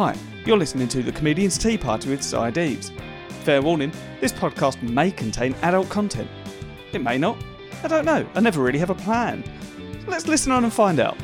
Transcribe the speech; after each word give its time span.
Hi, 0.00 0.16
you're 0.46 0.56
listening 0.56 0.88
to 0.88 1.02
The 1.02 1.12
Comedian's 1.12 1.58
Tea 1.58 1.76
Party 1.76 2.08
with 2.08 2.22
Si 2.22 2.50
Deaves. 2.52 2.90
Fair 3.44 3.60
warning, 3.60 3.92
this 4.18 4.32
podcast 4.32 4.80
may 4.80 5.10
contain 5.10 5.52
adult 5.60 5.90
content. 5.90 6.26
It 6.94 7.02
may 7.02 7.18
not. 7.18 7.36
I 7.84 7.88
don't 7.88 8.06
know. 8.06 8.26
I 8.34 8.40
never 8.40 8.62
really 8.62 8.78
have 8.78 8.88
a 8.88 8.94
plan. 8.94 9.44
So 10.02 10.10
let's 10.10 10.26
listen 10.26 10.52
on 10.52 10.64
and 10.64 10.72
find 10.72 11.00
out. 11.00 11.18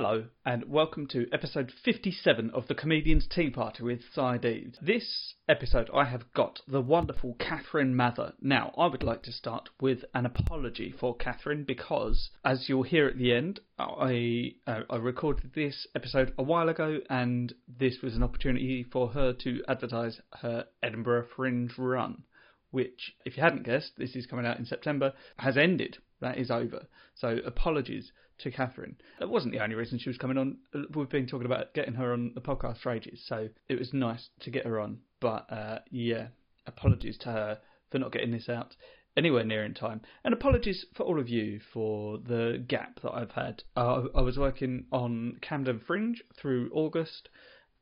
Hello, 0.00 0.26
and 0.46 0.64
welcome 0.70 1.08
to 1.08 1.26
episode 1.32 1.72
57 1.84 2.50
of 2.50 2.68
the 2.68 2.74
Comedian's 2.76 3.26
Tea 3.26 3.50
Party 3.50 3.82
with 3.82 4.02
Deaves. 4.14 4.78
This 4.80 5.34
episode, 5.48 5.90
I 5.92 6.04
have 6.04 6.32
got 6.34 6.60
the 6.68 6.80
wonderful 6.80 7.34
Kathryn 7.34 7.94
Mather. 7.94 8.34
Now, 8.40 8.72
I 8.78 8.86
would 8.86 9.02
like 9.02 9.24
to 9.24 9.32
start 9.32 9.70
with 9.80 10.04
an 10.14 10.24
apology 10.24 10.94
for 11.00 11.16
Catherine 11.16 11.64
because, 11.64 12.30
as 12.44 12.68
you'll 12.68 12.84
hear 12.84 13.08
at 13.08 13.18
the 13.18 13.34
end, 13.34 13.58
I 13.76 14.52
uh, 14.68 14.82
I 14.88 14.98
recorded 14.98 15.50
this 15.56 15.88
episode 15.96 16.32
a 16.38 16.44
while 16.44 16.68
ago, 16.68 17.00
and 17.10 17.52
this 17.66 18.00
was 18.00 18.14
an 18.14 18.22
opportunity 18.22 18.84
for 18.84 19.08
her 19.08 19.32
to 19.32 19.64
advertise 19.66 20.20
her 20.42 20.66
Edinburgh 20.80 21.26
Fringe 21.34 21.76
run, 21.76 22.22
which, 22.70 23.16
if 23.24 23.36
you 23.36 23.42
hadn't 23.42 23.66
guessed, 23.66 23.94
this 23.98 24.14
is 24.14 24.26
coming 24.26 24.46
out 24.46 24.60
in 24.60 24.64
September, 24.64 25.12
has 25.38 25.56
ended. 25.56 25.98
That 26.20 26.38
is 26.38 26.52
over. 26.52 26.86
So 27.14 27.38
apologies 27.44 28.12
to 28.40 28.50
Kathryn. 28.50 28.94
That 29.18 29.28
wasn't 29.28 29.52
the 29.52 29.62
only 29.62 29.74
reason 29.74 29.98
she 29.98 30.08
was 30.08 30.18
coming 30.18 30.38
on. 30.38 30.58
We've 30.94 31.08
been 31.08 31.26
talking 31.26 31.46
about 31.46 31.74
getting 31.74 31.94
her 31.94 32.12
on 32.12 32.32
the 32.34 32.40
podcast 32.40 32.80
for 32.80 32.92
ages, 32.92 33.24
so 33.26 33.48
it 33.68 33.78
was 33.78 33.92
nice 33.92 34.28
to 34.40 34.50
get 34.50 34.66
her 34.66 34.80
on. 34.80 34.98
But 35.20 35.50
uh, 35.50 35.80
yeah, 35.90 36.28
apologies 36.66 37.18
to 37.18 37.32
her 37.32 37.58
for 37.90 37.98
not 37.98 38.12
getting 38.12 38.30
this 38.30 38.48
out 38.48 38.76
anywhere 39.16 39.44
near 39.44 39.64
in 39.64 39.74
time. 39.74 40.00
And 40.24 40.32
apologies 40.32 40.86
for 40.94 41.02
all 41.02 41.18
of 41.18 41.28
you 41.28 41.60
for 41.72 42.18
the 42.18 42.64
gap 42.66 43.00
that 43.02 43.12
I've 43.12 43.32
had. 43.32 43.64
Uh, 43.76 44.04
I 44.14 44.20
was 44.20 44.38
working 44.38 44.86
on 44.92 45.38
Camden 45.40 45.80
Fringe 45.84 46.22
through 46.40 46.70
August, 46.72 47.28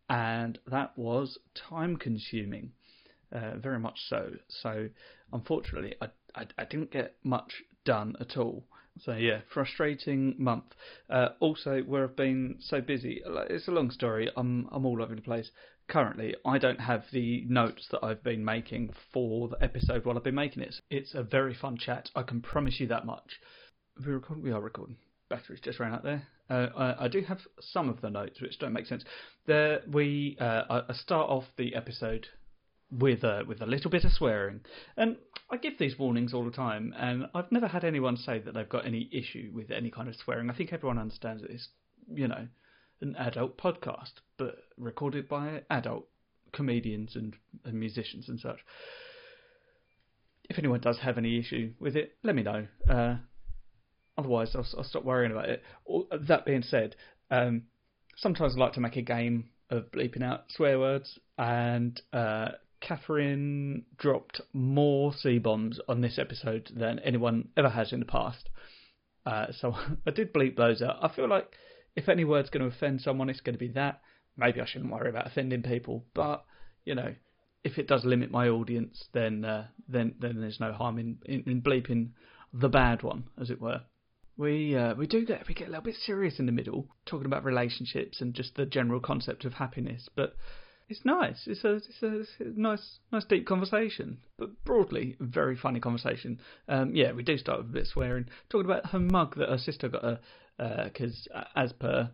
and 0.08 0.58
that 0.66 0.96
was 0.96 1.38
time 1.54 1.96
consuming. 1.96 2.72
Uh, 3.32 3.58
very 3.58 3.78
much 3.78 3.98
so. 4.08 4.30
So, 4.48 4.88
unfortunately, 5.32 5.94
I, 6.00 6.06
I, 6.34 6.46
I 6.56 6.64
didn't 6.64 6.92
get 6.92 7.16
much 7.22 7.62
done 7.84 8.14
at 8.20 8.36
all. 8.36 8.64
So 9.00 9.12
yeah, 9.14 9.40
frustrating 9.52 10.34
month. 10.38 10.74
Uh, 11.10 11.28
also, 11.40 11.82
where 11.82 12.04
I've 12.04 12.16
been 12.16 12.56
so 12.60 12.80
busy, 12.80 13.22
it's 13.50 13.68
a 13.68 13.72
long 13.72 13.90
story. 13.90 14.30
I'm 14.36 14.68
I'm 14.72 14.86
all 14.86 15.02
over 15.02 15.14
the 15.14 15.22
place. 15.22 15.50
Currently, 15.88 16.34
I 16.44 16.58
don't 16.58 16.80
have 16.80 17.04
the 17.12 17.44
notes 17.48 17.86
that 17.92 18.04
I've 18.04 18.22
been 18.24 18.44
making 18.44 18.92
for 19.12 19.48
the 19.48 19.62
episode 19.62 20.04
while 20.04 20.16
I've 20.16 20.24
been 20.24 20.34
making 20.34 20.62
it. 20.62 20.74
It's 20.90 21.14
a 21.14 21.22
very 21.22 21.54
fun 21.54 21.76
chat. 21.76 22.10
I 22.16 22.22
can 22.22 22.40
promise 22.40 22.80
you 22.80 22.88
that 22.88 23.06
much. 23.06 23.38
We 24.04 24.12
record. 24.12 24.42
We 24.42 24.50
are 24.50 24.60
recording. 24.60 24.96
Batteries 25.28 25.60
just 25.60 25.78
ran 25.78 25.92
out 25.92 26.02
there. 26.02 26.26
Uh, 26.48 26.68
I, 26.76 27.04
I, 27.04 27.08
do 27.08 27.22
have 27.22 27.40
some 27.60 27.88
of 27.88 28.00
the 28.00 28.10
notes 28.10 28.40
which 28.40 28.58
don't 28.60 28.72
make 28.72 28.86
sense. 28.86 29.04
There 29.46 29.80
we 29.92 30.36
uh, 30.40 30.82
I 30.88 30.92
start 30.92 31.28
off 31.28 31.44
the 31.56 31.74
episode 31.74 32.28
with 32.90 33.24
a 33.24 33.44
with 33.46 33.62
a 33.62 33.66
little 33.66 33.90
bit 33.90 34.04
of 34.04 34.12
swearing. 34.12 34.60
And 34.96 35.16
I 35.50 35.56
give 35.56 35.78
these 35.78 35.98
warnings 35.98 36.34
all 36.34 36.44
the 36.44 36.50
time, 36.50 36.92
and 36.96 37.28
I've 37.34 37.52
never 37.52 37.68
had 37.68 37.84
anyone 37.84 38.16
say 38.16 38.40
that 38.40 38.54
they've 38.54 38.68
got 38.68 38.84
any 38.86 39.08
issue 39.12 39.52
with 39.54 39.70
any 39.70 39.90
kind 39.90 40.08
of 40.08 40.16
swearing. 40.16 40.50
I 40.50 40.54
think 40.54 40.72
everyone 40.72 40.98
understands 40.98 41.42
that 41.42 41.50
it's 41.50 41.68
you 42.12 42.26
know 42.26 42.48
an 43.00 43.14
adult 43.16 43.56
podcast, 43.56 44.12
but 44.38 44.56
recorded 44.76 45.28
by 45.28 45.62
adult 45.70 46.08
comedians 46.52 47.14
and, 47.14 47.36
and 47.64 47.74
musicians 47.78 48.28
and 48.28 48.40
such. 48.40 48.58
If 50.48 50.58
anyone 50.58 50.80
does 50.80 50.98
have 50.98 51.18
any 51.18 51.38
issue 51.38 51.74
with 51.78 51.96
it, 51.96 52.16
let 52.22 52.34
me 52.34 52.42
know. 52.42 52.66
Uh, 52.88 53.16
otherwise, 54.16 54.54
I'll, 54.54 54.66
I'll, 54.78 54.84
stop 54.84 55.04
worrying 55.04 55.32
about 55.32 55.48
it. 55.48 55.62
That 56.28 56.46
being 56.46 56.62
said, 56.62 56.96
um, 57.30 57.64
sometimes 58.16 58.54
I 58.56 58.58
like 58.60 58.72
to 58.74 58.80
make 58.80 58.96
a 58.96 59.02
game 59.02 59.50
of 59.70 59.90
bleeping 59.90 60.22
out 60.22 60.44
swear 60.50 60.78
words, 60.78 61.18
and 61.36 62.00
uh, 62.12 62.50
Kathryn 62.82 63.84
dropped 63.98 64.40
more 64.52 65.12
C 65.12 65.38
bombs 65.38 65.80
on 65.88 66.00
this 66.00 66.18
episode 66.18 66.70
than 66.74 66.98
anyone 67.00 67.48
ever 67.56 67.70
has 67.70 67.92
in 67.92 68.00
the 68.00 68.06
past. 68.06 68.48
Uh, 69.24 69.46
so 69.52 69.74
I 70.06 70.10
did 70.10 70.32
bleep 70.32 70.56
those 70.56 70.82
out. 70.82 70.98
I 71.02 71.14
feel 71.14 71.28
like 71.28 71.48
if 71.94 72.08
any 72.08 72.24
word's 72.24 72.50
going 72.50 72.68
to 72.68 72.74
offend 72.74 73.00
someone, 73.00 73.30
it's 73.30 73.40
going 73.40 73.54
to 73.54 73.58
be 73.58 73.72
that. 73.72 74.00
Maybe 74.36 74.60
I 74.60 74.66
shouldn't 74.66 74.92
worry 74.92 75.08
about 75.08 75.26
offending 75.26 75.62
people, 75.62 76.04
but 76.14 76.44
you 76.84 76.94
know, 76.94 77.14
if 77.64 77.78
it 77.78 77.88
does 77.88 78.04
limit 78.04 78.30
my 78.30 78.48
audience, 78.48 79.08
then 79.12 79.44
uh, 79.44 79.66
then 79.88 80.14
then 80.20 80.40
there's 80.40 80.60
no 80.60 80.72
harm 80.72 80.98
in, 80.98 81.18
in, 81.24 81.42
in, 81.46 81.62
bleeping 81.62 82.10
the 82.52 82.68
bad 82.68 83.02
one, 83.02 83.24
as 83.40 83.50
it 83.50 83.60
were. 83.60 83.80
We 84.36 84.76
uh, 84.76 84.94
we 84.94 85.06
do 85.06 85.24
get 85.24 85.48
we 85.48 85.54
get 85.54 85.68
a 85.68 85.70
little 85.70 85.84
bit 85.84 85.96
serious 85.96 86.38
in 86.38 86.44
the 86.44 86.52
middle, 86.52 86.86
talking 87.06 87.26
about 87.26 87.44
relationships 87.44 88.20
and 88.20 88.34
just 88.34 88.54
the 88.54 88.66
general 88.66 89.00
concept 89.00 89.46
of 89.46 89.54
happiness, 89.54 90.08
but 90.14 90.36
it's 90.88 91.04
nice. 91.04 91.46
It's 91.46 91.64
a, 91.64 91.74
it's 91.74 92.02
a, 92.02 92.20
it's 92.20 92.30
a 92.40 92.44
nice, 92.60 92.98
nice 93.12 93.24
deep 93.24 93.46
conversation, 93.46 94.18
but 94.38 94.64
broadly, 94.64 95.16
very 95.18 95.56
funny 95.56 95.80
conversation. 95.80 96.40
Um, 96.68 96.94
yeah, 96.94 97.12
we 97.12 97.22
do 97.22 97.36
start 97.38 97.58
with 97.58 97.70
a 97.70 97.72
bit 97.72 97.86
swearing, 97.86 98.26
talking 98.48 98.70
about 98.70 98.90
her 98.90 98.98
mug 98.98 99.36
that 99.36 99.48
her 99.48 99.58
sister 99.58 99.88
got 99.88 100.02
her, 100.02 100.20
because 100.84 101.26
uh, 101.34 101.44
as 101.56 101.72
per, 101.72 102.10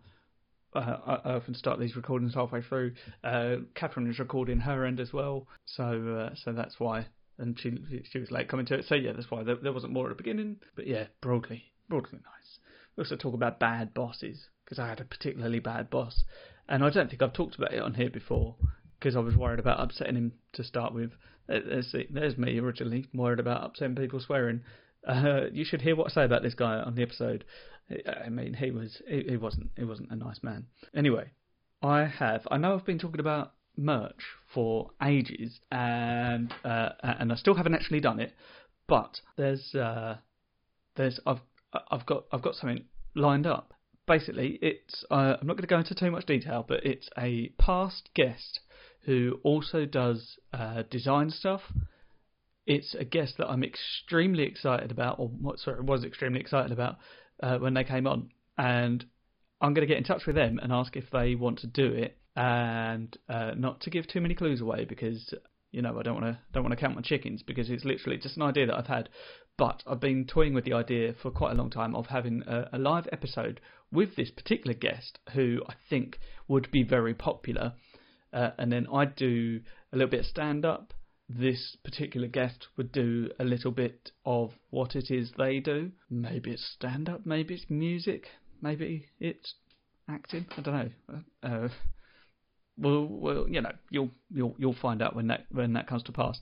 uh, 0.75 0.97
I 1.25 1.34
often 1.34 1.55
start 1.55 1.81
these 1.81 1.97
recordings 1.97 2.34
halfway 2.34 2.62
through. 2.62 2.93
Uh, 3.22 3.56
Kathryn 3.75 4.09
is 4.09 4.19
recording 4.19 4.61
her 4.61 4.87
end 4.87 5.00
as 5.00 5.12
well, 5.12 5.47
so 5.66 6.31
uh, 6.31 6.34
so 6.34 6.53
that's 6.53 6.81
why. 6.81 7.06
And 7.38 7.59
she 7.59 7.78
she 8.11 8.19
was 8.19 8.31
late 8.31 8.49
coming 8.49 8.66
to 8.66 8.75
it, 8.75 8.87
so 8.87 8.94
yeah, 8.94 9.12
that's 9.12 9.31
why 9.31 9.43
there, 9.43 9.56
there 9.56 9.72
wasn't 9.72 9.93
more 9.93 10.06
at 10.11 10.16
the 10.16 10.22
beginning. 10.22 10.56
But 10.77 10.87
yeah, 10.87 11.06
broadly, 11.21 11.65
broadly 11.88 12.21
nice. 12.25 12.59
We 12.97 13.05
also 13.05 13.16
talk 13.16 13.34
about 13.34 13.59
bad 13.59 13.93
bosses 13.93 14.49
because 14.65 14.78
I 14.78 14.88
had 14.88 15.00
a 15.00 15.05
particularly 15.05 15.59
bad 15.59 15.91
boss 15.91 16.25
and 16.69 16.84
I 16.84 16.91
don't 16.91 17.09
think 17.09 17.23
I've 17.23 17.33
talked 17.33 17.56
about 17.56 17.73
it 17.73 17.83
on 17.83 17.95
here 17.95 18.11
before 18.11 18.55
because 18.99 19.17
I 19.17 19.21
was 19.21 19.37
worried 19.37 19.59
about 19.59 19.81
upsetting 19.81 20.17
him 20.17 20.33
to 20.53 20.65
start 20.65 20.95
with. 20.95 21.11
There's, 21.49 21.95
there's 22.11 22.39
me 22.39 22.59
originally 22.59 23.09
worried 23.12 23.41
about 23.41 23.65
upsetting 23.65 23.97
people 23.97 24.21
swearing. 24.21 24.62
Uh, 25.06 25.47
you 25.53 25.65
should 25.65 25.83
hear 25.83 25.97
what 25.97 26.11
I 26.11 26.15
say 26.15 26.25
about 26.25 26.43
this 26.43 26.55
guy 26.55 26.77
on 26.77 26.95
the 26.95 27.03
episode. 27.03 27.45
I 28.25 28.28
mean, 28.28 28.55
he 28.55 28.71
was 28.71 29.03
he, 29.06 29.25
he 29.28 29.37
wasn't 29.37 29.71
he 29.77 29.84
wasn't 29.84 30.11
a 30.11 30.17
nice 30.17 30.43
man. 30.43 30.67
Anyway, 30.95 31.33
I 31.83 32.05
have 32.05 32.47
I 32.50 32.59
know 32.59 32.75
I've 32.75 32.87
been 32.87 33.00
talking 33.00 33.21
about 33.21 33.53
merch 33.77 34.23
for 34.55 34.91
ages, 35.03 35.61
and 35.71 36.55
uh, 36.65 36.91
and 37.03 37.33
I 37.33 37.34
still 37.34 37.55
haven't 37.55 37.75
actually 37.75 38.00
done 38.00 38.21
it. 38.21 38.33
But 38.87 39.21
there's 39.37 39.75
uh, 39.75 40.19
there's 40.94 41.19
I've 41.27 41.41
I've 41.91 42.06
got 42.06 42.25
I've 42.33 42.43
got 42.43 42.55
something 42.55 42.84
lined 43.15 43.47
up 43.47 43.75
basically, 44.06 44.58
it's 44.62 45.04
uh, 45.10 45.36
I'm 45.40 45.46
not 45.46 45.54
going 45.54 45.62
to 45.62 45.66
go 45.66 45.78
into 45.78 45.94
too 45.94 46.10
much 46.10 46.26
detail, 46.26 46.64
but 46.66 46.84
it's 46.84 47.08
a 47.18 47.50
past 47.58 48.10
guest 48.14 48.60
who 49.04 49.40
also 49.42 49.84
does 49.84 50.38
uh, 50.52 50.82
design 50.90 51.30
stuff. 51.30 51.62
It's 52.66 52.94
a 52.94 53.04
guest 53.04 53.34
that 53.38 53.48
I'm 53.48 53.64
extremely 53.64 54.44
excited 54.44 54.90
about, 54.90 55.18
or 55.18 55.30
sorry, 55.56 55.82
was 55.82 56.04
extremely 56.04 56.40
excited 56.40 56.70
about 56.70 56.98
uh, 57.42 57.58
when 57.58 57.74
they 57.74 57.84
came 57.84 58.06
on, 58.06 58.30
and 58.56 59.04
I'm 59.60 59.74
going 59.74 59.86
to 59.86 59.92
get 59.92 59.98
in 59.98 60.04
touch 60.04 60.26
with 60.26 60.36
them 60.36 60.58
and 60.62 60.72
ask 60.72 60.96
if 60.96 61.10
they 61.10 61.34
want 61.34 61.58
to 61.60 61.66
do 61.66 61.86
it, 61.86 62.19
and 62.36 63.16
uh, 63.28 63.52
not 63.56 63.80
to 63.82 63.90
give 63.90 64.06
too 64.06 64.20
many 64.20 64.34
clues 64.34 64.60
away 64.60 64.84
because 64.84 65.34
you 65.72 65.83
know 65.83 65.99
I 65.99 66.03
don't 66.03 66.21
want 66.21 66.27
to 66.27 66.38
don't 66.53 66.62
want 66.62 66.72
to 66.72 66.81
count 66.81 66.94
my 66.94 67.03
chickens 67.03 67.43
because 67.43 67.71
it's 67.71 67.84
literally 67.84 68.19
just 68.19 68.37
an 68.37 68.43
idea 68.43 68.66
that 68.66 68.77
I've 68.77 68.87
had. 68.87 69.09
But 69.59 69.83
I've 69.87 70.00
been 70.00 70.27
toying 70.27 70.55
with 70.55 70.65
the 70.65 70.72
idea 70.72 71.15
for 71.21 71.31
quite 71.31 71.53
a 71.53 71.55
long 71.55 71.71
time 71.71 71.94
of 71.94 72.06
having 72.06 72.43
a, 72.47 72.71
a 72.72 72.78
live 72.78 73.06
episode 73.12 73.60
with 73.91 74.16
this 74.16 74.31
particular 74.31 74.75
guest 74.75 75.19
who 75.35 75.61
I 75.69 75.75
think 75.91 76.19
would 76.49 76.70
be 76.70 76.82
very 76.82 77.14
popular. 77.14 77.75
Uh, 78.32 78.50
and 78.58 78.73
then 78.73 78.87
I'd 78.93 79.14
do 79.14 79.61
a 79.93 79.96
little 79.96 80.11
bit 80.11 80.20
of 80.20 80.26
stand 80.26 80.64
up. 80.64 80.94
This 81.29 81.76
particular 81.85 82.29
guest 82.29 82.67
would 82.76 82.93
do 82.93 83.31
a 83.38 83.44
little 83.44 83.70
bit 83.70 84.11
of 84.25 84.52
what 84.70 84.96
it 84.96 85.11
is 85.11 85.32
they 85.37 85.61
do. 85.61 85.93
Maybe 86.11 86.50
it's 86.52 86.64
stand 86.64 87.08
up, 87.08 87.26
maybe 87.26 87.55
it's 87.55 87.67
music, 87.69 88.29
maybe 88.61 89.06
it's 89.20 89.55
acting. 90.08 90.46
I 90.56 90.61
don't 90.61 90.75
know. 90.75 91.20
Uh, 91.43 91.69
well, 92.78 93.06
well, 93.06 93.46
you 93.48 93.60
know, 93.60 93.72
you'll 93.90 94.10
you'll 94.30 94.54
you'll 94.58 94.76
find 94.80 95.02
out 95.02 95.14
when 95.14 95.28
that 95.28 95.46
when 95.50 95.74
that 95.74 95.86
comes 95.86 96.02
to 96.04 96.12
pass. 96.12 96.40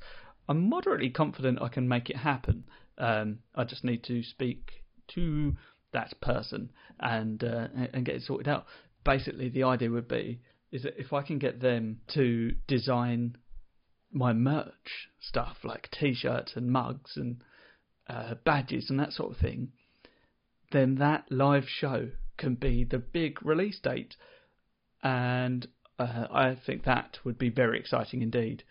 I'm 0.48 0.68
moderately 0.68 1.10
confident 1.10 1.62
I 1.62 1.68
can 1.68 1.88
make 1.88 2.10
it 2.10 2.16
happen. 2.16 2.64
Um, 2.98 3.38
I 3.54 3.64
just 3.64 3.84
need 3.84 4.02
to 4.04 4.22
speak 4.22 4.84
to 5.14 5.56
that 5.92 6.20
person 6.20 6.70
and 6.98 7.42
uh, 7.42 7.68
and 7.92 8.04
get 8.04 8.16
it 8.16 8.22
sorted 8.22 8.48
out. 8.48 8.66
Basically, 9.04 9.48
the 9.48 9.64
idea 9.64 9.90
would 9.90 10.08
be 10.08 10.40
is 10.70 10.82
that 10.82 10.98
if 10.98 11.12
I 11.12 11.22
can 11.22 11.38
get 11.38 11.60
them 11.60 12.00
to 12.14 12.52
design 12.68 13.36
my 14.12 14.32
merch 14.32 15.08
stuff 15.20 15.58
like 15.64 15.88
T-shirts 15.90 16.52
and 16.54 16.70
mugs 16.70 17.16
and 17.16 17.42
uh, 18.08 18.34
badges 18.44 18.90
and 18.90 18.98
that 18.98 19.12
sort 19.12 19.32
of 19.32 19.38
thing, 19.38 19.72
then 20.72 20.96
that 20.96 21.24
live 21.30 21.64
show 21.68 22.10
can 22.36 22.54
be 22.54 22.84
the 22.84 22.98
big 22.98 23.44
release 23.44 23.78
date, 23.80 24.16
and 25.02 25.66
Uh, 26.00 26.26
I 26.32 26.54
think 26.54 26.84
that 26.84 27.18
would 27.24 27.38
be 27.38 27.50
very 27.50 27.78
exciting 27.78 28.22
indeed. 28.22 28.64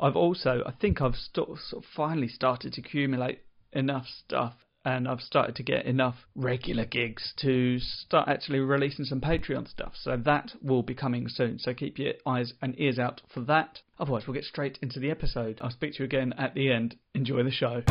I've 0.00 0.16
also, 0.16 0.62
I 0.64 0.72
think 0.72 1.02
I've 1.02 1.14
st- 1.14 1.58
sort 1.58 1.84
of 1.84 1.90
finally 1.94 2.28
started 2.28 2.72
to 2.72 2.80
accumulate 2.80 3.40
enough 3.74 4.06
stuff 4.06 4.54
and 4.82 5.06
I've 5.06 5.20
started 5.20 5.56
to 5.56 5.62
get 5.62 5.84
enough 5.84 6.14
regular 6.34 6.86
gigs 6.86 7.34
to 7.42 7.78
start 7.80 8.30
actually 8.30 8.60
releasing 8.60 9.04
some 9.04 9.20
Patreon 9.20 9.68
stuff. 9.68 9.92
So 9.94 10.16
that 10.24 10.52
will 10.62 10.82
be 10.82 10.94
coming 10.94 11.28
soon. 11.28 11.58
So 11.58 11.74
keep 11.74 11.98
your 11.98 12.14
eyes 12.24 12.54
and 12.62 12.74
ears 12.80 12.98
out 12.98 13.20
for 13.28 13.40
that. 13.42 13.82
Otherwise, 13.98 14.26
we'll 14.26 14.32
get 14.32 14.44
straight 14.44 14.78
into 14.80 14.98
the 15.00 15.10
episode. 15.10 15.58
I'll 15.60 15.70
speak 15.70 15.96
to 15.96 15.98
you 15.98 16.04
again 16.06 16.32
at 16.38 16.54
the 16.54 16.72
end. 16.72 16.96
Enjoy 17.14 17.42
the 17.42 17.50
show. 17.50 17.82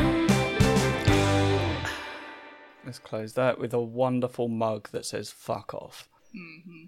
Let's 2.84 2.98
close 2.98 3.34
that 3.34 3.60
with 3.60 3.72
a 3.72 3.80
wonderful 3.80 4.48
mug 4.48 4.90
that 4.94 5.06
says 5.06 5.30
fuck 5.30 5.76
off. 5.76 6.10
Mm-hmm. 6.36 6.86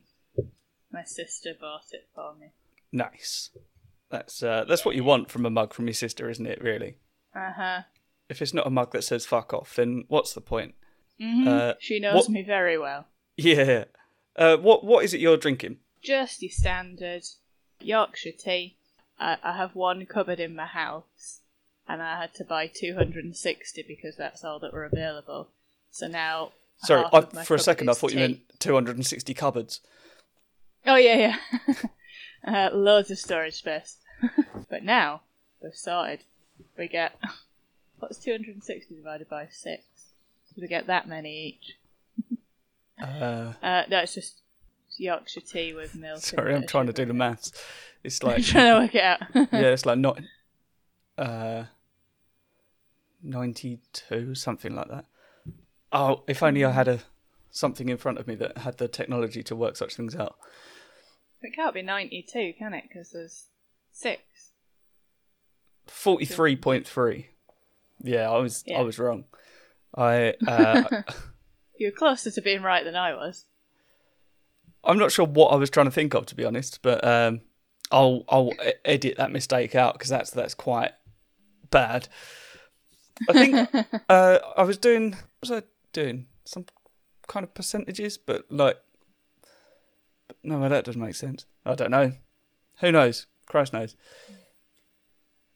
My 0.91 1.03
sister 1.03 1.53
bought 1.59 1.85
it 1.93 2.07
for 2.13 2.33
me. 2.39 2.47
Nice. 2.91 3.49
That's 4.09 4.43
uh, 4.43 4.65
that's 4.67 4.83
what 4.85 4.95
you 4.95 5.03
want 5.03 5.31
from 5.31 5.45
a 5.45 5.49
mug 5.49 5.73
from 5.73 5.87
your 5.87 5.93
sister, 5.93 6.29
isn't 6.29 6.45
it? 6.45 6.61
Really. 6.61 6.97
Uh 7.33 7.51
huh. 7.55 7.81
If 8.29 8.41
it's 8.41 8.53
not 8.53 8.67
a 8.67 8.69
mug 8.69 8.91
that 8.91 9.03
says 9.03 9.25
"fuck 9.25 9.53
off," 9.53 9.75
then 9.75 10.03
what's 10.09 10.33
the 10.33 10.41
point? 10.41 10.75
Mm-hmm. 11.19 11.47
Uh, 11.47 11.73
she 11.79 11.99
knows 11.99 12.15
what- 12.15 12.29
me 12.29 12.43
very 12.43 12.77
well. 12.77 13.07
Yeah. 13.37 13.85
Uh, 14.35 14.57
what 14.57 14.83
what 14.83 15.03
is 15.05 15.13
it 15.13 15.21
you're 15.21 15.37
drinking? 15.37 15.77
Just 16.01 16.41
your 16.41 16.51
standard 16.51 17.23
Yorkshire 17.79 18.31
tea. 18.37 18.75
I, 19.19 19.37
I 19.43 19.55
have 19.57 19.75
one 19.75 20.05
cupboard 20.05 20.39
in 20.39 20.55
my 20.55 20.65
house, 20.65 21.41
and 21.87 22.01
I 22.01 22.19
had 22.19 22.33
to 22.35 22.43
buy 22.43 22.67
260 22.67 23.83
because 23.87 24.15
that's 24.17 24.43
all 24.43 24.59
that 24.59 24.73
were 24.73 24.83
available. 24.85 25.49
So 25.91 26.07
now. 26.07 26.51
Sorry, 26.77 27.05
I, 27.13 27.21
for 27.21 27.53
a 27.53 27.59
second 27.59 27.89
I 27.89 27.93
thought 27.93 28.11
you 28.11 28.19
meant 28.19 28.39
260 28.59 29.33
cupboards. 29.35 29.81
Oh 30.85 30.95
yeah, 30.95 31.37
yeah. 31.67 31.73
uh, 32.71 32.75
loads 32.75 33.11
of 33.11 33.19
storage 33.19 33.55
space. 33.55 33.97
but 34.69 34.83
now 34.83 35.21
we're 35.61 35.71
sorted. 35.73 36.21
We 36.77 36.87
get 36.87 37.13
what's 37.99 38.17
260 38.17 38.95
divided 38.95 39.29
by 39.29 39.47
six? 39.51 39.83
So 40.47 40.61
We 40.61 40.67
get 40.67 40.87
that 40.87 41.07
many 41.07 41.47
each. 41.47 41.77
Uh, 43.01 43.53
Uh, 43.61 43.83
no, 43.89 43.99
it's 43.99 44.13
just 44.13 44.41
Yorkshire 44.97 45.41
tea 45.41 45.73
with 45.73 45.95
milk. 45.95 46.19
sorry, 46.19 46.53
I'm 46.55 46.67
trying 46.67 46.87
to 46.87 46.93
do 46.93 47.05
the 47.05 47.13
maths. 47.13 47.51
It's 48.03 48.21
like 48.23 48.43
trying 48.43 48.73
to 48.75 48.79
work 48.81 48.95
it 48.95 49.03
out. 49.03 49.21
yeah, 49.53 49.69
it's 49.69 49.85
like 49.85 49.97
not 49.97 50.19
uh, 51.17 51.65
92, 53.23 54.35
something 54.35 54.75
like 54.75 54.87
that. 54.89 55.05
Oh, 55.91 56.23
if 56.27 56.41
only 56.41 56.63
I 56.65 56.71
had 56.71 56.87
a 56.87 56.99
something 57.51 57.89
in 57.89 57.97
front 57.97 58.17
of 58.17 58.27
me 58.27 58.35
that 58.35 58.59
had 58.59 58.77
the 58.77 58.87
technology 58.87 59.43
to 59.43 59.55
work 59.55 59.75
such 59.75 59.95
things 59.95 60.15
out. 60.15 60.37
It 61.43 61.55
can't 61.55 61.73
be 61.73 61.81
92, 61.81 62.53
can 62.57 62.73
it? 62.73 62.83
Because 62.87 63.11
there's 63.11 63.47
six. 63.91 64.21
43.3. 65.87 67.25
Yeah, 68.03 68.29
I 68.29 68.37
was 68.37 68.63
Yeah. 68.65 68.79
I 68.79 68.81
was 68.81 68.99
wrong. 68.99 69.25
I 69.95 70.33
uh, 70.47 70.83
You're 71.77 71.91
closer 71.91 72.31
to 72.31 72.41
being 72.41 72.61
right 72.61 72.83
than 72.83 72.95
I 72.95 73.13
was. 73.13 73.45
I'm 74.83 74.97
not 74.97 75.11
sure 75.11 75.25
what 75.25 75.49
I 75.49 75.55
was 75.55 75.69
trying 75.69 75.85
to 75.85 75.91
think 75.91 76.13
of 76.13 76.25
to 76.27 76.35
be 76.35 76.45
honest, 76.45 76.81
but 76.81 77.05
um, 77.05 77.41
I'll 77.91 78.23
I'll 78.29 78.51
edit 78.85 79.17
that 79.17 79.31
mistake 79.31 79.75
out 79.75 79.93
because 79.93 80.09
that's 80.09 80.31
that's 80.31 80.53
quite 80.53 80.91
bad. 81.69 82.07
I 83.29 83.33
think 83.33 83.87
uh, 84.09 84.39
I 84.57 84.63
was 84.63 84.77
doing 84.77 85.11
what 85.11 85.41
was 85.41 85.51
I 85.51 85.63
doing 85.93 86.27
some 86.45 86.65
kind 87.27 87.43
of 87.43 87.53
percentages, 87.53 88.17
but 88.17 88.45
like 88.49 88.77
no, 90.43 90.67
that 90.67 90.85
doesn't 90.85 91.01
make 91.01 91.15
sense. 91.15 91.45
I 91.65 91.75
don't 91.75 91.91
know. 91.91 92.13
Who 92.79 92.91
knows? 92.91 93.27
Christ 93.47 93.73
knows. 93.73 93.95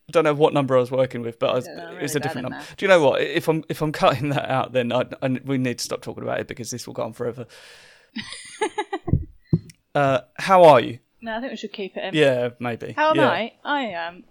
I 0.08 0.12
don't 0.12 0.24
know 0.24 0.34
what 0.34 0.54
number 0.54 0.78
I 0.78 0.80
was 0.80 0.92
working 0.92 1.22
with, 1.22 1.40
but 1.40 1.50
I 1.50 1.54
was, 1.56 1.66
don't 1.66 1.78
know, 1.78 1.88
I'm 1.88 1.98
it 1.98 2.02
was 2.04 2.14
really 2.14 2.20
a 2.20 2.24
different 2.24 2.50
number. 2.50 2.66
Do 2.78 2.86
you 2.86 2.90
know 2.90 3.02
what? 3.02 3.22
If 3.22 3.48
I'm 3.48 3.64
if 3.70 3.82
I'm 3.82 3.92
cutting 3.92 4.30
that 4.30 4.50
out, 4.50 4.72
then 4.72 4.92
I, 4.92 5.06
I 5.22 5.40
we 5.44 5.58
need 5.58 5.80
to 5.80 5.84
stop 5.84 6.02
talking 6.02 6.24
about 6.24 6.40
it 6.40 6.48
because 6.48 6.70
this 6.70 6.86
will 6.86 6.94
go 6.94 7.04
on 7.04 7.14
forever. 7.14 7.48
uh, 9.96 10.22
how 10.36 10.64
are 10.64 10.80
you? 10.80 11.00
No, 11.22 11.36
I 11.36 11.40
think 11.40 11.52
we 11.52 11.58
should 11.58 11.74
keep 11.74 11.98
it 11.98 12.04
in. 12.04 12.14
Yeah, 12.14 12.50
maybe. 12.60 12.92
How 12.92 13.10
am 13.12 13.16
yeah. 13.16 13.30
I? 13.30 13.54
I 13.64 13.82
am. 13.82 14.24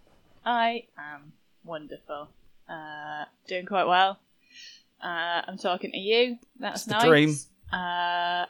I 0.44 0.84
am 0.96 1.32
wonderful. 1.64 2.28
Uh, 2.68 3.24
doing 3.48 3.66
quite 3.66 3.86
well. 3.86 4.20
Uh, 5.02 5.42
I'm 5.46 5.58
talking 5.58 5.90
to 5.90 5.98
you. 5.98 6.38
That's 6.58 6.82
It's 6.82 6.84
the 6.86 6.92
nice. 6.92 7.04
dream. 7.04 7.34
Uh, 7.72 8.46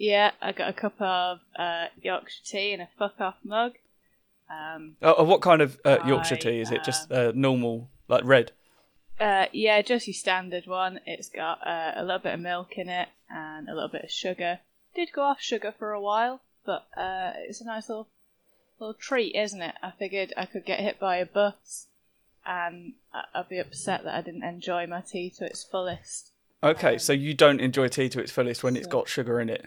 yeah, 0.00 0.30
I 0.40 0.52
got 0.52 0.70
a 0.70 0.72
cup 0.72 1.00
of 1.00 1.40
uh, 1.56 1.86
Yorkshire 2.02 2.42
tea 2.44 2.72
in 2.72 2.80
a 2.80 2.88
fuck 2.98 3.20
off 3.20 3.36
mug. 3.44 3.72
Um, 4.50 4.96
Oh, 5.02 5.22
what 5.24 5.42
kind 5.42 5.60
of 5.62 5.78
uh, 5.84 5.98
Yorkshire 6.06 6.36
I, 6.36 6.38
tea 6.38 6.60
is 6.60 6.70
it? 6.72 6.82
Just 6.82 7.12
uh, 7.12 7.32
normal, 7.34 7.88
like 8.08 8.24
red. 8.24 8.52
uh, 9.20 9.46
yeah, 9.52 9.80
just 9.82 10.06
your 10.08 10.14
standard 10.14 10.66
one. 10.66 11.00
It's 11.06 11.28
got 11.28 11.64
uh, 11.66 11.92
a 11.94 12.02
little 12.02 12.18
bit 12.18 12.34
of 12.34 12.40
milk 12.40 12.76
in 12.78 12.88
it 12.88 13.08
and 13.28 13.68
a 13.68 13.74
little 13.74 13.90
bit 13.90 14.04
of 14.04 14.10
sugar. 14.10 14.60
Did 14.94 15.12
go 15.12 15.22
off 15.22 15.40
sugar 15.40 15.72
for 15.78 15.92
a 15.92 16.00
while, 16.00 16.40
but 16.64 16.86
uh, 16.96 17.32
it's 17.36 17.60
a 17.60 17.64
nice 17.64 17.88
little 17.88 18.08
little 18.80 18.94
treat, 18.94 19.36
isn't 19.36 19.60
it? 19.60 19.74
I 19.82 19.90
figured 19.90 20.32
I 20.36 20.46
could 20.46 20.64
get 20.64 20.80
hit 20.80 20.98
by 20.98 21.18
a 21.18 21.26
bus 21.26 21.86
and 22.46 22.94
I'd 23.34 23.48
be 23.50 23.58
upset 23.58 24.04
that 24.04 24.14
I 24.14 24.22
didn't 24.22 24.42
enjoy 24.42 24.86
my 24.86 25.02
tea 25.02 25.28
to 25.36 25.44
its 25.44 25.62
fullest. 25.62 26.30
Okay, 26.62 26.96
so 26.98 27.12
you 27.12 27.34
don't 27.34 27.60
enjoy 27.60 27.88
tea 27.88 28.08
to 28.08 28.20
its 28.20 28.32
fullest 28.32 28.64
when 28.64 28.76
it's 28.76 28.86
got 28.86 29.06
sugar 29.08 29.38
in 29.38 29.48
it. 29.50 29.66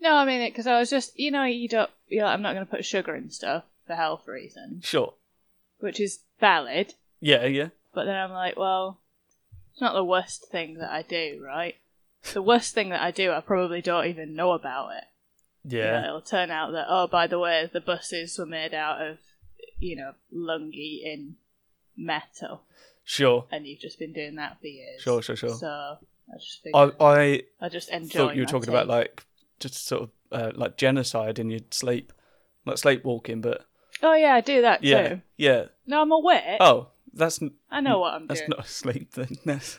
No, 0.00 0.14
I 0.14 0.24
mean 0.24 0.40
it 0.40 0.50
because 0.50 0.66
I 0.66 0.78
was 0.78 0.90
just, 0.90 1.18
you 1.18 1.30
know, 1.30 1.44
you 1.44 1.68
don't, 1.68 1.90
you're 2.08 2.24
like, 2.24 2.34
I'm 2.34 2.42
not 2.42 2.54
going 2.54 2.64
to 2.66 2.70
put 2.70 2.84
sugar 2.84 3.14
in 3.14 3.30
stuff 3.30 3.64
for 3.86 3.94
health 3.94 4.26
reasons, 4.26 4.84
Sure. 4.84 5.14
which 5.80 6.00
is 6.00 6.20
valid. 6.40 6.94
Yeah, 7.20 7.44
yeah. 7.46 7.68
But 7.92 8.04
then 8.06 8.14
I'm 8.16 8.30
like, 8.32 8.56
well, 8.56 9.00
it's 9.72 9.80
not 9.80 9.94
the 9.94 10.04
worst 10.04 10.46
thing 10.50 10.74
that 10.78 10.90
I 10.90 11.02
do, 11.02 11.42
right? 11.44 11.74
The 12.32 12.42
worst 12.42 12.74
thing 12.74 12.90
that 12.90 13.02
I 13.02 13.10
do, 13.10 13.32
I 13.32 13.40
probably 13.40 13.82
don't 13.82 14.06
even 14.06 14.34
know 14.34 14.52
about 14.52 14.90
it. 14.96 15.04
You 15.70 15.78
Yeah. 15.80 16.04
it'll 16.06 16.22
turn 16.22 16.50
out 16.50 16.72
that, 16.72 16.86
oh, 16.88 17.06
by 17.06 17.26
the 17.26 17.38
way, 17.38 17.68
the 17.70 17.80
buses 17.80 18.38
were 18.38 18.46
made 18.46 18.72
out 18.74 19.02
of, 19.02 19.18
you 19.78 19.96
know, 19.96 20.12
lungi 20.34 21.02
in 21.04 21.36
metal, 21.96 22.62
Sure. 23.04 23.46
and 23.50 23.66
you've 23.66 23.80
just 23.80 23.98
been 23.98 24.12
doing 24.12 24.36
that 24.36 24.60
for 24.60 24.66
years. 24.66 25.02
Sure, 25.02 25.20
sure, 25.20 25.36
sure. 25.36 25.50
So 25.54 25.66
I 25.68 26.38
just 26.38 26.62
think 26.62 26.74
I 26.76 26.90
I 27.00 27.42
I, 27.60 27.68
just 27.68 27.90
enjoy. 27.90 28.18
thought 28.18 28.36
you 28.36 28.42
were 28.42 28.46
my 28.46 28.50
talking 28.50 28.66
tea. 28.66 28.72
about 28.72 28.86
like 28.86 29.24
just 29.60 29.86
sort 29.86 30.02
of 30.02 30.10
uh, 30.32 30.50
like 30.54 30.76
genocide 30.76 31.38
in 31.38 31.50
your 31.50 31.60
sleep, 31.70 32.12
like 32.66 32.76
sleepwalking, 32.78 33.40
but 33.40 33.64
Oh 34.02 34.14
yeah, 34.14 34.34
I 34.34 34.40
do 34.40 34.62
that 34.62 34.82
yeah, 34.82 35.08
too. 35.08 35.20
yeah. 35.36 35.64
No, 35.86 36.00
I'm 36.02 36.10
aware. 36.12 36.56
Oh, 36.60 36.88
that's 37.12 37.40
n- 37.42 37.52
I 37.70 37.80
know 37.80 37.98
what 38.00 38.14
I'm 38.14 38.26
that's 38.26 38.40
doing. 38.40 38.50
That's 38.56 38.58
not 38.58 38.68
sleep 38.68 39.12
then. 39.12 39.28
That's- 39.44 39.78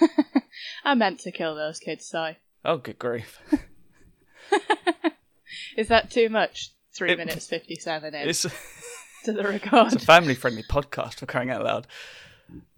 I 0.84 0.94
meant 0.94 1.20
to 1.20 1.32
kill 1.32 1.54
those 1.54 1.78
kids, 1.80 2.06
so 2.06 2.34
oh, 2.64 2.78
good 2.78 2.98
grief! 2.98 3.40
is 5.76 5.88
that 5.88 6.10
too 6.10 6.28
much? 6.28 6.70
Three 6.94 7.12
It- 7.12 7.18
minutes 7.18 7.46
fifty-seven 7.46 8.14
in 8.14 8.28
to 8.28 9.32
the 9.32 9.42
record. 9.42 9.92
it's 9.92 9.96
a 10.02 10.06
family-friendly 10.06 10.64
podcast 10.64 11.14
for 11.16 11.26
crying 11.26 11.50
out 11.50 11.64
loud. 11.64 11.86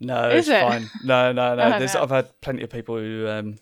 No, 0.00 0.30
Is 0.30 0.48
it's 0.48 0.56
it? 0.56 0.60
fine. 0.62 0.90
No, 1.04 1.32
no, 1.32 1.54
no. 1.54 1.62
Oh, 1.74 1.78
There's. 1.78 1.94
I've 1.94 2.10
had 2.10 2.40
plenty 2.40 2.62
of 2.62 2.70
people 2.70 2.96
who 2.96 3.28
um, 3.28 3.58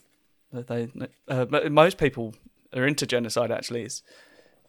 they 0.53 0.89
uh, 1.29 1.47
most 1.71 1.99
people 1.99 2.35
are 2.75 2.87
into 2.87 3.07
genocide. 3.07 3.51
Actually, 3.51 3.89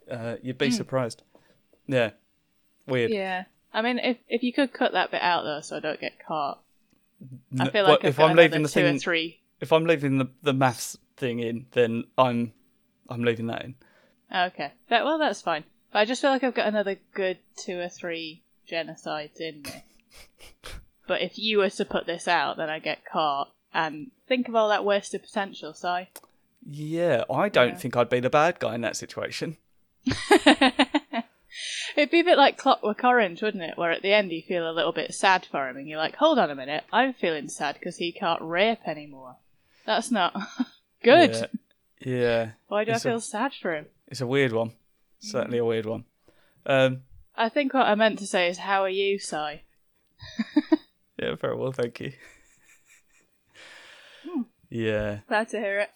uh, 0.10 0.36
you'd 0.41 0.58
be 0.58 0.72
surprised. 0.72 1.24
Yeah, 1.88 2.12
weird. 2.88 3.12
Yeah, 3.12 3.46
I 3.74 3.81
mean, 3.81 4.00
if 4.00 4.17
if 4.27 4.43
you 4.43 4.51
could 4.53 4.74
cut 4.74 4.93
that 4.93 5.12
bit 5.12 5.22
out 5.22 5.43
though, 5.43 5.62
so 5.62 5.77
I 5.77 5.79
don't 5.79 6.00
get 6.00 6.13
caught. 6.25 6.60
I 7.60 7.69
feel 7.69 7.84
like 7.84 8.03
if 8.03 8.19
I'm 8.19 8.36
leaving 8.36 8.63
the 8.63 8.69
two 8.69 8.81
or 8.81 8.84
thing, 8.84 9.00
three. 9.00 9.39
if 9.60 9.72
I'm 9.72 9.86
leaving 9.86 10.17
the 10.17 10.29
the 10.41 10.53
maths 10.53 10.98
thing 11.17 11.39
in, 11.39 11.65
then 11.72 12.05
I'm 12.17 12.53
I'm 13.10 13.24
leaving 13.24 13.48
that 13.48 13.63
in. 13.63 13.75
Okay, 14.34 14.72
that, 14.89 15.05
well, 15.05 15.17
that's 15.17 15.41
fine. 15.41 15.63
But 15.91 16.00
I 16.00 16.05
just 16.05 16.22
feel 16.22 16.29
like 16.29 16.43
I've 16.43 16.53
got 16.53 16.67
another 16.67 16.98
good 17.13 17.39
two 17.58 17.79
or 17.79 17.89
three 17.89 18.41
genocides 18.69 19.39
in 19.39 19.63
me. 19.63 19.84
but 21.10 21.22
if 21.22 21.38
you 21.38 21.58
were 21.58 21.70
to 21.72 21.84
put 21.84 22.06
this 22.06 22.25
out, 22.30 22.56
then 22.56 22.70
I 22.70 22.80
get 22.80 23.04
caught. 23.04 23.51
And 23.74 24.12
think 24.28 24.48
of 24.48 24.56
all 24.56 24.70
that 24.70 24.86
wasted 24.86 25.22
potential, 25.24 25.74
Si. 25.74 26.08
Yeah, 26.66 27.24
I 27.30 27.50
don't 27.50 27.70
Yeah. 27.70 27.75
think 27.75 27.98
I'd 27.98 28.10
be 28.10 28.20
the 28.22 28.30
bad 28.30 28.60
guy 28.60 28.75
in 28.75 28.82
that 28.82 28.96
situation. 28.96 29.58
It'd 31.96 32.12
be 32.12 32.20
a 32.20 32.24
bit 32.24 32.38
like 32.38 32.58
Clockwork 32.58 33.04
Orange, 33.04 33.42
wouldn't 33.42 33.63
it? 33.63 33.78
Where 33.78 33.92
at 33.92 34.01
the 34.01 34.13
end 34.13 34.32
you 34.32 34.42
feel 34.42 34.70
a 34.70 34.72
little 34.72 34.92
bit 34.94 35.13
sad 35.13 35.46
for 35.46 35.68
him, 35.68 35.75
and 35.78 35.88
you're 35.88 35.98
like, 35.98 36.16
"Hold 36.16 36.38
on 36.39 36.50
a 36.51 36.56
minute, 36.56 36.84
I'm 36.94 37.13
feeling 37.13 37.50
sad 37.50 37.75
because 37.80 37.98
he 37.98 38.12
can't 38.12 38.42
rape 38.42 38.88
anymore." 38.88 39.36
That's 39.86 40.12
not 40.12 40.34
good. 41.04 41.50
Yeah, 42.00 42.13
yeah. 42.13 42.50
Why 42.68 42.84
do 42.86 42.92
It's 42.92 43.06
I 43.06 43.10
a- 43.10 43.12
feel 43.13 43.20
sad 43.20 43.54
for 43.54 43.75
him? 43.75 43.88
it's 44.08 44.22
a 44.22 44.28
weird 44.28 44.54
one. 44.54 44.72
Certainly 45.20 45.58
a 45.58 45.66
weird 45.66 45.86
one. 45.86 46.06
Um, 46.66 47.01
I 47.36 47.50
think 47.50 47.74
what 47.74 47.88
I 47.88 47.96
meant 47.96 48.20
to 48.20 48.28
say 48.28 48.48
is, 48.48 48.60
"How 48.60 48.84
are 48.84 48.89
you, 48.89 49.18
Si?" 49.20 49.36
yeah, 51.24 51.36
very 51.36 51.56
well, 51.56 51.72
thank 51.72 52.00
you. 52.00 52.14
Hmm. 54.28 54.42
Yeah, 54.70 55.20
Glad 55.28 55.50
to 55.50 55.60
hear 55.60 55.80
it. 55.80 55.90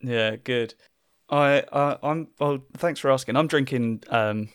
yeah, 0.00 0.36
good. 0.36 0.74
I, 1.30 1.64
I 1.72 1.96
I'm 2.02 2.28
well. 2.38 2.58
Thanks 2.76 3.00
for 3.00 3.10
asking. 3.10 3.36
I'm 3.36 3.46
drinking 3.46 4.02
um, 4.10 4.50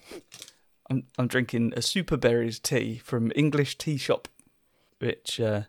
I'm 0.90 1.04
I'm 1.18 1.28
drinking 1.28 1.74
a 1.76 1.82
super 1.82 2.18
berries 2.18 2.60
tea 2.60 2.98
from 3.04 3.32
English 3.36 3.78
Tea 3.78 3.98
Shop, 3.98 4.28
which 5.00 5.40
uh, 5.40 5.64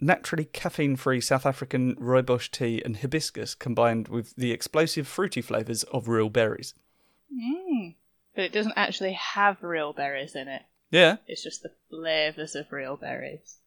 naturally 0.00 0.46
caffeine-free 0.46 1.20
South 1.20 1.44
African 1.44 1.94
rooibos 1.96 2.50
tea 2.50 2.80
and 2.84 2.96
hibiscus 2.98 3.54
combined 3.54 4.08
with 4.08 4.34
the 4.36 4.52
explosive 4.52 5.06
fruity 5.06 5.42
flavors 5.42 5.82
of 5.84 6.08
real 6.08 6.30
berries. 6.30 6.74
Mm. 7.32 7.94
But 8.34 8.44
it 8.44 8.52
doesn't 8.52 8.74
actually 8.76 9.12
have 9.12 9.62
real 9.62 9.92
berries 9.92 10.34
in 10.34 10.48
it. 10.48 10.62
Yeah. 10.90 11.16
It's 11.26 11.42
just 11.42 11.62
the 11.62 11.72
flavors 11.90 12.54
of 12.54 12.70
real 12.72 12.96
berries. 12.96 13.58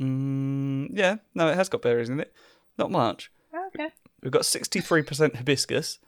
Mm, 0.00 0.88
yeah. 0.92 1.16
No, 1.34 1.48
it 1.48 1.54
has 1.54 1.68
got 1.68 1.82
berries 1.82 2.08
in 2.08 2.20
it. 2.20 2.32
Not 2.78 2.90
much. 2.90 3.30
Okay. 3.68 3.88
We've 4.22 4.32
got 4.32 4.42
63% 4.42 5.36
hibiscus, 5.36 5.98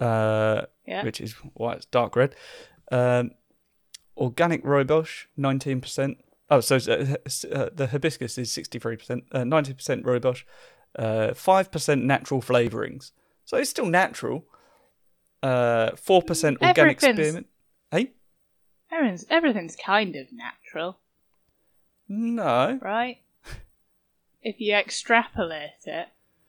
uh, 0.00 0.62
Yeah. 0.86 1.04
which 1.04 1.20
is 1.20 1.32
why 1.54 1.74
it's 1.74 1.86
dark 1.86 2.16
red. 2.16 2.34
Um, 2.92 3.32
organic 4.16 4.62
rooibos, 4.64 5.26
19%. 5.38 6.16
Oh, 6.50 6.60
so 6.60 6.76
uh, 6.76 7.16
uh, 7.52 7.70
the 7.74 7.88
hibiscus 7.90 8.38
is 8.38 8.50
63%, 8.50 9.22
uh, 9.32 9.38
90% 9.44 10.02
rooibos, 10.04 10.44
uh, 10.98 11.32
5% 11.34 12.02
natural 12.02 12.40
flavourings. 12.40 13.12
So 13.44 13.56
it's 13.56 13.70
still 13.70 13.86
natural. 13.86 14.44
Uh, 15.42 15.90
4% 15.92 16.56
organic 16.62 17.00
spearmint. 17.00 17.46
Hey? 17.90 18.12
Everything's, 18.92 19.26
everything's 19.28 19.76
kind 19.76 20.14
of 20.16 20.32
natural, 20.32 20.98
No. 22.08 22.78
right? 22.82 23.18
if 24.42 24.60
you 24.60 24.74
extrapolate 24.74 25.70
it. 25.86 26.08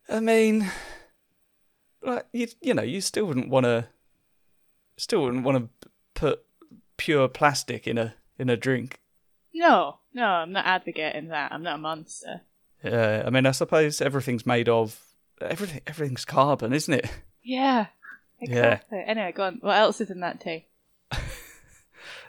I 0.10 0.20
mean, 0.20 0.70
like 2.04 2.26
you, 2.34 2.48
you 2.62 2.74
know, 2.74 2.84
you 2.84 3.02
still 3.02 3.26
wouldn't 3.26 3.50
want 3.50 3.64
to, 3.66 3.88
still 4.98 5.24
wouldn't 5.24 5.44
want 5.44 5.58
to 5.82 5.90
put 6.14 6.44
pure 6.98 7.28
plastic 7.28 7.88
in 7.88 7.98
a 7.98 8.14
in 8.38 8.50
a 8.50 8.58
drink. 8.58 9.00
No, 9.54 10.00
no, 10.14 10.26
I'm 10.26 10.52
not 10.52 10.66
advocating 10.66 11.30
that. 11.30 11.52
I'm 11.54 11.64
not 11.64 11.76
a 11.76 11.80
monster. 11.80 12.42
Uh, 12.84 13.24
I 13.26 13.30
mean, 13.30 13.46
I 13.46 13.52
suppose 13.52 14.02
everything's 14.02 14.46
made 14.46 14.68
of 14.70 15.00
everything. 15.42 15.82
Everything's 15.88 16.26
carbon, 16.26 16.74
isn't 16.74 16.94
it? 16.94 17.10
Yeah. 17.42 17.88
Yeah. 18.42 18.80
Anyway, 18.92 19.32
go 19.34 19.44
on. 19.44 19.58
What 19.62 19.78
else 19.78 20.02
is 20.02 20.10
in 20.12 20.20
that 20.20 20.42
tea? 20.42 20.66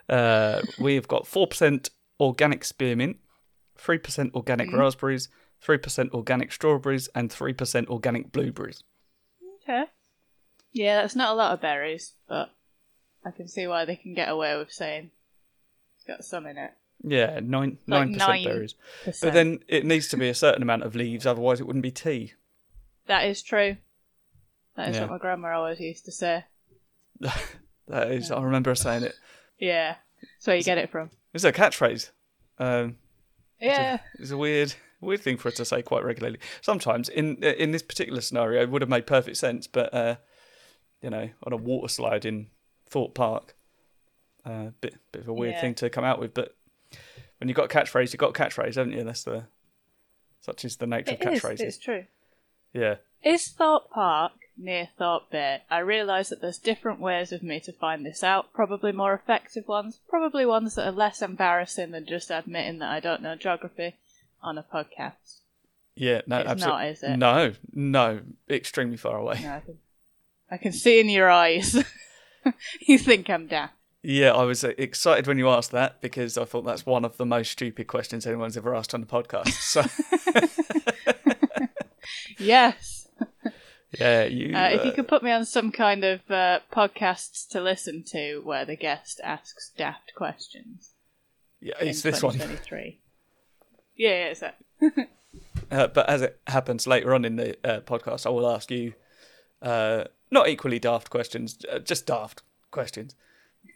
Uh, 0.09 0.63
we've 0.79 1.09
got 1.09 1.27
four 1.27 1.47
percent 1.47 1.91
organic 2.21 2.65
spearmint, 2.65 3.19
three 3.77 3.99
percent 3.99 4.35
organic 4.35 4.69
Mhm. 4.71 4.79
raspberries, 4.79 5.29
three 5.61 5.79
percent 5.79 6.13
organic 6.13 6.53
strawberries, 6.53 7.09
and 7.15 7.31
three 7.33 7.53
percent 7.53 7.89
organic 7.89 8.31
blueberries. 8.33 8.83
Okay. 9.63 9.85
Yeah, 10.73 11.01
that's 11.03 11.17
not 11.17 11.31
a 11.33 11.35
lot 11.35 11.53
of 11.53 11.61
berries, 11.61 12.15
but 12.29 12.51
I 13.25 13.31
can 13.31 13.49
see 13.49 13.67
why 13.67 13.85
they 13.85 13.97
can 13.97 14.15
get 14.15 14.29
away 14.29 14.57
with 14.57 14.71
saying 14.73 15.11
it's 15.97 16.05
got 16.05 16.25
some 16.25 16.47
in 16.47 16.57
it. 16.59 16.71
Yeah, 17.03 17.41
nine 17.43 17.79
Like 17.87 18.09
nine 18.09 18.15
percent 18.15 18.45
berries. 18.45 18.75
But 19.05 19.33
then 19.33 19.61
it 19.69 19.85
needs 19.85 20.09
to 20.09 20.17
be 20.17 20.29
a 20.29 20.35
certain 20.35 20.63
amount 20.63 20.83
of 20.85 20.95
leaves, 20.95 21.27
otherwise 21.27 21.61
it 21.61 21.67
wouldn't 21.67 21.83
be 21.83 21.91
tea. 21.91 22.35
that 23.07 23.25
is 23.27 23.41
true. 23.43 23.77
That 24.77 24.89
is 24.89 24.97
Yeah. 24.97 25.03
what 25.03 25.11
my 25.11 25.19
grandma 25.19 25.57
always 25.59 25.81
used 25.81 26.05
to 26.07 26.13
say. 26.13 26.45
That 27.89 28.11
is, 28.11 28.33
I 28.33 28.43
remember 28.43 28.71
her 28.73 28.75
saying 28.75 29.05
it. 29.05 29.15
Yeah. 29.59 29.97
That's 30.23 30.47
where 30.47 30.57
you 30.57 30.63
get 30.63 30.79
it 30.79 30.91
from. 30.91 31.11
It's 31.35 31.45
a 31.45 31.53
catchphrase. 31.53 32.11
Um, 32.59 32.97
Yeah. 33.61 33.99
it's 34.19 34.31
a 34.31 34.37
weird, 34.37 34.75
weird 35.01 35.21
thing 35.21 35.37
for 35.37 35.49
us 35.49 35.55
to 35.55 35.65
say 35.65 35.83
quite 35.83 36.05
regularly. 36.05 36.39
Sometimes, 36.61 37.09
in 37.09 37.43
in 37.43 37.71
this 37.73 37.83
particular 37.83 38.21
scenario, 38.21 38.63
it 38.63 38.71
would 38.71 38.83
have 38.83 38.89
made 38.89 39.07
perfect 39.07 39.37
sense. 39.37 39.67
But 39.67 39.93
uh, 39.95 40.17
you 41.03 41.11
know, 41.11 41.31
on 41.45 41.53
a 41.53 41.57
water 41.57 41.89
slide 41.89 42.25
in 42.25 42.49
Thorpe 42.89 43.15
Park, 43.15 43.55
uh, 44.45 44.71
bit 44.81 44.97
bit 45.13 45.23
of 45.23 45.29
a 45.29 45.33
weird 45.35 45.55
Yeah. 45.55 45.61
thing 45.61 45.75
to 45.77 45.91
come 45.91 46.05
out 46.05 46.19
with. 46.21 46.33
But 46.35 46.57
when 47.39 47.49
you've 47.49 47.57
got 47.57 47.73
a 47.73 47.79
catchphrase, 47.79 48.13
you've 48.13 48.21
got 48.21 48.39
a 48.39 48.43
catchphrase, 48.43 48.75
haven't 48.77 48.93
you? 48.93 49.05
That's 49.05 49.25
the 49.25 49.47
such 50.41 50.65
is 50.65 50.77
the 50.77 50.87
nature 50.87 51.13
It 51.15 51.25
of 51.25 51.33
is. 51.35 51.43
catchphrases. 51.43 51.61
It's 51.61 51.79
true. 51.79 52.07
Yeah, 52.73 52.97
Is 53.23 53.49
Thorpe 53.49 53.91
Park 53.91 54.33
near 54.59 54.89
Thorpe 54.99 55.31
Bay? 55.31 55.63
I 55.71 55.79
realise 55.79 56.29
that 56.31 56.41
there's 56.41 56.59
different 56.59 57.01
ways 57.01 57.33
of 57.33 57.43
me 57.43 57.61
to 57.61 57.73
find 57.73 58.05
this 58.05 58.23
out. 58.25 58.53
Probably 58.53 58.93
more 58.93 59.15
effective 59.15 59.69
ones. 59.69 60.01
Probably 60.09 60.45
ones 60.47 60.75
that 60.75 60.87
are 60.89 60.93
less 60.93 61.23
embarrassing 61.23 61.93
than 61.93 62.07
just 62.07 62.31
admitting 62.31 62.79
that 62.81 62.91
I 62.91 63.01
don't 63.01 63.23
know 63.23 63.37
geography 63.37 63.95
on 64.43 64.59
a 64.59 64.63
podcast. 64.63 65.41
yeah. 65.95 66.23
No, 66.27 66.39
It's 66.41 66.49
absolutely. 66.51 66.79
not, 66.83 66.87
is 66.87 67.03
it? 67.03 67.17
No, 67.17 67.53
no, 67.73 68.21
extremely 68.49 68.97
far 68.97 69.17
away. 69.17 69.41
No, 69.43 69.55
I 69.55 69.61
can, 69.61 69.79
I 70.51 70.57
can 70.59 70.73
see 70.73 71.01
in 71.01 71.09
your 71.09 71.31
eyes. 71.31 71.83
you 72.81 72.99
think 72.99 73.31
I'm 73.31 73.47
daft. 73.47 73.73
Yeah, 74.03 74.35
I 74.35 74.45
was 74.45 74.63
uh, 74.63 74.71
excited 74.79 75.27
when 75.27 75.37
you 75.37 75.49
asked 75.49 75.73
that 75.73 76.01
because 76.01 76.39
I 76.39 76.45
thought 76.45 76.63
that's 76.65 76.87
one 76.87 77.05
of 77.05 77.17
the 77.17 77.27
most 77.27 77.51
stupid 77.51 77.89
questions 77.89 78.25
anyone's 78.25 78.57
ever 78.57 78.73
asked 78.73 78.95
on 78.95 79.01
the 79.01 79.07
podcast. 79.07 79.49
So 79.49 79.83
Yes. 82.39 83.06
Yeah, 83.93 84.25
you. 84.25 84.55
Uh, 84.57 84.69
if 84.69 84.85
you 84.85 84.91
uh, 84.93 84.95
could 84.95 85.09
put 85.09 85.23
me 85.23 85.31
on 85.31 85.45
some 85.45 85.73
kind 85.73 86.05
of 86.05 86.21
uh, 86.31 86.61
podcasts 86.73 87.47
to 87.49 87.61
listen 87.61 88.05
to 88.09 88.41
where 88.45 88.65
the 88.65 88.77
guest 88.77 89.21
asks 89.23 89.73
daft 89.77 90.13
questions. 90.15 90.93
yeah, 91.61 91.75
it's 91.81 92.03
this 92.03 92.23
one. 92.23 92.35
2023. 92.35 93.01
Yeah, 93.97 94.11
yeah, 94.11 94.25
it's 94.27 94.41
that. 94.41 94.59
Uh, 95.71 95.89
but 95.89 96.09
as 96.09 96.23
it 96.23 96.41
happens 96.47 96.87
later 96.87 97.13
on 97.13 97.25
in 97.25 97.37
the 97.37 97.57
uh, 97.69 97.81
podcast, 97.81 98.25
I 98.25 98.31
will 98.31 98.49
ask 98.49 98.71
you 98.71 98.95
uh, 99.63 100.05
not 100.31 100.49
equally 100.49 100.79
daft 100.79 101.11
questions, 101.11 101.59
uh, 101.71 101.79
just 101.79 102.07
daft 102.07 102.43
questions. 102.71 103.15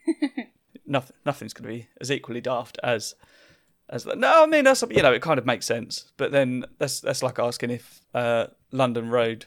Nothing, 0.85 1.15
nothing's 1.25 1.53
going 1.53 1.69
to 1.69 1.77
be 1.83 1.87
as 2.01 2.11
equally 2.11 2.41
daft 2.41 2.77
as 2.83 3.15
as 3.89 4.03
that. 4.05 4.17
No, 4.17 4.43
I 4.43 4.45
mean 4.45 4.63
that's 4.65 4.83
you 4.89 5.01
know 5.01 5.13
it 5.13 5.21
kind 5.21 5.37
of 5.37 5.45
makes 5.45 5.65
sense, 5.65 6.11
but 6.17 6.31
then 6.31 6.65
that's 6.79 6.99
that's 6.99 7.23
like 7.23 7.39
asking 7.39 7.69
if 7.69 8.01
uh, 8.13 8.47
London 8.71 9.09
Road 9.09 9.45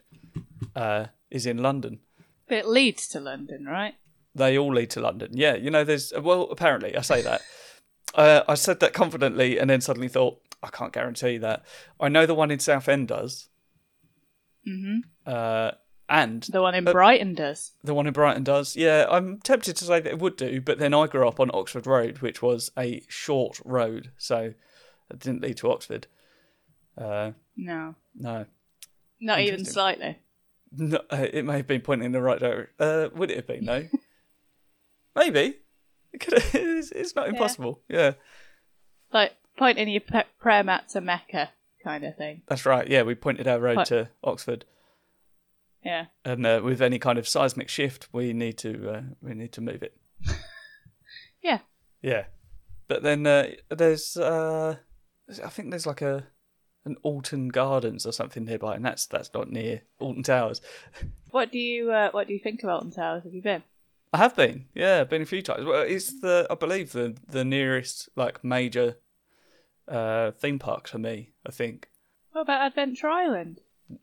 uh, 0.76 1.06
is 1.30 1.46
in 1.46 1.58
London. 1.58 2.00
But 2.48 2.58
it 2.58 2.68
leads 2.68 3.08
to 3.08 3.20
London, 3.20 3.64
right? 3.66 3.94
They 4.34 4.58
all 4.58 4.72
lead 4.74 4.90
to 4.90 5.00
London. 5.00 5.30
Yeah, 5.32 5.54
you 5.54 5.70
know, 5.70 5.84
there's 5.84 6.12
well, 6.20 6.42
apparently 6.50 6.96
I 6.96 7.00
say 7.02 7.22
that. 7.22 7.42
Uh, 8.14 8.42
I 8.48 8.54
said 8.54 8.80
that 8.80 8.92
confidently, 8.92 9.58
and 9.58 9.68
then 9.70 9.80
suddenly 9.80 10.08
thought 10.08 10.40
I 10.62 10.68
can't 10.68 10.92
guarantee 10.92 11.38
that. 11.38 11.64
I 12.00 12.08
know 12.08 12.26
the 12.26 12.34
one 12.34 12.50
in 12.50 12.58
Southend 12.58 13.08
does, 13.08 13.48
hmm 14.64 14.98
uh, 15.26 15.72
and 16.08 16.42
The 16.44 16.60
one 16.62 16.74
in 16.74 16.86
Uh, 16.86 16.92
Brighton 16.92 17.34
does. 17.34 17.72
the 17.82 17.94
one 17.94 18.06
in 18.06 18.12
Brighton 18.12 18.44
does. 18.44 18.76
Yeah, 18.76 19.06
I'm 19.08 19.38
tempted 19.40 19.76
to 19.76 19.84
say 19.84 20.00
that 20.00 20.10
it 20.12 20.18
would 20.18 20.36
do, 20.36 20.60
but 20.60 20.78
then 20.78 20.92
I 20.94 21.06
grew 21.06 21.26
up 21.26 21.40
on 21.40 21.50
Oxford 21.54 21.86
Road, 21.86 22.18
which 22.18 22.42
was 22.42 22.70
a 22.76 23.02
short 23.08 23.58
road, 23.64 24.10
so 24.18 24.52
it 25.10 25.18
didn't 25.18 25.40
lead 25.42 25.56
to 25.58 25.70
Oxford. 25.70 26.06
Uh, 26.98 27.32
No, 27.56 27.94
no. 28.14 28.46
Not 29.25 29.40
even 29.40 29.64
slightly. 29.64 30.19
no, 30.73 30.99
uh, 31.11 31.26
it 31.33 31.45
may 31.45 31.57
have 31.59 31.66
been 31.66 31.81
pointing 31.81 32.07
in 32.07 32.12
the 32.12 32.21
right 32.23 32.38
direction. 32.38 32.75
Uh, 32.78 33.09
would 33.14 33.31
it 33.31 33.37
have 33.37 33.47
been? 33.47 33.64
No. 33.64 33.87
Maybe. 35.16 35.57
It 36.12 36.21
could. 36.21 36.35
It's, 36.54 36.90
it's 36.93 37.14
not 37.16 37.28
impossible. 37.28 37.81
yeah. 37.88 38.12
Like 39.12 39.33
pointing 39.57 39.88
your 39.88 40.00
pe- 40.00 40.25
prayer 40.40 40.64
mat 40.64 40.88
to 40.90 41.00
Mecca 41.00 41.50
kind 41.83 42.04
of 42.04 42.16
thing. 42.16 42.43
That's 42.49 42.66
right. 42.66 42.87
Yeah, 42.88 43.02
we 43.02 43.14
pointed 43.14 43.47
our 43.47 43.61
road 43.61 43.76
What? 43.76 43.87
to 43.88 44.09
Oxford, 44.25 44.64
Yeah. 45.85 46.07
and 46.25 46.45
uh, 46.47 46.61
with 46.64 46.81
any 46.83 46.99
kind 46.99 47.19
of 47.19 47.28
seismic 47.28 47.69
shift, 47.69 48.09
we 48.12 48.33
need 48.33 48.59
to 48.59 48.90
uh, 48.90 49.02
we 49.23 49.35
need 49.35 49.52
to 49.52 49.61
move 49.61 49.83
it. 49.83 49.97
Yeah. 51.43 51.59
Yeah, 52.02 52.25
but 52.88 53.02
then 53.02 53.26
uh, 53.26 53.49
there's 53.71 54.16
uh, 54.16 54.76
I 55.45 55.49
think 55.50 55.69
there's 55.71 55.87
like 55.87 56.00
a 56.00 56.25
an 56.84 56.96
Alton 57.02 57.48
Gardens 57.48 58.04
or 58.06 58.12
something 58.12 58.44
nearby, 58.44 58.74
and 58.76 58.84
that's 58.84 59.06
that's 59.06 59.32
not 59.34 59.50
near 59.50 59.82
Alton 59.98 60.22
Towers. 60.22 60.60
What 61.30 61.50
do 61.50 61.58
you 61.58 61.90
uh, 61.90 62.10
What 62.12 62.28
do 62.28 62.32
you 62.32 62.38
think 62.38 62.62
of 62.62 62.68
Alton 62.70 62.92
Towers? 62.92 63.24
Have 63.24 63.34
you 63.34 63.42
been? 63.42 63.64
I 64.12 64.18
have 64.18 64.36
been, 64.36 64.66
yeah, 64.72 65.02
been 65.02 65.22
a 65.22 65.26
few 65.26 65.42
times. 65.42 65.64
Well, 65.64 65.82
it's 65.82 66.20
the 66.20 66.46
I 66.48 66.54
believe 66.54 66.92
the 66.92 67.16
the 67.28 67.44
nearest 67.44 68.08
like 68.14 68.44
major 68.44 68.98
uh, 69.88 70.30
theme 70.30 70.60
park 70.60 70.88
to 70.90 70.98
me. 70.98 71.32
I 71.44 71.50
think 71.50 71.88
What 72.30 72.42
about 72.42 72.66
Adventure 72.66 73.08
Island? 73.08 73.60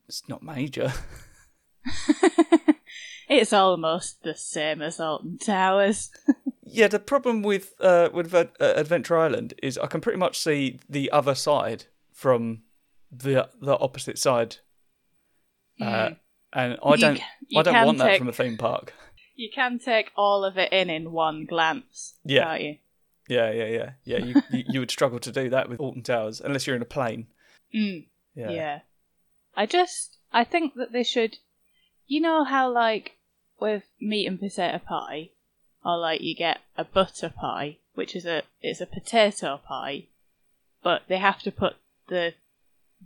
it's 0.07 0.27
not 0.27 0.43
major. 0.43 0.91
it's 3.29 3.53
almost 3.53 4.23
the 4.23 4.35
same 4.35 4.81
as 4.81 4.99
Alton 4.99 5.37
Towers. 5.37 6.09
Yeah, 6.73 6.87
the 6.87 6.99
problem 6.99 7.41
with 7.41 7.73
uh, 7.81 8.07
with 8.13 8.33
uh, 8.33 8.45
Adventure 8.61 9.17
Island 9.17 9.53
is 9.61 9.77
I 9.77 9.87
can 9.87 9.99
pretty 9.99 10.17
much 10.17 10.39
see 10.39 10.79
the 10.89 11.11
other 11.11 11.35
side 11.35 11.83
from 12.13 12.61
the 13.11 13.49
the 13.61 13.77
opposite 13.77 14.17
side, 14.17 14.57
uh, 15.79 16.11
and 16.53 16.77
I 16.83 16.95
don't 16.95 17.17
ca- 17.17 17.25
you 17.47 17.59
I 17.59 17.63
don't 17.63 17.85
want 17.85 17.97
that 17.99 18.17
from 18.17 18.27
a 18.29 18.33
theme 18.33 18.57
park. 18.57 18.93
You 19.35 19.49
can 19.53 19.79
take 19.79 20.11
all 20.15 20.43
of 20.43 20.57
it 20.57 20.71
in 20.71 20.89
in 20.89 21.11
one 21.11 21.45
glance, 21.45 22.15
Yeah. 22.23 22.43
can't 22.43 22.61
you? 22.63 22.77
Yeah, 23.27 23.51
yeah, 23.51 23.65
yeah, 23.65 23.89
yeah. 24.03 24.17
You, 24.17 24.41
you 24.51 24.63
you 24.67 24.79
would 24.81 24.91
struggle 24.91 25.19
to 25.19 25.31
do 25.31 25.49
that 25.49 25.69
with 25.69 25.79
Alton 25.79 26.03
Towers 26.03 26.41
unless 26.41 26.67
you're 26.67 26.75
in 26.75 26.81
a 26.81 26.85
plane. 26.85 27.27
Mm. 27.73 28.05
Yeah, 28.35 28.49
Yeah. 28.51 28.79
I 29.55 29.65
just 29.65 30.17
I 30.31 30.43
think 30.43 30.73
that 30.75 30.91
they 30.91 31.03
should 31.03 31.37
you 32.07 32.19
know 32.21 32.43
how 32.43 32.71
like 32.71 33.17
with 33.59 33.83
meat 33.99 34.27
and 34.27 34.39
potato 34.39 34.79
pie, 34.79 35.29
or 35.85 35.97
like 35.97 36.21
you 36.21 36.35
get 36.35 36.59
a 36.77 36.83
butter 36.83 37.29
pie, 37.29 37.77
which 37.93 38.15
is 38.15 38.25
a 38.25 38.43
it's 38.61 38.81
a 38.81 38.85
potato 38.85 39.59
pie, 39.65 40.07
but 40.83 41.03
they 41.07 41.17
have 41.17 41.39
to 41.43 41.51
put 41.51 41.75
the 42.09 42.33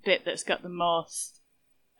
bit 0.04 0.24
that's 0.25 0.44
got 0.44 0.62
the 0.62 0.70
most. 0.70 1.42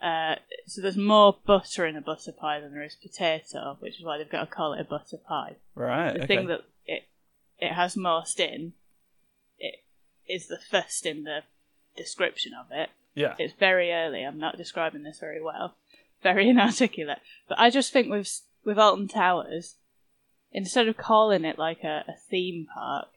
Uh, 0.02 0.36
so 0.68 0.82
there's 0.82 0.98
more 0.98 1.38
butter 1.46 1.86
in 1.86 1.96
a 1.96 2.02
butter 2.02 2.32
pie 2.32 2.60
than 2.60 2.74
there 2.74 2.84
is 2.84 2.96
potato, 2.96 3.78
which 3.80 3.98
is 3.98 4.06
why 4.06 4.18
they've 4.18 4.30
got 4.30 4.42
to 4.42 4.56
call 4.56 4.74
it 4.74 4.82
a 4.82 4.84
butter 4.84 5.18
pie. 5.18 5.56
Right. 5.74 6.14
The 6.14 6.24
okay. 6.24 6.28
thing 6.28 6.48
that 6.48 6.62
it 6.86 7.04
it 7.60 7.74
has 7.74 7.96
most 7.96 8.40
in, 8.40 8.74
it 9.58 9.84
is 10.28 10.48
the 10.48 10.60
first 10.60 11.06
in 11.06 11.24
the 11.24 11.40
description 11.96 12.52
of 12.54 12.68
it. 12.72 12.90
yeah. 13.14 13.36
It's 13.40 13.54
very 13.54 13.92
early. 13.92 14.24
I'm 14.24 14.40
not 14.40 14.58
describing 14.58 15.04
this 15.04 15.20
very 15.20 15.42
well. 15.42 15.76
Very 16.24 16.50
inarticulate. 16.50 17.20
But 17.48 17.60
I 17.60 17.70
just 17.70 17.94
think 17.94 18.10
with 18.10 18.42
with 18.64 18.80
Alton 18.80 19.08
Towers, 19.08 19.76
instead 20.52 20.88
of 20.88 20.98
calling 20.98 21.46
it 21.46 21.60
like 21.60 21.84
a, 21.84 22.04
a 22.08 22.16
theme 22.30 22.68
park, 22.74 23.10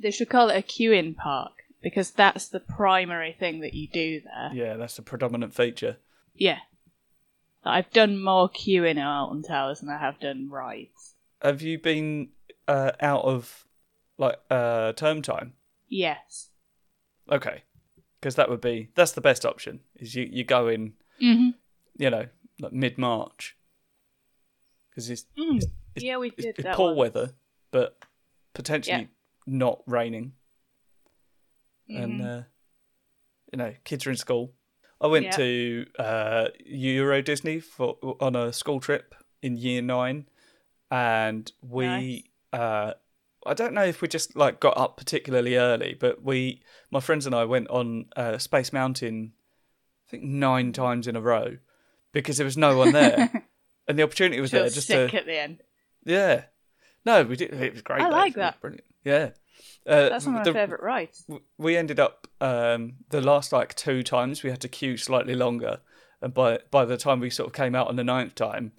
they 0.00 0.10
should 0.10 0.30
call 0.30 0.48
it 0.48 0.56
a 0.56 0.62
queuing 0.62 1.14
park 1.14 1.63
because 1.84 2.10
that's 2.10 2.48
the 2.48 2.58
primary 2.58 3.36
thing 3.38 3.60
that 3.60 3.74
you 3.74 3.86
do 3.88 4.20
there. 4.22 4.50
Yeah, 4.52 4.76
that's 4.76 4.96
the 4.96 5.02
predominant 5.02 5.54
feature. 5.54 5.98
Yeah. 6.34 6.58
I've 7.64 7.90
done 7.92 8.20
more 8.20 8.50
queuing 8.50 8.98
at 8.98 9.06
Alton 9.06 9.42
Towers 9.44 9.80
than 9.80 9.88
I 9.90 9.98
have 9.98 10.18
done 10.18 10.48
rides. 10.50 11.14
Have 11.40 11.62
you 11.62 11.78
been 11.78 12.30
uh, 12.66 12.90
out 13.00 13.24
of 13.24 13.66
like 14.18 14.38
uh, 14.50 14.92
term 14.94 15.22
time? 15.22 15.52
Yes. 15.88 16.50
Okay, 17.30 17.62
because 18.20 18.34
that 18.34 18.50
would 18.50 18.60
be 18.60 18.90
that's 18.94 19.12
the 19.12 19.20
best 19.22 19.46
option. 19.46 19.80
Is 19.96 20.14
you 20.14 20.28
you 20.30 20.42
go 20.44 20.68
in, 20.68 20.94
Mm-hmm. 21.22 21.50
you 21.96 22.10
know, 22.10 22.26
like 22.60 22.72
mid 22.72 22.98
March, 22.98 23.56
because 24.90 25.08
it's, 25.08 25.24
Mm. 25.38 25.62
it's, 25.94 26.04
Yeah, 26.04 26.18
we 26.18 26.30
did 26.30 26.46
it's 26.56 26.62
that 26.64 26.76
poor 26.76 26.88
one. 26.88 26.96
weather, 26.96 27.32
but 27.70 27.98
potentially 28.52 28.98
Yeah. 29.02 29.06
not 29.46 29.82
raining, 29.86 30.32
and 31.88 32.20
Mhm. 32.20 32.40
uh, 32.40 32.42
you 33.52 33.58
know, 33.58 33.74
kids 33.84 34.06
are 34.06 34.10
in 34.10 34.16
school. 34.16 34.54
I 35.00 35.06
went 35.06 35.26
Yeah. 35.26 35.30
to 35.36 35.86
uh, 35.98 36.48
Euro 36.64 37.22
Disney 37.22 37.60
for 37.60 37.98
on 38.20 38.34
a 38.36 38.52
school 38.52 38.80
trip 38.80 39.14
in 39.42 39.56
year 39.56 39.82
nine, 39.82 40.28
and 40.90 41.50
we. 41.60 42.30
Uh, 42.52 42.94
I 43.46 43.52
don't 43.52 43.74
know 43.74 43.84
if 43.84 44.00
we 44.00 44.08
just 44.08 44.34
like 44.36 44.58
got 44.58 44.78
up 44.78 44.96
particularly 44.96 45.56
early, 45.56 45.94
but 45.98 46.22
we, 46.22 46.62
my 46.90 47.00
friends 47.00 47.26
and 47.26 47.34
I, 47.34 47.44
went 47.44 47.68
on 47.68 48.06
uh, 48.16 48.38
Space 48.38 48.72
Mountain, 48.72 49.34
I 50.06 50.10
think 50.12 50.22
nine 50.22 50.72
times 50.72 51.06
in 51.06 51.14
a 51.14 51.20
row, 51.20 51.58
because 52.12 52.38
there 52.38 52.46
was 52.46 52.56
no 52.56 52.78
one 52.78 52.92
there, 52.92 53.30
and 53.88 53.98
the 53.98 54.02
opportunity 54.02 54.40
was 54.40 54.50
Feel 54.52 54.60
there 54.60 54.70
just 54.70 54.86
sick 54.86 55.10
to 55.10 55.16
at 55.18 55.26
the 55.26 55.38
end. 55.38 55.62
yeah. 56.04 56.44
No, 57.04 57.22
we 57.22 57.36
did. 57.36 57.52
It 57.52 57.72
was 57.74 57.82
great. 57.82 58.00
I 58.00 58.08
though. 58.08 58.16
like 58.16 58.34
that. 58.36 58.58
Brilliant. 58.62 58.86
Yeah. 59.04 59.30
Uh, 59.86 60.08
That's 60.08 60.26
one 60.26 60.36
of 60.36 60.40
my 60.40 60.44
the- 60.44 60.52
favourite 60.52 60.82
rides. 60.82 61.26
we 61.58 61.76
ended 61.76 62.00
up 62.00 62.26
um, 62.40 62.94
the 63.10 63.20
last 63.20 63.52
like 63.52 63.74
two 63.74 64.02
times 64.02 64.42
we 64.42 64.50
had 64.50 64.60
to 64.62 64.68
queue 64.68 64.96
slightly 64.96 65.34
longer, 65.34 65.80
and 66.22 66.32
by 66.32 66.58
by 66.70 66.84
the 66.84 66.96
time 66.96 67.20
we 67.20 67.30
sort 67.30 67.48
of 67.48 67.52
came 67.52 67.74
out 67.74 67.88
on 67.88 67.96
the 67.96 68.04
ninth 68.04 68.34
time, 68.34 68.72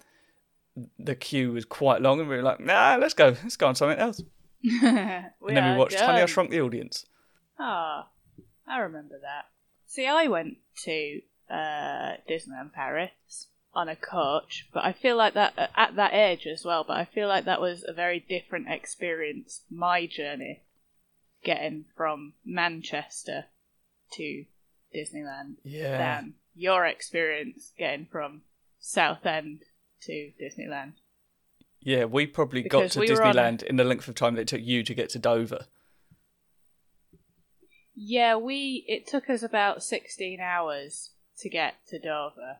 the 0.98 1.14
queue 1.14 1.52
was 1.52 1.64
quite 1.64 2.02
long, 2.02 2.20
and 2.20 2.28
we 2.28 2.36
were 2.36 2.42
like, 2.42 2.60
nah, 2.60 2.96
let's 3.00 3.14
go, 3.14 3.28
let's 3.42 3.56
go 3.56 3.66
on 3.68 3.74
something 3.74 3.98
else. 3.98 4.20
and 4.82 5.30
then 5.46 5.72
we 5.72 5.78
watched 5.78 5.98
Honey, 6.00 6.22
I. 6.22 6.26
Shrunk 6.26 6.50
the 6.50 6.60
Audience. 6.60 7.06
Ah, 7.58 8.08
I 8.66 8.78
remember 8.78 9.14
that. 9.22 9.44
See, 9.86 10.06
I 10.06 10.26
went 10.26 10.56
to 10.84 11.20
uh, 11.48 12.16
Disneyland 12.28 12.72
Paris 12.74 13.46
on 13.72 13.88
a 13.88 13.94
coach, 13.96 14.68
but 14.72 14.84
I 14.84 14.92
feel 14.92 15.16
like 15.16 15.34
that 15.34 15.70
at 15.76 15.94
that 15.96 16.12
age 16.14 16.46
as 16.46 16.64
well. 16.64 16.84
But 16.86 16.96
I 16.96 17.04
feel 17.04 17.28
like 17.28 17.44
that 17.44 17.60
was 17.60 17.84
a 17.86 17.92
very 17.92 18.18
different 18.18 18.66
experience. 18.68 19.62
My 19.70 20.06
journey 20.06 20.62
getting 21.44 21.84
from 21.96 22.34
Manchester 22.44 23.46
to 24.12 24.44
Disneyland 24.94 25.56
Yeah. 25.64 25.98
than 25.98 26.34
your 26.54 26.86
experience 26.86 27.72
getting 27.78 28.06
from 28.06 28.42
Southend 28.78 29.62
to 30.02 30.32
Disneyland. 30.40 30.94
Yeah, 31.80 32.04
we 32.06 32.26
probably 32.26 32.62
got 32.62 32.90
to 32.92 33.00
we 33.00 33.10
were 33.10 33.22
on 33.22 33.34
Disneyland 33.34 33.62
in 33.62 33.76
the 33.76 33.84
length 33.84 34.08
of 34.08 34.14
time 34.14 34.34
that 34.34 34.42
it 34.42 34.48
took 34.48 34.62
you 34.62 34.82
to 34.82 34.94
get 34.94 35.08
to 35.10 35.18
Dover. 35.18 35.66
Yeah, 37.94 38.36
we 38.36 38.84
it 38.88 39.06
took 39.06 39.30
us 39.30 39.42
about 39.42 39.82
sixteen 39.82 40.40
hours 40.40 41.12
to 41.38 41.48
get 41.48 41.74
to 41.88 41.98
Dover. 41.98 42.58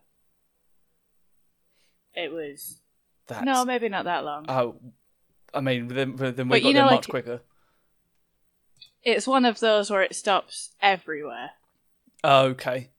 It 2.15 2.33
was 2.33 2.81
That's, 3.27 3.45
no, 3.45 3.65
maybe 3.65 3.89
not 3.89 4.05
that 4.07 4.25
long. 4.25 4.47
Oh, 4.49 4.77
I 5.53 5.61
mean, 5.61 5.89
then, 5.89 6.17
then 6.17 6.49
we 6.49 6.61
But 6.61 6.63
got 6.63 6.69
you 6.69 6.73
there 6.75 6.85
much 6.85 6.93
like- 6.93 7.09
quicker. 7.09 7.41
It's 9.07 9.27
one 9.27 9.45
of 9.47 9.61
those 9.61 9.91
where 9.91 10.03
it 10.03 10.15
stops 10.15 10.75
everywhere, 10.83 11.51
Oh, 12.25 12.47
okay. 12.49 12.91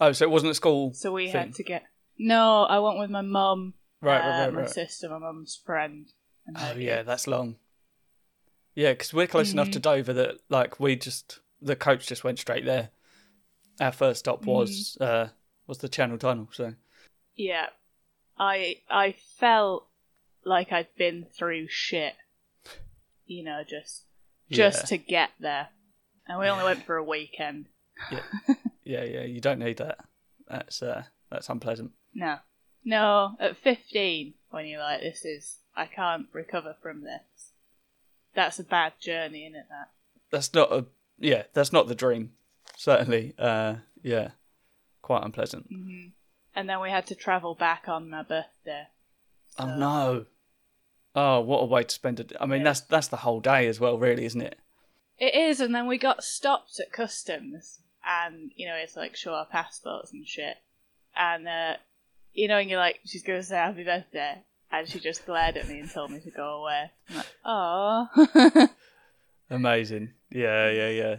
Oh, 0.00 0.12
so 0.12 0.24
it 0.24 0.30
wasn't 0.30 0.52
a 0.52 0.54
school. 0.54 0.92
so 0.94 1.12
we 1.12 1.26
thing. 1.26 1.40
had 1.48 1.54
to 1.56 1.62
get. 1.62 1.82
No, 2.18 2.62
I 2.62 2.78
went 2.78 2.98
with 2.98 3.10
my 3.10 3.20
mum, 3.22 3.74
Right, 4.00 4.20
uh, 4.20 4.28
right, 4.28 4.40
right, 4.44 4.54
my 4.54 4.60
right. 4.60 4.70
sister, 4.70 5.08
my 5.08 5.18
mum's 5.18 5.60
friend. 5.66 6.06
Oh 6.56 6.74
yeah, 6.76 6.96
kids. 6.98 7.06
that's 7.06 7.26
long. 7.26 7.56
Yeah, 8.74 8.92
because 8.92 9.12
we're 9.12 9.26
close 9.26 9.52
enough 9.52 9.70
to 9.72 9.78
Dover 9.78 10.12
that 10.14 10.36
like 10.48 10.78
we 10.80 10.96
just 10.96 11.40
the 11.60 11.76
coach 11.76 12.06
just 12.06 12.22
went 12.24 12.38
straight 12.38 12.64
there. 12.64 12.90
Our 13.80 13.92
first 13.92 14.20
stop 14.20 14.44
was 14.46 14.96
uh 15.00 15.28
was 15.66 15.78
the 15.78 15.88
Channel 15.88 16.18
Tunnel. 16.18 16.48
So 16.52 16.74
yeah. 17.36 17.66
I 18.38 18.76
I 18.90 19.16
felt 19.38 19.86
like 20.44 20.70
I'd 20.72 20.88
been 20.96 21.24
through 21.36 21.68
shit, 21.68 22.14
you 23.26 23.42
know, 23.44 23.62
just 23.68 24.04
just 24.50 24.82
yeah, 24.82 24.86
to 24.86 24.98
get 24.98 25.30
there, 25.40 25.68
and 26.26 26.38
we 26.38 26.48
only 26.48 26.64
went 26.64 26.84
for 26.84 26.96
a 26.96 27.04
weekend. 27.04 27.66
yeah, 28.84 29.04
yeah, 29.04 29.22
you 29.22 29.40
don't 29.40 29.58
need 29.58 29.78
that. 29.78 29.98
That's 30.48 30.82
uh 30.82 31.04
that's 31.30 31.48
unpleasant. 31.48 31.92
No. 32.14 32.38
No, 32.84 33.34
at 33.40 33.56
15, 33.56 34.34
when 34.50 34.66
you're 34.66 34.78
like, 34.78 35.00
this 35.00 35.24
is, 35.24 35.58
I 35.74 35.86
can't 35.86 36.26
recover 36.32 36.76
from 36.82 37.02
this. 37.02 37.52
That's 38.34 38.58
a 38.58 38.64
bad 38.64 38.92
journey, 39.00 39.46
isn't 39.46 39.56
it, 39.56 39.66
that? 39.70 39.88
That's 40.30 40.52
not 40.52 40.70
a 40.70 40.86
yeah, 41.18 41.44
that's 41.52 41.72
not 41.72 41.86
the 41.86 41.94
dream. 41.94 42.32
Certainly, 42.76 43.34
uh, 43.38 43.76
yeah, 44.02 44.30
quite 45.00 45.24
unpleasant. 45.24 45.66
hmm 45.70 46.08
And 46.54 46.68
then 46.68 46.80
we 46.80 46.90
had 46.90 47.06
to 47.06 47.14
travel 47.14 47.54
back 47.54 47.84
on 47.88 48.10
my 48.10 48.22
birthday. 48.22 48.88
Oh 49.58 49.76
no. 49.76 50.26
Oh, 51.14 51.40
what 51.40 51.62
a 51.62 51.66
way 51.66 51.84
to 51.84 51.94
spend 51.94 52.18
it. 52.20 52.32
I 52.40 52.46
mean, 52.46 52.60
Yeah. 52.60 52.64
that's 52.64 52.80
that's 52.80 53.08
the 53.08 53.18
whole 53.18 53.40
day 53.40 53.66
as 53.68 53.78
well, 53.80 53.98
really, 53.98 54.24
isn't 54.24 54.40
it? 54.40 54.58
It 55.18 55.34
is, 55.34 55.60
and 55.60 55.74
then 55.74 55.86
we 55.86 55.96
got 55.96 56.24
stopped 56.24 56.80
at 56.80 56.90
customs, 56.92 57.78
and, 58.04 58.50
you 58.56 58.66
know, 58.66 58.74
it's 58.74 58.96
like, 58.96 59.14
show 59.14 59.32
our 59.34 59.46
passports 59.46 60.12
and 60.12 60.26
shit. 60.26 60.56
And, 61.16 61.46
uh, 61.46 61.74
you 62.32 62.48
know, 62.48 62.58
and 62.58 62.68
you're 62.68 62.80
like, 62.80 62.98
she's 63.04 63.22
going 63.22 63.38
to 63.40 63.46
say 63.46 63.54
happy 63.56 63.84
birthday, 63.84 64.42
and 64.72 64.88
she 64.88 64.98
just 64.98 65.24
glared 65.24 65.56
at 65.56 65.68
me 65.68 65.78
and 65.78 65.88
told 65.90 66.10
me 66.10 66.18
to 66.18 66.30
go 66.32 66.60
away. 66.62 66.90
I'm 67.08 67.16
like, 67.16 67.26
oh. 67.44 68.68
Amazing. 69.50 70.12
Yeah, 70.30 70.68
yeah, 70.70 70.88
yeah. 70.88 71.16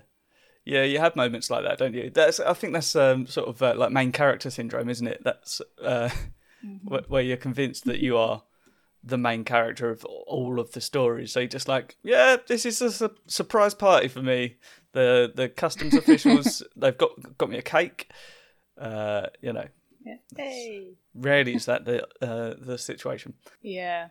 Yeah, 0.65 0.83
you 0.83 0.99
have 0.99 1.15
moments 1.15 1.49
like 1.49 1.63
that, 1.63 1.77
don't 1.77 1.93
you? 1.93 2.09
That's 2.09 2.39
I 2.39 2.53
think 2.53 2.73
that's 2.73 2.95
um, 2.95 3.27
sort 3.27 3.47
of 3.47 3.61
uh, 3.61 3.75
like 3.77 3.91
main 3.91 4.11
character 4.11 4.49
syndrome, 4.49 4.89
isn't 4.89 5.05
it? 5.07 5.21
That's 5.23 5.61
uh, 5.81 6.09
wh- 6.89 7.09
where 7.09 7.21
you're 7.21 7.37
convinced 7.37 7.85
that 7.85 7.99
you 7.99 8.17
are 8.17 8.41
the 9.05 9.17
main 9.17 9.43
character 9.43 9.89
of 9.91 10.03
all 10.05 10.59
of 10.59 10.71
the 10.71 10.81
stories. 10.81 11.31
So 11.31 11.39
you're 11.41 11.47
just 11.47 11.67
like, 11.67 11.95
yeah, 12.03 12.37
this 12.47 12.65
is 12.65 12.81
a 12.81 12.91
su- 12.91 13.15
surprise 13.27 13.73
party 13.75 14.07
for 14.07 14.21
me. 14.21 14.57
The 14.93 15.31
the 15.33 15.47
customs 15.47 15.93
officials 16.01 16.63
they've 16.75 16.97
got 16.97 17.37
got 17.37 17.49
me 17.49 17.57
a 17.57 17.61
cake. 17.61 18.09
Uh, 18.77 19.27
you 19.41 19.53
know, 19.53 19.67
hey. 20.35 20.95
rarely 21.13 21.55
is 21.55 21.65
that 21.65 21.85
the 21.85 22.03
uh, 22.21 22.55
the 22.59 22.77
situation. 22.77 23.35
Yeah. 23.61 24.09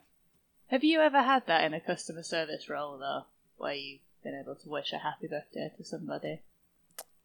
Have 0.68 0.85
you 0.85 1.00
ever 1.00 1.22
had 1.22 1.46
that 1.46 1.64
in 1.64 1.74
a 1.74 1.80
customer 1.80 2.22
service 2.22 2.68
role 2.68 2.98
though, 2.98 3.24
where 3.57 3.74
you've 3.74 4.00
been 4.22 4.35
able 4.40 4.54
to 4.57 4.68
wish 4.68 4.92
a 4.92 4.98
happy 4.98 5.26
birthday 5.26 5.70
to 5.76 5.85
somebody? 5.85 6.40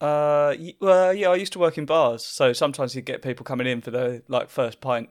Uh, 0.02 0.56
y- 0.60 0.76
well, 0.80 1.14
yeah, 1.14 1.30
I 1.30 1.36
used 1.36 1.54
to 1.54 1.60
work 1.60 1.78
in 1.78 1.86
bars, 1.86 2.26
so 2.26 2.54
sometimes 2.54 2.96
you 2.96 3.02
get 3.02 3.22
people 3.22 3.44
coming 3.46 3.68
in 3.68 3.82
for 3.82 3.92
their 3.92 4.24
like 4.28 4.50
first 4.50 4.82
pint, 4.82 5.10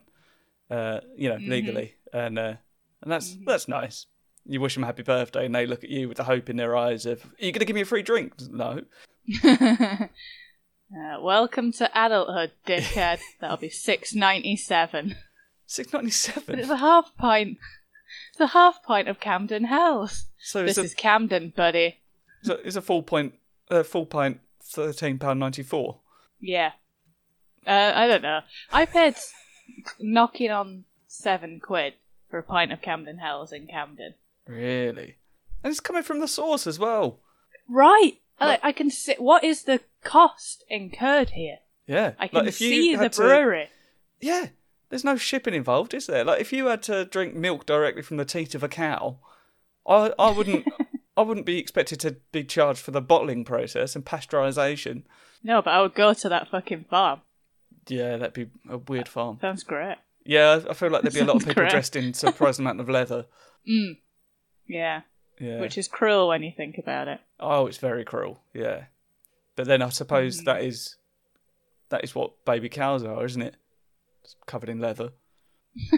uh, 0.69 0.99
you 1.15 1.29
know, 1.29 1.37
legally, 1.37 1.95
and 2.13 2.37
uh, 2.39 2.53
and 3.01 3.11
that's 3.11 3.37
that's 3.45 3.67
nice. 3.67 4.05
You 4.45 4.61
wish 4.61 4.73
them 4.73 4.83
happy 4.83 5.03
birthday, 5.03 5.45
and 5.45 5.53
they 5.53 5.65
look 5.65 5.83
at 5.83 5.89
you 5.89 6.07
with 6.07 6.17
the 6.17 6.23
hope 6.23 6.49
in 6.49 6.57
their 6.57 6.75
eyes 6.75 7.05
of, 7.05 7.23
"Are 7.23 7.45
you 7.45 7.51
going 7.51 7.59
to 7.59 7.65
give 7.65 7.75
me 7.75 7.81
a 7.81 7.85
free 7.85 8.01
drink?" 8.03 8.33
No. 8.49 8.81
Uh, 10.91 11.21
welcome 11.21 11.71
to 11.71 11.87
adulthood, 11.93 12.51
dickhead. 12.65 13.19
That'll 13.39 13.57
be 13.57 13.69
six 13.69 14.15
ninety 14.15 14.55
seven. 14.55 15.15
Six 15.67 15.93
ninety 15.93 16.09
seven. 16.09 16.57
it's 16.57 16.69
a 16.69 16.77
half 16.77 17.15
pint. 17.15 17.59
It's 18.31 18.39
a 18.39 18.47
half 18.47 18.81
pint 18.81 19.07
of 19.07 19.19
Camden 19.19 19.65
Hells. 19.65 20.25
So 20.39 20.65
This 20.65 20.79
a, 20.79 20.81
is 20.81 20.95
Camden, 20.95 21.53
buddy. 21.55 21.99
it's 22.41 22.49
a 22.49 22.53
it's 22.65 22.75
a 22.75 22.81
full 22.81 23.03
point, 23.03 23.35
uh, 23.69 23.83
full 23.83 24.07
pint, 24.07 24.39
thirteen 24.63 25.19
pound 25.19 25.39
ninety 25.39 25.61
four. 25.61 25.99
Yeah. 26.39 26.71
Uh, 27.67 27.91
I 27.93 28.07
don't 28.07 28.23
know. 28.23 28.39
I 28.71 28.85
paid 28.85 29.15
knocking 29.99 30.51
on 30.51 30.85
seven 31.07 31.59
quid 31.59 31.93
for 32.29 32.39
a 32.39 32.43
pint 32.43 32.71
of 32.71 32.81
Camden 32.81 33.17
Hells 33.17 33.51
in 33.51 33.67
Camden. 33.67 34.13
Really? 34.47 35.17
And 35.63 35.71
it's 35.71 35.79
coming 35.79 36.03
from 36.03 36.19
the 36.19 36.27
source 36.27 36.65
as 36.67 36.79
well. 36.79 37.19
Right. 37.67 38.13
Like- 38.39 38.63
I, 38.63 38.69
I 38.69 38.71
can 38.71 38.89
see. 38.89 39.15
What 39.17 39.43
is 39.43 39.63
the 39.63 39.81
cost 40.03 40.63
incurred 40.69 41.31
here? 41.31 41.57
Yeah. 41.87 42.13
I 42.19 42.27
can 42.27 42.45
Like, 42.45 42.53
see 42.53 42.95
the 42.95 43.03
had 43.03 43.13
to- 43.13 43.21
brewery. 43.21 43.69
Yeah. 44.21 44.47
There's 44.89 45.03
no 45.03 45.17
shipping 45.17 45.53
involved, 45.53 45.93
is 45.93 46.07
there? 46.07 46.23
Like 46.23 46.41
if 46.41 46.51
you 46.51 46.65
had 46.67 46.81
to 46.83 47.05
drink 47.05 47.35
milk 47.35 47.65
directly 47.65 48.01
from 48.01 48.17
the 48.17 48.25
teat 48.25 48.55
of 48.55 48.63
a 48.63 48.67
cow, 48.67 49.19
I 49.87 50.11
I 50.17 50.31
wouldn't 50.31 50.65
I 51.17 51.21
wouldn't 51.21 51.45
be 51.45 51.59
expected 51.59 51.99
to 51.99 52.17
be 52.31 52.43
charged 52.43 52.79
for 52.79 52.89
the 52.91 53.01
bottling 53.01 53.43
process 53.45 53.95
and 53.95 54.03
pasteurisation. 54.05 55.03
No, 55.43 55.61
but 55.61 55.71
I 55.71 55.81
would 55.81 55.93
go 55.93 56.13
to 56.13 56.29
that 56.29 56.47
fucking 56.49 56.85
farm. 56.89 57.21
Yeah, 57.89 58.17
that'd 58.17 58.33
be 58.33 58.47
a 58.69 58.77
weird 58.77 59.07
farm. 59.07 59.37
Sounds 59.41 59.63
great. 59.63 59.97
Yeah, 60.25 60.61
I 60.69 60.73
feel 60.73 60.89
like 60.91 61.01
there'd 61.01 61.13
be 61.13 61.19
a 61.21 61.25
lot 61.25 61.37
of 61.37 61.47
people 61.47 61.67
dressed 61.67 61.95
in 61.95 62.13
surprising 62.13 62.63
amount 62.65 62.79
of 62.79 62.89
leather. 62.89 63.25
Mm. 63.69 63.97
Yeah. 64.67 65.01
Yeah. 65.39 65.59
Which 65.59 65.77
is 65.77 65.87
cruel 65.89 66.29
when 66.29 66.43
you 66.43 66.51
think 66.55 66.77
about 66.77 67.07
it. 67.09 67.19
Oh, 67.39 67.67
it's 67.67 67.77
very 67.77 68.05
cruel. 68.05 68.41
Yeah. 68.53 68.85
But 69.57 69.67
then 69.67 69.81
I 69.81 69.89
suppose 69.89 70.41
Mm. 70.41 70.45
that 70.45 70.63
is 70.63 70.95
that 71.89 72.03
is 72.03 72.15
what 72.15 72.45
baby 72.45 72.69
cows 72.69 73.03
are, 73.03 73.25
isn't 73.25 73.41
it? 73.41 73.55
Just 74.23 74.37
covered 74.45 74.69
in 74.69 74.79
leather. 74.79 75.09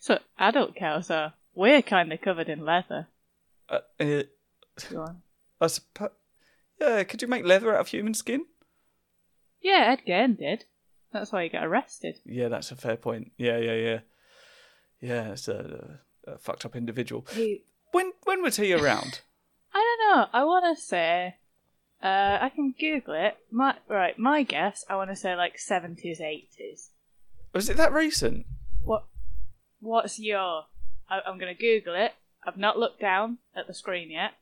So 0.00 0.18
adult 0.38 0.76
cows 0.76 1.10
are. 1.10 1.34
We're 1.54 1.82
kind 1.82 2.12
of 2.12 2.20
covered 2.20 2.48
in 2.48 2.64
leather. 2.64 3.08
Uh, 3.68 3.78
uh, 3.98 4.22
Go 4.90 5.00
on. 5.02 5.22
I 5.60 5.66
suppose. 5.68 6.10
Yeah, 6.80 7.02
could 7.04 7.22
you 7.22 7.28
make 7.28 7.44
leather 7.44 7.72
out 7.74 7.80
of 7.80 7.88
human 7.88 8.14
skin? 8.14 8.44
Yeah, 9.62 9.96
Ed 9.96 10.02
Gein 10.06 10.36
did. 10.38 10.64
That's 11.14 11.30
why 11.30 11.44
he 11.44 11.48
get 11.48 11.62
arrested. 11.64 12.16
Yeah, 12.26 12.48
that's 12.48 12.72
a 12.72 12.76
fair 12.76 12.96
point. 12.96 13.30
Yeah, 13.38 13.56
yeah, 13.58 13.74
yeah. 13.74 13.98
Yeah, 15.00 15.30
it's 15.30 15.46
a, 15.46 16.00
a 16.26 16.38
fucked 16.38 16.64
up 16.64 16.74
individual. 16.74 17.24
He, 17.32 17.62
When 17.92 18.12
when 18.24 18.42
was 18.42 18.56
he 18.56 18.74
around? 18.74 19.20
I 19.74 19.78
don't 19.78 20.16
know. 20.18 20.26
I 20.32 20.44
want 20.44 20.76
to 20.76 20.82
say. 20.82 21.36
Uh, 22.02 22.38
I 22.40 22.50
can 22.54 22.74
Google 22.78 23.14
it. 23.14 23.36
My 23.50 23.76
right. 23.88 24.18
My 24.18 24.42
guess. 24.42 24.84
I 24.90 24.96
want 24.96 25.10
to 25.10 25.16
say 25.16 25.36
like 25.36 25.56
seventies, 25.58 26.20
eighties. 26.20 26.90
Was 27.54 27.70
it 27.70 27.76
that 27.76 27.92
recent? 27.92 28.46
What? 28.82 29.04
What's 29.78 30.18
your? 30.18 30.64
I, 31.08 31.20
I'm 31.24 31.38
gonna 31.38 31.54
Google 31.54 31.94
it. 31.94 32.12
I've 32.44 32.56
not 32.56 32.76
looked 32.76 33.00
down 33.00 33.38
at 33.54 33.68
the 33.68 33.74
screen 33.74 34.10
yet 34.10 34.32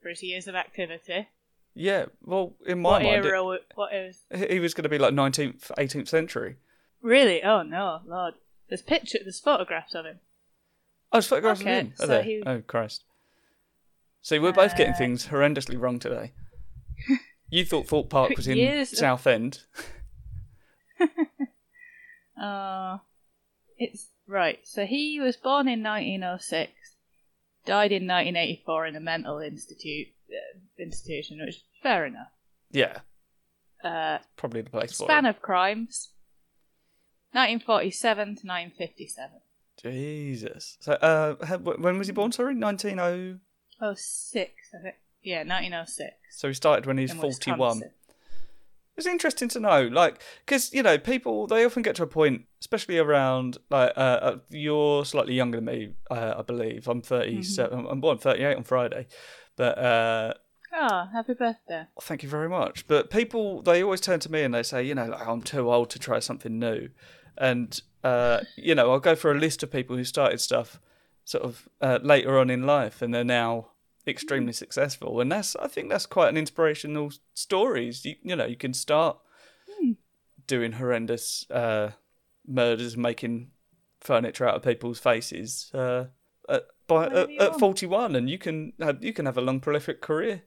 for 0.00 0.10
his 0.10 0.22
years 0.22 0.46
of 0.46 0.54
activity. 0.54 1.28
Yeah. 1.74 2.06
Well, 2.24 2.54
in 2.66 2.80
my 2.80 2.90
what 2.90 3.02
mind, 3.02 3.24
era? 3.24 3.44
wa- 3.44 3.58
What 3.74 3.94
is? 3.94 4.20
he 4.48 4.60
was 4.60 4.74
going 4.74 4.82
to 4.84 4.88
be 4.88 4.98
like 4.98 5.12
19th, 5.14 5.70
18th 5.78 6.08
century. 6.08 6.56
Really? 7.02 7.42
Oh 7.42 7.62
no, 7.62 8.00
Lord. 8.06 8.34
There's 8.68 8.82
picture. 8.82 9.18
There's 9.22 9.40
photographs 9.40 9.94
of 9.94 10.04
him. 10.06 10.20
Oh, 11.12 11.18
it's 11.18 11.26
photographs 11.26 11.60
Okay, 11.60 11.78
of 11.80 11.86
him. 11.86 11.92
Are 11.94 11.96
so 11.96 12.06
there? 12.06 12.22
he- 12.22 12.42
Oh, 12.46 12.62
Christ. 12.66 13.04
See, 14.22 14.38
we're 14.38 14.52
both 14.52 14.76
getting 14.76 14.94
Uh, 14.94 14.98
things 14.98 15.26
horrendously 15.26 15.78
wrong 15.80 15.98
today. 15.98 16.32
You 17.50 17.64
thought 17.64 17.86
Thorpe 17.86 18.08
Park 18.08 18.36
was 18.36 18.48
in 18.48 18.56
Years 18.56 18.92
of- 18.92 18.98
Southend. 18.98 19.60
Uh, 22.40 22.98
it's 23.78 24.08
right. 24.26 24.58
So 24.64 24.86
he 24.86 25.20
was 25.20 25.36
born 25.36 25.68
in 25.68 25.82
1906, 25.82 26.72
died 27.64 27.92
in 27.92 28.06
1984 28.08 28.86
in 28.86 28.96
a 28.96 29.00
mental 29.00 29.38
institute 29.38 30.08
uh, 30.23 30.23
institution, 30.78 31.38
which 31.40 31.56
is 31.56 31.62
fair 31.82 32.06
enough. 32.06 32.28
Yeah, 32.70 33.00
Uh, 33.82 34.18
probably 34.36 34.62
the 34.62 34.70
place 34.70 34.96
for 34.96 35.04
span 35.04 35.26
it. 35.26 35.30
of 35.30 35.42
crimes: 35.42 36.10
1947 37.32 38.24
to 38.26 38.46
1957. 38.46 39.30
Jesus. 39.82 40.76
So, 40.80 40.92
uh, 40.92 41.34
when 41.58 41.98
was 41.98 42.06
he 42.06 42.12
born? 42.12 42.32
Sorry, 42.32 42.54
190. 42.54 43.40
Oh 43.80 43.94
six, 43.96 44.52
I 44.78 44.82
think. 44.82 44.94
Yeah, 45.22 45.38
1906. 45.38 46.10
So 46.30 46.48
he 46.48 46.54
started 46.54 46.86
when 46.86 46.98
he 46.98 47.02
was 47.04 47.10
in 47.12 47.18
41. 47.18 47.58
Wisconsin. 47.58 47.90
It's 48.96 49.06
interesting 49.08 49.48
to 49.48 49.58
know, 49.60 49.88
like, 49.88 50.20
because 50.46 50.72
you 50.72 50.82
know, 50.84 50.96
people 50.98 51.48
they 51.48 51.64
often 51.64 51.82
get 51.82 51.96
to 51.96 52.04
a 52.04 52.06
point, 52.06 52.42
especially 52.60 52.98
around 52.98 53.58
like 53.68 53.92
uh, 53.96 54.00
uh, 54.00 54.36
you're 54.50 55.04
slightly 55.04 55.34
younger 55.34 55.56
than 55.58 55.64
me, 55.64 55.94
uh, 56.10 56.34
I 56.38 56.42
believe. 56.42 56.86
I'm 56.86 57.02
37. 57.02 57.76
Mm-hmm. 57.76 57.86
I'm 57.88 58.00
born 58.00 58.18
38 58.18 58.56
on 58.56 58.62
Friday, 58.62 59.08
but 59.56 59.78
uh, 59.78 60.34
Oh, 60.76 61.08
happy 61.12 61.34
birthday! 61.34 61.84
Thank 62.02 62.24
you 62.24 62.28
very 62.28 62.48
much. 62.48 62.86
But 62.88 63.08
people, 63.08 63.62
they 63.62 63.82
always 63.82 64.00
turn 64.00 64.18
to 64.20 64.32
me 64.32 64.42
and 64.42 64.52
they 64.52 64.64
say, 64.64 64.82
you 64.82 64.94
know, 64.94 65.06
like, 65.06 65.26
I'm 65.26 65.40
too 65.40 65.72
old 65.72 65.90
to 65.90 65.98
try 66.00 66.18
something 66.18 66.58
new. 66.58 66.88
And, 67.38 67.80
uh, 68.02 68.40
you 68.56 68.74
know, 68.74 68.90
I'll 68.90 69.00
go 69.00 69.14
for 69.14 69.30
a 69.30 69.38
list 69.38 69.62
of 69.62 69.70
people 69.70 69.96
who 69.96 70.04
started 70.04 70.40
stuff 70.40 70.80
sort 71.24 71.44
of 71.44 71.68
uh, 71.80 72.00
later 72.02 72.38
on 72.38 72.50
in 72.50 72.64
life 72.64 73.00
and 73.02 73.14
they're 73.14 73.24
now 73.24 73.68
extremely 74.06 74.52
successful. 74.52 75.20
And 75.20 75.30
that's, 75.30 75.54
I 75.56 75.68
think 75.68 75.90
that's 75.90 76.06
quite 76.06 76.28
an 76.28 76.36
inspirational 76.36 77.12
stories. 77.34 78.04
You, 78.04 78.16
you 78.22 78.36
know, 78.36 78.46
you 78.46 78.56
can 78.56 78.74
start 78.74 79.18
doing 80.46 80.72
horrendous 80.72 81.48
uh, 81.50 81.92
murders, 82.46 82.96
making 82.96 83.50
furniture 84.00 84.46
out 84.48 84.56
of 84.56 84.62
people's 84.62 84.98
faces 84.98 85.70
uh, 85.72 86.06
at, 86.48 86.66
by, 86.86 87.06
at, 87.06 87.30
at 87.30 87.58
41 87.58 88.14
and 88.16 88.28
you 88.28 88.38
can 88.38 88.72
have, 88.80 89.02
you 89.02 89.12
can 89.12 89.26
have 89.26 89.38
a 89.38 89.42
long 89.42 89.60
prolific 89.60 90.00
career 90.00 90.42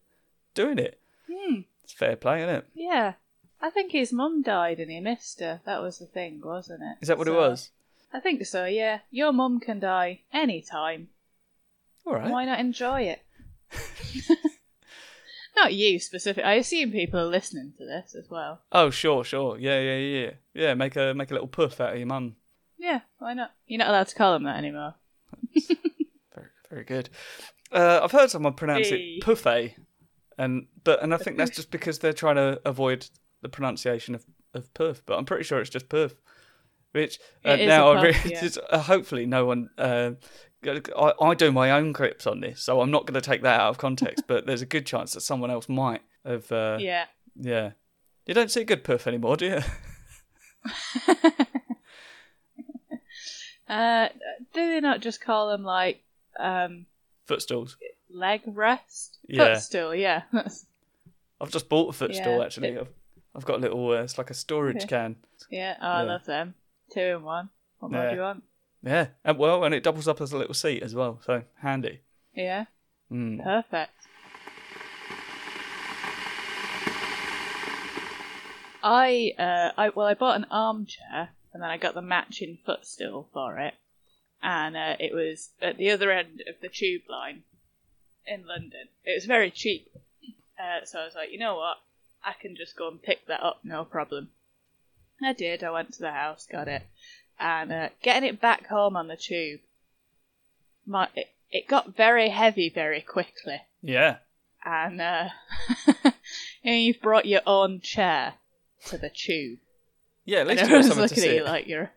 doing 0.54 0.78
it. 0.78 1.00
Hmm. 1.32 1.62
It's 1.84 1.94
fair 1.94 2.16
play, 2.16 2.44
isn't 2.44 2.56
it? 2.56 2.68
Yeah, 2.74 3.14
I 3.62 3.70
think 3.70 3.92
his 3.92 4.14
mum 4.14 4.42
died 4.42 4.80
and 4.80 4.92
he 4.92 5.00
missed 5.00 5.40
her. 5.40 5.62
That 5.66 5.82
was 5.82 6.00
the 6.00 6.06
thing, 6.06 6.42
wasn't 6.44 6.82
it? 6.84 6.98
Is 7.02 7.08
that 7.08 7.18
what 7.18 7.28
it 7.28 7.32
was? 7.32 7.72
I 8.14 8.20
think 8.20 8.46
so. 8.46 8.66
Yeah, 8.66 9.00
your 9.12 9.34
mum 9.34 9.60
can 9.60 9.80
die 9.80 10.22
any 10.34 10.62
time. 10.62 11.10
All 12.06 12.14
right. 12.14 12.32
Why 12.32 12.46
not 12.46 12.60
enjoy 12.60 13.02
it? 13.02 13.22
not 15.56 15.74
you 15.74 16.00
specific. 16.00 16.46
I 16.46 16.54
assume 16.54 16.92
people 16.92 17.20
are 17.20 17.26
listening 17.26 17.74
to 17.78 17.86
this 17.86 18.16
as 18.16 18.30
well. 18.30 18.62
Oh, 18.72 18.90
sure, 18.90 19.24
sure. 19.24 19.58
Yeah, 19.58 19.80
yeah, 19.80 19.98
yeah. 19.98 20.32
Yeah, 20.54 20.74
make 20.74 20.96
a 20.96 21.14
make 21.14 21.32
a 21.32 21.34
little 21.34 21.48
puff 21.48 21.82
out 21.82 21.94
of 21.94 21.98
your 21.98 22.08
mum. 22.08 22.36
Yeah, 22.78 23.02
why 23.20 23.34
not? 23.34 23.52
You're 23.66 23.80
not 23.80 23.90
allowed 23.90 24.08
to 24.08 24.16
call 24.16 24.36
him 24.36 24.44
that 24.44 24.58
anymore. 24.58 24.96
Very, 26.70 26.84
good. 26.84 27.10
Uh, 27.72 28.02
I've 28.04 28.12
heard 28.12 28.30
someone 28.30 28.54
pronounce 28.54 28.90
Hey. 28.90 29.18
it 29.18 29.24
puffet, 29.24 29.76
and 30.38 30.68
but 30.84 31.02
and 31.04 31.14
I 31.14 31.18
think 31.18 31.38
that's 31.38 31.52
just 31.56 31.72
because 31.72 32.00
they're 32.00 32.14
trying 32.14 32.36
to 32.36 32.62
avoid 32.66 33.08
the 33.42 33.50
pronunciation 33.50 34.16
of 34.16 34.26
of 34.54 34.74
puff. 34.74 35.02
But 35.06 35.18
I'm 35.18 35.26
pretty 35.26 35.44
sure 35.44 35.60
it's 35.60 35.70
just 35.70 35.90
puff. 35.90 36.14
Which 36.94 37.20
uh, 37.46 37.56
now 37.58 37.90
a 37.92 37.96
I 37.98 38.02
re- 38.04 38.14
puff, 38.14 38.26
yeah. 38.26 38.38
it's- 38.46 38.58
uh, 38.70 38.80
hopefully 38.80 39.26
no 39.26 39.46
one. 39.46 39.70
Uh, 39.78 40.12
I, 40.66 41.14
I 41.22 41.34
do 41.36 41.52
my 41.52 41.72
own 41.72 41.94
clips 41.94 42.26
on 42.26 42.40
this, 42.42 42.64
so 42.64 42.82
I'm 42.82 42.90
not 42.92 43.06
going 43.06 43.14
to 43.14 43.22
take 43.30 43.44
that 43.44 43.60
out 43.60 43.70
of 43.70 43.78
context. 43.78 44.24
but 44.28 44.46
there's 44.48 44.62
a 44.64 44.66
good 44.66 44.86
chance 44.86 45.14
that 45.14 45.22
someone 45.22 45.52
else 45.52 45.70
might 45.70 46.02
have. 46.26 46.52
Uh, 46.52 46.78
Yeah. 46.80 47.06
Yeah. 47.40 47.72
You 48.26 48.34
don't 48.34 48.50
see 48.52 48.62
a 48.62 48.66
good 48.66 48.84
puff 48.84 49.06
anymore, 49.08 49.38
do 49.38 49.46
you? 49.46 49.60
Uh, 53.70 54.08
do 54.54 54.66
they 54.70 54.80
not 54.80 55.02
just 55.02 55.20
call 55.20 55.50
them 55.50 55.62
like 55.62 56.02
um 56.40 56.86
Footstools. 57.26 57.78
leg 58.10 58.42
rest? 58.46 59.20
Yeah. 59.28 59.56
Footstool, 59.56 59.94
yeah. 59.96 60.24
I've 61.42 61.52
just 61.52 61.70
bought 61.70 61.90
a 61.90 61.94
footstool 61.98 62.40
Yeah. 62.40 62.46
actually. 62.46 62.78
I've, 62.78 62.90
I've 63.36 63.46
got 63.46 63.58
a 63.58 63.62
little. 63.62 63.90
Uh, 63.92 64.02
it's 64.04 64.18
like 64.18 64.30
a 64.30 64.34
storage 64.34 64.88
can. 64.88 65.18
yeah, 65.52 65.76
oh, 65.82 65.88
I 65.88 66.02
love 66.04 66.26
them. 66.26 66.56
Two 66.92 67.00
in 67.02 67.24
one. 67.24 67.50
What 67.80 67.92
more 67.92 68.04
Yeah. 68.04 68.10
do 68.10 68.16
you 68.16 68.22
want? 68.22 68.44
Yeah, 68.84 69.08
and 69.26 69.38
well, 69.38 69.64
and 69.64 69.74
it 69.76 69.84
doubles 69.84 70.08
up 70.08 70.22
as 70.22 70.32
a 70.32 70.38
little 70.38 70.54
seat 70.54 70.82
as 70.84 70.96
well, 70.96 71.20
so 71.26 71.44
handy. 71.62 72.02
Yeah, 72.34 72.66
Mm. 73.12 73.44
perfect. 73.44 73.92
I 78.84 79.34
uh 79.38 79.72
I 79.78 79.90
well 79.90 80.08
I 80.08 80.14
bought 80.14 80.38
an 80.38 80.46
armchair 80.52 81.30
and 81.54 81.62
then 81.64 81.70
I 81.70 81.78
got 81.78 81.94
the 81.96 82.02
matching 82.02 82.58
footstool 82.66 83.30
for 83.34 83.58
it. 83.58 83.74
And 84.42 84.78
uh, 84.78 84.96
it 85.00 85.14
was 85.14 85.50
at 85.62 85.78
the 85.78 85.90
other 85.92 86.12
end 86.12 86.44
of 86.48 86.56
the 86.62 86.70
tube 86.70 87.04
line 87.10 87.44
in 88.26 88.46
London. 88.46 88.88
It 89.04 89.16
was 89.16 89.26
very 89.26 89.50
cheap. 89.52 89.90
Uh, 90.60 90.86
so 90.86 91.00
I 91.00 91.06
was 91.06 91.16
like, 91.16 91.32
you 91.32 91.40
know 91.40 91.56
what? 91.56 91.78
I 92.24 92.34
can 92.40 92.56
just 92.56 92.76
go 92.78 92.88
and 92.90 93.02
pick 93.02 93.26
that 93.28 93.42
up, 93.44 93.60
no 93.64 93.84
problem. 93.86 94.30
I 95.24 95.34
did. 95.34 95.64
I 95.64 95.72
went 95.72 95.94
to 95.94 96.00
the 96.02 96.12
house, 96.12 96.48
got 96.52 96.68
it, 96.68 96.84
and 97.40 97.72
uh, 97.72 97.90
getting 98.04 98.30
it 98.30 98.42
back 98.42 98.68
home 98.68 98.96
on 98.96 99.08
the 99.08 99.16
tube. 99.18 99.62
My 100.86 101.10
it, 101.16 101.28
it 101.50 101.68
got 101.68 101.96
very 101.96 102.30
heavy 102.30 102.70
very 102.70 103.02
quickly, 103.02 103.62
Yeah, 103.82 104.18
and 104.66 105.02
uh, 105.02 105.30
and 106.64 106.82
you've 106.82 107.02
brought 107.02 107.26
your 107.26 107.42
own 107.48 107.80
chair 107.82 108.36
to 108.86 108.98
the 108.98 109.10
tube. 109.10 109.60
yeah. 110.26 110.40
At 110.40 110.48
And 110.48 110.50
least 110.50 110.64
you 110.70 110.76
got 110.76 110.86
someone 110.86 111.10
to 111.10 111.16
sit. 111.16 111.36
you 111.36 111.44
like 111.44 111.68
you're. 111.68 111.92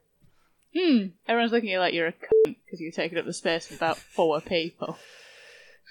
Hmm. 0.76 1.06
Everyone's 1.26 1.52
looking 1.52 1.70
at 1.70 1.72
you 1.72 1.78
like 1.80 1.94
you're 1.94 2.06
a 2.06 2.12
cunt 2.12 2.56
because 2.64 2.80
you're 2.80 2.92
taking 2.92 3.18
up 3.18 3.24
the 3.24 3.32
space 3.32 3.70
of 3.70 3.76
about 3.76 3.98
four 3.98 4.40
people. 4.40 4.98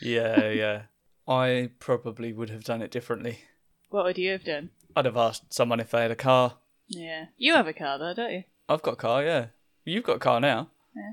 Yeah, 0.02 0.50
yeah. 0.52 0.82
I 1.28 1.72
probably 1.80 2.34
would 2.34 2.50
have 2.50 2.64
done 2.64 2.82
it 2.82 2.92
differently. 2.92 3.40
What 3.90 4.06
would 4.06 4.18
you 4.18 4.32
have 4.32 4.44
done? 4.44 4.70
I'd 4.96 5.06
have 5.06 5.18
asked 5.18 5.54
someone 5.54 5.80
if 5.80 5.92
they 5.92 6.02
had 6.02 6.12
a 6.12 6.16
car. 6.16 6.56
Yeah. 6.88 7.26
You 7.38 7.54
have 7.54 7.68
a 7.68 7.74
car 7.74 8.00
though, 8.00 8.14
don't 8.14 8.32
you? 8.32 8.44
I've 8.68 8.82
got 8.82 8.94
a 8.94 8.98
car, 8.98 9.24
yeah. 9.24 9.48
You've 9.86 10.04
got 10.04 10.18
a 10.18 10.20
car 10.20 10.40
now. 10.40 10.70
Yeah. 10.96 11.12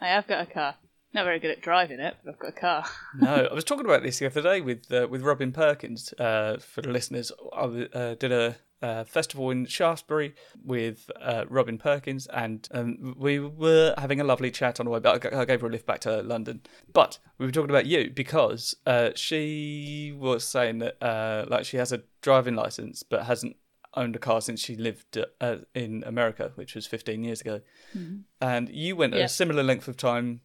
I 0.00 0.08
have 0.08 0.26
got 0.26 0.42
a 0.42 0.50
car. 0.50 0.76
Not 1.14 1.24
very 1.24 1.38
good 1.38 1.50
at 1.50 1.60
driving 1.60 2.00
it, 2.00 2.16
but 2.24 2.32
I've 2.32 2.38
got 2.38 2.48
a 2.48 2.60
car. 2.60 2.84
no, 3.18 3.48
I 3.50 3.54
was 3.54 3.64
talking 3.64 3.84
about 3.84 4.02
this 4.02 4.18
the 4.18 4.26
other 4.26 4.42
day 4.42 4.60
with 4.62 4.90
uh, 4.90 5.06
with 5.10 5.22
Robin 5.22 5.52
Perkins. 5.52 6.14
Uh, 6.14 6.56
for 6.58 6.80
the 6.80 6.88
listeners, 6.88 7.30
I 7.54 7.64
uh, 7.92 8.14
did 8.14 8.32
a 8.32 8.56
uh, 8.82 9.04
festival 9.04 9.50
in 9.50 9.66
Shaftesbury 9.66 10.34
with 10.64 11.10
uh, 11.20 11.44
Robin 11.48 11.78
Perkins, 11.78 12.26
and 12.26 12.68
um, 12.72 13.14
we 13.18 13.38
were 13.38 13.94
having 13.96 14.20
a 14.20 14.24
lovely 14.24 14.50
chat 14.50 14.80
on 14.80 14.86
the 14.86 14.90
way 14.90 14.98
back. 15.00 15.32
I 15.32 15.44
gave 15.44 15.60
her 15.60 15.68
a 15.68 15.70
lift 15.70 15.86
back 15.86 16.00
to 16.00 16.22
London, 16.22 16.60
but 16.92 17.18
we 17.38 17.46
were 17.46 17.52
talking 17.52 17.70
about 17.70 17.86
you 17.86 18.10
because 18.10 18.74
uh, 18.86 19.10
she 19.14 20.14
was 20.18 20.44
saying 20.44 20.78
that 20.80 21.02
uh, 21.02 21.46
like 21.48 21.64
she 21.64 21.76
has 21.76 21.92
a 21.92 22.02
driving 22.20 22.54
license 22.56 23.02
but 23.02 23.24
hasn't 23.24 23.56
owned 23.94 24.16
a 24.16 24.18
car 24.18 24.40
since 24.40 24.60
she 24.60 24.74
lived 24.74 25.18
uh, 25.40 25.56
in 25.74 26.02
America, 26.06 26.52
which 26.54 26.74
was 26.74 26.86
15 26.86 27.22
years 27.24 27.40
ago, 27.40 27.60
Mm-hmm. 27.96 28.16
and 28.40 28.68
you 28.70 28.96
went 28.96 29.14
Yeah. 29.14 29.24
a 29.24 29.28
similar 29.28 29.62
length 29.62 29.86
of 29.86 29.96
time 29.96 30.40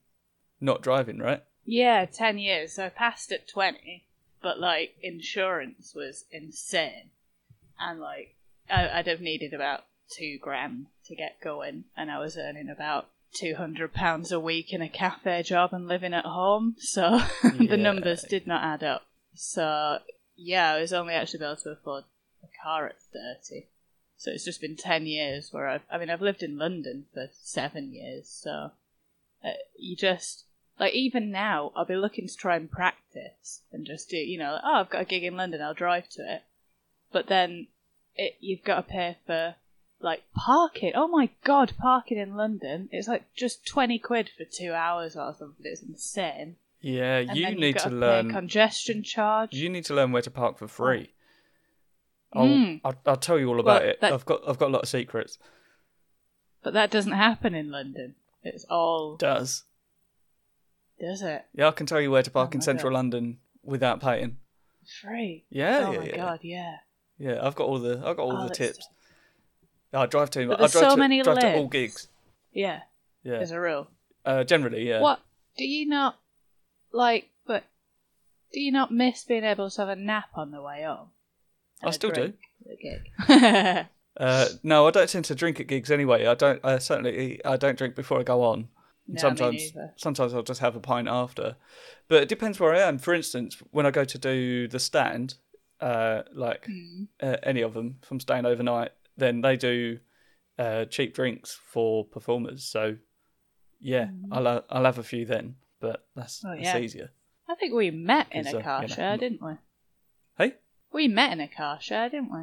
not 0.60 0.82
driving, 0.82 1.20
right? 1.20 1.44
Yeah, 1.64 2.06
10 2.06 2.38
years. 2.40 2.74
So 2.74 2.86
I 2.86 2.90
passed 2.90 3.32
at 3.32 3.48
20, 3.48 4.06
but 4.42 4.60
like 4.60 4.96
insurance 5.02 5.94
was 5.96 6.26
insane. 6.32 7.10
And 7.80 8.00
like, 8.00 8.36
I, 8.70 8.90
I'd 8.90 9.08
have 9.08 9.22
needed 9.22 9.54
about 9.54 9.86
two 10.10 10.38
grand 10.42 10.88
to 11.06 11.16
get 11.16 11.42
going, 11.42 11.86
and 11.96 12.10
I 12.12 12.20
was 12.20 12.38
earning 12.38 12.70
about 12.70 13.10
£200 13.42 14.32
a 14.32 14.40
week 14.40 14.74
in 14.74 14.82
a 14.82 14.90
cafe 14.90 15.44
job 15.44 15.74
and 15.74 15.88
living 15.88 16.14
at 16.14 16.26
home. 16.26 16.76
So 16.80 17.20
Yeah. 17.44 17.68
the 17.70 17.78
numbers 17.78 18.24
did 18.24 18.48
not 18.48 18.64
add 18.64 18.84
up. 18.84 19.06
So 19.36 20.00
yeah, 20.36 20.74
I 20.74 20.82
was 20.82 20.94
only 20.94 21.14
actually 21.14 21.44
able 21.44 21.56
to 21.58 21.72
afford 21.72 22.04
a 22.44 22.48
car 22.64 22.88
at 22.88 23.02
30. 23.02 23.68
So 24.16 24.32
it's 24.32 24.46
just 24.46 24.62
been 24.62 24.76
10 24.76 25.06
years 25.06 25.50
where 25.52 25.68
I've, 25.68 25.84
I 25.92 25.98
mean, 25.98 26.10
I've 26.10 26.22
lived 26.22 26.42
in 26.42 26.58
London 26.58 27.06
for 27.14 27.28
seven 27.34 27.94
years, 27.94 28.28
so 28.30 28.72
uh, 29.46 29.50
you 29.78 29.96
just, 29.96 30.46
like, 30.80 30.94
even 30.94 31.32
now, 31.32 31.72
I'll 31.76 31.86
be 31.86 31.96
looking 31.96 32.28
to 32.28 32.36
try 32.36 32.56
and 32.56 32.70
practice 32.70 33.62
and 33.72 33.86
just 33.86 34.10
do, 34.10 34.18
you 34.18 34.40
know, 34.40 34.54
like, 34.54 34.62
oh, 34.66 34.80
I've 34.80 34.90
got 34.90 35.02
a 35.02 35.06
gig 35.06 35.24
in 35.24 35.38
London, 35.38 35.62
I'll 35.62 35.76
drive 35.76 36.10
to 36.10 36.24
it. 36.24 36.42
But 37.18 37.26
then 37.30 37.66
it, 38.16 38.36
you've 38.40 38.64
got 38.64 38.76
to 38.76 38.84
pay 38.84 39.18
for, 39.26 39.56
like, 40.00 40.22
parking. 40.36 40.92
Oh 40.94 41.08
my 41.08 41.32
god, 41.44 41.74
parking 41.80 42.20
in 42.20 42.36
London. 42.36 42.90
It's 42.92 43.08
like 43.08 43.24
just 43.36 43.66
20 43.66 43.98
quid 43.98 44.30
for 44.38 44.44
two 44.46 44.72
hours 44.74 45.16
or 45.16 45.34
something. 45.34 45.66
It's 45.66 45.82
insane. 45.82 46.58
Yeah, 46.80 47.18
And 47.28 47.36
you 47.36 47.56
need 47.56 47.74
got 47.74 47.84
to 47.86 47.90
pay 47.90 47.96
learn. 47.96 48.30
congestion 48.30 49.02
charge. 49.02 49.52
You 49.52 49.68
need 49.68 49.86
to 49.86 49.96
learn 49.96 50.12
where 50.12 50.22
to 50.22 50.30
park 50.30 50.60
for 50.60 50.68
free. 50.68 51.10
I'll, 52.34 52.46
Mm. 52.46 52.82
I'll, 52.86 52.94
I'll 53.08 53.16
tell 53.16 53.40
you 53.40 53.48
all 53.50 53.60
about 53.60 53.82
Well, 53.82 53.90
it. 53.90 54.02
that- 54.02 54.14
I've 54.14 54.26
got 54.26 54.42
I've 54.48 54.60
got 54.60 54.68
a 54.70 54.74
lot 54.74 54.84
of 54.84 54.90
secrets. 54.90 55.40
But 56.62 56.74
that 56.76 56.92
doesn't 56.92 57.14
happen 57.14 57.56
in 57.56 57.72
London. 57.72 58.14
It's 58.44 58.64
all. 58.70 59.16
Does 59.18 59.64
Does 61.02 61.24
it? 61.24 61.46
yeah? 61.56 61.70
I 61.70 61.72
can 61.72 61.88
tell 61.88 62.00
you 62.00 62.12
where 62.12 62.22
to 62.22 62.30
park 62.30 62.52
Oh 62.54 62.58
in 62.58 62.62
central 62.62 62.92
God. 62.92 62.98
London 62.98 63.40
without 63.64 64.02
paying. 64.02 64.38
Free. 65.02 65.46
Yeah, 65.50 65.86
oh 65.88 65.92
yeah, 65.94 66.00
my 66.00 66.06
yeah. 66.06 66.16
god, 66.16 66.40
yeah. 66.44 66.76
Yeah, 67.18 67.40
I've 67.42 67.56
got 67.56 67.68
all 67.68 67.80
the 67.80 67.98
I've 68.06 68.18
got 68.18 68.20
all 68.20 68.38
Oh, 68.38 68.48
the 68.48 68.54
tips. 68.54 68.88
I 69.94 70.06
drive 70.06 70.30
to 70.32 70.42
I 70.54 70.56
drive 70.58 70.70
so 70.72 70.90
to, 70.92 70.98
many 70.98 71.22
drive 71.24 71.40
to 71.40 71.56
all 71.56 71.68
gigs. 71.68 72.08
Yeah, 72.52 72.82
Yeah, 73.24 73.38
there's 73.38 73.52
a 73.52 73.60
real. 73.60 73.88
uh, 74.26 74.44
generally 74.44 74.88
yeah. 74.88 75.02
What? 75.02 75.22
Do 75.58 75.66
you 75.66 75.88
not. 75.88 76.20
Like, 76.92 77.30
but. 77.46 77.64
Do 78.54 78.60
you 78.62 78.72
not 78.72 78.92
miss 78.92 79.24
being 79.24 79.44
able 79.44 79.70
to 79.70 79.82
have 79.82 79.90
a 79.90 79.96
nap 79.96 80.30
on 80.36 80.52
the 80.52 80.62
way 80.62 80.84
home? 80.84 81.10
I 81.84 81.92
still 81.92 82.12
do. 82.12 82.34
gig? 82.82 83.12
Uh, 84.20 84.48
no, 84.64 84.88
I 84.88 84.92
don't 84.92 85.08
tend 85.08 85.26
to 85.26 85.36
drink 85.36 85.60
at 85.60 85.68
gigs 85.68 85.92
anyway. 85.92 86.26
I 86.26 86.34
don't. 86.34 86.60
I 86.66 86.80
certainly 86.80 87.40
I 87.46 87.56
don't 87.56 87.78
drink 87.78 87.94
before 87.96 88.20
I 88.20 88.24
go 88.24 88.42
on. 88.44 88.68
No, 89.08 89.22
sometimes 89.22 89.74
sometimes 89.96 90.34
I'll 90.34 90.42
just 90.42 90.60
have 90.60 90.76
a 90.76 90.80
pint 90.80 91.08
after. 91.08 91.56
But 92.08 92.24
it 92.24 92.30
depends 92.30 92.60
where 92.60 92.74
I 92.74 92.80
am. 92.80 92.98
For 92.98 93.14
instance, 93.14 93.62
when 93.70 93.86
I 93.86 93.92
go 93.92 94.04
to 94.06 94.18
do 94.18 94.68
the 94.68 94.80
stand, 94.80 95.36
uh, 95.82 96.24
like 96.34 96.66
Mm. 96.68 97.08
uh, 97.22 97.38
any 97.44 97.62
of 97.62 97.74
them, 97.74 98.00
from 98.02 98.20
staying 98.20 98.46
overnight, 98.46 98.92
then 99.16 99.42
they 99.42 99.56
do 99.58 100.00
uh, 100.60 100.86
cheap 100.86 101.14
drinks 101.14 101.54
for 101.54 102.06
performers. 102.06 102.64
So 102.64 102.98
yeah, 103.80 104.10
I'll 104.32 104.46
ha- 104.46 104.64
I'll 104.70 104.86
have 104.86 104.98
a 104.98 105.04
few 105.04 105.26
then. 105.26 105.56
But 105.80 106.08
that's, 106.16 106.44
Mm. 106.44 106.48
Oh, 106.50 106.56
that's 106.56 106.64
yeah. 106.66 106.78
easier. 106.80 107.12
I 107.48 107.56
think 107.56 107.74
we 107.74 107.92
met 107.92 108.28
in 108.32 108.46
a 108.48 108.58
uh, 108.58 108.62
car 108.62 108.84
you 108.86 108.96
know, 108.98 109.18
didn't 109.18 109.42
we? 109.42 109.54
Hey, 110.38 110.56
We 110.92 111.08
met 111.08 111.32
in 111.32 111.40
a 111.40 111.48
car 111.48 111.80
share, 111.80 112.10
didn't 112.10 112.32
we? 112.32 112.42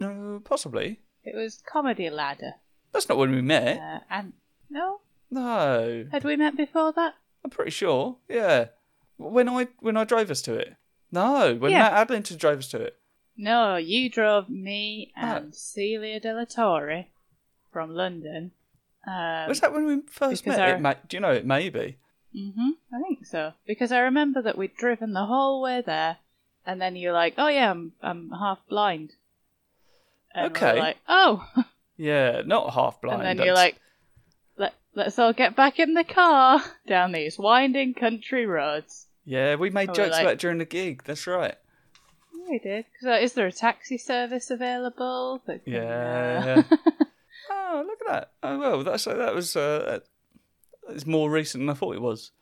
no, 0.00 0.40
possibly. 0.44 1.00
It 1.24 1.34
was 1.34 1.60
Comedy 1.66 2.08
Ladder. 2.10 2.54
That's 2.92 3.08
not 3.08 3.18
when 3.18 3.32
we 3.32 3.42
met. 3.42 3.78
Uh, 3.78 4.00
and. 4.10 4.32
No? 4.70 5.00
No, 5.30 6.06
Had 6.12 6.24
we 6.24 6.36
met 6.36 6.56
before 6.56 6.92
that? 6.92 7.14
I'm 7.44 7.50
pretty 7.50 7.70
sure. 7.70 8.16
Yeah, 8.28 8.66
when 9.16 9.48
I 9.48 9.68
when 9.80 9.96
I 9.96 10.04
drove 10.04 10.30
us 10.30 10.42
to 10.42 10.54
it. 10.54 10.74
No, 11.10 11.54
when 11.54 11.70
Yeah. 11.72 11.90
Matt 11.90 12.08
Adlington 12.08 12.38
drove 12.38 12.58
us 12.58 12.68
to 12.68 12.80
it. 12.82 12.98
No, 13.36 13.76
you 13.76 14.10
drove 14.10 14.48
me 14.48 15.12
Ah. 15.16 15.36
and 15.36 15.54
Celia 15.54 16.20
De 16.20 16.34
La 16.34 16.44
Torre 16.44 17.06
from 17.72 17.94
London. 17.94 18.52
Um, 19.06 19.48
Was 19.48 19.60
that 19.60 19.72
when 19.72 19.86
we 19.86 20.00
first 20.02 20.46
met? 20.46 20.58
our- 20.58 20.76
It 20.76 20.80
may, 20.80 20.96
do 21.08 21.16
you 21.16 21.20
know 21.20 21.32
it 21.32 21.46
may 21.46 21.70
be? 21.70 21.96
hmm 22.32 22.70
I 22.92 23.00
think 23.00 23.24
so. 23.26 23.54
Because 23.66 23.90
I 23.92 24.00
remember 24.00 24.42
that 24.42 24.58
we'd 24.58 24.76
driven 24.76 25.12
the 25.14 25.24
whole 25.26 25.62
way 25.62 25.80
there, 25.80 26.18
and 26.66 26.80
then 26.80 26.94
you're 26.96 27.12
like, 27.14 27.34
"Oh 27.38 27.48
yeah, 27.48 27.70
I'm 27.70 27.92
I'm 28.02 28.30
half 28.32 28.58
blind." 28.68 29.14
And 30.34 30.52
we're 30.52 30.68
Okay. 30.68 30.78
like, 30.78 30.98
oh, 31.08 31.48
Yeah, 31.96 32.42
not 32.44 32.74
half 32.74 33.00
blind. 33.00 33.22
and 33.26 33.38
then 33.38 33.46
you're 33.46 33.54
like, 33.54 33.80
Let 34.56 34.74
let's 34.94 35.18
all 35.18 35.32
get 35.32 35.56
back 35.56 35.78
in 35.78 35.94
the 35.94 36.04
car 36.04 36.62
down 36.86 37.12
these 37.12 37.38
winding 37.38 37.94
country 37.94 38.44
roads. 38.46 39.06
Yeah, 39.28 39.54
we 39.56 39.68
made 39.70 39.92
jokes 39.94 40.12
like- 40.12 40.22
about 40.22 40.32
it 40.34 40.38
during 40.40 40.58
the 40.58 40.64
gig. 40.64 41.02
That's 41.04 41.26
right. 41.26 41.54
Yeah, 42.34 42.44
we 42.50 42.58
did. 42.58 42.84
So 43.00 43.12
is 43.14 43.34
there 43.34 43.46
a 43.46 43.52
taxi 43.52 43.98
service 43.98 44.50
available? 44.50 45.42
Can, 45.44 45.60
Yeah, 45.66 46.62
uh, 46.70 46.76
Oh, 47.50 47.84
look 47.86 47.98
at 48.08 48.12
that. 48.12 48.32
Oh 48.42 48.58
well, 48.58 48.82
that's 48.84 49.04
that 49.04 49.34
was 49.34 49.54
uh, 49.56 50.00
it's 50.88 51.06
more 51.06 51.30
recent 51.30 51.62
than 51.62 51.70
I 51.70 51.74
thought 51.74 51.94
it 51.96 52.00
was. 52.02 52.32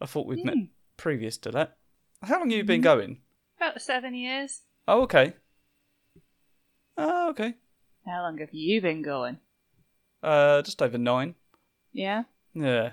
I 0.00 0.06
thought 0.06 0.26
we'd 0.26 0.44
met 0.44 0.54
Hmm. 0.54 0.64
previous 0.96 1.36
to 1.38 1.50
that. 1.52 1.76
How 2.22 2.38
long 2.38 2.50
have 2.50 2.56
you 2.58 2.64
been 2.64 2.80
Mhm. 2.80 2.84
going? 2.84 3.20
About 3.58 3.80
seven 3.82 4.14
years. 4.14 4.62
Oh, 4.86 5.02
okay. 5.02 5.34
Oh, 6.96 7.30
okay. 7.30 7.54
How 8.06 8.22
long 8.22 8.38
have 8.38 8.52
you 8.52 8.80
been 8.80 9.02
going? 9.02 9.38
Uh, 10.22 10.62
just 10.62 10.80
over 10.82 10.98
nine. 10.98 11.34
Yeah, 11.92 12.24
Yeah. 12.54 12.92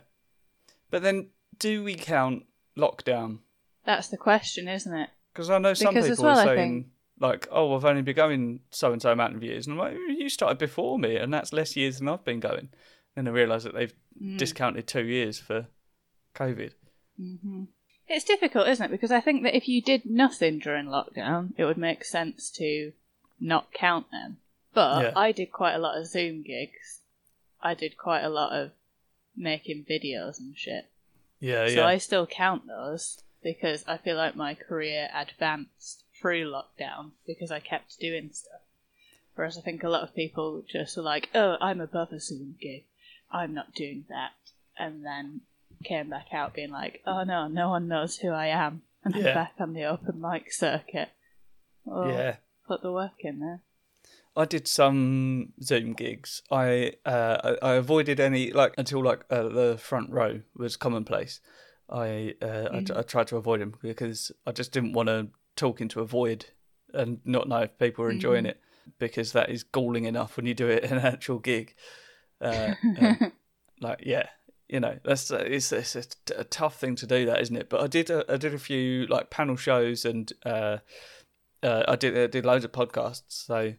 But 0.90 1.04
then, 1.04 1.30
do 1.60 1.84
we 1.84 1.96
count 1.96 2.46
lockdown? 2.78 3.40
that's 3.86 4.08
the 4.08 4.18
question, 4.18 4.68
isn't 4.68 4.94
it? 4.96 5.10
Because 5.34 5.50
I 5.50 5.58
know 5.58 5.74
some 5.74 5.94
Because 5.94 6.10
people 6.12 6.24
well, 6.26 6.40
are 6.40 6.44
saying 6.46 6.92
like, 7.20 7.48
"Oh, 7.52 7.76
I've 7.76 7.86
only 7.86 8.02
been 8.02 8.16
going 8.16 8.62
so 8.70 8.94
and 8.94 9.02
so 9.02 9.12
amount 9.12 9.36
of 9.36 9.44
years," 9.44 9.68
and 9.68 9.74
I'm 9.74 9.80
like, 9.80 9.98
"You 10.18 10.30
started 10.30 10.58
before 10.58 10.98
me, 11.00 11.16
and 11.18 11.34
that's 11.34 11.52
less 11.54 11.76
years 11.76 12.00
than 12.00 12.08
I've 12.10 12.24
been 12.24 12.40
going." 12.40 12.70
Then 13.16 13.28
I 13.28 13.32
realise 13.32 13.64
that 13.64 13.74
they've 13.74 13.94
Mm. 14.22 14.38
discounted 14.38 14.88
two 14.88 15.06
years 15.06 15.40
for 15.40 15.68
COVID. 16.36 16.74
hmm 17.18 17.64
It's 18.08 18.26
difficult, 18.26 18.68
isn't 18.68 18.86
it? 18.86 18.92
Because 18.92 19.12
I 19.12 19.22
think 19.22 19.44
that 19.44 19.56
if 19.56 19.68
you 19.68 19.82
did 19.82 20.06
nothing 20.06 20.60
during 20.60 20.86
lockdown, 20.86 21.54
it 21.58 21.66
would 21.66 21.78
make 21.78 22.04
sense 22.04 22.52
to 22.52 22.94
not 23.40 23.74
count 23.74 24.12
them. 24.12 24.38
But 24.74 25.02
Yeah. 25.02 25.14
I 25.16 25.32
did 25.32 25.52
quite 25.52 25.74
a 25.74 25.80
lot 25.80 25.98
of 25.98 26.06
Zoom 26.08 26.42
gigs. 26.44 27.02
I 27.62 27.74
did 27.74 27.98
quite 27.98 28.22
a 28.24 28.30
lot 28.30 28.52
of 28.54 28.72
making 29.36 29.86
videos 29.86 30.40
and 30.40 30.56
shit. 30.58 30.86
Yeah, 31.44 31.68
so 31.68 31.74
yeah, 31.74 31.86
I 31.86 31.98
still 31.98 32.26
count 32.26 32.68
those 32.68 33.22
because 33.44 33.84
I 33.86 33.98
feel 33.98 34.16
like 34.16 34.38
my 34.38 34.56
career 34.56 35.10
advanced 35.14 36.06
through 36.18 36.50
lockdown 36.50 37.12
because 37.28 37.52
I 37.52 37.60
kept 37.60 38.00
doing 38.00 38.30
stuff. 38.32 38.62
Whereas 39.36 39.58
I 39.58 39.62
think 39.62 39.84
a 39.84 39.90
lot 39.90 40.04
of 40.04 40.16
people 40.16 40.64
just 40.72 40.98
are 40.98 41.02
like, 41.02 41.30
oh, 41.36 41.58
I'm 41.60 41.82
above 41.82 42.14
a 42.14 42.20
Zoom 42.22 42.56
gig. 42.62 42.86
I'm 43.30 43.54
not 43.54 43.76
doing 43.76 44.06
that. 44.08 44.32
And 44.80 45.04
then 45.06 45.42
came 45.84 46.10
back 46.10 46.28
out 46.32 46.54
being 46.54 46.72
like, 46.72 47.02
oh 47.06 47.24
no, 47.24 47.50
no 47.50 47.68
one 47.68 47.90
knows 47.90 48.20
who 48.20 48.30
I 48.30 48.48
am. 48.48 48.84
And 49.04 49.14
I'm 49.14 49.24
back 49.24 49.56
on 49.60 49.74
the 49.74 49.84
open 49.84 50.22
mic 50.22 50.54
circuit. 50.54 51.10
Well, 51.84 52.08
yeah. 52.08 52.36
Put 52.66 52.84
the 52.84 52.92
work 52.94 53.20
in 53.20 53.40
there. 53.42 53.60
I 54.36 54.46
did 54.46 54.68
some 54.68 55.54
Zoom 55.62 55.94
gigs. 55.94 56.42
I 56.52 56.94
uh, 57.06 57.56
I 57.62 57.74
avoided 57.74 58.20
any 58.20 58.52
like 58.52 58.74
until 58.78 59.04
like 59.04 59.24
uh, 59.30 59.48
the 59.50 59.78
front 59.78 60.10
row 60.12 60.42
was 60.56 60.76
commonplace. 60.76 61.40
I 61.90 62.34
uh, 62.42 62.70
I, 62.72 62.80
Mm. 62.80 62.98
I 62.98 63.02
tried 63.04 63.28
to 63.28 63.38
avoid 63.38 63.62
them 63.62 63.76
because 63.82 64.32
I 64.48 64.52
just 64.52 64.72
didn't 64.72 64.94
want 64.94 65.10
to 65.10 65.28
talk 65.56 65.82
into 65.82 66.00
a 66.00 66.06
void 66.06 66.46
and 66.94 67.20
not 67.26 67.48
know 67.48 67.60
if 67.64 67.78
people 67.78 68.06
were 68.06 68.12
enjoying 68.12 68.46
Mhm. 68.46 68.50
it 68.50 68.62
because 69.00 69.34
that 69.34 69.50
is 69.50 69.64
galling 69.64 70.06
enough 70.06 70.36
when 70.38 70.46
you 70.46 70.54
do 70.56 70.68
it 70.68 70.84
in 70.84 70.94
an 70.94 71.06
actual 71.06 71.40
gig. 71.40 71.76
Uh, 72.42 72.74
like 73.82 74.02
yeah, 74.04 74.28
you 74.68 74.80
know 74.80 74.98
that's 75.04 75.30
uh, 75.30 75.38
it's, 75.46 75.72
it's 75.72 75.96
a, 75.96 76.02
t- 76.04 76.34
a 76.36 76.44
tough 76.44 76.80
thing 76.80 76.96
to 76.96 77.06
do 77.06 77.26
that, 77.28 77.40
isn't 77.42 77.56
it? 77.56 77.70
But 77.70 77.82
I 77.82 77.88
did 77.88 78.10
a, 78.10 78.26
I 78.32 78.38
did 78.38 78.54
a 78.54 78.60
few 78.60 79.06
like 79.08 79.30
panel 79.30 79.56
shows 79.58 80.06
and 80.06 80.32
uh, 80.46 80.78
uh, 81.62 81.84
I 81.88 81.96
did 81.96 82.18
I 82.18 82.28
did 82.28 82.46
loads 82.46 82.66
of 82.66 82.72
podcasts. 82.72 83.24
So 83.28 83.74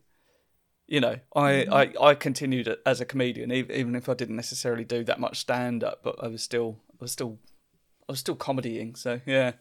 you 0.86 1.00
know, 1.00 1.16
I, 1.34 1.64
I, 1.64 1.92
I 2.10 2.14
continued 2.14 2.74
as 2.84 3.00
a 3.00 3.04
comedian, 3.04 3.50
even, 3.52 3.74
even 3.74 3.94
if 3.94 4.08
I 4.08 4.14
didn't 4.14 4.36
necessarily 4.36 4.84
do 4.84 5.02
that 5.04 5.18
much 5.20 5.38
stand 5.40 5.82
up, 5.82 6.02
but 6.02 6.16
I 6.22 6.28
was 6.28 6.42
still, 6.42 6.78
I 6.92 6.96
was 7.00 7.12
still, 7.12 7.38
I 8.08 8.12
was 8.12 8.20
still 8.20 8.36
comedying. 8.36 8.94
So 8.94 9.20
yeah, 9.26 9.52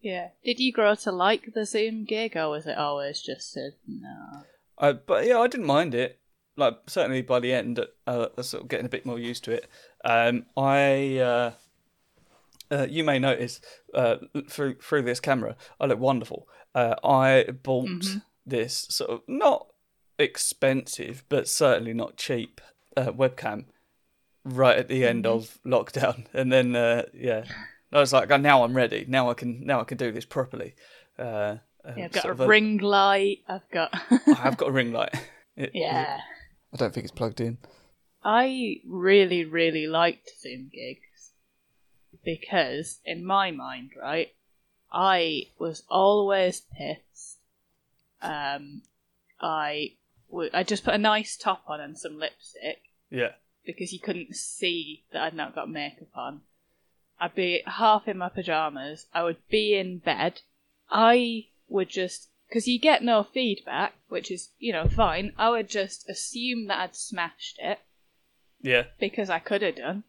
Yeah. 0.00 0.28
Did 0.44 0.60
you 0.60 0.72
grow 0.72 0.94
to 0.96 1.12
like 1.12 1.54
the 1.54 1.64
Zoom 1.64 2.04
gig, 2.04 2.36
or 2.36 2.50
was 2.50 2.66
it 2.66 2.76
always 2.76 3.22
just 3.22 3.56
a 3.56 3.70
no? 3.86 4.42
I, 4.78 4.92
but 4.92 5.24
yeah, 5.26 5.38
I 5.38 5.46
didn't 5.46 5.66
mind 5.66 5.94
it. 5.94 6.18
Like 6.56 6.74
certainly 6.86 7.22
by 7.22 7.40
the 7.40 7.52
end, 7.54 7.78
uh, 7.78 7.86
I 8.06 8.28
was 8.36 8.50
sort 8.50 8.64
of 8.64 8.68
getting 8.68 8.86
a 8.86 8.90
bit 8.90 9.06
more 9.06 9.18
used 9.18 9.44
to 9.44 9.52
it. 9.52 9.66
Um, 10.04 10.44
I, 10.56 11.16
uh, 11.18 11.52
uh, 12.70 12.86
you 12.90 13.04
may 13.04 13.18
notice 13.18 13.60
uh, 13.94 14.16
through 14.48 14.76
through 14.76 15.02
this 15.02 15.20
camera, 15.20 15.56
I 15.80 15.86
look 15.86 15.98
wonderful. 15.98 16.46
Uh, 16.74 16.94
I 17.04 17.44
bought 17.62 17.88
Mhm. 17.88 18.22
this 18.44 18.86
sort 18.90 19.10
of 19.10 19.20
not 19.28 19.66
expensive, 20.22 21.24
but 21.28 21.48
certainly 21.48 21.92
not 21.92 22.16
cheap 22.16 22.60
uh, 22.96 23.12
webcam 23.12 23.66
right 24.44 24.76
at 24.78 24.88
the 24.88 25.04
end 25.04 25.24
Mhm. 25.24 25.28
of 25.34 25.58
lockdown, 25.64 26.26
and 26.32 26.50
then 26.52 26.74
uh, 26.74 27.04
yeah, 27.14 27.44
I 27.92 27.98
was 28.00 28.12
like, 28.12 28.30
"Oh, 28.30 28.36
now 28.38 28.64
I'm 28.64 28.74
ready. 28.76 29.04
Now 29.08 29.28
I 29.30 29.34
can 29.34 29.64
now 29.66 29.80
I 29.80 29.84
can 29.84 29.98
do 29.98 30.10
this 30.12 30.24
properly. 30.24 30.74
Uh, 31.18 31.56
Yeah, 31.96 32.04
I've 32.06 32.12
got 32.12 32.22
sort 32.22 32.38
a 32.38 32.42
of 32.44 32.48
ring 32.48 32.78
light. 32.78 33.38
I've 33.48 33.68
got. 33.70 33.90
I 34.10 34.34
have 34.34 34.56
got 34.56 34.68
a 34.68 34.72
ring 34.72 34.92
light. 34.92 35.14
It- 35.56 35.72
yeah. 35.74 36.20
I 36.72 36.76
don't 36.78 36.94
think 36.94 37.04
it's 37.04 37.12
plugged 37.14 37.38
in. 37.40 37.58
I 38.24 38.76
really, 38.86 39.44
really 39.44 39.86
liked 39.86 40.30
Zoom 40.40 40.70
gigs 40.72 41.32
because, 42.24 43.00
in 43.04 43.24
my 43.24 43.50
mind, 43.50 43.90
right, 44.00 44.32
I 44.90 45.48
was 45.58 45.82
always 45.90 46.62
pissed. 46.78 47.38
Um, 48.22 48.82
I 49.40 49.72
w- 49.72 50.01
I 50.52 50.62
just 50.62 50.84
put 50.84 50.94
a 50.94 50.98
nice 50.98 51.36
top 51.36 51.64
on 51.66 51.80
and 51.80 51.98
some 51.98 52.18
lipstick 52.18 52.82
Yeah. 53.10 53.32
because 53.64 53.92
you 53.92 53.98
couldn't 54.00 54.34
see 54.34 55.04
that 55.12 55.22
I'd 55.22 55.34
not 55.34 55.54
got 55.54 55.70
makeup 55.70 56.08
on. 56.14 56.42
I'd 57.20 57.34
be 57.34 57.62
half 57.66 58.08
in 58.08 58.18
my 58.18 58.28
pajamas. 58.28 59.06
I 59.14 59.22
would 59.22 59.46
be 59.48 59.76
in 59.76 59.98
bed. 59.98 60.40
I 60.90 61.46
would 61.68 61.88
just 61.88 62.28
because 62.48 62.68
you 62.68 62.78
get 62.78 63.02
no 63.02 63.22
feedback, 63.22 63.94
which 64.08 64.30
is 64.30 64.50
you 64.58 64.72
know 64.72 64.88
fine. 64.88 65.32
I 65.38 65.48
would 65.50 65.68
just 65.68 66.08
assume 66.08 66.66
that 66.66 66.80
I'd 66.80 66.96
smashed 66.96 67.58
it 67.60 67.78
Yeah. 68.60 68.84
because 68.98 69.30
I 69.30 69.38
could 69.38 69.62
have 69.62 69.76
done 69.76 70.04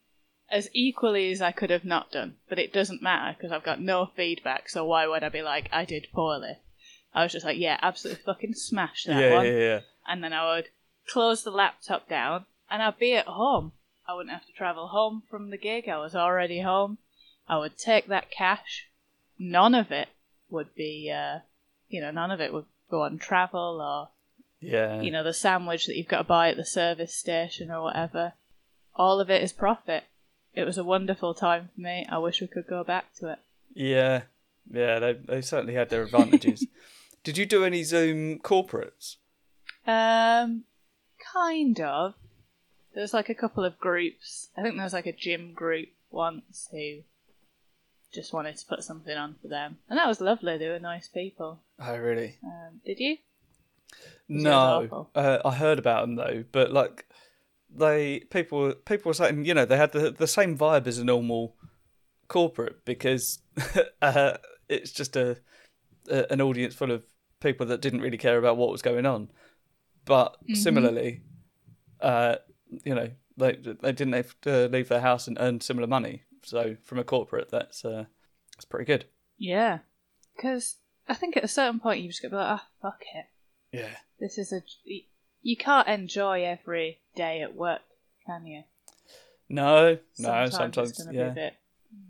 as 0.49 0.69
equally 0.73 1.31
as 1.31 1.41
I 1.41 1.51
could 1.51 1.69
have 1.69 1.85
not 1.85 2.11
done. 2.11 2.35
But 2.49 2.59
it 2.59 2.73
doesn't 2.73 3.01
matter 3.01 3.35
because 3.37 3.51
I've 3.51 3.63
got 3.63 3.81
no 3.81 4.05
feedback. 4.15 4.69
So 4.69 4.85
why 4.85 5.07
would 5.07 5.23
I 5.23 5.29
be 5.29 5.41
like 5.41 5.69
I 5.71 5.85
did 5.85 6.07
poorly? 6.13 6.57
I 7.13 7.23
was 7.23 7.31
just 7.31 7.45
like, 7.45 7.57
yeah, 7.59 7.77
absolutely 7.81 8.23
fucking 8.23 8.55
smashed 8.55 9.07
that 9.07 9.21
yeah, 9.21 9.33
one 9.35 9.45
yeah, 9.45 9.59
yeah. 9.59 9.79
And 10.07 10.23
then 10.23 10.33
I 10.33 10.55
would 10.55 10.69
close 11.07 11.43
the 11.43 11.51
laptop 11.51 12.07
down 12.09 12.45
and 12.69 12.81
I'd 12.81 12.97
be 12.99 13.13
at 13.13 13.25
home. 13.27 13.71
I 14.07 14.13
wouldn't 14.13 14.33
have 14.33 14.45
to 14.47 14.51
travel 14.53 14.87
home 14.87 15.23
from 15.29 15.49
the 15.49 15.57
gig. 15.57 15.87
I 15.87 15.97
was 15.97 16.15
already 16.15 16.61
home. 16.61 16.97
I 17.47 17.57
would 17.57 17.77
take 17.77 18.07
that 18.07 18.31
cash. 18.31 18.87
None 19.39 19.73
of 19.75 19.91
it 19.91 20.09
would 20.49 20.75
be, 20.75 21.09
uh, 21.11 21.39
you 21.89 22.01
know, 22.01 22.11
none 22.11 22.31
of 22.31 22.41
it 22.41 22.53
would 22.53 22.65
go 22.89 23.01
on 23.03 23.17
travel 23.17 23.81
or, 23.81 24.09
Yeah. 24.59 25.01
you 25.01 25.11
know, 25.11 25.23
the 25.23 25.33
sandwich 25.33 25.85
that 25.87 25.95
you've 25.95 26.07
got 26.07 26.19
to 26.19 26.23
buy 26.25 26.49
at 26.49 26.57
the 26.57 26.65
service 26.65 27.13
station 27.15 27.71
or 27.71 27.81
whatever. 27.83 28.33
All 28.95 29.19
of 29.19 29.29
it 29.29 29.41
is 29.41 29.51
profit. 29.53 30.03
It 30.53 30.65
was 30.65 30.77
a 30.77 30.83
wonderful 30.83 31.33
time 31.33 31.69
for 31.73 31.81
me. 31.81 32.05
I 32.09 32.17
wish 32.19 32.39
we 32.41 32.47
could 32.47 32.67
go 32.67 32.83
back 32.83 33.13
to 33.15 33.31
it. 33.31 33.39
Yeah. 33.73 34.23
Yeah, 34.71 34.99
they 34.99 35.13
they 35.13 35.41
certainly 35.41 35.73
had 35.73 35.89
their 35.89 36.03
advantages. 36.03 36.65
Did 37.23 37.37
you 37.37 37.45
do 37.45 37.65
any 37.65 37.83
Zoom 37.83 38.39
corporates? 38.39 39.15
Um, 39.85 40.63
kind 41.33 41.79
of. 41.79 42.15
There's 42.93 43.13
like 43.13 43.29
a 43.29 43.35
couple 43.35 43.65
of 43.65 43.79
groups. 43.79 44.49
I 44.57 44.61
think 44.61 44.75
there 44.75 44.83
was 44.83 44.93
like 44.93 45.07
a 45.07 45.13
gym 45.13 45.53
group 45.53 45.89
once 46.11 46.69
who 46.71 46.99
just 48.13 48.33
wanted 48.33 48.55
to 48.57 48.65
put 48.67 48.83
something 48.83 49.17
on 49.17 49.35
for 49.41 49.47
them, 49.47 49.77
and 49.89 49.97
that 49.97 50.07
was 50.07 50.21
lovely. 50.21 50.57
They 50.57 50.69
were 50.69 50.79
nice 50.79 51.07
people. 51.07 51.61
Oh, 51.79 51.97
really? 51.97 52.37
Um, 52.43 52.81
did 52.85 52.99
you? 52.99 53.17
No, 54.27 55.09
uh, 55.15 55.39
I 55.43 55.55
heard 55.55 55.79
about 55.79 56.01
them 56.01 56.15
though. 56.15 56.43
But 56.51 56.71
like, 56.71 57.05
they 57.75 58.21
people 58.29 58.73
people 58.85 59.09
were 59.09 59.13
saying, 59.13 59.45
you 59.45 59.53
know, 59.53 59.65
they 59.65 59.77
had 59.77 59.91
the 59.91 60.11
the 60.11 60.27
same 60.27 60.57
vibe 60.57 60.87
as 60.87 60.99
a 60.99 61.03
normal 61.03 61.55
corporate 62.27 62.85
because 62.85 63.39
uh, 64.01 64.37
it's 64.69 64.91
just 64.91 65.15
a, 65.15 65.37
a 66.09 66.31
an 66.31 66.41
audience 66.41 66.75
full 66.75 66.91
of 66.91 67.03
people 67.39 67.65
that 67.65 67.81
didn't 67.81 68.01
really 68.01 68.17
care 68.17 68.37
about 68.37 68.57
what 68.57 68.71
was 68.71 68.81
going 68.81 69.05
on. 69.05 69.29
But 70.05 70.37
Mhm. 70.47 70.57
similarly, 70.57 71.21
uh, 72.01 72.37
you 72.83 72.93
know, 72.95 73.11
they 73.37 73.53
they 73.55 73.91
didn't 73.91 74.13
have 74.13 74.39
to 74.41 74.67
leave 74.67 74.89
their 74.89 75.01
house 75.01 75.27
and 75.27 75.37
earn 75.39 75.61
similar 75.61 75.87
money. 75.87 76.23
So 76.43 76.75
from 76.83 76.99
a 76.99 77.03
corporate, 77.03 77.49
that's 77.49 77.85
uh, 77.85 78.05
that's 78.55 78.65
pretty 78.65 78.85
good. 78.85 79.05
Yeah, 79.37 79.79
because 80.35 80.77
I 81.07 81.13
think 81.13 81.37
at 81.37 81.43
a 81.43 81.47
certain 81.47 81.79
point 81.79 82.01
you 82.01 82.09
just 82.09 82.21
be 82.21 82.29
like, 82.29 82.59
ah, 82.59 82.67
fuck 82.81 83.01
it. 83.13 83.25
Yeah. 83.71 83.95
This 84.19 84.37
is 84.37 84.51
a. 84.53 84.61
You 85.41 85.57
can't 85.57 85.87
enjoy 85.87 86.43
every 86.45 87.01
day 87.15 87.41
at 87.41 87.55
work, 87.55 87.81
can 88.25 88.45
you? 88.45 88.63
No, 89.49 89.95
no, 89.95 89.97
Sometimes, 90.13 90.55
sometimes, 90.55 90.89
it's 90.91 91.11
yeah, 91.11 91.29
bit. 91.29 91.53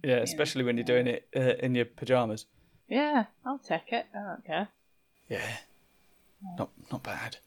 yeah, 0.04 0.18
especially 0.18 0.64
when 0.64 0.78
you're 0.78 0.84
doing 0.86 1.08
it 1.08 1.28
uh, 1.36 1.56
in 1.66 1.74
your 1.74 1.86
pajamas. 1.86 2.46
Yeah, 2.88 3.26
I'll 3.46 3.58
take 3.58 3.92
it. 3.92 4.06
I 4.16 4.20
don't 4.24 4.46
care. 4.46 4.68
Yeah, 5.30 5.58
not 6.58 6.70
not 6.92 7.02
bad. 7.04 7.38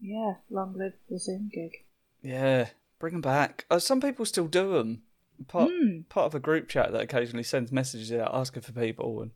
Yeah, 0.00 0.34
long 0.50 0.74
live 0.76 0.94
the 1.08 1.18
Zoom 1.18 1.50
gig. 1.52 1.84
Yeah, 2.22 2.68
bring 2.98 3.12
them 3.12 3.20
back. 3.20 3.66
Uh, 3.70 3.78
some 3.78 4.00
people 4.00 4.24
still 4.24 4.46
do 4.48 4.72
them. 4.72 5.02
Part 5.48 5.70
Hmm. 5.72 6.00
part 6.10 6.26
of 6.26 6.34
a 6.34 6.40
group 6.40 6.68
chat 6.68 6.92
that 6.92 7.00
occasionally 7.00 7.42
sends 7.44 7.72
messages 7.72 8.12
out 8.12 8.34
asking 8.34 8.62
for 8.62 8.72
people, 8.72 9.22
and 9.22 9.30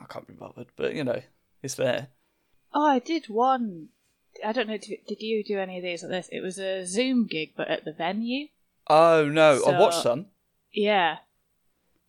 I 0.00 0.06
can't 0.06 0.26
be 0.26 0.34
bothered. 0.34 0.66
But 0.76 0.94
you 0.94 1.04
know, 1.04 1.22
it's 1.62 1.74
there. 1.76 2.08
Oh, 2.74 2.84
I 2.86 2.98
did 2.98 3.26
one. 3.28 3.88
I 4.44 4.52
don't 4.52 4.68
know. 4.68 4.76
Did, 4.76 5.20
you 5.22 5.42
do 5.44 5.58
any 5.58 5.78
of 5.78 5.82
these 5.84 6.02
like 6.02 6.10
this? 6.10 6.28
It 6.32 6.40
was 6.40 6.58
a 6.58 6.84
Zoom 6.84 7.26
gig, 7.26 7.52
but 7.56 7.68
at 7.68 7.84
the 7.84 7.92
venue. 7.92 8.48
Oh 8.88 9.28
no, 9.28 9.54
I 9.54 9.58
So- 9.58 9.78
watched 9.80 10.02
some. 10.02 10.26
Yeah, 10.72 11.18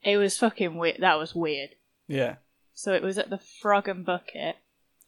it 0.03 0.17
was 0.17 0.37
fucking 0.37 0.75
weird. 0.75 0.97
That 0.99 1.17
was 1.19 1.33
weird. 1.35 1.75
Yeah. 2.07 2.37
So 2.73 2.93
it 2.93 3.03
was 3.03 3.17
at 3.17 3.29
the 3.29 3.37
Frog 3.37 3.87
and 3.87 4.03
Bucket. 4.05 4.55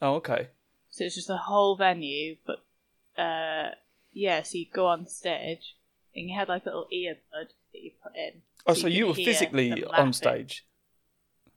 Oh 0.01 0.15
okay. 0.15 0.49
So 0.91 1.05
it's 1.05 1.15
just 1.15 1.29
a 1.29 1.37
whole 1.37 1.75
venue, 1.75 2.35
but 2.45 2.63
uh, 3.21 3.71
yeah. 4.13 4.43
So 4.43 4.57
you 4.57 4.65
go 4.71 4.87
on 4.87 5.07
stage, 5.07 5.75
and 6.15 6.29
you 6.29 6.35
had 6.37 6.47
like 6.49 6.63
a 6.65 6.69
little 6.69 6.87
earbud 6.93 7.47
that 7.73 7.81
you 7.81 7.91
put 8.03 8.15
in. 8.15 8.41
Oh, 8.67 8.73
So 8.73 8.81
so 8.81 8.87
you 8.87 8.97
you 8.99 9.07
were 9.07 9.13
physically 9.13 9.83
on 9.85 10.13
stage. 10.13 10.65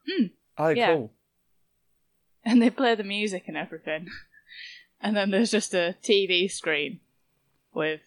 Hmm. 0.08 0.26
Oh, 0.56 0.68
Yeah. 0.68 0.94
cool. 0.94 1.12
and 2.44 2.60
they 2.62 2.70
play 2.70 2.94
the 2.94 3.04
music 3.04 3.44
and 3.48 3.56
everything. 3.56 4.08
And 5.00 5.14
then 5.14 5.30
there's 5.30 5.50
just 5.50 5.74
a 5.74 5.96
TV 6.02 6.50
screen 6.50 7.00
with 7.74 8.00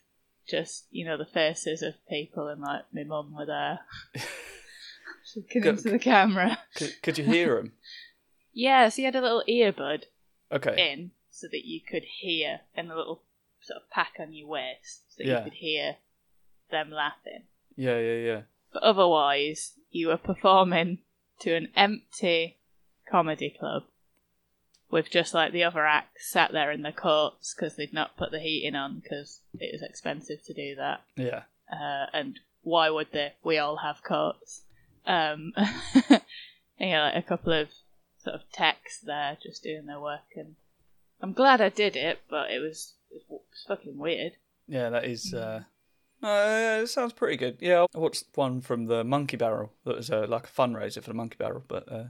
just, 0.48 0.86
you 0.90 1.06
know, 1.06 1.16
the 1.16 1.26
faces 1.28 1.84
of 1.84 1.94
people 2.10 2.48
and 2.48 2.60
like 2.60 2.86
my 2.92 3.04
mum 3.04 3.36
were 3.38 3.46
there. 3.46 3.80
Looking 5.36 5.62
Go- 5.62 5.70
into 5.72 5.90
the 5.92 6.00
camera. 6.00 6.58
Could, 6.76 7.02
could 7.04 7.18
you 7.20 7.26
hear 7.26 7.56
them? 7.58 7.74
Yeah, 8.54 8.90
so 8.90 9.02
you 9.04 9.06
had 9.06 9.16
a 9.16 9.22
little 9.22 9.44
earbud 9.48 10.06
Okay. 10.52 10.92
in 10.94 11.12
so 11.38 11.48
that 11.52 11.66
you 11.66 11.80
could 11.82 12.04
hear 12.04 12.62
and 12.76 12.92
a 12.92 12.96
little 12.98 13.22
sort 13.62 13.82
of 13.82 13.90
pack 13.92 14.14
on 14.20 14.34
your 14.34 14.48
waist 14.48 15.02
so 15.10 15.24
that 15.24 15.28
Yeah. 15.28 15.38
you 15.40 15.44
could 15.44 15.54
hear 15.60 15.96
them 16.72 16.90
laughing. 16.92 17.44
Yeah, 17.76 18.00
yeah, 18.00 18.16
yeah. 18.26 18.42
But 18.74 18.84
otherwise, 18.84 19.74
you 19.92 20.08
were 20.08 20.18
performing 20.18 21.00
to 21.42 21.54
an 21.56 21.70
empty 21.76 22.58
comedy 23.10 23.50
club 23.58 23.84
with 24.90 25.10
just 25.12 25.34
like 25.34 25.52
the 25.52 25.64
other 25.64 25.86
acts 25.86 26.32
sat 26.32 26.52
there 26.52 26.72
in 26.72 26.82
the 26.82 26.92
coats 26.92 27.54
because 27.54 27.76
they'd 27.76 27.94
not 27.94 28.18
put 28.18 28.32
the 28.32 28.40
heating 28.40 28.76
on 28.76 29.00
because 29.00 29.42
it 29.60 29.70
was 29.74 29.82
expensive 29.84 30.42
to 30.46 30.54
do 30.54 30.76
that. 30.76 31.02
Yeah. 31.16 31.44
Uh, 31.72 32.08
and 32.14 32.40
why 32.64 32.90
would 32.90 33.12
they? 33.12 33.34
We 33.44 33.58
all 33.60 33.78
have 33.78 34.04
coats. 34.04 34.64
Um, 35.06 35.54
and, 35.58 36.22
you 36.80 36.88
know, 36.90 37.04
like 37.14 37.24
a 37.24 37.28
couple 37.28 37.54
of 37.54 37.70
sort 38.24 38.36
of 38.36 38.42
techs 38.52 39.00
there 39.00 39.38
just 39.42 39.64
doing 39.64 39.86
their 39.86 40.00
work, 40.00 40.22
and 40.36 40.56
I'm 41.22 41.34
glad 41.34 41.62
I 41.62 41.70
did 41.70 41.96
it, 41.96 42.20
but 42.30 42.52
it 42.52 42.60
was, 42.60 42.94
it 43.12 43.24
was 43.30 43.42
fucking 43.68 43.98
weird. 43.98 44.34
Yeah, 44.68 44.90
that 44.90 45.06
is. 45.06 45.34
Uh, 45.34 45.64
no, 46.22 46.82
it 46.84 46.88
sounds 46.88 47.14
pretty 47.14 47.38
good. 47.38 47.58
Yeah, 47.60 47.86
I 47.96 47.98
watched 47.98 48.26
one 48.36 48.62
from 48.62 48.86
the 48.86 49.04
Monkey 49.04 49.38
Barrel. 49.38 49.74
That 49.86 49.98
was 49.98 50.10
uh, 50.10 50.26
like 50.28 50.48
a 50.48 50.52
fundraiser 50.52 51.02
for 51.02 51.10
the 51.10 51.14
Monkey 51.14 51.38
Barrel, 51.40 51.64
but 51.68 51.92
uh, 51.92 52.06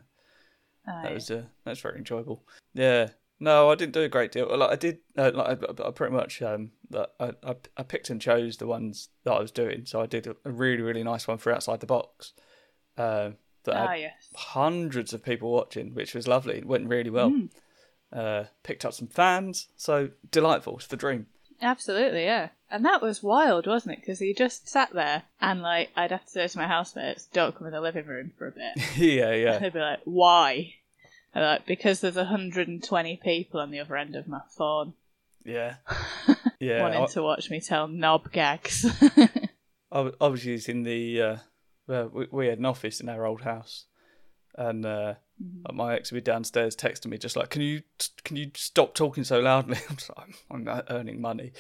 Uh, 0.88 1.04
that 1.04 1.14
was 1.14 1.30
uh, 1.30 1.44
that's 1.66 1.82
very 1.82 1.98
enjoyable. 1.98 2.44
Yeah. 2.74 3.10
No, 3.40 3.70
I 3.70 3.76
didn't 3.76 3.94
do 3.94 4.02
a 4.02 4.10
great 4.10 4.32
deal. 4.32 4.48
Like 4.58 4.72
I 4.72 4.76
did, 4.76 5.00
uh, 5.18 5.32
like 5.34 5.62
I, 5.62 5.88
I 5.88 5.92
pretty 5.92 6.16
much 6.16 6.42
um, 6.42 6.72
that 6.90 7.12
I, 7.20 7.34
I 7.44 7.56
I 7.78 7.84
picked 7.84 8.10
and 8.10 8.20
chose 8.22 8.58
the 8.58 8.66
ones 8.66 9.10
that 9.26 9.34
I 9.34 9.40
was 9.40 9.52
doing. 9.52 9.86
So 9.86 10.02
I 10.02 10.08
did 10.08 10.26
a, 10.26 10.36
a 10.44 10.52
really 10.52 10.82
really 10.82 11.04
nice 11.04 11.28
one 11.28 11.38
for 11.38 11.54
outside 11.54 11.82
the 11.82 11.86
box. 11.86 12.34
Uh, 12.98 13.32
that 13.66 13.76
ah, 13.76 13.88
had 13.90 14.00
yes. 14.00 14.14
hundreds 14.34 15.14
of 15.14 15.24
people 15.24 15.52
watching, 15.52 15.94
which 15.94 16.16
was 16.16 16.28
lovely. 16.28 16.60
It 16.60 16.66
went 16.66 16.88
really 16.88 17.12
well. 17.12 17.30
Mm. 17.30 17.50
Uh, 18.14 18.46
picked 18.64 18.86
up 18.86 18.94
some 18.94 19.08
fans. 19.08 19.68
So 19.76 20.10
delightful. 20.32 20.78
It's 20.78 20.88
the 20.88 20.98
dream. 20.98 21.28
Absolutely, 21.62 22.24
yeah. 22.26 22.50
And 22.70 22.86
that 22.86 23.02
was 23.02 23.24
wild, 23.24 23.66
wasn't 23.66 23.94
it? 23.96 24.02
Because 24.02 24.20
he 24.20 24.34
just 24.34 24.68
sat 24.68 24.94
there 24.94 25.24
and, 25.42 25.62
like, 25.62 25.90
I'd 25.96 26.12
have 26.12 26.26
to 26.26 26.30
say 26.30 26.48
to 26.48 26.58
my 26.58 26.68
housemates, 26.68 27.26
don't 27.26 27.56
come 27.56 27.66
in 27.68 27.74
the 27.74 27.82
living 27.82 28.06
room 28.06 28.32
for 28.38 28.48
a 28.48 28.52
bit. 28.52 28.78
yeah, 28.98 29.30
And 29.32 29.42
yeah. 29.42 29.58
they'd 29.60 29.74
be 29.74 29.80
like, 29.80 30.00
why? 30.04 30.74
And 31.34 31.44
like, 31.44 31.66
because 31.66 32.02
there's 32.02 32.16
120 32.16 33.18
people 33.24 33.60
on 33.60 33.72
the 33.72 33.80
other 33.80 33.96
end 33.96 34.16
of 34.16 34.28
my 34.28 34.42
phone 34.50 34.94
Yeah. 35.44 35.76
Yeah. 36.60 36.82
wanting 36.82 37.04
I, 37.04 37.06
to 37.08 37.22
watch 37.24 37.50
me 37.50 37.60
tell 37.62 37.88
knob 37.88 38.32
gags. 38.32 38.86
I, 39.92 40.12
I 40.20 40.28
was 40.28 40.44
using 40.46 40.84
the. 40.84 41.22
Uh, 41.22 41.38
well, 41.88 42.10
we, 42.12 42.28
we 42.32 42.48
had 42.48 42.58
an 42.60 42.66
office 42.66 43.00
in 43.00 43.08
our 43.10 43.26
old 43.26 43.42
house, 43.44 43.86
and 44.56 44.86
uh, 44.86 45.14
Mm-hmm. 45.44 45.76
my 45.76 45.96
ex 45.96 46.12
would 46.12 46.18
be 46.24 46.32
downstairs 46.32 46.76
texting 46.76 47.08
me 47.08 47.18
just 47.20 47.36
like, 47.36 47.52
"Can 47.52 47.62
you 47.62 47.84
can 48.24 48.38
you 48.38 48.50
stop 48.56 48.96
talking 48.96 49.24
so 49.24 49.40
loudly?" 49.40 49.78
I'm 49.90 49.96
just 49.96 50.12
like, 50.18 50.36
I'm 50.50 50.64
not 50.64 50.86
earning 50.90 51.22
money. 51.22 51.52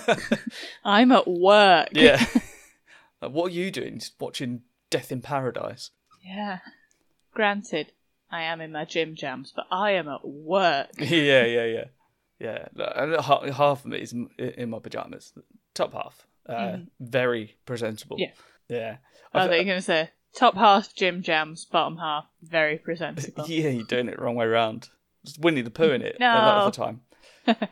I'm 0.84 1.10
at 1.12 1.26
work. 1.26 1.88
yeah. 1.92 2.24
like, 3.22 3.32
what 3.32 3.46
are 3.46 3.54
you 3.54 3.70
doing? 3.70 4.00
Just 4.00 4.20
watching 4.20 4.62
Death 4.90 5.10
in 5.10 5.22
Paradise. 5.22 5.92
Yeah. 6.22 6.58
Granted, 7.32 7.92
I 8.30 8.42
am 8.42 8.60
in 8.60 8.72
my 8.72 8.84
gym 8.84 9.14
jams, 9.14 9.52
but 9.56 9.66
I 9.70 9.92
am 9.92 10.06
at 10.08 10.26
work. 10.26 10.90
yeah, 10.98 11.46
yeah, 11.46 11.84
yeah, 12.38 12.68
yeah. 12.76 13.52
Half 13.52 13.86
of 13.86 13.92
it 13.94 14.02
is 14.02 14.12
in- 14.12 14.70
my 14.70 14.78
pajamas. 14.78 15.32
Top 15.72 15.94
half, 15.94 16.26
uh, 16.46 16.54
mm-hmm. 16.54 16.82
very 17.00 17.56
presentable. 17.64 18.18
Yeah. 18.18 18.32
yeah. 18.68 18.96
I 19.32 19.38
oh, 19.38 19.42
I've- 19.42 19.48
thought 19.48 19.54
you 19.54 19.60
uh, 19.60 19.62
were 19.62 19.64
going 19.64 19.78
to 19.78 19.82
say 19.82 20.10
top 20.34 20.54
half 20.56 20.94
gym 20.94 21.22
jams, 21.22 21.64
bottom 21.64 21.98
half 21.98 22.26
very 22.42 22.78
presentable. 22.78 23.44
Yeah, 23.48 23.68
you're 23.70 23.84
doing 23.84 24.08
it 24.08 24.16
the 24.16 24.22
wrong 24.22 24.36
way 24.36 24.46
around. 24.46 24.88
It's 25.24 25.38
Winnie 25.38 25.62
the 25.62 25.70
Pooh 25.70 25.90
in 25.92 26.02
it 26.02 26.16
a 26.16 26.20
No. 26.20 26.26
lot 26.28 26.56
of 26.58 26.72
the 26.72 26.76
time. 26.84 27.00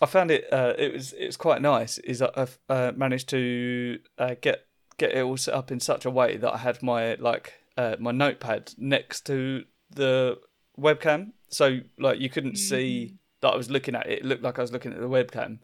I 0.00 0.06
found 0.06 0.30
it. 0.30 0.44
Uh, 0.52 0.74
it 0.78 0.92
was 0.92 1.12
it 1.12 1.26
was 1.26 1.36
quite 1.36 1.60
nice. 1.60 1.98
Is 1.98 2.20
that 2.20 2.32
I've 2.36 2.58
uh, 2.68 2.92
managed 2.94 3.28
to 3.30 3.98
uh, 4.16 4.34
get 4.40 4.64
get 4.96 5.12
it 5.12 5.22
all 5.22 5.36
set 5.36 5.54
up 5.54 5.70
in 5.72 5.80
such 5.80 6.04
a 6.04 6.10
way 6.10 6.36
that 6.36 6.54
I 6.54 6.58
had 6.58 6.82
my 6.82 7.14
like 7.14 7.54
uh, 7.76 7.96
my 7.98 8.12
notepad 8.12 8.74
next 8.78 9.26
to 9.26 9.64
the 9.90 10.38
webcam, 10.78 11.32
so 11.48 11.80
like 11.98 12.20
you 12.20 12.28
couldn't 12.30 12.56
see 12.56 13.16
that 13.40 13.52
I 13.54 13.56
was 13.56 13.70
looking 13.70 13.96
at 13.96 14.06
it. 14.06 14.20
It 14.20 14.24
looked 14.24 14.42
like 14.44 14.58
I 14.58 14.62
was 14.62 14.70
looking 14.72 14.92
at 14.92 15.00
the 15.00 15.08
webcam, 15.08 15.58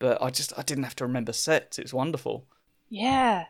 but 0.00 0.20
I 0.20 0.30
just 0.30 0.52
I 0.58 0.62
didn't 0.62 0.84
have 0.84 0.96
to 0.96 1.04
remember 1.06 1.32
sets. 1.32 1.78
It's 1.78 1.94
wonderful. 1.94 2.46
Yeah. 2.88 3.44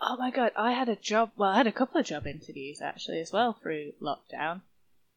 Oh 0.00 0.16
my 0.18 0.30
god, 0.30 0.52
I 0.56 0.72
had 0.72 0.88
a 0.88 0.96
job. 0.96 1.30
Well, 1.36 1.50
I 1.50 1.56
had 1.56 1.66
a 1.66 1.72
couple 1.72 1.98
of 2.00 2.06
job 2.06 2.26
interviews 2.26 2.80
actually 2.82 3.20
as 3.20 3.32
well 3.32 3.54
through 3.54 3.92
lockdown, 4.00 4.60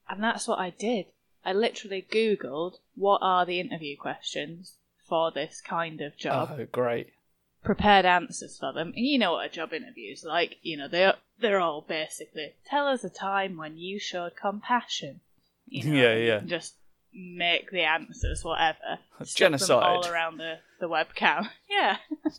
and 0.10 0.24
that's 0.24 0.48
what 0.48 0.60
I 0.60 0.70
did. 0.70 1.08
I 1.46 1.54
literally 1.54 2.06
Googled 2.12 2.76
what 2.96 3.20
are 3.22 3.46
the 3.46 3.60
interview 3.60 3.96
questions 3.98 4.76
for 5.08 5.32
this 5.32 5.62
kind 5.62 6.02
of 6.02 6.16
job, 6.18 6.50
Oh, 6.58 6.66
great! 6.72 7.14
prepared 7.64 8.06
answers 8.06 8.58
for 8.58 8.72
them. 8.72 8.94
And 8.96 9.06
you 9.06 9.18
know 9.18 9.34
what 9.34 9.46
a 9.46 9.50
job 9.50 9.74
interview 9.74 10.12
is 10.14 10.24
like. 10.24 10.58
You 10.62 10.78
know 10.78 10.88
they're 10.88 11.16
they're 11.40 11.60
all 11.60 11.82
basically 11.82 12.54
tell 12.66 12.88
us 12.88 13.04
a 13.04 13.10
time 13.10 13.58
when 13.58 13.78
you 13.78 14.00
showed 14.00 14.36
compassion. 14.36 15.20
You 15.68 15.84
know, 15.92 16.02
Yeah, 16.02 16.16
yeah. 16.16 16.40
Just 16.46 16.76
make 17.14 17.70
the 17.72 17.82
answers 17.84 18.44
whatever. 18.46 19.00
Genocide. 19.26 19.84
all 19.84 20.08
around 20.08 20.38
the 20.38 20.60
the 20.80 20.88
webcam. 20.88 21.50
Yeah. 21.70 21.98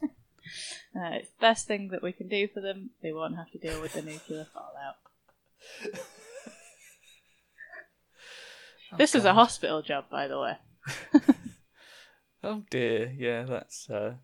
Uh, 0.94 1.10
it's 1.14 1.30
the 1.30 1.40
best 1.40 1.66
thing 1.66 1.88
that 1.88 2.02
we 2.02 2.12
can 2.12 2.28
do 2.28 2.48
for 2.48 2.60
them. 2.60 2.90
They 3.02 3.12
won't 3.12 3.36
have 3.36 3.50
to 3.52 3.58
deal 3.58 3.80
with 3.80 3.92
the 3.92 4.02
nuclear 4.02 4.46
fallout. 4.52 4.96
this 8.98 9.14
is 9.14 9.24
a 9.24 9.34
hospital 9.34 9.82
job, 9.82 10.06
by 10.10 10.26
the 10.26 10.40
way. 10.40 10.56
Oh 12.42 12.62
dear, 12.70 13.12
yeah, 13.16 13.42
that's 13.42 13.90
uh, 13.90 14.14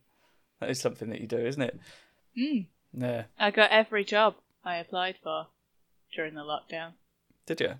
that 0.60 0.70
is 0.70 0.80
something 0.80 1.10
that 1.10 1.20
you 1.20 1.26
do, 1.26 1.38
isn't 1.38 1.62
it? 1.62 1.78
Mm. 2.38 2.66
Yeah. 2.94 3.24
I 3.38 3.50
got 3.50 3.70
every 3.70 4.04
job 4.04 4.36
I 4.64 4.76
applied 4.76 5.16
for 5.22 5.48
during 6.14 6.34
the 6.34 6.40
lockdown. 6.40 6.92
Did 7.44 7.60
you? 7.60 7.74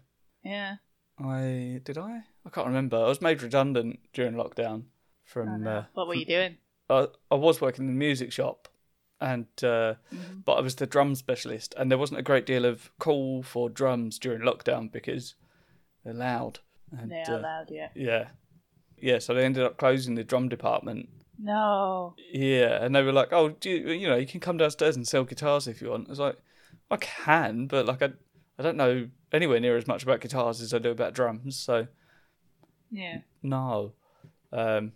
Yeah. 0.44 0.76
I 1.18 1.80
did 1.84 1.96
I? 1.96 2.24
I 2.44 2.50
can't 2.50 2.66
remember. 2.66 2.98
I 2.98 3.08
was 3.08 3.22
made 3.22 3.42
redundant 3.42 4.00
during 4.12 4.34
lockdown 4.34 4.84
from. 5.24 5.66
Uh, 5.66 5.84
What 5.94 6.06
were 6.06 6.14
you 6.14 6.26
doing? 6.26 6.58
I, 6.88 7.08
I 7.30 7.34
was 7.34 7.60
working 7.60 7.84
in 7.84 7.94
the 7.94 7.98
music 7.98 8.32
shop, 8.32 8.68
and 9.20 9.46
uh, 9.62 9.94
Mm-hmm. 10.12 10.40
but 10.44 10.54
I 10.54 10.60
was 10.60 10.76
the 10.76 10.86
drum 10.86 11.14
specialist, 11.14 11.74
and 11.76 11.90
there 11.90 11.98
wasn't 11.98 12.20
a 12.20 12.22
great 12.22 12.46
deal 12.46 12.64
of 12.64 12.90
call 12.98 13.42
for 13.42 13.68
drums 13.70 14.18
during 14.18 14.42
lockdown 14.42 14.90
because 14.92 15.34
they're 16.04 16.14
loud. 16.14 16.60
And, 16.96 17.10
They 17.10 17.22
uh, 17.22 17.36
are 17.36 17.40
loud, 17.40 17.70
yeah. 17.70 17.88
Yeah, 17.94 18.28
yeah. 18.96 19.18
So 19.18 19.34
they 19.34 19.44
ended 19.44 19.64
up 19.64 19.76
closing 19.78 20.14
the 20.14 20.24
drum 20.24 20.48
department. 20.48 21.08
No. 21.38 22.14
Yeah, 22.32 22.82
and 22.82 22.94
they 22.94 23.02
were 23.02 23.12
like, 23.12 23.32
"Oh, 23.32 23.50
do 23.50 23.68
you, 23.70 23.88
you 23.90 24.08
know, 24.08 24.16
you 24.16 24.26
can 24.26 24.40
come 24.40 24.56
downstairs 24.56 24.96
and 24.96 25.06
sell 25.06 25.24
guitars 25.24 25.66
if 25.66 25.82
you 25.82 25.90
want." 25.90 26.08
I 26.08 26.10
was 26.10 26.18
like, 26.20 26.38
"I 26.90 26.96
can, 26.96 27.66
but 27.66 27.84
like 27.86 28.00
I, 28.02 28.10
I 28.58 28.62
don't 28.62 28.76
know 28.76 29.08
anywhere 29.32 29.60
near 29.60 29.76
as 29.76 29.86
much 29.86 30.02
about 30.02 30.20
guitars 30.20 30.60
as 30.62 30.72
I 30.72 30.78
do 30.78 30.90
about 30.90 31.12
drums, 31.14 31.56
so 31.56 31.88
Yeah. 32.90 33.18
no." 33.42 33.92
Um, 34.52 34.92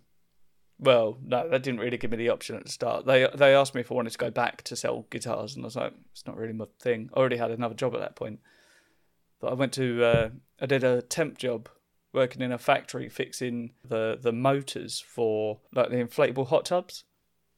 well, 0.81 1.17
no, 1.23 1.47
that 1.47 1.61
didn't 1.63 1.79
really 1.79 1.97
give 1.97 2.11
me 2.11 2.17
the 2.17 2.29
option 2.29 2.55
at 2.55 2.65
the 2.65 2.71
start. 2.71 3.05
They 3.05 3.27
they 3.35 3.53
asked 3.55 3.75
me 3.75 3.81
if 3.81 3.91
I 3.91 3.95
wanted 3.95 4.11
to 4.13 4.17
go 4.17 4.31
back 4.31 4.63
to 4.63 4.75
sell 4.75 5.05
guitars, 5.11 5.55
and 5.55 5.63
I 5.63 5.67
was 5.67 5.75
like, 5.75 5.93
"It's 6.11 6.25
not 6.25 6.35
really 6.35 6.53
my 6.53 6.65
thing." 6.81 7.09
I 7.13 7.19
already 7.19 7.37
had 7.37 7.51
another 7.51 7.75
job 7.75 7.93
at 7.93 8.01
that 8.01 8.15
point, 8.15 8.39
but 9.39 9.51
I 9.51 9.53
went 9.53 9.73
to 9.73 10.03
uh, 10.03 10.29
I 10.59 10.65
did 10.65 10.83
a 10.83 11.01
temp 11.01 11.37
job 11.37 11.69
working 12.13 12.41
in 12.41 12.51
a 12.51 12.57
factory 12.57 13.09
fixing 13.09 13.73
the 13.87 14.17
the 14.19 14.33
motors 14.33 14.99
for 14.99 15.59
like 15.73 15.89
the 15.89 15.97
inflatable 15.97 16.47
hot 16.47 16.65
tubs 16.65 17.05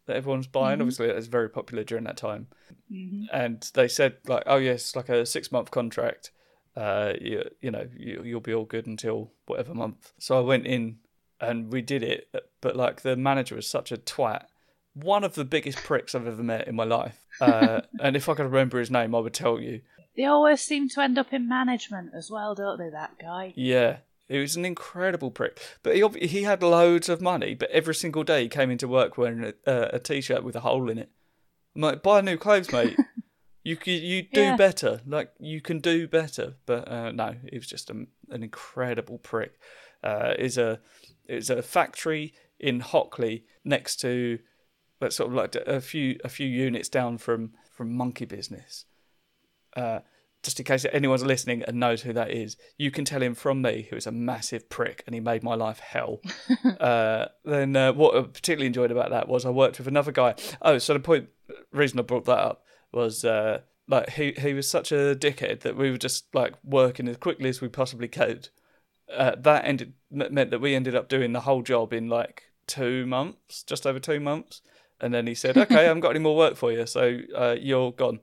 that 0.06 0.16
everyone's 0.18 0.48
buying. 0.48 0.82
Obviously, 0.82 1.08
it 1.08 1.16
was 1.16 1.28
very 1.28 1.50
popular 1.50 1.84
during 1.84 2.04
that 2.04 2.18
time. 2.18 2.48
hmm 2.90 3.24
And 3.32 3.70
they 3.74 3.88
said 3.88 4.18
like, 4.28 4.44
"Oh 4.46 4.58
yes, 4.58 4.96
like 4.96 5.10
a 5.10 5.26
six 5.26 5.52
month 5.52 5.72
contract. 5.72 6.32
Uh, 6.76 7.14
you 7.22 7.44
you 7.62 7.72
know 7.72 7.88
you, 7.96 8.22
you'll 8.26 8.42
be 8.42 8.54
all 8.54 8.66
good 8.66 8.86
until 8.88 9.32
whatever 9.46 9.74
month." 9.74 10.12
So 10.20 10.38
I 10.38 10.42
went 10.42 10.66
in 10.68 10.98
and 11.42 11.72
we 11.72 11.82
did 11.82 12.04
it, 12.04 12.28
but 12.62 12.76
like 12.76 13.02
the 13.02 13.16
manager 13.16 13.56
was 13.56 13.68
such 13.68 13.92
a 13.92 13.98
twat. 13.98 14.46
One 14.94 15.24
of 15.24 15.36
the 15.36 15.46
biggest 15.46 15.80
pricks 15.80 16.14
I've 16.14 16.28
ever 16.28 16.44
met 16.44 16.68
in 16.68 16.76
my 16.76 16.84
life. 16.84 17.26
Uh, 17.42 17.82
and 18.00 18.16
if 18.16 18.30
I 18.30 18.36
could 18.36 18.46
remember 18.46 18.80
his 18.80 18.92
name, 18.92 19.16
I 19.16 19.20
would 19.20 19.34
tell 19.34 19.60
you. 19.60 19.82
They 20.16 20.26
always 20.26 20.62
seem 20.62 20.90
to 20.90 21.02
end 21.02 21.18
up 21.18 21.34
in 21.34 21.48
management 21.50 22.12
as 22.16 22.30
well, 22.30 22.54
don't 22.54 22.78
they, 22.78 22.90
that 22.92 23.18
guy? 23.20 23.54
Yeah, 23.56 23.98
he 24.28 24.38
was 24.38 24.56
an 24.56 24.66
incredible 24.66 25.32
prick. 25.32 25.60
But 25.82 25.96
he 25.96 26.08
he 26.28 26.44
had 26.44 26.62
loads 26.62 27.10
of 27.10 27.22
money. 27.22 27.56
But 27.56 27.72
every 27.72 27.96
single 27.96 28.24
day 28.24 28.44
he 28.44 28.50
came 28.50 28.70
into 28.70 28.88
work 28.88 29.18
wearing 29.18 29.44
a, 29.66 29.70
uh, 29.70 29.90
a 29.94 30.00
t-shirt 30.00 30.44
with 30.44 30.56
a 30.56 30.60
hole 30.60 30.90
in 30.90 31.00
it. 31.00 31.10
I'm 31.76 31.82
like, 31.82 32.04
buy 32.04 32.22
new 32.22 32.38
clothes, 32.38 32.72
mate. 32.72 32.96
you 33.64 33.78
you 33.86 34.22
do 34.32 34.42
Yeah. 34.44 34.56
better. 34.56 35.02
Like 35.08 35.32
you 35.40 35.60
can 35.62 35.80
do 35.80 36.08
better. 36.08 36.54
But 36.68 36.88
uh, 36.88 37.12
no, 37.12 37.36
he 37.50 37.58
was 37.58 37.66
just 37.68 37.90
a, 37.90 38.06
an 38.30 38.44
incredible 38.44 39.18
prick. 39.18 39.54
Uh, 40.04 40.34
is 40.38 40.58
a 40.58 40.80
it's 41.26 41.50
a 41.50 41.62
factory 41.62 42.34
in 42.60 42.80
Hockley 42.80 43.46
next 43.64 43.98
to, 43.98 44.40
but 45.00 45.14
sort 45.14 45.30
of 45.30 45.36
like 45.36 45.56
a 45.56 45.82
few 45.82 46.18
a 46.24 46.30
few 46.30 46.48
units 46.48 46.90
down 46.90 47.18
from 47.18 47.54
from 47.72 47.96
Monkey 47.96 48.26
Business 48.26 48.86
uh, 49.76 50.00
just 50.42 50.60
in 50.60 50.66
case 50.66 50.86
anyone's 50.92 51.24
listening 51.24 51.64
and 51.64 51.80
knows 51.80 52.02
who 52.02 52.12
that 52.14 52.30
is, 52.30 52.58
you 52.78 52.92
can 52.92 53.06
tell 53.06 53.24
him 53.24 53.34
from 53.34 53.62
me, 53.62 53.88
who 53.90 53.96
is 53.96 54.06
a 54.06 54.12
massive 54.12 54.70
prick 54.70 55.04
and 55.06 55.14
he 55.14 55.22
made 55.22 55.42
my 55.42 55.56
life 55.56 55.80
hell. 55.80 56.20
uh, 56.80 57.28
then 57.46 57.76
uh, 57.76 57.94
what 57.94 58.16
I 58.16 58.22
particularly 58.24 58.68
enjoyed 58.68 58.92
about 58.92 59.12
that 59.12 59.30
was 59.30 59.46
I 59.46 59.50
worked 59.50 59.78
with 59.78 59.88
another 59.88 60.12
guy. 60.12 60.36
Oh, 60.62 60.78
so 60.78 60.94
the 60.94 61.00
point, 61.00 61.30
reason 61.72 62.00
I 62.00 62.04
brought 62.04 62.26
that 62.26 62.40
up 62.40 62.66
was 62.92 63.24
uh, 63.24 63.62
like 63.88 64.12
he 64.12 64.34
he 64.34 64.54
was 64.54 64.70
such 64.70 64.92
a 64.92 65.16
dickhead 65.16 65.62
that 65.62 65.78
we 65.78 65.90
were 65.90 65.98
just 65.98 66.34
like 66.36 66.56
working 66.64 67.08
as 67.08 67.18
quickly 67.18 67.50
as 67.50 67.62
we 67.62 67.70
possibly 67.70 68.08
could. 68.08 68.50
Uh, 69.12 69.36
that 69.40 69.66
ended 69.66 69.94
meant 70.12 70.52
that 70.52 70.60
we 70.62 70.76
ended 70.76 70.96
up 70.96 71.10
doing 71.10 71.34
the 71.34 71.42
whole 71.42 71.62
job 71.62 71.94
in 71.94 72.08
like 72.08 72.44
two 72.68 73.06
months, 73.06 73.64
just 73.64 73.86
over 73.86 74.00
two 74.00 74.20
months. 74.20 74.62
And 75.02 75.14
then 75.14 75.28
he 75.28 75.36
said, 75.36 75.58
"Okay, 75.58 75.76
I 75.76 75.84
haven't 75.84 76.02
got 76.02 76.12
any 76.12 76.20
more 76.20 76.36
work 76.36 76.56
for 76.56 76.72
you, 76.72 76.86
so 76.86 77.20
uh, 77.36 77.56
you're 77.60 77.92
gone." 77.92 78.22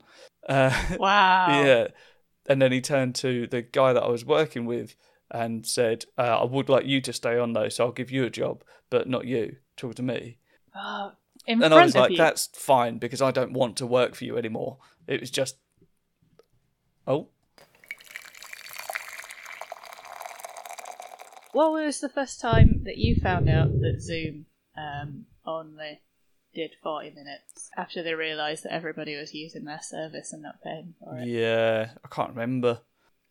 Uh, 0.49 0.70
Wow. 0.99 1.62
yeah. 1.64 1.89
And 2.49 2.61
then 2.61 2.72
he 2.72 2.81
turned 2.81 3.14
to 3.16 3.47
the 3.47 3.62
guy 3.62 3.93
that 3.93 4.03
I 4.03 4.09
was 4.09 4.24
working 4.24 4.64
with 4.64 4.97
and 5.31 5.64
said, 5.66 6.07
uh, 6.18 6.41
I 6.41 6.45
would 6.45 6.68
like 6.68 6.87
you 6.87 7.01
to 7.03 7.12
stay 7.12 7.39
on 7.39 7.53
though, 7.53 7.68
so 7.68 7.87
I'll 7.87 7.93
give 7.93 8.11
you 8.11 8.24
a 8.24 8.31
job, 8.31 8.64
but 8.89 9.09
not 9.09 9.26
you. 9.26 9.57
Talk 9.76 9.95
to 9.97 10.03
me. 10.03 10.39
Oh, 10.74 11.12
in 11.47 11.62
and 11.62 11.72
I 11.72 11.85
was 11.85 11.95
like, 11.95 12.11
you. 12.12 12.16
that's 12.16 12.49
fine 12.55 12.99
because 12.99 13.22
I 13.22 13.31
don't 13.31 13.53
want 13.53 13.76
to 13.76 13.87
work 13.87 14.14
for 14.14 14.24
you 14.24 14.37
anymore. 14.37 14.78
It 15.07 15.20
was 15.20 15.31
just. 15.31 15.57
Oh, 17.07 17.28
What 21.53 21.73
was 21.73 22.01
the 22.01 22.09
first 22.09 22.41
time 22.41 22.83
that 22.85 22.97
you 22.99 23.17
found 23.17 23.49
out 23.49 23.69
that 23.81 24.01
Zoom 24.01 24.47
um, 24.77 25.27
only 25.45 26.01
did 26.55 26.73
40 26.83 27.11
minutes 27.11 27.71
after 27.77 28.03
they 28.03 28.15
realised 28.15 28.65
that 28.65 28.73
everybody 28.73 29.17
was 29.17 29.35
using 29.35 29.65
their 29.65 29.81
service 29.83 30.33
and 30.33 30.43
not 30.43 30.63
paying 30.63 30.95
for 30.99 31.19
it? 31.19 31.27
yeah. 31.29 31.91
I 32.05 32.09
can't 32.09 32.31
remember. 32.31 32.81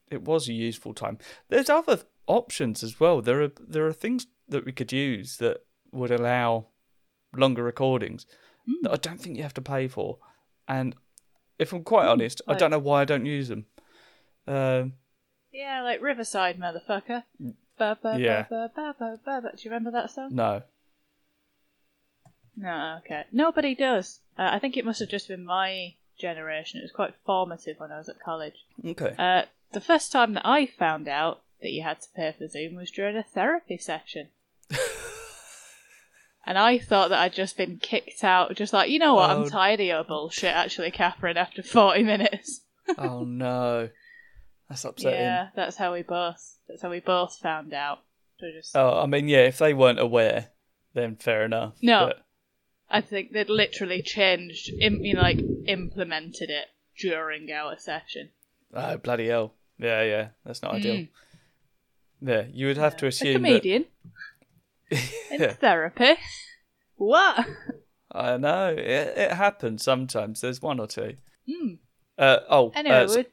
It 0.10 0.24
was 0.24 0.48
a 0.50 0.54
useful 0.54 0.94
time. 0.94 1.18
There's 1.50 1.70
other 1.70 2.00
options 2.28 2.84
as 2.84 3.00
well. 3.00 3.22
There 3.22 3.42
are 3.44 3.52
there 3.60 3.86
are 3.86 3.94
things 3.94 4.28
that 4.48 4.66
we 4.66 4.72
could 4.72 4.92
use 4.92 5.38
that 5.38 5.60
would 5.92 6.12
allow 6.12 6.68
longer 7.36 7.64
recordings 7.64 8.26
Hmm. 8.66 8.84
that 8.84 8.92
I 8.92 8.96
don't 8.98 9.22
think 9.22 9.38
you 9.38 9.44
have 9.44 9.54
to 9.56 9.62
pay 9.62 9.88
for. 9.88 10.18
And 10.68 10.96
if 11.60 11.72
I'm 11.74 11.84
quite 11.84 12.06
Hmm, 12.06 12.10
honest, 12.12 12.42
I 12.48 12.56
don't 12.56 12.72
know 12.72 12.80
why 12.80 13.02
I 13.02 13.06
don't 13.06 13.26
use 13.26 13.48
them. 13.50 13.66
Um, 14.48 14.94
Yeah, 15.52 15.84
like 15.84 16.02
Riverside, 16.02 16.60
motherfucker. 16.60 17.24
Ba, 17.80 17.98
ba, 18.02 18.20
Yeah. 18.20 18.46
Ba, 18.50 18.70
ba, 18.76 18.94
ba, 19.00 19.18
ba, 19.26 19.42
ba. 19.42 19.52
Do 19.56 19.64
you 19.64 19.72
remember 19.72 19.92
that 19.92 20.12
song? 20.12 20.36
no. 20.36 20.62
No, 22.62 23.00
okay. 23.06 23.24
Nobody 23.32 23.74
does. 23.74 24.20
Uh, 24.38 24.50
I 24.52 24.60
think 24.60 24.76
it 24.76 24.84
must 24.84 25.00
have 25.00 25.08
just 25.08 25.30
been 25.30 25.46
my 25.46 25.94
generation. 26.20 26.80
It 26.80 26.84
was 26.84 26.92
quite 26.92 27.14
formative 27.26 27.80
when 27.80 27.90
I 27.94 27.98
was 27.98 28.10
at 28.10 28.20
college. 28.20 28.66
Okay. 28.86 29.16
Uh, 29.18 29.44
the 29.72 29.80
first 29.80 30.12
time 30.12 30.34
that 30.34 30.46
I 30.46 30.66
found 30.66 31.08
out 31.08 31.42
that 31.62 31.72
you 31.72 31.84
had 31.84 32.02
to 32.02 32.10
pay 32.14 32.36
for 32.38 32.50
Zoom 32.50 32.76
was 32.76 32.92
during 32.92 33.16
a 33.16 33.24
therapy 33.24 33.78
session. 33.78 34.28
and 36.46 36.58
I 36.58 36.80
thought 36.80 37.10
that 37.12 37.20
I'd 37.20 37.34
just 37.34 37.56
been 37.56 37.78
kicked 37.78 38.24
out, 38.26 38.54
just 38.56 38.74
like, 38.74 38.90
you 38.90 39.00
know 39.00 39.16
what, 39.16 39.30
Oh. 39.30 39.44
I'm 39.44 39.50
tired 39.50 39.80
of 39.80 39.86
your 39.86 40.04
bullshit, 40.04 40.54
actually, 40.54 40.92
Kathryn, 40.92 41.38
after 41.38 41.64
40 41.64 42.04
minutes. 42.04 42.62
oh 42.98 43.24
no, 43.24 43.88
that's 44.70 44.86
upsetting. 44.86 45.20
Yeah, 45.20 45.50
that's 45.56 45.76
how 45.78 45.94
we 45.94 46.04
both, 46.04 46.58
that's 46.68 46.82
how 46.82 46.90
we 46.90 47.00
both 47.00 47.38
found 47.42 47.74
out. 47.74 48.00
So 48.40 48.48
just, 48.56 48.76
Oh, 48.76 49.02
I 49.02 49.06
mean, 49.06 49.28
yeah. 49.28 49.40
If 49.46 49.58
they 49.58 49.74
weren't 49.74 50.00
aware, 50.00 50.50
then 50.94 51.16
fair 51.18 51.44
enough. 51.44 51.76
No. 51.82 52.08
But, 52.08 52.26
I 52.90 53.02
think 53.02 53.32
they'd 53.34 53.50
literally 53.50 54.02
changed, 54.02 54.72
im- 54.80 55.04
you 55.04 55.14
know, 55.16 55.22
like, 55.22 55.40
implemented 55.68 56.50
it 56.50 56.68
during 56.98 57.52
our 57.52 57.78
session. 57.78 58.30
oh 58.74 58.98
bloody 58.98 59.28
hell. 59.28 59.54
Yeah, 59.78 60.04
yeah. 60.04 60.28
That's 60.46 60.62
not 60.62 60.76
ideal. 60.76 60.96
Mm. 60.96 61.10
Yeah, 62.22 62.44
you 62.52 62.68
would 62.68 62.78
have 62.78 62.98
to 62.98 63.06
A 63.06 63.10
assume 63.10 63.42
that. 63.44 63.48
comedian 63.48 63.86
in 64.92 65.00
Yeah. 65.42 65.54
therapy. 65.54 66.16
What? 66.96 67.46
I 68.12 68.38
know 68.38 68.70
it, 68.78 68.82
it 69.18 69.32
happens 69.34 69.84
sometimes. 69.84 70.42
There's 70.42 70.62
one 70.62 70.80
or 70.80 70.88
two. 70.88 71.16
Hmm. 71.48 71.74
Uh, 72.18 72.40
oh, 72.50 72.72
Anyway, 72.76 72.96
uh, 72.96 73.04
s- 73.04 73.16
would 73.16 73.28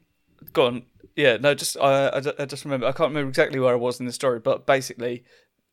go 0.52 0.66
on. 0.66 0.82
Yeah, 1.16 1.38
no, 1.38 1.54
just 1.54 1.76
I, 1.78 2.08
I, 2.08 2.22
I 2.38 2.44
just 2.44 2.64
remember. 2.64 2.86
I 2.86 2.92
can't 2.92 3.08
remember 3.08 3.30
exactly 3.30 3.58
where 3.58 3.72
I 3.72 3.76
was 3.76 3.98
in 4.00 4.06
the 4.06 4.12
story, 4.12 4.38
but 4.38 4.66
basically, 4.66 5.24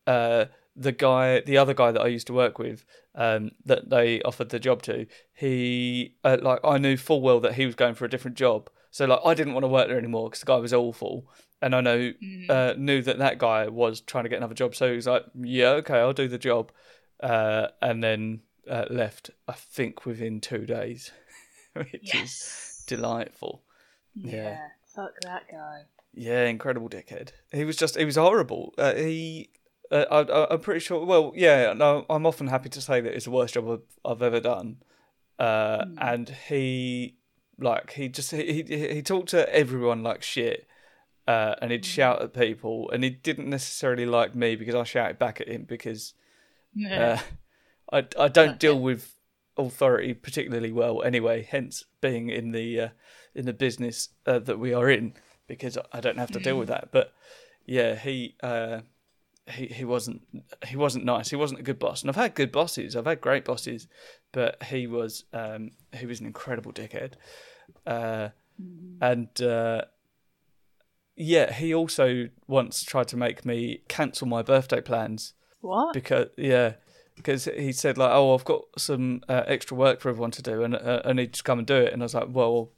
uh, 0.06 0.46
the 0.74 0.92
guy, 0.92 1.40
the 1.40 1.58
other 1.58 1.74
guy 1.74 1.92
that 1.92 2.00
I 2.00 2.06
used 2.08 2.26
to 2.28 2.32
work 2.32 2.58
with, 2.58 2.84
um, 3.14 3.52
that 3.64 3.90
they 3.90 4.22
offered 4.22 4.48
the 4.48 4.58
job 4.58 4.82
to, 4.82 5.06
he, 5.34 6.16
uh, 6.24 6.38
like, 6.42 6.60
I 6.64 6.78
knew 6.78 6.96
full 6.96 7.20
well 7.20 7.40
that 7.40 7.54
he 7.54 7.66
was 7.66 7.74
going 7.74 7.94
for 7.94 8.04
a 8.04 8.10
different 8.10 8.36
job. 8.36 8.70
So, 8.90 9.04
like, 9.06 9.20
I 9.24 9.34
didn't 9.34 9.52
want 9.54 9.64
to 9.64 9.68
work 9.68 9.88
there 9.88 9.98
anymore 9.98 10.30
because 10.30 10.40
the 10.40 10.46
guy 10.46 10.56
was 10.56 10.72
awful, 10.72 11.28
and 11.60 11.74
I 11.74 11.80
know 11.80 12.12
Mm-hmm. 12.22 12.50
uh, 12.50 12.74
knew 12.78 13.02
that 13.02 13.18
that 13.18 13.38
guy 13.38 13.68
was 13.68 14.00
trying 14.00 14.24
to 14.24 14.30
get 14.30 14.38
another 14.38 14.54
job. 14.54 14.74
So 14.74 14.88
he 14.90 14.96
was 14.96 15.06
like, 15.06 15.24
"Yeah, 15.34 15.70
okay, 15.80 15.98
I'll 15.98 16.12
do 16.12 16.28
the 16.28 16.38
job," 16.38 16.72
uh, 17.22 17.68
and 17.82 18.02
then 18.02 18.40
uh, 18.68 18.86
left. 18.90 19.30
I 19.46 19.52
think 19.52 20.06
within 20.06 20.40
two 20.40 20.64
days, 20.66 21.10
which 21.74 22.14
is 22.14 22.82
delightful. 22.86 23.62
Yeah. 24.14 24.32
Yeah. 24.32 24.68
Fuck 24.94 25.20
that 25.22 25.44
guy. 25.50 25.82
Yeah, 26.14 26.44
incredible 26.46 26.88
dickhead. 26.88 27.30
He 27.52 27.64
was 27.64 27.76
just, 27.76 27.96
he 27.96 28.04
was 28.04 28.16
horrible. 28.16 28.72
Uh, 28.78 28.94
he, 28.94 29.50
uh, 29.90 30.04
I, 30.10 30.52
I'm 30.54 30.60
pretty 30.60 30.80
sure. 30.80 31.04
Well, 31.04 31.32
yeah, 31.34 31.72
no, 31.72 32.06
I'm 32.08 32.26
often 32.26 32.46
happy 32.46 32.68
to 32.70 32.80
say 32.80 33.00
that 33.00 33.12
it's 33.14 33.24
the 33.24 33.30
worst 33.32 33.54
job 33.54 33.68
I've, 33.68 34.10
I've 34.12 34.22
ever 34.22 34.40
done. 34.40 34.76
Uh, 35.38 35.84
And 35.98 36.28
he, 36.48 37.16
like, 37.58 37.92
he 37.92 38.08
just 38.08 38.30
he, 38.30 38.62
he 38.62 38.94
he 38.94 39.02
talked 39.02 39.30
to 39.30 39.52
everyone 39.52 40.02
like 40.04 40.22
shit, 40.22 40.68
uh, 41.26 41.56
and 41.60 41.72
he'd 41.72 41.84
shout 41.84 42.22
at 42.22 42.32
people, 42.32 42.88
and 42.92 43.02
he 43.02 43.10
didn't 43.10 43.50
necessarily 43.50 44.06
like 44.06 44.34
me 44.36 44.54
because 44.54 44.74
I 44.76 44.84
shouted 44.84 45.18
back 45.18 45.40
at 45.40 45.48
him 45.48 45.64
because 45.64 46.14
Yeah. 46.74 47.20
uh, 47.90 47.98
I 48.18 48.24
I 48.24 48.28
don't 48.28 48.58
deal 48.60 48.78
with 48.78 49.16
authority 49.56 50.14
particularly 50.14 50.70
well 50.72 51.02
anyway. 51.02 51.42
Hence 51.48 51.84
being 52.00 52.28
in 52.30 52.52
the 52.52 52.80
uh, 52.80 52.88
in 53.34 53.46
the 53.46 53.52
business 53.52 54.10
uh, 54.26 54.38
that 54.40 54.58
we 54.58 54.72
are 54.72 54.88
in 54.88 55.14
because 55.46 55.78
I 55.92 56.00
don't 56.00 56.18
have 56.18 56.30
to 56.32 56.40
deal 56.40 56.58
with 56.58 56.68
that. 56.68 56.88
But 56.92 57.12
yeah, 57.66 57.94
he 57.94 58.36
uh, 58.42 58.80
he 59.50 59.66
he 59.66 59.84
wasn't 59.84 60.22
he 60.66 60.76
wasn't 60.76 61.04
nice. 61.04 61.30
He 61.30 61.36
wasn't 61.36 61.60
a 61.60 61.64
good 61.64 61.78
boss. 61.78 62.02
And 62.02 62.10
I've 62.10 62.16
had 62.16 62.34
good 62.34 62.52
bosses. 62.52 62.96
I've 62.96 63.06
had 63.06 63.20
great 63.20 63.44
bosses, 63.44 63.86
but 64.32 64.62
he 64.64 64.86
was 64.86 65.24
um, 65.32 65.70
he 65.92 66.06
was 66.06 66.20
an 66.20 66.26
incredible 66.26 66.72
dickhead. 66.72 67.14
Uh, 67.86 68.30
and 69.00 69.40
uh, 69.42 69.82
yeah, 71.16 71.52
he 71.52 71.74
also 71.74 72.28
once 72.46 72.82
tried 72.84 73.08
to 73.08 73.16
make 73.16 73.44
me 73.44 73.82
cancel 73.88 74.26
my 74.26 74.42
birthday 74.42 74.80
plans 74.80 75.34
what? 75.60 75.92
because 75.92 76.28
yeah, 76.36 76.74
because 77.16 77.44
he 77.44 77.72
said 77.72 77.98
like, 77.98 78.10
oh, 78.12 78.34
I've 78.34 78.44
got 78.44 78.62
some 78.76 79.22
uh, 79.28 79.42
extra 79.46 79.76
work 79.76 80.00
for 80.00 80.08
everyone 80.08 80.32
to 80.32 80.42
do, 80.42 80.62
and 80.62 80.74
uh, 80.74 81.02
I 81.04 81.12
need 81.12 81.32
to 81.34 81.42
come 81.42 81.58
and 81.58 81.66
do 81.66 81.76
it. 81.76 81.92
And 81.92 82.02
I 82.02 82.04
was 82.04 82.14
like, 82.14 82.28
well, 82.30 82.70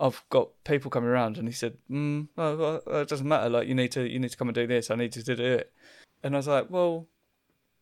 I've 0.00 0.22
got 0.30 0.50
people 0.64 0.90
coming 0.90 1.08
around, 1.08 1.38
and 1.38 1.46
he 1.46 1.54
said, 1.54 1.76
mm, 1.90 2.28
well, 2.36 2.56
well, 2.56 3.00
it 3.02 3.08
doesn't 3.08 3.28
matter. 3.28 3.48
Like, 3.48 3.68
you 3.68 3.74
need 3.74 3.92
to 3.92 4.08
you 4.08 4.18
need 4.18 4.30
to 4.30 4.36
come 4.36 4.48
and 4.48 4.54
do 4.54 4.66
this. 4.66 4.90
I 4.90 4.96
need 4.96 5.14
you 5.16 5.22
to 5.22 5.36
do 5.36 5.44
it. 5.44 5.72
And 6.22 6.34
I 6.34 6.38
was 6.38 6.48
like, 6.48 6.68
well, 6.70 7.06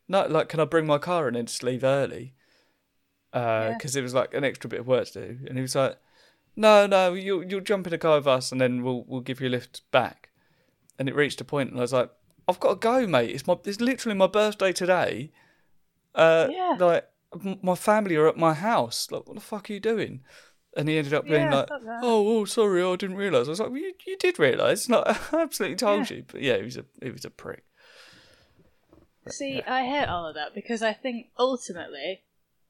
no, 0.09 0.27
like, 0.27 0.49
can 0.49 0.61
I 0.61 0.65
bring 0.67 0.87
my 0.87 0.99
car 0.99 1.29
and 1.29 1.49
just 1.49 1.63
leave 1.63 1.85
early? 1.85 2.35
Yeah. 3.35 3.73
Because 3.73 3.97
it 3.97 4.03
was 4.03 4.13
like 4.15 4.35
an 4.35 4.45
extra 4.45 4.69
bit 4.69 4.81
of 4.81 4.87
work 4.87 5.09
to 5.13 5.27
do. 5.29 5.39
And 5.47 5.57
he 5.57 5.63
was 5.63 5.75
like, 5.75 5.97
no, 6.55 6.87
no, 6.87 7.15
you'll 7.15 7.45
you'll 7.45 7.61
jump 7.63 7.87
in 7.87 7.95
a 7.95 7.99
car 7.99 8.17
with 8.17 8.27
us, 8.27 8.53
and 8.53 8.61
then 8.61 8.83
we'll 8.83 9.05
we'll 9.07 9.21
give 9.23 9.41
you 9.41 9.49
a 9.49 9.51
lift 9.51 9.81
back. 9.91 10.29
And 10.99 11.09
it 11.09 11.15
reached 11.15 11.41
a 11.41 11.45
point, 11.45 11.71
and 11.71 11.79
I 11.79 11.83
was 11.83 11.95
like, 11.95 12.11
I've 12.47 12.61
got 12.61 12.69
to 12.71 12.77
go, 12.77 13.07
mate. 13.07 13.31
It's 13.31 13.47
my 13.47 13.57
it's 13.65 13.81
literally 13.81 14.17
my 14.19 14.27
birthday 14.27 14.73
today. 14.73 15.33
Uh, 16.15 16.49
Yeah. 16.51 16.77
like 16.79 17.09
m- 17.43 17.59
my 17.63 17.75
family 17.75 18.17
are 18.17 18.29
at 18.29 18.37
my 18.37 18.53
house. 18.53 19.11
Like, 19.11 19.27
what 19.27 19.35
the 19.35 19.41
fuck 19.41 19.71
are 19.71 19.73
you 19.73 19.81
doing? 19.81 20.21
And 20.77 20.89
he 20.89 20.97
ended 20.97 21.13
up 21.13 21.25
being 21.25 21.51
Yeah, 21.51 21.55
like, 21.55 21.71
"Oh, 22.03 22.39
oh, 22.39 22.45
sorry, 22.47 22.83
I 22.83 22.97
didn't 22.97 23.17
realise." 23.17 23.47
I 23.47 23.51
was 23.51 23.61
like, 23.61 23.71
well, 23.71 23.79
"You, 23.79 23.93
you 24.07 24.17
did 24.17 24.39
realize. 24.39 24.89
Like, 24.89 25.07
I 25.07 25.43
absolutely 25.43 25.77
told 25.77 26.09
Yeah. 26.11 26.17
you. 26.17 26.25
But 26.31 26.41
yeah, 26.43 26.57
he 26.57 26.63
was 26.63 26.77
a 26.79 26.85
he 27.03 27.11
was 27.11 27.25
a 27.27 27.31
prick. 27.31 27.65
See, 29.29 29.63
I 29.63 29.85
hate 29.87 30.07
all 30.09 30.27
of 30.27 30.35
that 30.35 30.55
because 30.55 30.83
I 30.83 30.93
think 30.93 31.29
ultimately 31.39 32.23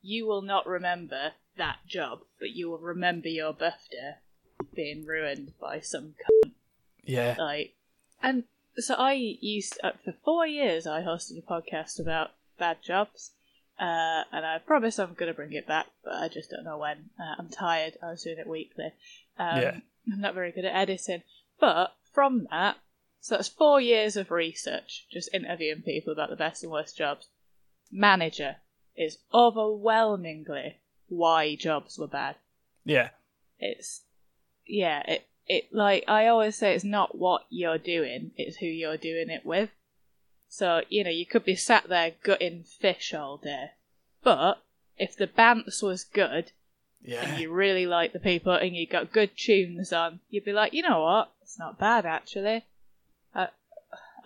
you 0.02 0.26
will 0.26 0.42
not 0.42 0.66
remember 0.66 1.32
that 1.56 1.78
job, 1.86 2.20
but 2.38 2.50
you 2.50 2.68
will 2.70 2.78
remember 2.78 3.28
your 3.28 3.52
birthday 3.52 4.16
being 4.74 5.06
ruined 5.06 5.52
by 5.60 5.80
some 5.80 6.14
c- 6.44 6.52
Yeah, 7.04 7.36
like. 7.38 7.74
And 8.22 8.44
so 8.76 8.94
I 8.94 9.12
used 9.12 9.78
uh, 9.82 9.92
for 10.04 10.14
four 10.24 10.46
years 10.46 10.86
I 10.86 11.02
hosted 11.02 11.38
a 11.38 11.42
podcast 11.42 11.98
about 12.00 12.32
bad 12.58 12.82
jobs, 12.82 13.30
uh, 13.78 14.24
and 14.32 14.44
I 14.46 14.58
promise 14.64 14.98
I'm 14.98 15.14
going 15.14 15.30
to 15.30 15.34
bring 15.36 15.52
it 15.52 15.66
back, 15.66 15.86
but 16.04 16.14
I 16.14 16.28
just 16.28 16.50
don't 16.50 16.64
know 16.64 16.78
when. 16.78 17.10
Uh, 17.18 17.34
I'm 17.38 17.48
tired. 17.48 17.94
I 18.02 18.10
was 18.10 18.22
doing 18.22 18.38
it 18.38 18.46
weekly. 18.46 18.92
Um, 19.38 19.60
Yeah. 19.60 19.80
I'm 20.12 20.20
not 20.20 20.34
very 20.34 20.52
good 20.52 20.64
at 20.64 20.74
editing, 20.74 21.22
but 21.60 21.94
from 22.12 22.46
that, 22.50 22.76
so 23.20 23.36
that's 23.36 23.48
four 23.48 23.80
years 23.80 24.16
of 24.16 24.30
research, 24.32 25.06
just 25.12 25.32
interviewing 25.32 25.82
people 25.82 26.12
about 26.12 26.28
the 26.30 26.36
best 26.36 26.62
and 26.64 26.72
worst 26.72 26.96
jobs. 26.98 27.28
Manager 27.90 28.56
is 28.96 29.18
overwhelmingly 29.32 30.80
why 31.08 31.54
jobs 31.56 31.98
were 31.98 32.08
bad. 32.08 32.36
yeah, 32.84 33.10
It's 33.58 34.02
yeah, 34.66 35.02
it 35.06 35.26
it 35.46 35.64
like 35.72 36.04
I 36.08 36.26
always 36.26 36.56
say 36.56 36.74
it's 36.74 36.84
not 36.84 37.16
what 37.16 37.42
you're 37.50 37.78
doing, 37.78 38.32
it's 38.36 38.56
who 38.56 38.66
you're 38.66 38.96
doing 38.96 39.28
it 39.30 39.44
with. 39.46 39.70
So, 40.52 40.82
you 40.90 41.02
know, 41.02 41.08
you 41.08 41.24
could 41.24 41.46
be 41.46 41.56
sat 41.56 41.88
there 41.88 42.12
gutting 42.22 42.64
fish 42.64 43.14
all 43.14 43.38
day. 43.38 43.70
But 44.22 44.62
if 44.98 45.16
the 45.16 45.26
bants 45.26 45.82
was 45.82 46.04
good 46.04 46.52
yeah, 47.02 47.24
and 47.24 47.40
you 47.40 47.50
really 47.50 47.86
like 47.86 48.12
the 48.12 48.20
people 48.20 48.52
and 48.52 48.76
you 48.76 48.86
got 48.86 49.14
good 49.14 49.30
tunes 49.34 49.94
on, 49.94 50.20
you'd 50.28 50.44
be 50.44 50.52
like, 50.52 50.74
you 50.74 50.82
know 50.82 51.00
what? 51.00 51.32
It's 51.40 51.58
not 51.58 51.78
bad 51.78 52.04
actually. 52.04 52.66
I 53.34 53.48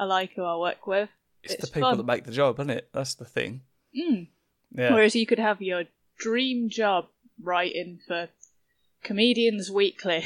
I 0.01 0.05
like 0.05 0.33
who 0.33 0.43
I 0.43 0.57
work 0.57 0.89
with. 0.89 1.11
it's, 1.45 1.55
it's 1.55 1.67
the 1.67 1.73
people 1.73 1.91
fun. 1.91 1.99
that 1.99 2.07
make 2.07 2.25
the 2.25 2.33
job, 2.33 2.59
isn't 2.59 2.71
it? 2.71 2.89
That's 2.93 3.15
the 3.15 3.25
thing. 3.25 3.61
Mm. 3.97 4.27
Yeah, 4.73 4.95
Whereas 4.95 5.15
you 5.15 5.27
could 5.27 5.39
have 5.39 5.63
your 5.63 5.85
dream 6.19 6.71
job 6.71 7.07
writing 7.41 8.01
for 8.05 8.31
Comedians 9.05 9.71
Weekly 9.71 10.25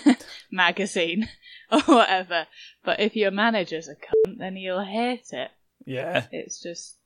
magazine 0.50 1.28
or 1.88 1.94
whatever. 1.96 2.46
But 2.84 3.00
if 3.00 3.16
your 3.16 3.30
manager's 3.30 3.88
a 3.88 3.94
cunt, 3.94 4.38
then 4.38 4.56
you'll 4.56 4.84
hate 4.84 5.32
it. 5.32 5.50
yeah, 5.86 6.26
It's 6.30 6.60
just, 6.62 6.96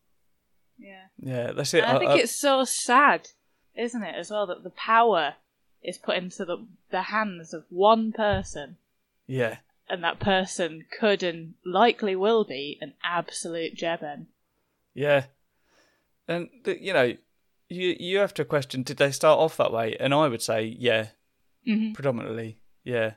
yeah. 0.78 1.04
yeah. 1.18 1.52
That's 1.52 1.72
it. 1.74 1.84
And 1.84 1.96
I 1.96 1.98
think 1.98 2.20
it's 2.20 2.38
so 2.38 2.64
sad, 2.64 3.28
isn't 3.76 4.02
it, 4.02 4.14
as 4.16 4.30
well, 4.30 4.46
that 4.48 4.64
the 4.64 4.70
power 4.70 5.34
is 5.82 5.98
put 5.98 6.16
into 6.16 6.44
the, 6.44 6.66
the 6.90 7.02
hands 7.02 7.54
of 7.54 7.64
one 7.70 8.12
person, 8.12 8.76
yeah, 9.26 9.58
and 9.88 10.02
that 10.02 10.18
person 10.18 10.84
could 10.98 11.22
and 11.22 11.54
likely 11.64 12.16
will 12.16 12.44
be 12.44 12.76
an 12.80 12.94
absolute 13.04 13.76
jeben. 13.76 14.26
yeah. 14.94 15.26
And 16.28 16.48
the, 16.64 16.82
you 16.82 16.92
know, 16.92 17.14
you 17.68 17.96
you 18.00 18.18
have 18.18 18.34
to 18.34 18.44
question: 18.44 18.82
Did 18.82 18.96
they 18.96 19.12
start 19.12 19.38
off 19.38 19.56
that 19.58 19.72
way? 19.72 19.96
And 20.00 20.12
I 20.12 20.26
would 20.26 20.42
say, 20.42 20.64
yeah, 20.78 21.08
Mm-hmm. 21.68 21.92
predominantly, 21.92 22.58
yeah. 22.82 23.12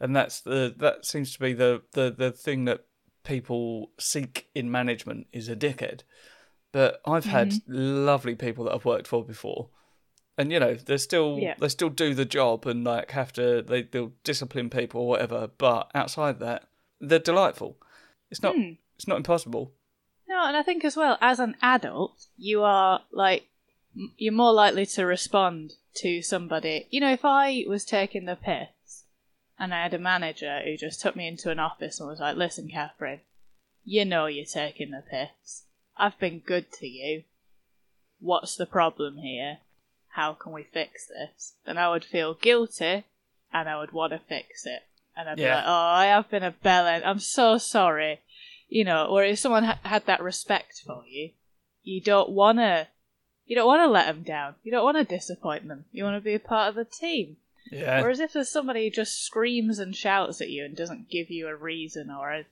And 0.00 0.14
that's 0.14 0.40
the 0.40 0.74
that 0.78 1.04
seems 1.04 1.32
to 1.32 1.38
be 1.40 1.52
the 1.52 1.82
the 1.92 2.10
the 2.16 2.30
thing 2.30 2.64
that 2.66 2.84
people 3.24 3.90
seek 3.98 4.48
in 4.54 4.70
management 4.70 5.26
is 5.32 5.48
a 5.48 5.56
dickhead. 5.56 6.02
But 6.72 7.00
I've 7.06 7.24
had 7.24 7.54
lovely 7.66 8.34
people 8.34 8.64
that 8.64 8.74
I've 8.74 8.84
worked 8.84 9.06
for 9.08 9.24
before, 9.24 9.70
and 10.36 10.52
you 10.52 10.60
know 10.60 10.74
they 10.74 10.98
still 10.98 11.38
Yeah. 11.40 11.54
they 11.58 11.68
still 11.68 11.88
do 11.88 12.14
the 12.14 12.24
job 12.24 12.66
and 12.66 12.84
like 12.84 13.10
have 13.12 13.32
to 13.34 13.62
they 13.62 13.82
they'll 13.82 14.12
discipline 14.22 14.70
people 14.70 15.00
or 15.02 15.08
whatever. 15.08 15.48
But 15.58 15.90
outside 15.94 16.38
that, 16.40 16.68
they're 17.00 17.18
delightful. 17.18 17.76
It's 18.30 18.42
not 18.42 18.54
Hmm. 18.54 18.72
it's 18.96 19.08
not 19.08 19.16
impossible. 19.16 19.72
No, 20.28 20.44
and 20.46 20.56
I 20.56 20.62
think 20.62 20.84
as 20.84 20.94
well, 20.96 21.16
as 21.22 21.40
an 21.40 21.56
adult, 21.62 22.26
you 22.36 22.62
are 22.62 23.00
like, 23.10 23.48
you're 24.18 24.32
more 24.32 24.52
likely 24.52 24.84
to 24.86 25.06
respond 25.06 25.72
to 25.96 26.20
somebody. 26.20 26.86
You 26.90 27.00
know, 27.00 27.10
if 27.12 27.24
I 27.24 27.64
was 27.66 27.84
taking 27.86 28.26
the 28.26 28.36
piss 28.36 28.68
and 29.58 29.74
I 29.74 29.82
had 29.82 29.94
a 29.94 29.98
manager 29.98 30.60
who 30.64 30.76
just 30.76 31.00
took 31.00 31.16
me 31.16 31.26
into 31.26 31.50
an 31.50 31.58
office 31.58 32.00
and 32.00 32.08
was 32.08 32.20
like, 32.20 32.36
listen, 32.36 32.68
Kathryn, 32.68 33.20
you 33.84 34.04
know 34.04 34.26
you're 34.26 34.44
taking 34.44 34.90
the 34.90 35.02
piss. 35.10 35.64
I've 35.96 36.18
been 36.18 36.40
good 36.40 36.70
to 36.74 36.86
you. 36.86 37.24
What's 38.20 38.56
the 38.56 38.66
problem 38.66 39.18
here? 39.18 39.58
How 40.10 40.32
can 40.34 40.52
we 40.52 40.62
fix 40.64 41.06
this? 41.06 41.54
And 41.66 41.78
I 41.78 41.90
would 41.90 42.04
feel 42.04 42.34
guilty 42.34 43.04
and 43.52 43.68
I 43.68 43.78
would 43.78 43.92
want 43.92 44.12
to 44.12 44.18
fix 44.18 44.66
it. 44.66 44.82
And 45.16 45.28
I'd 45.28 45.36
be 45.36 45.48
like, 45.48 45.64
oh, 45.66 45.72
I 45.72 46.06
have 46.06 46.30
been 46.30 46.44
a 46.44 46.52
bellend. 46.52 47.02
I'm 47.04 47.18
so 47.18 47.58
sorry 47.58 48.20
you 48.68 48.84
know, 48.84 49.06
or 49.06 49.24
if 49.24 49.38
someone 49.38 49.64
ha- 49.64 49.78
had 49.82 50.06
that 50.06 50.22
respect 50.22 50.82
for 50.84 51.02
you, 51.08 51.30
you 51.82 52.00
don't 52.00 52.30
want 52.30 52.58
to, 52.58 52.86
you 53.46 53.56
don't 53.56 53.66
want 53.66 53.82
to 53.82 53.88
let 53.88 54.06
them 54.06 54.22
down. 54.22 54.54
You 54.62 54.70
don't 54.70 54.84
want 54.84 54.98
to 54.98 55.04
disappoint 55.04 55.66
them. 55.66 55.86
You 55.90 56.04
want 56.04 56.16
to 56.16 56.24
be 56.24 56.34
a 56.34 56.40
part 56.40 56.68
of 56.68 56.74
the 56.74 56.84
team. 56.84 57.38
Yeah, 57.70 58.00
Whereas 58.00 58.20
if 58.20 58.32
there's 58.32 58.50
somebody 58.50 58.84
who 58.84 58.90
just 58.90 59.24
screams 59.24 59.78
and 59.78 59.94
shouts 59.94 60.40
at 60.40 60.50
you 60.50 60.64
and 60.64 60.76
doesn't 60.76 61.10
give 61.10 61.30
you 61.30 61.48
a 61.48 61.54
reason 61.54 62.10
or 62.10 62.30
a 62.30 62.46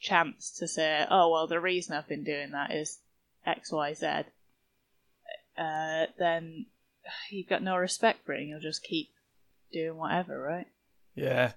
chance 0.00 0.50
to 0.58 0.68
say, 0.68 1.06
oh 1.10 1.30
well, 1.30 1.46
the 1.46 1.60
reason 1.60 1.96
I've 1.96 2.08
been 2.08 2.24
doing 2.24 2.50
that 2.52 2.72
is 2.72 3.00
X, 3.46 3.72
Y, 3.72 3.94
Z, 3.94 4.06
uh, 5.58 6.06
then 6.18 6.66
you've 7.30 7.48
got 7.48 7.62
no 7.62 7.76
respect 7.76 8.24
for 8.24 8.32
it, 8.32 8.40
and 8.40 8.48
you'll 8.48 8.60
just 8.60 8.82
keep 8.82 9.10
doing 9.72 9.96
whatever, 9.96 10.40
right? 10.40 10.66
Yeah, 11.14 11.52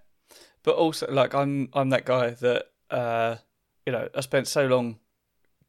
but 0.64 0.76
also 0.76 1.10
like 1.12 1.34
I'm 1.34 1.70
I'm 1.74 1.90
that 1.90 2.06
guy 2.06 2.32
that 2.32 2.66
uh 2.90 3.36
you 3.86 3.92
know 3.92 4.10
I 4.14 4.22
spent 4.22 4.48
so 4.48 4.68
long 4.68 5.00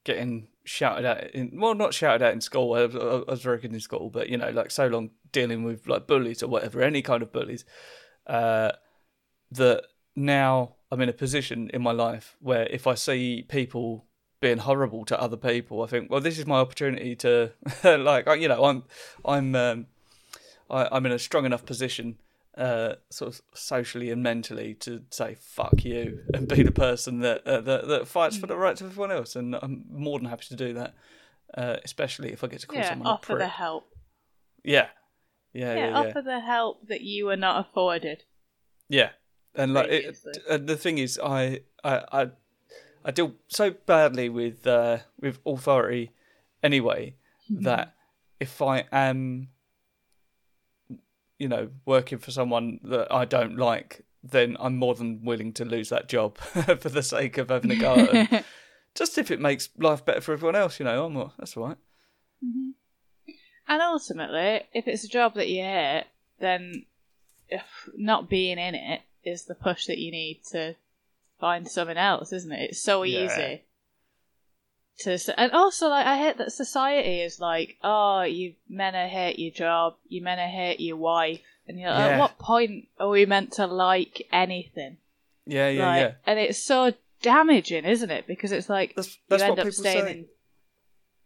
getting 0.04 0.48
shouted 0.64 1.04
at 1.04 1.34
in 1.34 1.58
well 1.58 1.74
not 1.74 1.94
shouted 1.94 2.24
at 2.24 2.34
in 2.34 2.40
school 2.40 2.74
I 2.74 2.86
was, 2.86 2.96
I 2.96 3.30
was 3.30 3.42
very 3.42 3.58
good 3.58 3.72
in 3.72 3.80
school 3.80 4.10
but 4.10 4.28
you 4.28 4.36
know 4.36 4.50
like 4.50 4.70
so 4.70 4.86
long 4.86 5.10
dealing 5.32 5.64
with 5.64 5.86
like 5.86 6.06
bullies 6.06 6.42
or 6.42 6.48
whatever 6.48 6.82
any 6.82 7.00
kind 7.02 7.22
of 7.22 7.32
bullies 7.32 7.64
uh 8.26 8.72
that 9.50 9.84
now 10.14 10.76
I'm 10.90 11.00
in 11.00 11.08
a 11.08 11.14
position 11.14 11.70
in 11.72 11.82
my 11.82 11.92
life 11.92 12.36
where 12.40 12.66
if 12.66 12.86
I 12.86 12.94
see 12.94 13.44
people 13.48 14.06
being 14.40 14.58
horrible 14.58 15.04
to 15.06 15.20
other 15.20 15.36
people 15.36 15.82
I 15.82 15.86
think 15.86 16.10
well 16.10 16.20
this 16.20 16.38
is 16.38 16.46
my 16.46 16.58
opportunity 16.58 17.16
to 17.16 17.52
like 17.84 18.26
you 18.38 18.48
know 18.48 18.64
I'm 18.64 18.84
I'm 19.24 19.54
um 19.54 19.86
I, 20.70 20.88
I'm 20.92 21.06
in 21.06 21.12
a 21.12 21.18
strong 21.18 21.46
enough 21.46 21.64
position 21.64 22.18
uh, 22.58 22.96
sort 23.10 23.32
of 23.34 23.40
socially 23.54 24.10
and 24.10 24.22
mentally 24.22 24.74
to 24.74 25.02
say 25.10 25.36
fuck 25.40 25.84
you 25.84 26.18
and 26.34 26.46
be 26.48 26.62
the 26.62 26.72
person 26.72 27.20
that 27.20 27.46
uh, 27.46 27.60
that, 27.62 27.88
that 27.88 28.08
fights 28.08 28.36
for 28.36 28.46
the 28.46 28.56
rights 28.56 28.80
of 28.80 28.88
everyone 28.90 29.12
else, 29.12 29.36
and 29.36 29.54
I'm 29.54 29.84
more 29.90 30.18
than 30.18 30.28
happy 30.28 30.46
to 30.48 30.56
do 30.56 30.74
that. 30.74 30.94
Uh, 31.56 31.76
especially 31.82 32.30
if 32.30 32.44
I 32.44 32.48
get 32.48 32.60
to 32.60 32.66
call 32.66 32.82
Yeah, 32.82 32.90
someone 32.90 33.06
a 33.08 33.10
offer 33.12 33.26
prick. 33.26 33.38
the 33.38 33.48
help. 33.48 33.88
Yeah, 34.62 34.88
yeah, 35.54 35.74
Yeah, 35.74 35.86
yeah, 35.86 35.86
yeah. 35.86 35.94
offer 36.10 36.20
the 36.20 36.40
help 36.40 36.88
that 36.88 37.00
you 37.00 37.24
were 37.26 37.36
not 37.36 37.66
afforded. 37.66 38.24
Yeah, 38.90 39.10
and 39.54 39.72
like 39.72 39.88
it, 39.88 40.18
and 40.50 40.66
the 40.66 40.76
thing 40.76 40.98
is, 40.98 41.18
I 41.22 41.60
I 41.82 42.04
I, 42.12 42.30
I 43.04 43.10
deal 43.12 43.34
so 43.48 43.70
badly 43.70 44.28
with 44.28 44.66
uh, 44.66 44.98
with 45.18 45.38
authority 45.46 46.10
anyway 46.62 47.14
that 47.50 47.94
if 48.40 48.60
I 48.60 48.84
am, 48.92 49.48
you 51.38 51.48
know, 51.48 51.70
working 51.84 52.18
for 52.18 52.30
someone 52.30 52.80
that 52.84 53.12
I 53.12 53.24
don't 53.24 53.56
like, 53.56 54.04
then 54.22 54.56
I'm 54.58 54.76
more 54.76 54.94
than 54.94 55.24
willing 55.24 55.52
to 55.54 55.64
lose 55.64 55.88
that 55.90 56.08
job 56.08 56.38
for 56.38 56.88
the 56.88 57.02
sake 57.02 57.38
of 57.38 57.48
having 57.48 57.70
a 57.70 57.76
go. 57.76 58.26
Just 58.94 59.18
if 59.18 59.30
it 59.30 59.40
makes 59.40 59.68
life 59.78 60.04
better 60.04 60.20
for 60.20 60.32
everyone 60.32 60.56
else, 60.56 60.78
you 60.80 60.84
know, 60.84 61.06
I'm 61.06 61.14
not, 61.14 61.34
that's 61.38 61.56
all 61.56 61.68
right. 61.68 61.76
Mm-hmm. 62.44 62.70
And 63.68 63.82
ultimately, 63.82 64.62
if 64.72 64.88
it's 64.88 65.04
a 65.04 65.08
job 65.08 65.34
that 65.34 65.48
you 65.48 65.62
hate, 65.62 66.06
then 66.40 66.86
if 67.48 67.88
not 67.96 68.28
being 68.28 68.58
in 68.58 68.74
it 68.74 69.02
is 69.24 69.44
the 69.44 69.54
push 69.54 69.86
that 69.86 69.98
you 69.98 70.10
need 70.10 70.40
to 70.50 70.74
find 71.38 71.68
something 71.68 71.96
else, 71.96 72.32
isn't 72.32 72.50
it? 72.50 72.70
It's 72.70 72.82
so 72.82 73.02
Yeah. 73.04 73.58
To, 75.00 75.18
and 75.40 75.52
also 75.52 75.88
like 75.88 76.06
I 76.06 76.16
hate 76.18 76.38
that 76.38 76.52
society 76.52 77.20
is 77.20 77.40
like, 77.40 77.76
oh, 77.82 78.22
you 78.22 78.54
men 78.68 78.94
are 78.94 79.06
hate 79.08 79.38
your 79.38 79.52
job, 79.52 79.94
you 80.08 80.22
men 80.22 80.38
are 80.38 80.48
hate 80.48 80.80
your 80.80 80.96
wife, 80.96 81.40
and 81.66 81.78
you're 81.78 81.90
like, 81.90 81.98
Yeah. 81.98 82.08
at 82.14 82.18
what 82.20 82.38
point 82.38 82.88
are 82.98 83.08
we 83.08 83.26
meant 83.26 83.52
to 83.54 83.66
like 83.66 84.26
anything? 84.32 84.96
Yeah, 85.46 85.68
yeah, 85.68 85.86
Like, 85.86 86.00
yeah. 86.00 86.12
And 86.26 86.38
it's 86.38 86.62
so 86.62 86.92
damaging, 87.22 87.84
isn't 87.84 88.10
it? 88.10 88.26
Because 88.26 88.52
it's 88.52 88.68
like 88.68 88.94
That's 88.96 89.18
that's 89.28 89.42
you 89.42 89.48
end 89.50 89.58
up 89.58 89.64
people 89.66 89.72
staying 89.72 90.04
say. 90.04 90.10
in, 90.12 90.26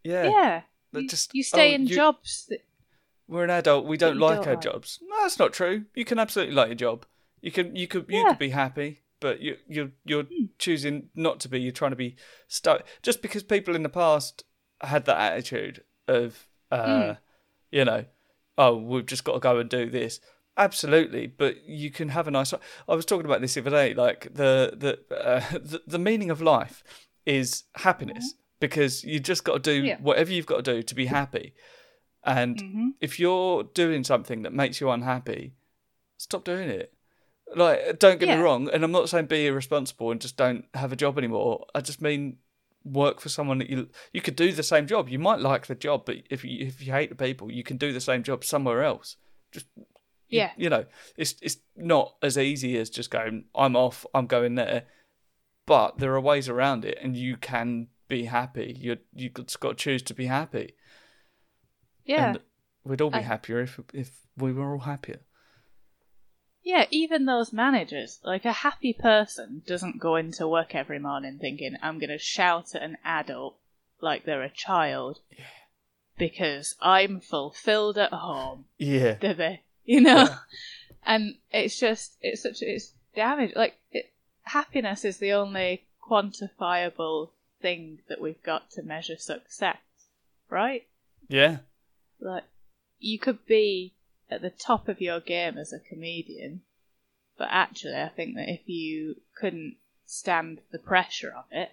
Yeah, 0.04 0.24
yeah. 0.28 0.62
You, 0.92 1.08
just- 1.08 1.34
you 1.34 1.42
stay 1.42 1.72
oh, 1.72 1.74
in 1.76 1.86
you- 1.86 1.94
jobs 1.96 2.46
that 2.50 2.60
we're 3.28 3.44
an 3.44 3.50
adult. 3.50 3.86
We 3.86 3.96
don't 3.96 4.18
like 4.18 4.38
don't 4.38 4.46
our 4.48 4.54
like. 4.54 4.62
jobs. 4.62 4.98
No, 5.02 5.16
that's 5.22 5.38
not 5.38 5.52
true. 5.54 5.86
You 5.94 6.04
can 6.04 6.18
absolutely 6.18 6.54
like 6.54 6.68
your 6.68 6.74
job. 6.74 7.06
You 7.40 7.50
can 7.50 7.74
you 7.74 7.86
could 7.88 8.04
you 8.08 8.18
Yeah. 8.20 8.28
could 8.28 8.38
be 8.38 8.50
happy, 8.50 9.00
but 9.22 9.40
you 9.40 9.56
you 9.66 9.92
you're 10.04 10.26
choosing 10.58 11.08
not 11.14 11.40
to 11.40 11.48
be. 11.48 11.58
You're 11.60 11.72
trying 11.72 11.92
to 11.92 11.96
be 11.96 12.16
stuck 12.48 12.84
just 13.02 13.22
because 13.22 13.42
people 13.42 13.74
in 13.74 13.82
the 13.82 13.88
past 13.88 14.44
had 14.82 15.06
that 15.06 15.16
attitude 15.32 15.82
of 16.08 16.48
uh, 16.70 17.14
you 17.70 17.84
know, 17.86 18.04
oh, 18.58 18.76
we've 18.76 19.06
just 19.06 19.24
got 19.24 19.32
to 19.34 19.38
go 19.38 19.58
and 19.58 19.70
do 19.70 19.88
this. 19.88 20.20
Absolutely, 20.58 21.26
but 21.26 21.64
you 21.66 21.90
can 21.90 22.10
have 22.10 22.28
a 22.28 22.30
nice. 22.30 22.52
I 22.88 22.94
was 22.94 23.06
talking 23.06 23.24
about 23.24 23.40
this 23.40 23.54
the 23.54 23.60
other 23.62 23.70
day. 23.70 23.94
Like 23.94 24.34
the 24.34 24.74
the 24.76 25.16
uh, 25.16 25.40
the, 25.52 25.80
the 25.86 25.98
meaning 25.98 26.30
of 26.30 26.42
life 26.42 26.84
is 27.24 27.64
happiness 27.76 28.34
because 28.60 29.02
you 29.04 29.18
just 29.20 29.44
got 29.44 29.54
to 29.54 29.58
do 29.74 29.86
Yeah. 29.86 29.98
whatever 30.00 30.32
you've 30.32 30.46
got 30.46 30.64
to 30.64 30.74
do 30.74 30.82
to 30.82 30.94
be 30.94 31.06
happy. 31.06 31.54
And 32.24 32.62
Mhm. 32.62 32.88
if 33.00 33.18
you're 33.18 33.64
doing 33.64 34.04
something 34.04 34.42
that 34.42 34.52
makes 34.52 34.80
you 34.80 34.90
unhappy, 34.90 35.54
stop 36.18 36.44
doing 36.44 36.68
it. 36.68 36.92
Like, 37.54 37.98
don't 37.98 38.18
get 38.20 38.28
Yeah. 38.28 38.36
me 38.36 38.42
wrong, 38.42 38.68
and 38.70 38.82
I'm 38.84 38.92
not 38.92 39.08
saying 39.08 39.26
be 39.26 39.46
irresponsible 39.46 40.10
and 40.10 40.20
just 40.20 40.36
don't 40.36 40.64
have 40.74 40.92
a 40.92 40.96
job 40.96 41.18
anymore. 41.18 41.66
I 41.74 41.80
just 41.80 42.00
mean 42.00 42.38
work 42.84 43.20
for 43.20 43.28
someone 43.28 43.58
that 43.58 43.70
you 43.70 43.88
you 44.12 44.20
could 44.20 44.34
do 44.36 44.52
the 44.52 44.62
same 44.62 44.86
job. 44.86 45.08
You 45.08 45.18
might 45.18 45.38
like 45.40 45.66
the 45.66 45.74
job, 45.74 46.04
but 46.06 46.16
if 46.30 46.44
you 46.44 46.66
if 46.66 46.84
you 46.84 46.92
hate 46.92 47.10
the 47.10 47.14
people, 47.26 47.50
you 47.50 47.62
can 47.62 47.76
do 47.76 47.92
the 47.92 48.00
same 48.00 48.22
job 48.22 48.44
somewhere 48.44 48.82
else. 48.82 49.16
Just 49.52 49.66
you- 49.76 49.86
Yeah. 50.38 50.52
you 50.56 50.68
know, 50.70 50.86
it's 51.16 51.34
it's 51.42 51.58
not 51.76 52.16
as 52.22 52.36
easy 52.38 52.76
as 52.78 52.90
just 52.90 53.10
going. 53.10 53.44
I'm 53.54 53.76
off. 53.76 54.06
I'm 54.14 54.26
going 54.26 54.54
there. 54.56 54.84
But 55.66 55.98
there 55.98 56.12
are 56.14 56.20
ways 56.20 56.48
around 56.48 56.84
it, 56.84 56.98
and 57.00 57.16
you 57.16 57.36
can 57.36 57.88
be 58.08 58.24
happy. 58.24 58.74
You 58.78 58.98
you 59.14 59.28
just 59.30 59.60
got 59.60 59.70
to 59.70 59.74
choose 59.84 60.02
to 60.02 60.14
be 60.14 60.26
happy. 60.26 60.74
yeah. 62.04 62.30
And 62.30 62.40
we'd 62.84 63.00
all 63.00 63.10
be 63.10 63.18
I- 63.18 63.22
happier 63.22 63.60
if 63.60 63.78
if 63.94 64.10
we 64.36 64.52
were 64.52 64.72
all 64.72 64.80
happier. 64.80 65.20
Yeah, 66.64 66.86
even 66.90 67.24
those 67.24 67.52
managers, 67.52 68.20
like 68.24 68.44
a 68.44 68.52
happy 68.52 68.92
person 68.92 69.62
doesn't 69.66 69.98
go 69.98 70.16
into 70.16 70.46
work 70.46 70.74
every 70.74 70.98
morning 70.98 71.38
thinking, 71.40 71.76
I'm 71.82 71.98
going 71.98 72.10
to 72.10 72.18
shout 72.18 72.74
at 72.74 72.82
an 72.82 72.98
adult 73.04 73.56
like 74.00 74.24
they're 74.24 74.42
a 74.42 74.50
child 74.50 75.20
because 76.18 76.76
I'm 76.80 77.20
fulfilled 77.20 77.98
at 77.98 78.12
home, 78.12 78.66
Yeah. 78.78 79.14
do 79.14 79.34
they? 79.34 79.62
You 79.84 80.00
know? 80.02 80.16
Yeah. 80.28 80.36
And 81.04 81.34
it's 81.50 81.80
just, 81.80 82.16
it's 82.20 82.44
such, 82.44 82.62
it's 82.62 82.92
damage. 83.16 83.56
Like, 83.56 83.74
it, 83.90 84.12
happiness 84.42 85.04
is 85.04 85.16
the 85.18 85.32
only 85.32 85.84
quantifiable 86.08 87.30
thing 87.60 87.98
that 88.08 88.20
we've 88.20 88.40
got 88.44 88.70
to 88.72 88.84
measure 88.84 89.16
success, 89.16 89.78
right? 90.48 90.86
Yeah. 91.28 91.58
like 92.20 92.44
you 93.00 93.18
could 93.18 93.44
be 93.46 93.94
at 94.32 94.42
the 94.42 94.50
top 94.50 94.88
of 94.88 95.00
your 95.00 95.20
game 95.20 95.56
as 95.58 95.72
a 95.72 95.78
comedian 95.78 96.60
but 97.38 97.48
actually 97.50 97.94
i 97.96 98.08
think 98.08 98.34
that 98.34 98.48
if 98.48 98.60
you 98.66 99.14
couldn't 99.36 99.76
stand 100.06 100.60
the 100.72 100.78
pressure 100.78 101.32
of 101.36 101.44
it 101.50 101.70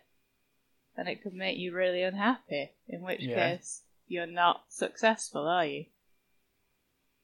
then 0.95 1.07
it 1.07 1.21
could 1.23 1.33
make 1.33 1.57
you 1.57 1.73
really 1.73 2.01
unhappy 2.03 2.71
in 2.87 3.01
which 3.01 3.21
Yeah. 3.21 3.55
case 3.55 3.83
you're 4.07 4.25
not 4.25 4.63
successful 4.69 5.47
are 5.47 5.65
you 5.65 5.85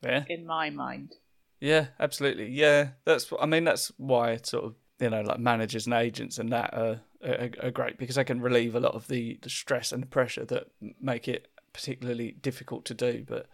Yeah. 0.03 0.23
in 0.27 0.45
my 0.45 0.69
mind 0.69 1.15
Yeah, 1.61 1.87
absolutely. 1.99 2.49
Yeah, 2.51 2.89
that's. 3.05 3.31
I 3.39 3.45
mean, 3.47 3.63
that's 3.63 3.91
why 3.97 4.35
sort 4.37 4.65
of 4.65 4.75
you 4.99 5.09
know 5.09 5.21
like 5.21 5.39
managers 5.39 5.85
and 5.87 5.95
agents 5.95 6.37
and 6.37 6.51
that 6.51 6.73
are, 6.73 7.01
are, 7.25 7.49
are 7.63 7.71
great 7.71 7.97
because 7.97 8.15
they 8.17 8.23
can 8.25 8.41
relieve 8.41 8.75
a 8.75 8.79
lot 8.79 8.93
of 8.93 9.07
the, 9.07 9.39
the 9.41 9.49
stress 9.49 9.91
and 9.91 10.03
the 10.03 10.07
pressure 10.07 10.45
that 10.45 10.67
make 11.01 11.27
it 11.27 11.47
particularly 11.73 12.31
difficult 12.33 12.85
to 12.85 12.93
do. 12.93 13.23
But 13.25 13.47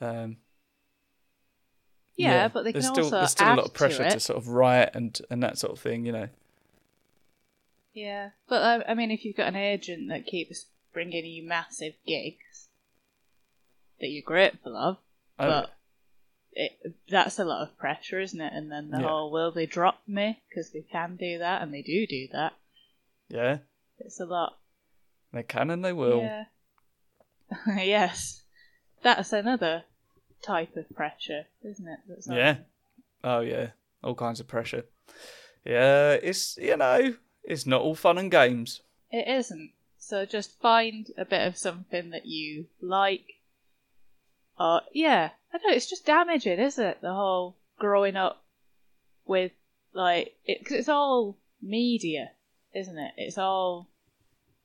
um, 0.00 0.36
yeah, 2.16 2.48
but 2.48 2.64
they 2.64 2.72
can 2.72 2.80
there's 2.82 2.90
still 2.92 3.04
also 3.04 3.18
there's 3.18 3.30
still 3.30 3.46
add 3.48 3.54
a 3.54 3.56
lot 3.56 3.66
of 3.66 3.74
pressure 3.74 4.04
to 4.04 4.10
to, 4.10 4.20
sort 4.20 4.36
of 4.38 4.48
riot 4.48 4.90
and 4.94 5.20
and 5.30 5.42
that 5.42 5.58
sort 5.58 5.72
of 5.72 5.78
thing. 5.80 6.04
You 6.06 6.12
know. 6.12 6.28
Yeah, 7.94 8.30
but 8.48 8.62
I, 8.62 8.92
I 8.92 8.94
mean, 8.94 9.10
if 9.10 9.24
you've 9.24 9.36
got 9.36 9.48
an 9.48 9.56
agent 9.56 10.08
that 10.08 10.24
keeps 10.26 10.66
bringing 10.94 11.26
you 11.26 11.46
massive 11.46 11.94
gigs 12.06 12.68
that 14.00 14.08
you're 14.08 14.22
grateful 14.22 14.76
of, 14.76 14.96
Oh, 15.38 15.46
but 15.46 15.76
it, 16.52 16.72
that's 17.08 17.38
a 17.38 17.44
lot 17.44 17.62
of 17.62 17.76
pressure, 17.78 18.18
isn't 18.20 18.40
it? 18.40 18.52
And 18.54 18.70
then 18.72 18.90
the 18.90 18.98
Yeah. 19.00 19.08
whole 19.08 19.30
will 19.30 19.52
they 19.52 19.66
drop 19.66 20.00
me 20.06 20.40
because 20.48 20.70
they 20.72 20.82
can 20.90 21.16
do 21.16 21.38
that, 21.38 21.60
and 21.62 21.72
they 21.72 21.82
do 21.82 22.06
do 22.06 22.28
that. 22.32 22.52
yeah, 23.28 23.58
It's 23.98 24.20
a 24.20 24.24
lot. 24.26 24.58
they 25.32 25.42
can 25.42 25.70
and 25.70 25.84
they 25.84 25.92
will. 25.92 26.20
Yeah. 26.22 26.44
yes, 27.84 28.42
that's 29.02 29.32
another 29.32 29.84
type 30.42 30.76
of 30.76 30.88
pressure, 30.94 31.46
isn't 31.62 31.86
it? 31.86 32.00
That's 32.08 32.28
Yeah. 32.28 32.58
Oh 33.24 33.40
yeah, 33.40 33.70
all 34.02 34.14
kinds 34.14 34.40
of 34.40 34.48
pressure. 34.48 34.84
Yeah, 35.64 36.12
it's 36.14 36.56
you 36.56 36.76
know, 36.76 37.14
it's 37.44 37.66
not 37.66 37.82
all 37.82 37.94
fun 37.94 38.18
and 38.18 38.30
games. 38.30 38.80
It 39.10 39.28
isn't. 39.28 39.72
So 39.98 40.26
just 40.26 40.60
find 40.60 41.08
a 41.16 41.24
bit 41.24 41.46
of 41.46 41.56
something 41.56 42.10
that 42.10 42.26
you 42.26 42.66
like. 42.80 43.40
Or 44.58 44.82
yeah, 44.92 45.30
I 45.52 45.58
don't 45.58 45.70
know. 45.70 45.76
It's 45.76 45.88
just 45.88 46.06
damaging, 46.06 46.58
isn't 46.58 46.84
it? 46.84 47.00
The 47.00 47.14
whole 47.14 47.56
growing 47.78 48.16
up 48.16 48.44
with 49.24 49.52
like 49.92 50.34
it, 50.44 50.64
cause 50.64 50.78
it's 50.78 50.88
all 50.88 51.38
media, 51.60 52.30
isn't 52.74 52.98
it? 52.98 53.12
It's 53.16 53.38
all 53.38 53.88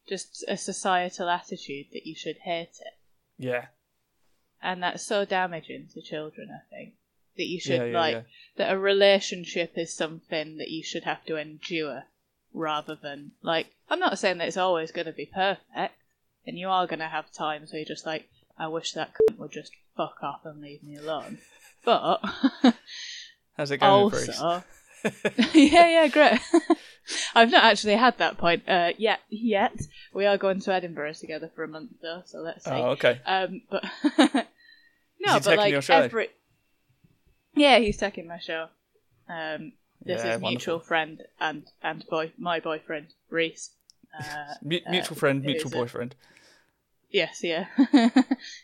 just 0.07 0.43
a 0.47 0.57
societal 0.57 1.29
attitude 1.29 1.87
that 1.93 2.05
you 2.07 2.15
should 2.15 2.37
hate 2.37 2.79
it, 2.79 2.93
Yeah, 3.37 3.65
and 4.61 4.81
that's 4.83 5.05
so 5.05 5.25
damaging 5.25 5.87
to 5.93 6.01
children. 6.01 6.49
I 6.51 6.61
think 6.73 6.93
that 7.37 7.47
you 7.47 7.59
should 7.59 7.79
yeah, 7.79 7.85
yeah, 7.85 7.99
like 7.99 8.13
yeah. 8.13 8.21
that 8.57 8.73
a 8.73 8.77
relationship 8.77 9.73
is 9.77 9.93
something 9.93 10.57
that 10.57 10.69
you 10.69 10.83
should 10.83 11.03
have 11.03 11.23
to 11.25 11.37
endure 11.37 12.03
rather 12.53 12.95
than 12.95 13.31
like 13.41 13.67
I'm 13.89 13.99
not 13.99 14.17
saying 14.19 14.39
that 14.39 14.47
it's 14.47 14.57
always 14.57 14.91
going 14.91 15.05
to 15.05 15.13
be 15.13 15.27
perfect 15.27 15.95
and 16.45 16.57
you 16.57 16.69
are 16.69 16.87
going 16.87 16.99
to 16.99 17.07
have 17.07 17.31
times 17.31 17.71
where 17.71 17.79
you're 17.79 17.87
just 17.87 18.05
like 18.05 18.27
I 18.57 18.67
wish 18.67 18.93
that 18.93 19.13
cunt 19.13 19.37
would 19.37 19.51
just 19.51 19.71
fuck 19.95 20.17
off 20.23 20.41
and 20.45 20.61
leave 20.61 20.83
me 20.83 20.95
alone 20.95 21.37
but 21.85 22.19
How's 23.57 23.71
it 23.71 23.77
going, 23.77 24.09
Bruce? 24.09 24.29
also 24.41 24.63
yeah 25.53 25.87
yeah 25.87 26.07
great 26.07 26.39
I've 27.35 27.51
not 27.51 27.63
actually 27.63 27.95
had 27.95 28.17
that 28.17 28.37
point 28.37 28.63
uh, 28.67 28.91
yet 28.97 29.19
yet 29.29 29.79
we 30.13 30.25
are 30.25 30.37
going 30.37 30.59
to 30.61 30.73
Edinburgh 30.73 31.13
together 31.13 31.49
for 31.55 31.63
a 31.63 31.67
month 31.67 31.91
though 32.01 32.21
so 32.25 32.39
let's 32.39 32.65
see 32.65 32.71
Oh, 32.71 32.89
okay. 32.91 33.19
um, 33.25 33.61
but 33.69 33.83
no, 35.19 35.39
but 35.39 35.57
like 35.57 35.71
your 35.71 35.81
show? 35.81 35.93
every 35.95 36.29
yeah, 37.55 37.79
he's 37.79 37.97
taking 37.97 38.27
my 38.27 38.37
show. 38.39 38.67
Um, 39.27 39.73
this 40.05 40.23
Yeah, 40.23 40.35
is 40.35 40.41
mutual 40.41 40.79
friend 40.79 41.23
and 41.39 41.63
and 41.81 42.05
boy, 42.07 42.31
my 42.37 42.59
boyfriend 42.59 43.07
Reese. 43.29 43.71
Uh, 44.17 44.53
Mu- 44.63 44.79
uh, 44.85 44.91
mutual 44.91 45.15
friend, 45.17 45.43
mutual 45.43 45.69
is 45.69 45.73
a- 45.73 45.77
boyfriend. 45.77 46.15
yes, 47.09 47.39
yeah, 47.43 47.65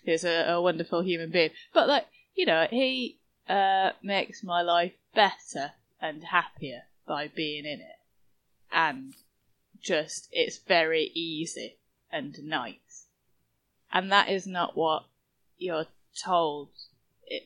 he's 0.04 0.24
a, 0.24 0.52
a 0.54 0.62
wonderful 0.62 1.02
human 1.02 1.32
being. 1.32 1.52
But 1.74 1.88
like 1.88 2.06
you 2.36 2.46
know, 2.46 2.68
he 2.70 3.20
uh, 3.50 3.92
makes 4.04 4.44
my 4.44 4.62
life 4.62 4.94
better 5.16 5.72
and 6.04 6.24
happier 6.26 6.84
by 7.08 7.28
being 7.28 7.66
in 7.66 7.80
it, 7.80 8.00
and 8.72 9.14
just 9.82 10.28
it's 10.32 10.58
very 10.60 11.12
easy 11.16 11.78
and 12.12 12.38
nice, 12.44 13.08
and 13.92 14.12
that 14.12 14.30
is 14.30 14.46
not 14.46 14.78
what 14.78 15.06
you're 15.58 15.88
told 16.24 16.70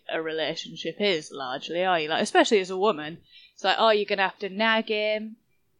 a 0.09 0.21
relationship 0.21 0.95
is 0.99 1.31
largely, 1.31 1.83
are 1.83 1.99
you? 1.99 2.09
Like, 2.09 2.21
especially 2.21 2.59
as 2.59 2.69
a 2.69 2.77
woman, 2.77 3.19
it's 3.53 3.63
like, 3.63 3.77
oh, 3.79 3.91
you're 3.91 4.05
gonna 4.05 4.23
have 4.23 4.39
to 4.39 4.49
nag 4.49 4.87
him, 4.89 5.37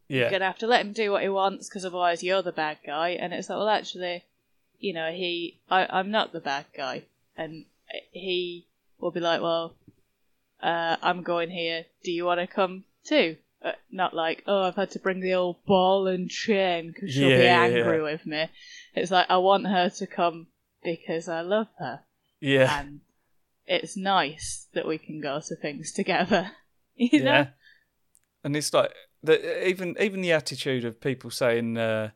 Yeah. 0.08 0.22
you're 0.22 0.32
gonna 0.32 0.46
have 0.46 0.60
to 0.60 0.68
let 0.68 0.86
him 0.86 0.94
do 0.94 1.12
what 1.12 1.24
he 1.24 1.30
wants 1.30 1.68
because 1.68 1.84
otherwise 1.84 2.24
you're 2.24 2.42
the 2.42 2.52
bad 2.52 2.78
guy. 2.86 3.10
And 3.10 3.34
it's 3.34 3.50
like, 3.50 3.58
well, 3.58 3.70
actually, 3.70 4.24
you 4.80 4.94
know, 4.94 5.12
he, 5.12 5.60
I, 5.70 5.88
I'm 5.90 6.12
not 6.12 6.32
the 6.32 6.40
bad 6.40 6.66
guy, 6.76 7.04
and 7.36 7.66
uh, 7.94 7.98
he 8.12 8.68
will 9.00 9.12
be 9.12 9.20
like, 9.20 9.42
well, 9.42 9.76
uh, 10.62 10.98
I'm 11.02 11.24
going 11.24 11.50
here. 11.50 11.86
Do 12.04 12.12
you 12.12 12.26
want 12.26 12.40
to 12.40 12.48
come 12.48 12.84
too? 13.04 13.38
Uh, 13.64 13.72
not 13.92 14.14
like, 14.14 14.44
oh, 14.46 14.64
I've 14.64 14.76
had 14.76 14.92
to 14.92 15.00
bring 15.00 15.20
the 15.20 15.34
old 15.34 15.66
ball 15.66 16.08
and 16.08 16.30
chain 16.30 16.92
because 16.92 17.12
she'll 17.12 17.30
Yeah, 17.30 17.38
be 17.38 17.48
angry 17.76 17.98
yeah. 17.98 18.04
with 18.04 18.26
me. 18.26 18.46
It's 18.94 19.12
like 19.12 19.26
I 19.30 19.38
want 19.38 19.68
her 19.68 19.90
to 19.90 20.08
come 20.08 20.48
because 20.84 21.28
I 21.28 21.42
love 21.42 21.68
her 21.80 22.02
yeah, 22.40 22.80
and 22.80 23.02
it's 23.66 23.98
nice 23.98 24.68
that 24.74 24.88
we 24.88 24.98
can 25.00 25.20
go 25.20 25.42
to 25.46 25.56
things 25.56 25.92
together. 25.92 26.52
You 27.00 27.20
know? 27.24 27.32
yeah. 27.32 27.48
And 28.44 28.56
it's 28.56 28.74
like 28.74 28.92
the, 29.22 29.68
even 29.68 29.96
even 30.00 30.22
the 30.22 30.32
attitude 30.32 30.84
of 30.84 31.00
people 31.00 31.30
saying 31.30 31.78
uh, 31.78 32.10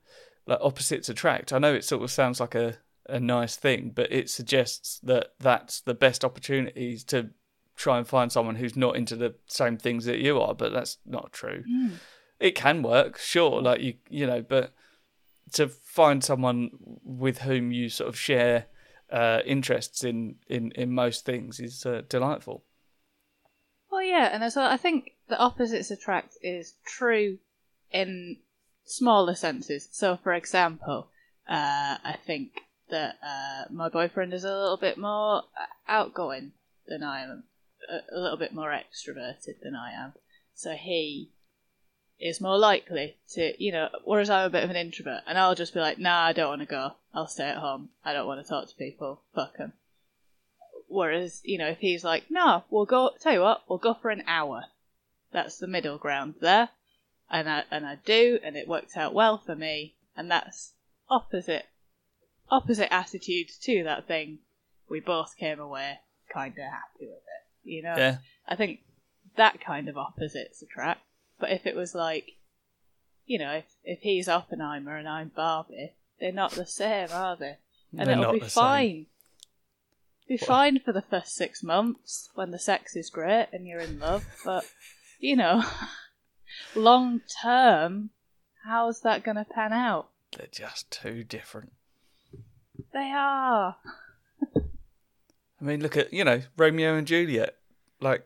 like 0.48 0.58
opposites 0.60 1.08
attract. 1.08 1.54
I 1.54 1.60
know 1.60 1.74
it 1.76 1.84
sort 1.86 2.02
of 2.02 2.10
sounds 2.10 2.39
like 2.39 2.56
a 2.56 2.78
a 3.08 3.20
nice 3.20 3.56
thing, 3.56 3.92
but 3.94 4.12
it 4.12 4.28
suggests 4.30 5.00
that 5.04 5.34
that's 5.39 5.82
the 5.82 5.94
best 5.94 6.26
opportunities 6.26 7.04
to 7.06 7.30
try 7.82 7.98
and 7.98 8.08
find 8.08 8.32
someone 8.32 8.56
who's 8.56 8.76
not 8.76 8.96
into 8.96 9.16
the 9.16 9.36
same 9.48 9.78
things 9.78 10.06
that 10.06 10.20
you 10.20 10.40
are. 10.40 10.54
But 10.54 10.72
that's 10.72 10.98
not 11.06 11.34
true. 11.34 11.64
Mm. 11.70 11.94
it 12.40 12.56
can 12.56 12.84
work, 12.84 13.18
sure. 13.18 13.62
Like 13.62 13.82
you, 13.82 13.96
you 14.10 14.28
know, 14.28 14.42
but 14.42 14.74
to 15.54 15.68
find 15.68 16.24
someone 16.24 16.72
with 17.04 17.40
whom 17.40 17.72
you 17.72 17.90
sort 17.90 18.10
of 18.10 18.18
share 18.18 18.68
uh, 19.12 19.42
interests 19.46 20.04
in, 20.04 20.36
in, 20.48 20.72
in 20.72 20.92
most 20.92 21.26
things 21.26 21.60
is 21.60 21.86
uh, 21.86 22.02
delightful. 22.08 22.64
Well, 23.92 24.04
yeah, 24.04 24.30
and 24.32 24.44
as 24.44 24.56
well, 24.56 24.72
I 24.72 24.78
think 24.78 25.12
the 25.28 25.38
opposites 25.38 25.92
attract 25.92 26.38
is 26.42 26.76
true 26.86 27.40
in 27.92 28.38
smaller 28.86 29.36
senses. 29.36 29.90
So, 29.92 30.18
for 30.24 30.34
example, 30.34 31.10
uh, 31.50 31.98
I 32.04 32.18
think 32.26 32.62
that 32.90 33.16
uh, 33.22 33.64
my 33.70 33.90
boyfriend 33.90 34.34
is 34.34 34.44
a 34.44 34.56
little 34.56 34.78
bit 34.78 34.98
more 34.98 35.44
outgoing 35.88 36.54
than 36.88 37.04
I 37.04 37.24
am, 37.24 37.44
a, 37.90 38.16
a 38.16 38.20
little 38.20 38.38
bit 38.38 38.54
more 38.54 38.72
extroverted 38.72 39.62
than 39.62 39.76
I 39.76 39.92
am. 39.92 40.14
So 40.54 40.74
he 40.74 41.32
is 42.20 42.40
more 42.40 42.58
likely 42.58 43.18
to, 43.34 43.54
you 43.64 43.72
know, 43.72 43.90
whereas 44.04 44.30
I'm 44.30 44.46
a 44.46 44.50
bit 44.50 44.64
of 44.64 44.70
an 44.70 44.76
introvert, 44.76 45.24
and 45.26 45.38
I'll 45.38 45.56
just 45.56 45.74
be 45.74 45.80
like, 45.80 45.98
nah, 45.98 46.26
I 46.26 46.34
don't 46.34 46.50
want 46.50 46.62
to 46.62 46.68
go. 46.68 46.92
I'll 47.14 47.28
stay 47.28 47.50
at 47.50 47.58
home. 47.58 47.90
I 48.06 48.14
don't 48.14 48.28
want 48.28 48.44
to 48.44 48.48
talk 48.48 48.70
to 48.70 48.76
people. 48.76 49.22
Fuck 49.34 49.56
'em. 49.60 49.74
Whereas, 50.88 51.42
you 51.44 51.58
know, 51.58 51.68
if 51.70 51.80
he's 51.80 52.04
like, 52.04 52.30
nah, 52.30 52.62
we'll 52.70 52.86
go, 52.86 53.12
tell 53.20 53.34
you 53.34 53.42
what, 53.42 53.64
we'll 53.68 53.80
go 53.80 53.94
for 53.94 54.12
an 54.12 54.24
hour. 54.28 54.66
That's 55.32 55.58
the 55.58 55.68
middle 55.68 55.98
ground 55.98 56.36
there. 56.42 56.70
And 57.30 57.50
I, 57.50 57.64
and 57.72 57.86
I 57.86 57.96
do, 58.06 58.40
and 58.44 58.58
it 58.58 58.68
works 58.68 58.98
out 58.98 59.14
well 59.14 59.38
for 59.38 59.56
me. 59.56 59.96
And 60.18 60.30
that's 60.30 60.74
opposite, 61.10 61.66
opposite 62.50 62.94
attitudes 62.94 63.58
to 63.60 63.84
that 63.86 64.06
thing. 64.06 64.40
We 64.90 65.00
both 65.00 65.38
came 65.38 65.60
away 65.60 66.00
kind 66.34 66.54
of 66.54 66.66
happy 66.66 67.08
with 67.08 67.24
it. 67.24 67.41
You 67.64 67.84
know? 67.84 67.95
Yeah, 67.97 68.18
I 68.47 68.55
think 68.55 68.80
that 69.38 69.62
kind 69.62 69.88
of 69.88 69.97
opposites 69.97 70.62
attract. 70.62 71.01
But 71.39 71.51
if 71.51 71.66
it 71.66 71.76
was 71.76 71.95
like, 71.95 72.32
you 73.26 73.39
know, 73.39 73.53
if, 73.53 73.66
if 73.84 73.99
he's 74.01 74.28
Oppenheimer 74.28 74.95
and 74.95 75.07
I'm 75.07 75.32
Barbie, 75.36 75.93
they're 76.20 76.32
not 76.32 76.51
the 76.51 76.66
same, 76.66 77.07
are 77.12 77.36
they? 77.36 77.57
And 77.97 78.07
They're 78.07 78.20
it'll 78.20 78.34
be 78.34 78.39
the 78.39 78.49
same. 78.49 78.62
fine. 78.62 79.05
Be 80.28 80.38
fine 80.38 80.80
for 80.80 80.93
the 80.93 81.01
first 81.01 81.36
six 81.36 81.62
months 81.62 82.30
when 82.36 82.51
the 82.51 82.59
sex 82.59 82.95
is 82.95 83.09
great 83.09 83.47
and 83.51 83.68
you're 83.68 83.82
in 83.82 83.99
love, 83.99 84.26
but 84.45 84.64
you 85.20 85.36
know, 85.36 85.64
long 86.76 87.22
term, 87.43 88.12
how's 88.66 89.01
that 89.01 89.24
going 89.24 89.38
to 89.38 89.45
pan 89.45 89.74
out? 89.74 90.07
they're 90.38 90.47
just 90.49 90.89
too 90.89 91.24
different. 91.26 91.74
They 92.93 93.12
are. 93.14 93.76
I 95.62 95.66
mean, 95.66 95.82
look 95.82 95.97
at 95.97 96.12
you 96.12 96.24
know 96.24 96.41
Romeo 96.57 96.95
and 96.95 97.05
Juliet. 97.05 97.55
Like 97.99 98.26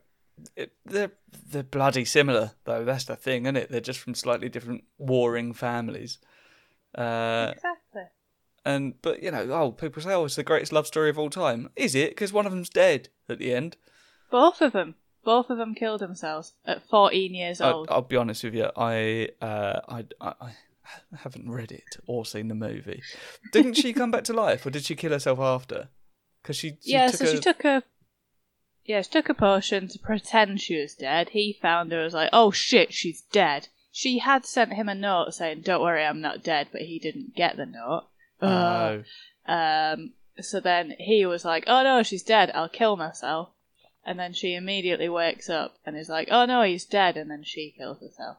it, 0.55 0.73
they're 0.85 1.11
they're 1.49 1.63
bloody 1.63 2.05
similar 2.05 2.51
though. 2.63 2.85
That's 2.85 3.05
the 3.05 3.15
thing, 3.15 3.45
isn't 3.45 3.57
it? 3.57 3.71
They're 3.71 3.81
just 3.81 3.99
from 3.99 4.15
slightly 4.15 4.49
different 4.49 4.83
warring 4.97 5.53
families. 5.53 6.19
Uh, 6.97 7.51
exactly. 7.53 8.03
and 8.63 9.01
but 9.01 9.21
you 9.21 9.31
know, 9.31 9.49
oh, 9.51 9.71
people 9.71 10.01
say, 10.01 10.13
oh, 10.13 10.25
it's 10.25 10.37
the 10.37 10.43
greatest 10.43 10.71
love 10.71 10.87
story 10.87 11.09
of 11.09 11.19
all 11.19 11.29
time. 11.29 11.69
Is 11.75 11.93
it? 11.93 12.11
Because 12.11 12.31
one 12.31 12.45
of 12.45 12.51
them's 12.51 12.69
dead 12.69 13.09
at 13.27 13.39
the 13.39 13.53
end. 13.53 13.75
Both 14.31 14.61
of 14.61 14.71
them. 14.71 14.95
Both 15.23 15.49
of 15.49 15.57
them 15.57 15.73
killed 15.73 16.01
themselves 16.01 16.53
at 16.65 16.87
14 16.87 17.33
years 17.33 17.59
I, 17.59 17.71
old. 17.71 17.87
I'll 17.89 18.03
be 18.03 18.15
honest 18.15 18.43
with 18.43 18.53
you. 18.53 18.69
I, 18.77 19.29
uh, 19.41 19.79
I, 19.89 20.05
I, 20.21 20.33
I 20.39 20.51
haven't 21.17 21.49
read 21.49 21.71
it 21.71 21.97
or 22.05 22.27
seen 22.27 22.47
the 22.47 22.53
movie. 22.53 23.01
Didn't 23.51 23.73
she 23.73 23.91
come 23.91 24.11
back 24.11 24.23
to 24.25 24.33
life, 24.33 24.67
or 24.67 24.69
did 24.69 24.85
she 24.85 24.95
kill 24.95 25.11
herself 25.13 25.39
after? 25.39 25.89
Because 26.45 26.57
she, 26.57 26.77
she 26.83 26.91
yeah, 26.91 27.07
took 27.07 27.15
so 27.15 27.25
a, 27.25 27.27
she 27.31 27.39
took 27.39 27.65
a. 27.65 27.83
Yeah, 28.85 29.01
she 29.01 29.09
took 29.09 29.29
a 29.29 29.33
potion 29.33 29.87
to 29.87 29.97
pretend 29.97 30.61
she 30.61 30.79
was 30.79 30.93
dead. 30.93 31.29
He 31.29 31.57
found 31.59 31.91
her, 31.91 32.03
was 32.03 32.13
like, 32.13 32.29
oh 32.31 32.51
shit, 32.51 32.93
she's 32.93 33.23
dead. 33.31 33.69
She 33.91 34.19
had 34.19 34.45
sent 34.45 34.73
him 34.73 34.87
a 34.87 34.93
note 34.93 35.33
saying, 35.33 35.61
don't 35.61 35.81
worry, 35.81 36.05
I'm 36.05 36.21
not 36.21 36.43
dead, 36.43 36.67
but 36.71 36.81
he 36.81 36.99
didn't 36.99 37.35
get 37.35 37.57
the 37.57 37.65
note. 37.65 38.03
Oh, 38.43 39.03
Um, 39.47 40.13
so 40.39 40.59
then 40.59 40.93
he 40.99 41.25
was 41.25 41.43
like, 41.43 41.63
oh 41.65 41.81
no, 41.81 42.03
she's 42.03 42.21
dead, 42.21 42.51
I'll 42.53 42.69
kill 42.69 42.95
myself. 42.95 43.49
And 44.05 44.19
then 44.19 44.33
she 44.33 44.53
immediately 44.53 45.09
wakes 45.09 45.49
up 45.49 45.77
and 45.83 45.97
is 45.97 46.09
like, 46.09 46.27
oh 46.29 46.45
no, 46.45 46.61
he's 46.61 46.85
dead, 46.85 47.17
and 47.17 47.31
then 47.31 47.43
she 47.43 47.73
kills 47.75 48.01
herself. 48.01 48.37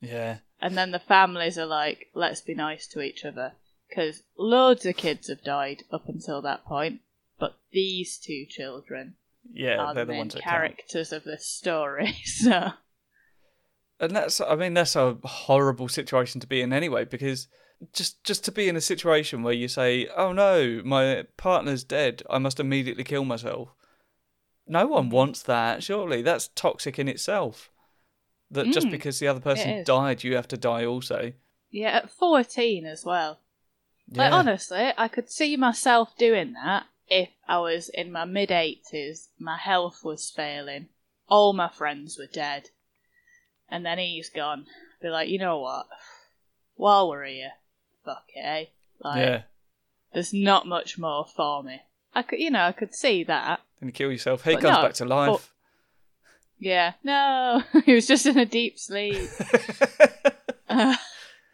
Yeah. 0.00 0.38
And 0.60 0.76
then 0.76 0.90
the 0.90 0.98
families 0.98 1.56
are 1.56 1.66
like, 1.66 2.08
let's 2.14 2.40
be 2.40 2.56
nice 2.56 2.88
to 2.88 3.00
each 3.00 3.24
other. 3.24 3.52
Because 3.88 4.24
loads 4.36 4.84
of 4.84 4.96
kids 4.96 5.28
have 5.28 5.44
died 5.44 5.84
up 5.92 6.08
until 6.08 6.42
that 6.42 6.64
point, 6.64 7.00
but 7.38 7.58
these 7.72 8.18
two 8.18 8.44
children 8.48 9.14
Yeah, 9.52 9.78
are 9.78 9.94
they're 9.94 10.04
the 10.04 10.12
main 10.12 10.30
characters 10.30 11.12
of 11.12 11.24
this 11.24 11.46
story. 11.46 12.16
So, 12.24 12.72
and 14.00 14.14
that's 14.14 14.40
i 14.40 14.54
mean 14.54 14.74
that's 14.74 14.94
a 14.94 15.18
horrible 15.24 15.88
situation 15.88 16.40
to 16.40 16.46
be 16.46 16.60
in 16.60 16.72
anyway 16.72 17.04
because 17.04 17.48
just 17.92 18.22
just 18.24 18.44
to 18.44 18.52
be 18.52 18.68
in 18.68 18.76
a 18.76 18.80
situation 18.80 19.42
where 19.42 19.54
you 19.54 19.68
say 19.68 20.08
oh 20.16 20.32
no 20.32 20.82
my 20.84 21.24
partner's 21.36 21.84
dead. 21.84 22.22
I 22.28 22.38
must 22.38 22.60
immediately 22.60 23.04
kill 23.04 23.24
myself. 23.24 23.68
No 24.66 24.86
one 24.86 25.08
wants 25.10 25.42
that 25.44 25.82
surely. 25.82 26.22
That's 26.22 26.48
toxic 26.48 26.98
in 26.98 27.08
itself. 27.08 27.70
That 28.50 28.72
just 28.72 28.88
Mm, 28.88 28.92
because 28.92 29.18
the 29.18 29.28
other 29.28 29.40
person 29.40 29.84
died 29.84 30.24
you 30.24 30.34
have 30.34 30.48
to 30.48 30.56
die 30.56 30.84
also. 30.84 31.32
Yeah, 31.70 31.90
at 31.90 32.10
14 32.10 32.86
as 32.86 33.04
well. 33.04 33.40
Like, 34.10 34.32
honestly, 34.32 34.90
I 34.96 35.06
could 35.08 35.30
see 35.30 35.56
myself 35.56 36.16
doing 36.16 36.54
that 36.54 36.86
if 37.08 37.30
I 37.46 37.58
was 37.58 37.88
in 37.88 38.12
my 38.12 38.24
mid 38.24 38.50
80s, 38.50 39.28
my 39.38 39.56
health 39.56 40.00
was 40.04 40.30
failing, 40.30 40.88
all 41.28 41.52
my 41.52 41.68
friends 41.68 42.18
were 42.18 42.26
dead, 42.26 42.70
and 43.68 43.84
then 43.84 43.98
he's 43.98 44.30
gone. 44.30 44.66
Be 45.00 45.08
like, 45.08 45.28
you 45.28 45.38
know 45.38 45.58
what? 45.58 45.86
While 46.74 47.08
we're 47.08 47.24
here, 47.24 47.52
fuck 48.04 48.24
it, 48.34 48.40
eh? 48.40 48.64
Like, 49.00 49.18
yeah 49.18 49.42
there's 50.12 50.32
not 50.32 50.66
much 50.66 50.98
more 50.98 51.26
for 51.26 51.62
me. 51.62 51.82
I 52.14 52.22
could, 52.22 52.38
you 52.38 52.50
know, 52.50 52.64
I 52.64 52.72
could 52.72 52.94
see 52.94 53.24
that. 53.24 53.60
then 53.80 53.88
you 53.88 53.92
kill 53.92 54.10
yourself 54.10 54.44
he 54.44 54.54
But 54.54 54.62
comes 54.62 54.76
no, 54.76 54.82
back 54.82 54.94
to 54.94 55.04
life 55.04 55.52
Yeah, 56.58 56.94
no, 57.04 57.62
he 57.84 57.94
was 57.94 58.06
just 58.06 58.26
in 58.26 58.38
a 58.38 58.46
deep 58.46 58.78
sleep. 58.78 59.28
Uh, 60.68 60.96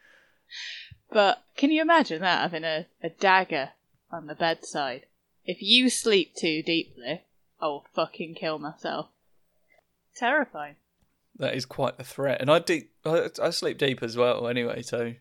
but 1.13 1.43
can 1.57 1.71
you 1.71 1.83
imagine 1.83 2.21
that 2.21 2.41
having 2.41 2.65
a, 2.65 2.87
a 3.03 3.11
dagger 3.11 3.71
on 4.11 4.27
the 4.27 4.35
bedside? 4.35 5.07
If 5.45 5.59
you 5.61 5.91
sleep 5.91 6.35
too 6.35 6.63
deeply, 6.63 7.23
I 7.61 7.67
will 7.67 7.85
fucking 7.95 8.35
kill 8.35 8.59
myself. 8.59 9.09
Terrifying. 10.17 10.77
that 11.39 11.55
is 11.55 11.67
quite 11.67 11.95
a 11.99 12.05
threat. 12.05 12.41
And 12.41 12.51
i 12.51 12.59
deep 12.61 12.93
I, 13.05 13.29
I 13.43 13.51
sleep 13.51 13.79
deep 13.79 14.03
as 14.03 14.17
well 14.17 14.47
anyway 14.49 14.83
so. 14.83 15.15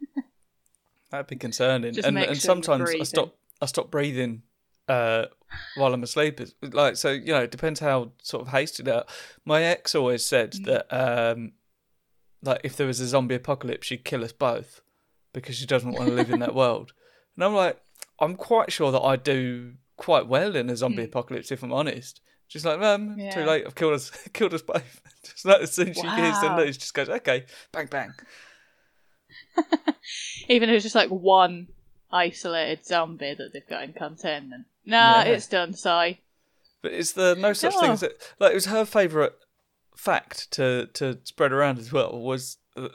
That'd 1.10 1.28
be 1.28 1.36
concerning. 1.36 1.92
Just 1.94 2.06
and 2.08 2.18
and 2.18 2.26
sure 2.28 2.34
sometimes 2.36 2.90
i 2.98 3.02
stop 3.04 3.36
i 3.62 3.66
stop 3.66 3.90
breathing 3.90 4.42
uh 4.88 5.26
while 5.76 5.92
i'm 5.94 6.02
asleep. 6.02 6.40
It's 6.40 6.54
like 6.72 6.96
so 6.96 7.10
you 7.10 7.32
know 7.32 7.42
it 7.42 7.50
depends 7.50 7.80
how 7.80 8.12
sort 8.22 8.42
of 8.46 8.48
hasty 8.52 8.82
that 8.84 9.06
my 9.44 9.62
ex 9.62 9.94
always 9.94 10.24
said 10.24 10.52
Mm. 10.52 10.64
that 10.64 10.86
um 11.32 11.52
like 12.42 12.60
if 12.64 12.76
there 12.76 12.86
was 12.86 13.00
a 13.00 13.06
zombie 13.06 13.34
apocalypse 13.36 13.86
she'd 13.86 14.04
kill 14.04 14.24
us 14.24 14.32
both 14.32 14.80
because 15.32 15.56
she 15.56 15.66
doesn't 15.66 15.92
want 15.92 16.08
to 16.08 16.14
live 16.14 16.30
in 16.30 16.40
that 16.40 16.54
world. 16.62 16.92
And 17.36 17.44
i'm 17.44 17.54
like 17.54 17.80
i'm 18.20 18.34
quite 18.36 18.70
sure 18.72 18.90
that 18.92 19.02
i 19.02 19.16
do 19.16 19.74
quite 19.96 20.26
well 20.26 20.54
in 20.56 20.68
a 20.70 20.76
zombie 20.76 21.02
Mm. 21.02 21.06
apocalypse 21.06 21.50
if 21.52 21.62
i'm 21.62 21.72
honest 21.72 22.20
She's 22.48 22.64
like, 22.64 22.80
um, 22.80 23.28
too 23.32 23.42
late. 23.42 23.64
I've 23.66 23.74
killed 23.74 23.94
us, 23.94 24.12
killed 24.32 24.54
us 24.54 24.62
both. 24.62 25.00
Just 25.24 25.44
like 25.44 25.62
as 25.62 25.72
soon 25.72 25.88
as 25.88 25.96
she 25.96 26.02
hears 26.10 26.38
the 26.40 26.48
Wow. 26.50 26.58
news, 26.58 26.78
just 26.78 26.94
goes, 26.94 27.08
okay, 27.08 27.44
bang, 27.72 27.86
bang. 27.90 28.14
Even 30.48 30.68
if 30.68 30.76
it's 30.76 30.84
just 30.84 30.94
like 30.94 31.08
one 31.10 31.66
isolated 32.12 32.84
zombie 32.86 33.34
that 33.34 33.52
they've 33.52 33.66
got 33.68 33.82
in 33.82 33.92
containment. 33.92 34.66
Nah, 34.84 35.22
Yeah. 35.24 35.32
it's 35.32 35.48
done, 35.48 35.72
Si. 35.74 36.20
But 36.82 36.92
it's 36.92 37.12
the 37.12 37.34
no 37.34 37.52
such 37.52 37.74
Oh. 37.74 37.80
things 37.80 38.00
that 38.00 38.12
like 38.38 38.52
it 38.52 38.54
was 38.54 38.66
her 38.66 38.84
favourite 38.84 39.32
fact 39.96 40.50
to 40.52 40.86
to 40.94 41.18
spread 41.24 41.52
around 41.52 41.78
as 41.78 41.92
well 41.92 42.16
was, 42.20 42.58
uh, 42.76 42.88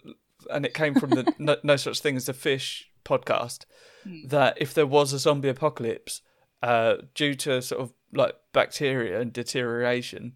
and 0.50 0.66
it 0.66 0.74
came 0.74 0.96
from 0.96 1.10
the 1.10 1.34
no, 1.38 1.58
no 1.64 1.76
such 1.76 2.00
thing 2.00 2.16
as 2.16 2.28
the 2.28 2.34
fish 2.34 2.90
podcast 3.04 3.66
Hmm. 4.04 4.28
that 4.28 4.58
if 4.60 4.74
there 4.74 4.88
was 4.88 5.14
a 5.14 5.20
zombie 5.20 5.50
apocalypse, 5.50 6.22
uh, 6.64 6.96
due 7.14 7.36
to 7.36 7.62
sort 7.62 7.82
of 7.82 7.94
like 8.14 8.36
bacteria 8.52 9.20
and 9.22 9.32
deterioration, 9.32 10.34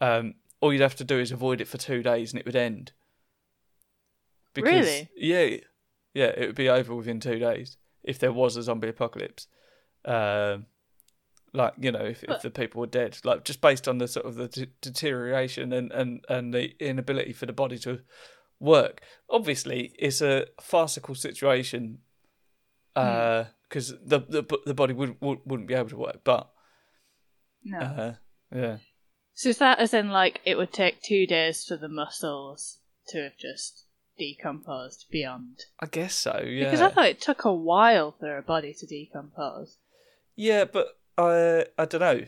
um, 0.00 0.34
all 0.60 0.72
you'd 0.72 0.82
have 0.82 0.96
to 0.96 1.04
do 1.04 1.18
is 1.18 1.32
avoid 1.32 1.60
it 1.60 1.68
for 1.68 1.78
two 1.78 2.02
days 2.02 2.32
and 2.32 2.40
it 2.40 2.46
would 2.46 2.56
end. 2.56 2.92
Really? 4.56 5.10
Yeah, 5.16 5.56
yeah, 6.14 6.32
it 6.36 6.46
would 6.46 6.54
be 6.56 6.68
over 6.68 6.94
within 6.94 7.20
two 7.20 7.38
days 7.38 7.76
if 8.02 8.18
there 8.18 8.32
was 8.32 8.56
a 8.56 8.62
zombie 8.62 8.88
apocalypse. 8.88 9.46
Um, 10.04 10.66
like 11.52 11.74
you 11.78 11.90
know, 11.92 12.04
if, 12.04 12.22
if 12.24 12.42
the 12.42 12.50
people 12.50 12.80
were 12.80 12.86
dead, 12.86 13.18
like 13.24 13.44
just 13.44 13.60
based 13.60 13.88
on 13.88 13.98
the 13.98 14.08
sort 14.08 14.26
of 14.26 14.34
the 14.34 14.48
de- 14.48 14.66
deterioration 14.80 15.72
and, 15.72 15.90
and 15.92 16.24
and 16.28 16.52
the 16.52 16.74
inability 16.80 17.32
for 17.32 17.46
the 17.46 17.52
body 17.52 17.78
to 17.78 18.00
work. 18.60 19.00
Obviously, 19.30 19.94
it's 19.98 20.20
a 20.20 20.46
farcical 20.60 21.14
situation 21.14 21.98
because 22.96 23.88
the, 24.04 24.20
the 24.20 24.58
the 24.66 24.74
body 24.74 24.92
wouldn't 24.94 25.20
wouldn't 25.20 25.68
be 25.68 25.74
able 25.74 25.88
to 25.90 25.96
work. 25.96 26.20
But 26.24 26.50
No. 27.64 27.78
uh, 27.78 28.14
yeah, 28.54 28.76
So 29.34 29.48
is 29.50 29.58
that 29.58 29.78
as 29.78 29.92
in 29.94 30.08
like 30.10 30.40
it 30.44 30.56
would 30.56 30.72
take 30.72 31.02
two 31.02 31.26
days 31.26 31.64
for 31.64 31.76
the 31.76 31.88
muscles 31.88 32.78
to 33.08 33.22
have 33.24 33.36
just 33.38 33.84
decomposed 34.18 35.06
beyond? 35.10 35.64
I 35.80 35.86
guess 35.86 36.14
so. 36.14 36.42
Yeah, 36.44 36.64
Because 36.64 36.80
I 36.80 36.88
thought 36.90 37.06
it 37.08 37.20
took 37.20 37.44
a 37.44 37.52
while 37.52 38.14
for 38.18 38.36
a 38.38 38.42
body 38.42 38.72
to 38.74 38.86
decompose. 38.86 39.76
yeah, 40.34 40.64
but 40.64 40.86
I 41.18 41.66
I 41.78 41.84
don't 41.84 42.00
know, 42.00 42.20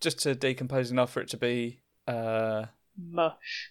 just 0.00 0.18
to 0.20 0.34
decompose 0.34 0.90
enough 0.90 1.12
for 1.12 1.20
it 1.20 1.28
to 1.28 1.36
be. 1.36 1.80
Uh, 2.08 2.66
Mush. 2.98 3.70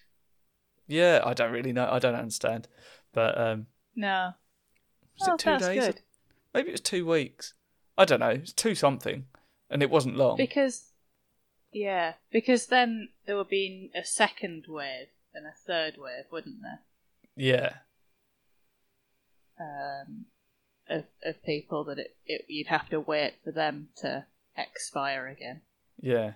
yeah, 0.88 1.20
I 1.24 1.34
don't 1.34 1.52
really 1.52 1.72
know. 1.72 1.88
I 1.90 1.98
don't 1.98 2.14
understand, 2.14 2.66
but 3.12 3.36
um, 3.38 3.66
No. 3.94 4.32
was 5.20 5.28
oh, 5.28 5.34
it 5.34 5.38
two 5.38 5.50
that's 5.50 5.66
days? 5.66 5.84
good. 5.86 6.00
Maybe 6.54 6.68
it 6.68 6.72
was 6.72 6.80
two 6.80 7.06
weeks. 7.06 7.54
I 7.96 8.04
don't 8.04 8.20
know. 8.20 8.30
It's 8.30 8.52
two 8.52 8.74
something, 8.74 9.26
and 9.70 9.82
it 9.82 9.90
wasn't 9.90 10.16
long. 10.16 10.36
Because, 10.36 10.92
yeah, 11.72 12.14
because 12.30 12.66
then 12.66 13.08
there 13.26 13.36
would 13.36 13.48
be 13.48 13.90
a 13.94 14.04
second 14.04 14.64
wave 14.68 15.08
and 15.34 15.46
a 15.46 15.52
third 15.66 15.94
wave, 15.98 16.24
wouldn't 16.30 16.62
there? 16.62 16.80
yeah, 17.36 17.74
Um, 19.60 20.26
of 20.88 21.04
of 21.24 21.42
people 21.44 21.84
that 21.84 21.98
it, 21.98 22.16
it 22.26 22.44
you'd 22.48 22.66
have 22.66 22.88
to 22.90 23.00
wait 23.00 23.34
for 23.44 23.52
them 23.52 23.88
to 23.96 24.26
expire 24.56 25.26
again. 25.28 25.60
yeah. 26.00 26.32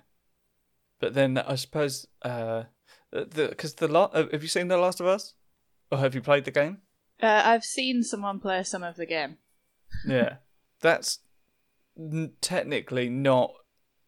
But 0.99 1.13
then 1.13 1.37
I 1.37 1.55
suppose 1.55 2.07
uh, 2.23 2.63
the 3.11 3.49
because 3.49 3.75
the, 3.75 3.87
la- 3.87 4.09
uh, 4.13 4.25
have 4.31 4.41
you 4.41 4.47
seen 4.49 4.67
The 4.67 4.77
Last 4.77 4.99
of 4.99 5.05
Us, 5.05 5.33
or 5.91 5.99
have 5.99 6.15
you 6.15 6.21
played 6.21 6.45
the 6.45 6.51
game? 6.51 6.79
Uh, 7.21 7.41
I've 7.45 7.63
seen 7.65 8.01
someone 8.03 8.39
play 8.39 8.63
some 8.63 8.81
of 8.83 8.95
the 8.95 9.05
game. 9.05 9.37
Yeah, 10.05 10.37
that's 10.81 11.19
n- 11.97 12.33
technically 12.41 13.09
not 13.09 13.51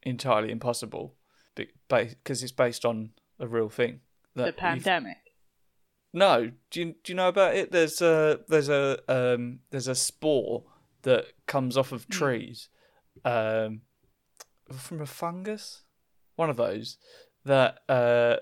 entirely 0.03 0.51
impossible, 0.51 1.15
because 1.55 2.43
it's 2.43 2.51
based 2.51 2.86
on 2.86 3.11
a 3.39 3.47
real 3.47 3.69
thing. 3.69 4.01
The 4.36 4.43
that 4.43 4.45
you've- 4.47 4.59
pandemic. 4.59 5.17
No, 6.11 6.51
do 6.71 6.80
you 6.80 6.86
do 7.03 7.11
you 7.11 7.15
know 7.15 7.27
about 7.27 7.55
it? 7.55 7.71
There's 7.71 8.01
a 8.01 8.39
there's 8.47 8.69
a 8.69 8.99
um 9.07 9.59
there's 9.69 9.88
a 9.88 9.93
spore 9.95 10.63
that 11.03 11.25
comes 11.45 11.77
off 11.77 11.91
of 11.91 12.07
trees, 12.09 12.69
um, 13.23 13.82
from 14.71 15.01
a 15.01 15.05
fungus, 15.05 15.84
one 16.36 16.49
of 16.49 16.57
those 16.57 16.97
that 17.45 17.80
uh, 17.88 18.38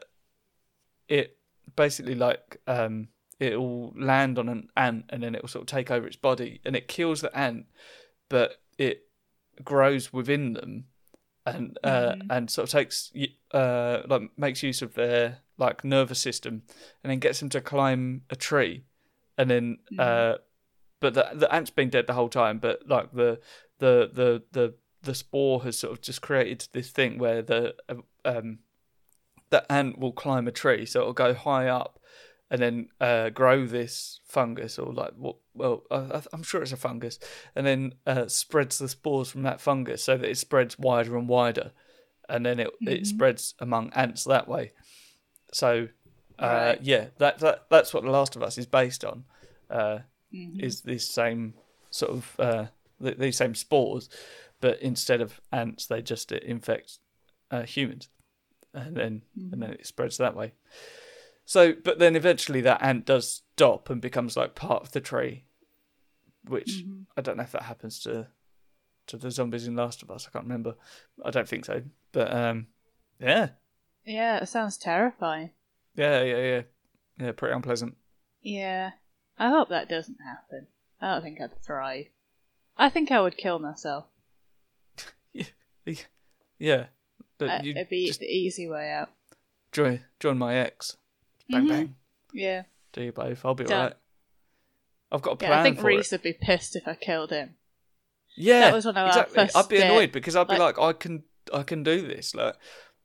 it 1.09 1.37
basically 1.75 2.15
like 2.15 2.61
um 2.67 3.09
it'll 3.39 3.93
land 3.95 4.37
on 4.39 4.49
an 4.49 4.69
ant 4.75 5.05
and 5.09 5.21
then 5.23 5.35
it'll 5.35 5.47
sort 5.47 5.63
of 5.63 5.67
take 5.67 5.91
over 5.91 6.07
its 6.07 6.15
body 6.15 6.59
and 6.65 6.75
it 6.75 6.87
kills 6.87 7.21
the 7.21 7.35
ant, 7.37 7.65
but 8.29 8.61
it 8.77 9.03
grows 9.63 10.11
within 10.13 10.53
them 10.53 10.85
and 11.45 11.77
uh, 11.83 12.13
Mhm. 12.15 12.27
and 12.29 12.51
sort 12.51 12.67
of 12.67 12.71
takes 12.71 13.11
uh 13.53 14.01
like 14.07 14.37
makes 14.37 14.61
use 14.63 14.81
of 14.81 14.93
their 14.95 15.39
like 15.57 15.83
nervous 15.83 16.19
system 16.19 16.63
and 17.03 17.09
then 17.11 17.19
gets 17.19 17.39
them 17.39 17.49
to 17.49 17.61
climb 17.61 18.21
a 18.29 18.35
tree 18.35 18.83
and 19.37 19.49
then 19.49 19.77
uh 19.97 20.35
but 20.99 21.13
the 21.13 21.29
the 21.33 21.51
ant's 21.53 21.69
been 21.71 21.89
dead 21.89 22.05
the 22.05 22.13
whole 22.13 22.29
time 22.29 22.59
but 22.59 22.87
like 22.87 23.11
the 23.13 23.39
the 23.79 24.09
the 24.13 24.43
the 24.51 24.73
the 25.03 25.15
spore 25.15 25.63
has 25.63 25.79
sort 25.79 25.93
of 25.93 26.01
just 26.01 26.21
created 26.21 26.67
this 26.73 26.91
thing 26.91 27.17
where 27.17 27.41
the 27.41 27.73
um 28.25 28.59
the 29.49 29.71
ant 29.71 29.97
will 29.97 30.11
climb 30.11 30.47
a 30.47 30.51
tree 30.51 30.85
so 30.85 30.99
it'll 31.01 31.13
go 31.13 31.33
high 31.33 31.67
up 31.67 31.99
and 32.49 32.61
then 32.61 32.87
uh, 33.01 33.29
grow 33.29 33.65
this 33.65 34.21
fungus 34.25 34.79
or 34.79 34.93
like 34.93 35.11
what 35.17 35.35
well 35.53 35.83
uh, 35.91 36.21
I'm 36.31 36.43
sure 36.43 36.61
it's 36.61 36.71
a 36.71 36.77
fungus 36.77 37.19
and 37.55 37.65
then 37.65 37.93
uh, 38.05 38.27
spreads 38.27 38.77
the 38.79 38.87
spores 38.87 39.29
from 39.29 39.43
that 39.43 39.59
fungus 39.61 40.03
so 40.03 40.17
that 40.17 40.29
it 40.29 40.37
spreads 40.37 40.79
wider 40.79 41.17
and 41.17 41.27
wider 41.27 41.71
and 42.29 42.45
then 42.45 42.59
it 42.59 42.69
it 42.81 43.01
Mhm. 43.01 43.05
spreads 43.05 43.53
among 43.59 43.91
ants 43.93 44.23
that 44.23 44.47
way 44.47 44.71
so 45.53 45.87
uh, 46.39 46.47
Right. 46.47 46.81
yeah 46.81 47.07
that, 47.17 47.39
that 47.39 47.65
that's 47.69 47.93
what 47.93 48.03
the 48.03 48.11
last 48.11 48.35
of 48.35 48.43
us 48.43 48.57
is 48.57 48.65
based 48.65 49.03
on 49.03 49.25
uh, 49.69 49.99
Mhm. 50.33 50.61
is 50.63 50.81
this 50.81 51.07
same 51.07 51.53
sort 51.89 52.11
of 52.11 52.35
uh, 52.39 52.65
th- 53.01 53.17
these 53.17 53.37
same 53.37 53.55
spores 53.55 54.09
but 54.61 54.79
instead 54.81 55.21
of 55.21 55.39
ants 55.51 55.85
they 55.87 56.01
just 56.01 56.31
infect 56.31 56.99
uh, 57.51 57.63
humans 57.63 58.09
and 58.73 58.95
then 58.95 59.21
and 59.51 59.61
then 59.61 59.71
it 59.71 59.85
spreads 59.87 60.17
that 60.17 60.35
way 60.35 60.53
So, 61.49 61.71
but 61.73 61.97
then 61.97 62.17
eventually 62.17 62.59
that 62.61 62.81
ant 62.83 63.05
does 63.05 63.41
stop 63.55 63.89
and 63.89 64.01
becomes 64.01 64.35
like 64.35 64.53
part 64.53 64.83
of 64.83 64.91
the 64.91 64.99
tree, 64.99 65.45
which 66.43 66.83
Mhm. 66.85 67.05
I 67.15 67.21
don't 67.21 67.37
know 67.37 67.43
if 67.43 67.53
that 67.53 67.63
happens 67.63 67.99
to 68.01 68.27
to 69.07 69.15
the 69.17 69.31
zombies 69.31 69.65
in 69.65 69.73
Last 69.77 70.03
of 70.03 70.11
Us. 70.11 70.27
I 70.27 70.31
can't 70.31 70.43
remember. 70.43 70.75
I 71.23 71.31
don't 71.31 71.47
think 71.47 71.63
so. 71.63 71.83
But 72.11 72.33
um, 72.33 72.67
yeah, 73.19 73.51
Yeah, 74.03 74.37
it 74.43 74.47
sounds 74.47 74.77
terrifying. 74.77 75.51
yeah, 75.95 76.21
yeah, 76.21 76.37
yeah, 76.37 76.61
yeah. 77.17 77.31
Pretty 77.31 77.55
unpleasant. 77.55 77.95
Yeah. 78.41 78.91
I 79.39 79.49
hope 79.49 79.69
that 79.69 79.87
doesn't 79.87 80.19
happen. 80.21 80.67
I 80.99 81.13
don't 81.13 81.21
think 81.23 81.39
I'd 81.39 81.61
thrive. 81.63 82.07
I 82.75 82.89
think 82.89 83.09
I 83.11 83.21
would 83.21 83.37
kill 83.37 83.59
myself. 83.59 84.07
Yeah, 86.59 86.87
but 87.37 87.49
Uh, 87.49 87.59
you 87.63 87.71
It'd 87.71 87.87
be 87.89 88.07
just 88.07 88.19
the 88.19 88.25
easy 88.25 88.67
way 88.67 88.91
out. 88.91 89.09
join 89.71 90.03
join 90.19 90.37
my 90.37 90.55
ex. 90.55 90.97
Bang 91.49 91.65
Mhm. 91.65 91.69
bang. 91.69 91.95
Yeah. 92.33 92.63
Do 92.93 93.03
you 93.03 93.11
both? 93.11 93.43
I'll 93.45 93.53
be 93.55 93.63
Done. 93.63 93.77
alright. 93.77 93.93
I've 95.11 95.21
got 95.21 95.31
a 95.31 95.35
plan 95.37 95.51
Yeah, 95.51 95.59
I 95.59 95.63
think 95.63 95.81
Reese 95.83 96.11
would 96.11 96.21
be 96.21 96.33
pissed 96.33 96.75
if 96.75 96.87
I 96.87 96.95
killed 96.95 97.31
him. 97.31 97.55
Yeah, 98.35 98.61
That 98.61 98.73
was 98.73 98.85
one 98.85 98.95
of 98.97 99.03
our 99.03 99.07
exactly. 99.07 99.35
first 99.35 99.55
I'd 99.57 99.69
be 99.69 99.77
date- 99.77 99.85
annoyed 99.89 100.11
because 100.11 100.35
I'd 100.35 100.47
be 100.47 100.57
like- 100.57 100.77
like, 100.77 100.95
I 100.95 100.97
can, 100.97 101.23
I 101.53 101.63
can 101.63 101.83
do 101.83 102.05
this. 102.07 102.35
Like, 102.35 102.55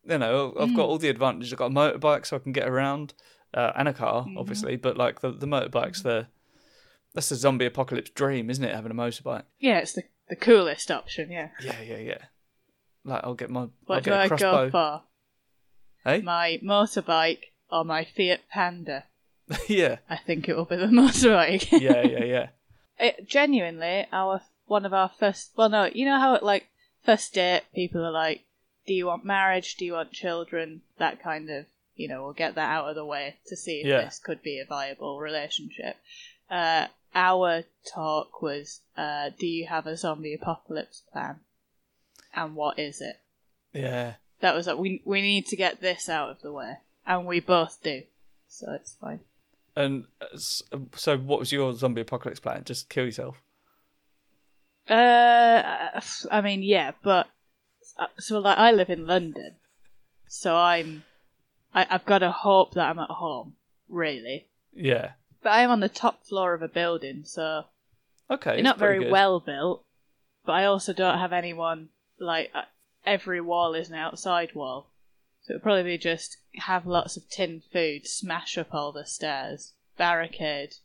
you 0.04 0.18
know, 0.18 0.54
I've 0.58 0.70
Mm. 0.70 0.76
got 0.76 0.86
all 0.88 0.98
the 0.98 1.08
advantages. 1.08 1.52
I've 1.52 1.58
got 1.60 1.66
a 1.70 1.74
motorbike, 1.74 2.26
so 2.26 2.36
I 2.36 2.40
can 2.40 2.52
get 2.52 2.66
around, 2.68 3.14
uh, 3.54 3.72
and 3.76 3.86
a 3.88 3.92
car, 3.94 4.24
Mhm. 4.24 4.36
obviously. 4.38 4.76
But 4.76 4.96
like 4.96 5.20
the 5.20 5.30
the 5.30 5.46
motorbike's 5.46 6.02
the 6.02 6.26
that's 7.14 7.28
the 7.28 7.36
zombie 7.36 7.66
apocalypse 7.66 8.10
dream, 8.10 8.50
isn't 8.50 8.64
it? 8.64 8.74
Having 8.74 8.92
a 8.92 8.94
motorbike. 8.94 9.44
Yeah, 9.60 9.78
it's 9.78 9.92
the, 9.92 10.04
the 10.28 10.36
coolest 10.36 10.90
option, 10.90 11.30
yeah. 11.30 11.50
Yeah, 11.62 11.80
yeah, 11.82 11.98
yeah. 11.98 12.24
Like 13.04 13.20
I'll 13.22 13.34
get 13.34 13.50
my, 13.50 13.60
I'll 13.62 13.70
What 13.84 14.02
do 14.02 14.10
get 14.10 14.18
a 14.18 14.22
I 14.22 14.28
crossbow. 14.28 14.64
go 14.66 14.70
for? 14.70 15.02
Hey, 16.04 16.20
My 16.22 16.58
motorbike 16.64 17.51
or 17.72 17.84
my 17.84 18.04
Fiat 18.04 18.40
Panda? 18.50 19.04
yeah, 19.68 19.96
I 20.08 20.16
think 20.16 20.48
it 20.48 20.56
will 20.56 20.64
be 20.66 20.76
the 20.76 20.86
motorbike. 21.00 21.72
yeah, 21.80 22.02
yeah, 22.02 22.24
yeah. 22.24 22.46
it, 23.00 23.26
genuinely, 23.28 24.06
our 24.12 24.42
one 24.66 24.86
of 24.86 24.92
our 24.94 25.08
first. 25.08 25.50
Well, 25.56 25.68
no, 25.68 25.84
you 25.92 26.04
know 26.04 26.20
how 26.20 26.34
it 26.34 26.42
like 26.42 26.68
first 27.04 27.34
date 27.34 27.62
people 27.74 28.04
are 28.04 28.12
like, 28.12 28.42
"Do 28.86 28.92
you 28.94 29.06
want 29.06 29.24
marriage? 29.24 29.74
Do 29.76 29.84
you 29.84 29.94
want 29.94 30.12
children?" 30.12 30.82
That 30.98 31.22
kind 31.22 31.50
of, 31.50 31.66
you 31.96 32.08
know, 32.08 32.22
we'll 32.22 32.32
get 32.34 32.54
that 32.54 32.70
out 32.70 32.88
of 32.88 32.94
the 32.94 33.04
way 33.04 33.36
to 33.46 33.56
see 33.56 33.80
if 33.80 33.86
Yeah. 33.86 34.02
this 34.04 34.18
could 34.18 34.42
be 34.42 34.58
a 34.60 34.64
viable 34.64 35.18
relationship. 35.18 35.96
Uh, 36.50 36.86
our 37.14 37.64
talk 37.92 38.40
was, 38.40 38.80
uh, 38.96 39.30
"Do 39.38 39.46
you 39.46 39.66
have 39.66 39.86
a 39.86 39.96
zombie 39.96 40.34
apocalypse 40.34 41.02
plan? 41.12 41.40
And 42.34 42.54
what 42.54 42.78
is 42.78 43.00
it?" 43.00 43.16
Yeah. 43.72 44.14
That 44.40 44.54
was 44.54 44.66
like, 44.66 44.78
we 44.78 45.02
we 45.04 45.20
need 45.22 45.46
to 45.46 45.56
get 45.56 45.80
this 45.80 46.08
out 46.08 46.30
of 46.30 46.40
the 46.42 46.52
way, 46.52 46.76
and 47.06 47.26
we 47.26 47.40
both 47.40 47.82
do, 47.82 48.02
so 48.48 48.72
it's 48.72 48.94
fine. 49.00 49.20
And 49.74 50.04
uh, 50.20 50.36
so, 50.36 51.16
what 51.16 51.38
was 51.38 51.50
your 51.52 51.74
zombie 51.74 52.02
apocalypse 52.02 52.40
plan? 52.40 52.62
Just 52.64 52.88
kill 52.88 53.06
yourself. 53.06 53.36
Uh, 54.88 56.00
I 56.30 56.40
mean, 56.42 56.62
yeah, 56.62 56.92
but 57.02 57.28
so 58.18 58.38
like 58.40 58.58
I 58.58 58.72
live 58.72 58.90
in 58.90 59.06
London, 59.06 59.56
so 60.28 60.56
I'm 60.56 61.04
I, 61.74 61.86
I've 61.88 62.04
got 62.04 62.18
to 62.18 62.30
hope 62.30 62.74
that 62.74 62.88
I'm 62.90 62.98
at 62.98 63.10
home, 63.10 63.54
really. 63.88 64.48
Yeah. 64.74 65.12
But 65.42 65.50
I 65.50 65.62
am 65.62 65.70
on 65.70 65.80
the 65.80 65.88
top 65.88 66.24
floor 66.26 66.54
of 66.54 66.62
a 66.62 66.68
building, 66.68 67.22
so 67.24 67.64
Okay. 68.30 68.54
it's 68.54 68.64
not 68.64 68.78
very 68.78 68.98
good. 68.98 69.10
well 69.12 69.40
built. 69.40 69.84
But 70.44 70.52
I 70.52 70.64
also 70.64 70.92
don't 70.92 71.18
have 71.18 71.32
anyone 71.32 71.88
like 72.18 72.50
uh, 72.54 72.62
every 73.06 73.40
wall 73.40 73.74
is 73.74 73.88
an 73.88 73.94
outside 73.96 74.54
wall, 74.54 74.90
so 75.52 75.56
it'd 75.56 75.62
probably 75.62 75.82
be 75.84 75.98
just 75.98 76.38
have 76.56 76.86
lots 76.86 77.16
of 77.16 77.28
tin 77.28 77.62
food, 77.72 78.06
smash 78.06 78.56
up 78.56 78.68
all 78.72 78.92
the 78.92 79.04
stairs, 79.06 79.74
barricade 79.98 80.76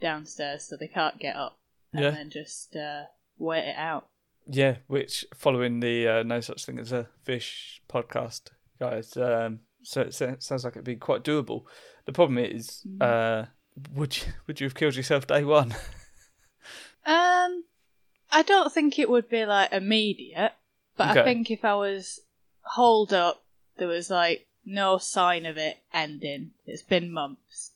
downstairs 0.00 0.64
so 0.68 0.76
they 0.76 0.88
can't 0.88 1.18
get 1.18 1.36
up, 1.36 1.58
and 1.92 2.02
Yeah. 2.04 2.10
then 2.10 2.30
just 2.30 2.76
uh, 2.76 3.04
wait 3.38 3.68
it 3.68 3.76
out. 3.76 4.08
Yeah, 4.46 4.76
which 4.86 5.24
following 5.34 5.80
the 5.80 6.08
uh, 6.08 6.22
No 6.22 6.40
Such 6.40 6.64
Thing 6.64 6.78
as 6.78 6.92
a 6.92 7.08
Fish 7.22 7.82
podcast, 7.88 8.48
guys. 8.78 9.16
Um, 9.16 9.60
so 9.82 10.02
it 10.02 10.14
sa- 10.14 10.36
sounds 10.38 10.64
like 10.64 10.74
it'd 10.74 10.84
be 10.84 10.96
quite 10.96 11.22
doable. 11.24 11.64
The 12.06 12.12
problem 12.12 12.38
is, 12.38 12.82
Mm. 12.86 13.02
uh, 13.02 13.46
would 13.94 14.16
you 14.18 14.32
would 14.46 14.60
you 14.60 14.66
have 14.66 14.74
killed 14.74 14.96
yourself 14.96 15.26
day 15.26 15.44
one? 15.44 15.74
Um, 17.06 17.64
I 18.30 18.42
don't 18.44 18.70
think 18.72 18.98
it 18.98 19.08
would 19.08 19.28
be 19.30 19.46
like 19.46 19.72
immediate, 19.72 20.52
but 20.96 21.10
Okay. 21.12 21.20
I 21.20 21.24
think 21.24 21.50
if 21.50 21.64
I 21.64 21.74
was 21.74 22.20
holed 22.62 23.14
up, 23.14 23.44
there 23.78 23.88
was 23.88 24.10
like 24.10 24.46
no 24.64 24.98
sign 24.98 25.46
of 25.46 25.56
it 25.56 25.78
ending. 25.92 26.50
It's 26.66 26.82
been 26.82 27.10
months, 27.12 27.72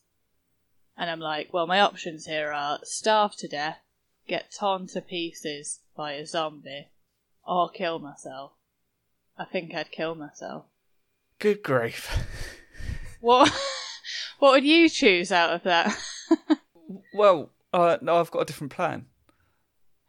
and 0.97 1.09
I'm 1.09 1.19
like, 1.19 1.51
well, 1.53 1.67
my 1.67 1.79
options 1.79 2.25
here 2.25 2.51
are 2.51 2.79
starve 2.83 3.35
to 3.37 3.47
death, 3.47 3.79
get 4.27 4.53
torn 4.57 4.87
to 4.87 5.01
pieces 5.01 5.79
by 5.95 6.13
a 6.13 6.25
zombie, 6.25 6.89
or 7.45 7.69
kill 7.69 7.99
myself. 7.99 8.51
I 9.37 9.45
think 9.45 9.73
I'd 9.73 9.91
kill 9.91 10.15
myself. 10.15 10.65
Good 11.39 11.63
grief. 11.63 12.15
What? 13.19 13.51
what 14.39 14.51
would 14.51 14.63
you 14.65 14.89
choose 14.89 15.31
out 15.31 15.53
of 15.53 15.63
that? 15.63 15.97
well, 17.13 17.49
uh, 17.73 17.97
no, 18.01 18.19
I've 18.19 18.31
got 18.31 18.41
a 18.41 18.45
different 18.45 18.71
plan. 18.73 19.05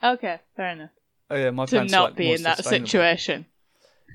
okay, 0.03 0.40
fair 0.57 0.70
enough. 0.70 0.90
Oh 1.30 1.36
yeah, 1.36 1.51
my 1.51 1.64
To 1.64 1.70
plan's 1.70 1.92
not 1.92 2.11
like 2.11 2.16
be 2.16 2.32
in 2.32 2.42
that 2.42 2.62
situation. 2.64 3.47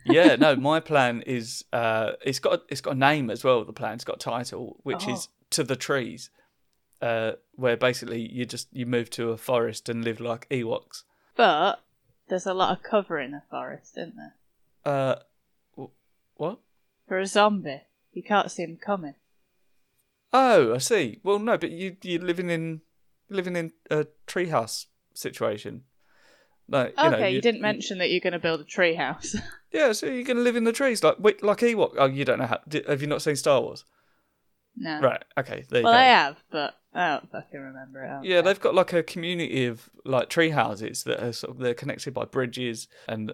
Yeah, 0.10 0.36
no, 0.36 0.56
my 0.56 0.80
plan 0.80 1.22
is 1.26 1.64
uh, 1.74 2.12
it's 2.26 2.40
got 2.40 2.54
a, 2.54 2.62
it's 2.70 2.82
got 2.82 2.96
a 2.96 3.00
name 3.00 3.30
as 3.30 3.44
well. 3.44 3.64
The 3.64 3.74
plan's 3.74 4.04
got 4.04 4.18
a 4.18 4.20
title, 4.20 4.80
which 4.84 5.08
Oh. 5.08 5.14
is 5.14 5.28
to 5.52 5.64
the 5.64 5.76
trees, 5.76 6.30
uh, 7.02 7.34
where 7.56 7.78
basically 7.78 8.22
you 8.32 8.46
just 8.46 8.68
you 8.72 8.86
move 8.86 9.10
to 9.12 9.32
a 9.32 9.38
forest 9.38 9.90
and 9.90 10.04
live 10.04 10.20
like 10.20 10.48
Ewoks. 10.50 11.04
But 11.36 11.82
there's 12.28 12.46
a 12.46 12.54
lot 12.54 12.76
of 12.76 12.84
cover 12.84 13.20
in 13.20 13.34
a 13.34 13.44
forest, 13.50 13.98
isn't 13.98 14.16
there? 14.16 14.36
Uh, 14.86 15.16
wh- 15.78 16.40
what? 16.40 16.60
For 17.08 17.18
a 17.20 17.26
zombie, 17.26 17.82
you 18.12 18.22
can't 18.24 18.52
see 18.52 18.64
him 18.64 18.78
coming. 18.78 19.16
Oh, 20.32 20.76
I 20.76 20.78
see. 20.78 21.20
Well, 21.24 21.40
no, 21.40 21.58
but 21.58 21.72
you 21.72 21.96
you're 22.04 22.22
living 22.22 22.50
in 22.50 22.82
living 23.30 23.56
in 23.56 23.72
a 23.90 24.06
treehouse 24.28 24.86
situation. 25.14 25.84
Like, 26.70 26.94
you 26.98 27.04
okay, 27.08 27.20
know, 27.20 27.28
you, 27.28 27.42
didn't 27.42 27.62
mention 27.62 27.98
that 27.98 28.12
you're 28.12 28.20
going 28.20 28.34
to 28.34 28.40
build 28.40 28.62
a 28.62 28.66
tree 28.66 28.96
house. 28.96 29.36
Yeah, 29.72 29.92
so 29.92 30.08
you're 30.08 30.24
gonna 30.24 30.40
live 30.40 30.56
in 30.56 30.64
the 30.64 30.74
trees 30.74 31.04
like 31.04 31.18
wait, 31.20 31.44
like 31.44 31.60
Ewok. 31.60 31.94
Oh, 32.00 32.08
you 32.08 32.26
don't 32.26 32.40
know 32.40 32.48
how? 32.48 32.60
Have 32.88 33.02
you 33.04 33.08
not 33.08 33.22
seen 33.22 33.36
Star 33.36 33.62
Wars? 33.62 33.86
no. 34.76 35.00
Right. 35.00 35.24
Okay. 35.38 35.66
You 35.72 35.84
Well, 35.84 35.94
go. 35.94 36.00
I 36.00 36.04
have, 36.06 36.38
but 36.50 36.74
I 36.94 37.10
don't 37.10 37.32
fucking 37.32 37.60
remember 37.60 38.04
it. 38.04 38.26
Yeah, 38.26 38.42
they've 38.42 38.60
got 38.60 38.74
like 38.74 38.94
a 38.94 39.04
community 39.04 39.68
of 39.68 39.88
like 40.06 40.30
tree 40.30 40.50
houses 40.50 41.04
that 41.04 41.24
are 41.24 41.34
sort 41.34 41.54
of 41.54 41.60
they're 41.60 41.76
connected 41.76 42.16
by 42.16 42.26
bridges, 42.26 42.88
and 43.08 43.32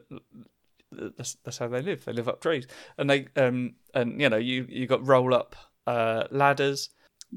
that's 0.92 1.36
that's 1.46 1.58
how 1.60 1.70
they 1.70 1.82
live. 1.82 2.04
They 2.04 2.12
live 2.12 2.28
up 2.28 2.42
trees, 2.42 2.68
and 2.98 3.10
they 3.10 3.28
um 3.38 3.76
and 3.94 4.20
you 4.20 4.28
know 4.28 4.38
you 4.38 4.66
you 4.68 4.88
got 4.88 5.08
roll 5.08 5.34
up 5.34 5.56
uh 5.88 6.26
ladders, 6.32 6.90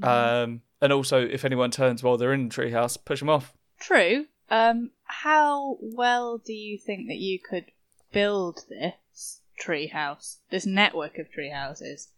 um 0.03 0.62
and 0.80 0.92
also 0.92 1.24
if 1.24 1.44
anyone 1.44 1.70
turns 1.70 2.03
while 2.03 2.16
they're 2.16 2.32
in 2.32 2.49
the 2.49 2.55
tree 2.55 2.72
house, 2.72 2.96
push 2.96 3.20
them 3.20 3.30
off. 3.30 3.55
True. 3.78 4.26
Um, 4.51 4.90
how 5.05 5.76
well 5.80 6.38
do 6.38 6.53
you 6.53 6.78
think 6.78 7.09
that 7.09 7.18
you 7.18 7.38
could 7.38 7.66
build 8.12 8.61
this 8.68 9.40
treehouse, 9.62 10.36
this 10.51 10.66
network 10.66 11.18
of 11.18 11.26
treehouses? 11.30 12.09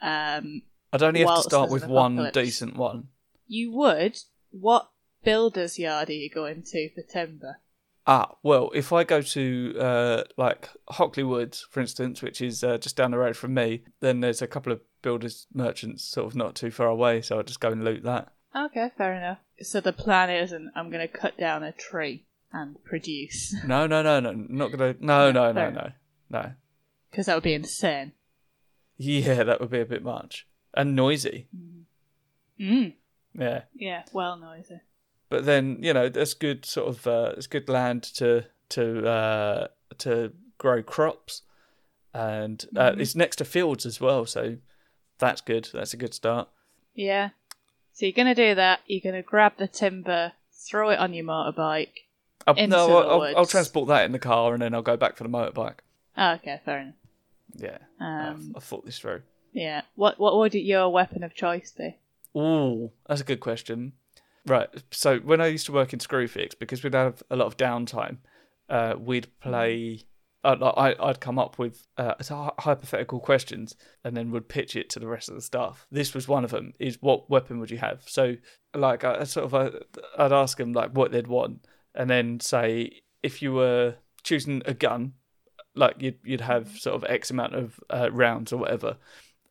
Um, 0.00 0.62
I'd 0.92 1.02
only 1.02 1.20
have 1.20 1.36
to 1.36 1.42
start 1.42 1.70
with 1.70 1.86
one 1.86 2.30
decent 2.32 2.76
one. 2.76 3.08
you 3.46 3.72
would. 3.72 4.18
What 4.50 4.90
builder's 5.22 5.78
yard 5.78 6.08
are 6.08 6.12
you 6.14 6.30
going 6.30 6.62
to 6.62 6.88
for 6.94 7.02
timber? 7.02 7.58
Ah, 8.06 8.36
well, 8.42 8.70
if 8.74 8.90
I 8.90 9.04
go 9.04 9.20
to 9.20 9.74
uh, 9.78 10.22
like 10.38 10.70
Hockley 10.88 11.22
Woods, 11.24 11.66
for 11.70 11.80
instance, 11.80 12.22
which 12.22 12.40
is 12.40 12.64
uh, 12.64 12.78
just 12.78 12.96
down 12.96 13.10
the 13.10 13.18
road 13.18 13.36
from 13.36 13.52
me, 13.52 13.82
then 14.00 14.20
there's 14.20 14.40
a 14.40 14.46
couple 14.46 14.72
of 14.72 14.80
builders 15.02 15.46
merchants 15.52 16.04
sort 16.04 16.26
of 16.26 16.34
not 16.34 16.54
too 16.54 16.70
far 16.70 16.86
away, 16.86 17.20
so 17.20 17.36
I'll 17.36 17.42
just 17.42 17.60
go 17.60 17.70
and 17.70 17.84
loot 17.84 18.04
that. 18.04 18.32
Okay, 18.56 18.90
fair 18.96 19.14
enough. 19.14 19.38
So 19.62 19.80
the 19.80 19.92
plan 19.92 20.30
isn't 20.30 20.70
I'm 20.74 20.90
going 20.90 21.06
to 21.06 21.12
cut 21.12 21.36
down 21.38 21.62
a 21.62 21.72
tree 21.72 22.24
and 22.52 22.82
produce, 22.84 23.54
No, 23.66 23.86
no, 23.86 24.02
no, 24.02 24.20
no, 24.20 24.32
not 24.32 24.70
gonna. 24.72 24.94
No, 25.00 25.30
no, 25.30 25.52
no, 25.52 25.70
no, 25.70 25.90
no. 26.30 26.52
because 27.10 27.26
that 27.26 27.34
would 27.34 27.42
be 27.44 27.52
insane. 27.54 28.12
Yeah, 28.96 29.42
that 29.44 29.60
would 29.60 29.70
be 29.70 29.80
a 29.80 29.84
bit 29.86 30.02
much 30.02 30.46
and 30.74 30.96
noisy. 30.96 31.48
Mm. 32.60 32.94
Yeah, 33.34 33.62
Yeah, 33.74 34.02
well 34.12 34.36
noisy. 34.38 34.80
but 35.28 35.44
then 35.44 35.78
you 35.82 35.92
know 35.92 36.08
that's 36.08 36.34
good 36.34 36.64
sort 36.64 36.88
of. 36.88 37.06
Uh, 37.06 37.32
it's 37.36 37.46
good 37.46 37.68
land 37.68 38.02
to 38.14 38.46
to 38.70 39.06
uh, 39.08 39.66
to 39.98 40.32
grow 40.56 40.82
crops, 40.82 41.42
and 42.14 42.64
uh, 42.76 42.92
Mhm. 42.92 43.00
it's 43.00 43.14
next 43.14 43.36
to 43.36 43.44
fields 43.44 43.84
as 43.86 44.00
well, 44.00 44.26
so 44.26 44.56
that's 45.18 45.40
good. 45.42 45.68
That's 45.72 45.92
a 45.94 45.98
good 45.98 46.14
start. 46.14 46.48
Yeah. 46.94 47.30
So 47.98 48.06
you're 48.06 48.12
going 48.12 48.32
to 48.32 48.34
do 48.48 48.54
that. 48.54 48.78
You're 48.86 49.00
going 49.02 49.20
to 49.20 49.28
grab 49.28 49.54
the 49.58 49.66
timber, 49.66 50.30
throw 50.52 50.90
it 50.90 51.00
on 51.00 51.12
your 51.12 51.24
motorbike. 51.24 51.88
I'll, 52.46 52.54
Into 52.54 52.76
no, 52.76 52.86
the 52.86 52.94
I'll, 52.94 53.22
I'll, 53.22 53.36
I'll 53.38 53.46
transport 53.46 53.88
that 53.88 54.04
in 54.04 54.12
the 54.12 54.20
car 54.20 54.52
and 54.52 54.62
then 54.62 54.72
I'll 54.72 54.82
go 54.82 54.96
back 54.96 55.16
for 55.16 55.24
the 55.24 55.28
motorbike. 55.28 55.78
Oh, 56.16 56.34
okay, 56.34 56.60
fair 56.64 56.78
enough. 56.78 56.94
Yeah, 57.56 57.78
Um, 58.00 58.50
I've, 58.50 58.58
I've 58.58 58.62
thought 58.62 58.86
this 58.86 59.00
through. 59.00 59.22
Yeah. 59.52 59.82
What 59.96 60.20
What 60.20 60.36
would 60.36 60.54
your 60.54 60.90
weapon 60.92 61.24
of 61.24 61.34
choice 61.34 61.72
be? 61.72 61.96
Ooh, 62.36 62.92
that's 63.08 63.20
a 63.20 63.24
good 63.24 63.40
question. 63.40 63.94
Right. 64.46 64.68
So 64.92 65.18
when 65.18 65.40
I 65.40 65.48
used 65.48 65.66
to 65.66 65.72
work 65.72 65.92
in 65.92 65.98
Screwfix, 65.98 66.56
because 66.56 66.84
we'd 66.84 66.94
have 66.94 67.20
a 67.30 67.36
lot 67.36 67.46
of 67.46 67.56
downtime, 67.56 68.18
uh, 68.68 68.94
we'd 68.96 69.26
play. 69.40 70.02
I, 70.44 70.94
I'd 71.00 71.20
come 71.20 71.38
up 71.38 71.58
with 71.58 71.86
uh, 71.96 72.14
hypothetical 72.58 73.20
questions 73.20 73.74
and 74.04 74.16
then 74.16 74.30
would 74.30 74.48
pitch 74.48 74.76
it 74.76 74.88
to 74.90 75.00
the 75.00 75.08
rest 75.08 75.28
of 75.28 75.34
the 75.34 75.42
staff. 75.42 75.86
This 75.90 76.14
was 76.14 76.28
one 76.28 76.44
of 76.44 76.50
them: 76.50 76.72
is 76.78 76.98
what 77.00 77.28
weapon 77.28 77.58
would 77.58 77.70
you 77.70 77.78
have? 77.78 78.02
So, 78.06 78.36
like, 78.74 79.04
I 79.04 79.24
sort 79.24 79.52
of, 79.52 79.74
I'd 80.16 80.32
ask 80.32 80.58
them 80.58 80.72
like 80.72 80.92
what 80.92 81.10
they'd 81.10 81.26
want, 81.26 81.66
and 81.94 82.08
then 82.08 82.40
say 82.40 83.02
if 83.22 83.42
you 83.42 83.52
were 83.52 83.96
choosing 84.22 84.62
a 84.64 84.74
gun, 84.74 85.14
like 85.74 85.96
you'd 85.98 86.18
you'd 86.24 86.40
have 86.40 86.78
sort 86.78 86.96
of 86.96 87.10
X 87.10 87.30
amount 87.30 87.54
of 87.54 87.80
uh, 87.90 88.10
rounds 88.12 88.52
or 88.52 88.58
whatever 88.58 88.96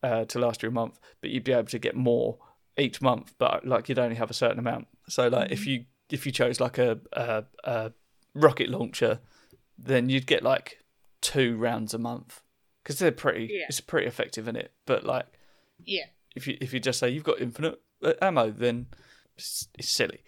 uh, 0.04 0.26
to 0.26 0.40
last 0.40 0.64
you 0.64 0.70
a 0.70 0.72
month, 0.72 1.00
but 1.22 1.30
you'd 1.30 1.44
be 1.44 1.54
able 1.54 1.66
to 1.66 1.80
get 1.80 1.96
more 1.96 2.38
each 2.78 3.02
month, 3.02 3.34
but 3.38 3.66
like 3.66 3.90
you'd 3.90 4.00
only 4.00 4.16
have 4.16 4.30
a 4.30 4.36
certain 4.36 4.60
amount. 4.60 4.88
So 5.10 5.28
like 5.28 5.52
if 5.52 5.66
you 5.66 5.86
if 6.10 6.26
you 6.26 6.32
chose 6.32 6.60
like 6.60 6.78
a, 6.78 7.00
a, 7.14 7.44
a 7.64 7.92
rocket 8.34 8.70
launcher, 8.70 9.20
then 9.78 10.10
you'd 10.10 10.28
get 10.28 10.44
like 10.44 10.80
two 11.22 11.58
rounds 11.58 11.94
a 11.94 11.98
month 11.98 12.42
because 12.84 13.00
they're 13.00 13.12
pretty. 13.12 13.50
Yeah. 13.52 13.66
It's 13.68 13.82
pretty 13.82 14.08
effective 14.08 14.48
in 14.48 14.56
it, 14.56 14.72
but 14.86 15.04
like 15.04 15.26
yeah, 15.84 16.06
if 16.36 16.48
you 16.48 16.58
if 16.62 16.74
you 16.74 16.80
just 16.80 17.00
say 17.00 17.10
you've 17.10 17.24
got 17.24 17.42
infinite 17.42 17.80
uh, 18.04 18.14
ammo, 18.22 18.52
then 18.52 18.88
it's, 19.36 19.68
it's 19.78 19.90
silly. 19.90 20.24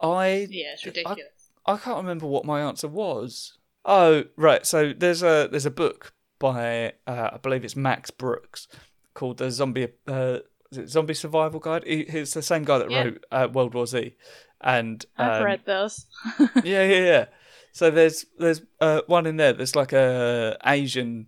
I 0.00 0.46
yeah, 0.50 0.72
it's 0.74 0.84
ridiculous. 0.84 1.50
I, 1.66 1.72
I 1.72 1.76
can't 1.78 1.98
remember 1.98 2.26
what 2.26 2.44
my 2.44 2.60
answer 2.60 2.88
was. 2.88 3.58
Oh 3.84 4.24
right, 4.36 4.66
so 4.66 4.92
there's 4.92 5.22
a 5.22 5.48
there's 5.50 5.66
a 5.66 5.70
book 5.70 6.12
by 6.38 6.92
uh, 7.06 7.30
I 7.32 7.38
believe 7.40 7.64
it's 7.64 7.76
Max 7.76 8.10
Brooks 8.10 8.68
called 9.14 9.38
the 9.38 9.50
Zombie 9.50 9.88
uh, 10.06 10.38
Zombie 10.86 11.14
Survival 11.14 11.60
Guide. 11.60 11.84
He, 11.86 12.04
he's 12.04 12.34
the 12.34 12.42
same 12.42 12.64
guy 12.64 12.78
that 12.78 12.90
yeah. 12.90 13.04
wrote 13.04 13.24
uh, 13.30 13.48
World 13.52 13.74
War 13.74 13.86
Z, 13.86 14.16
and 14.60 15.04
um, 15.16 15.30
I've 15.30 15.44
read 15.44 15.62
those. 15.64 16.06
yeah, 16.64 16.84
yeah, 16.84 17.04
yeah. 17.04 17.24
So 17.72 17.90
there's 17.90 18.26
there's 18.38 18.62
uh, 18.80 19.00
one 19.06 19.26
in 19.26 19.38
there 19.38 19.54
that's 19.54 19.74
like 19.74 19.92
a 19.92 20.56
Asian 20.64 21.26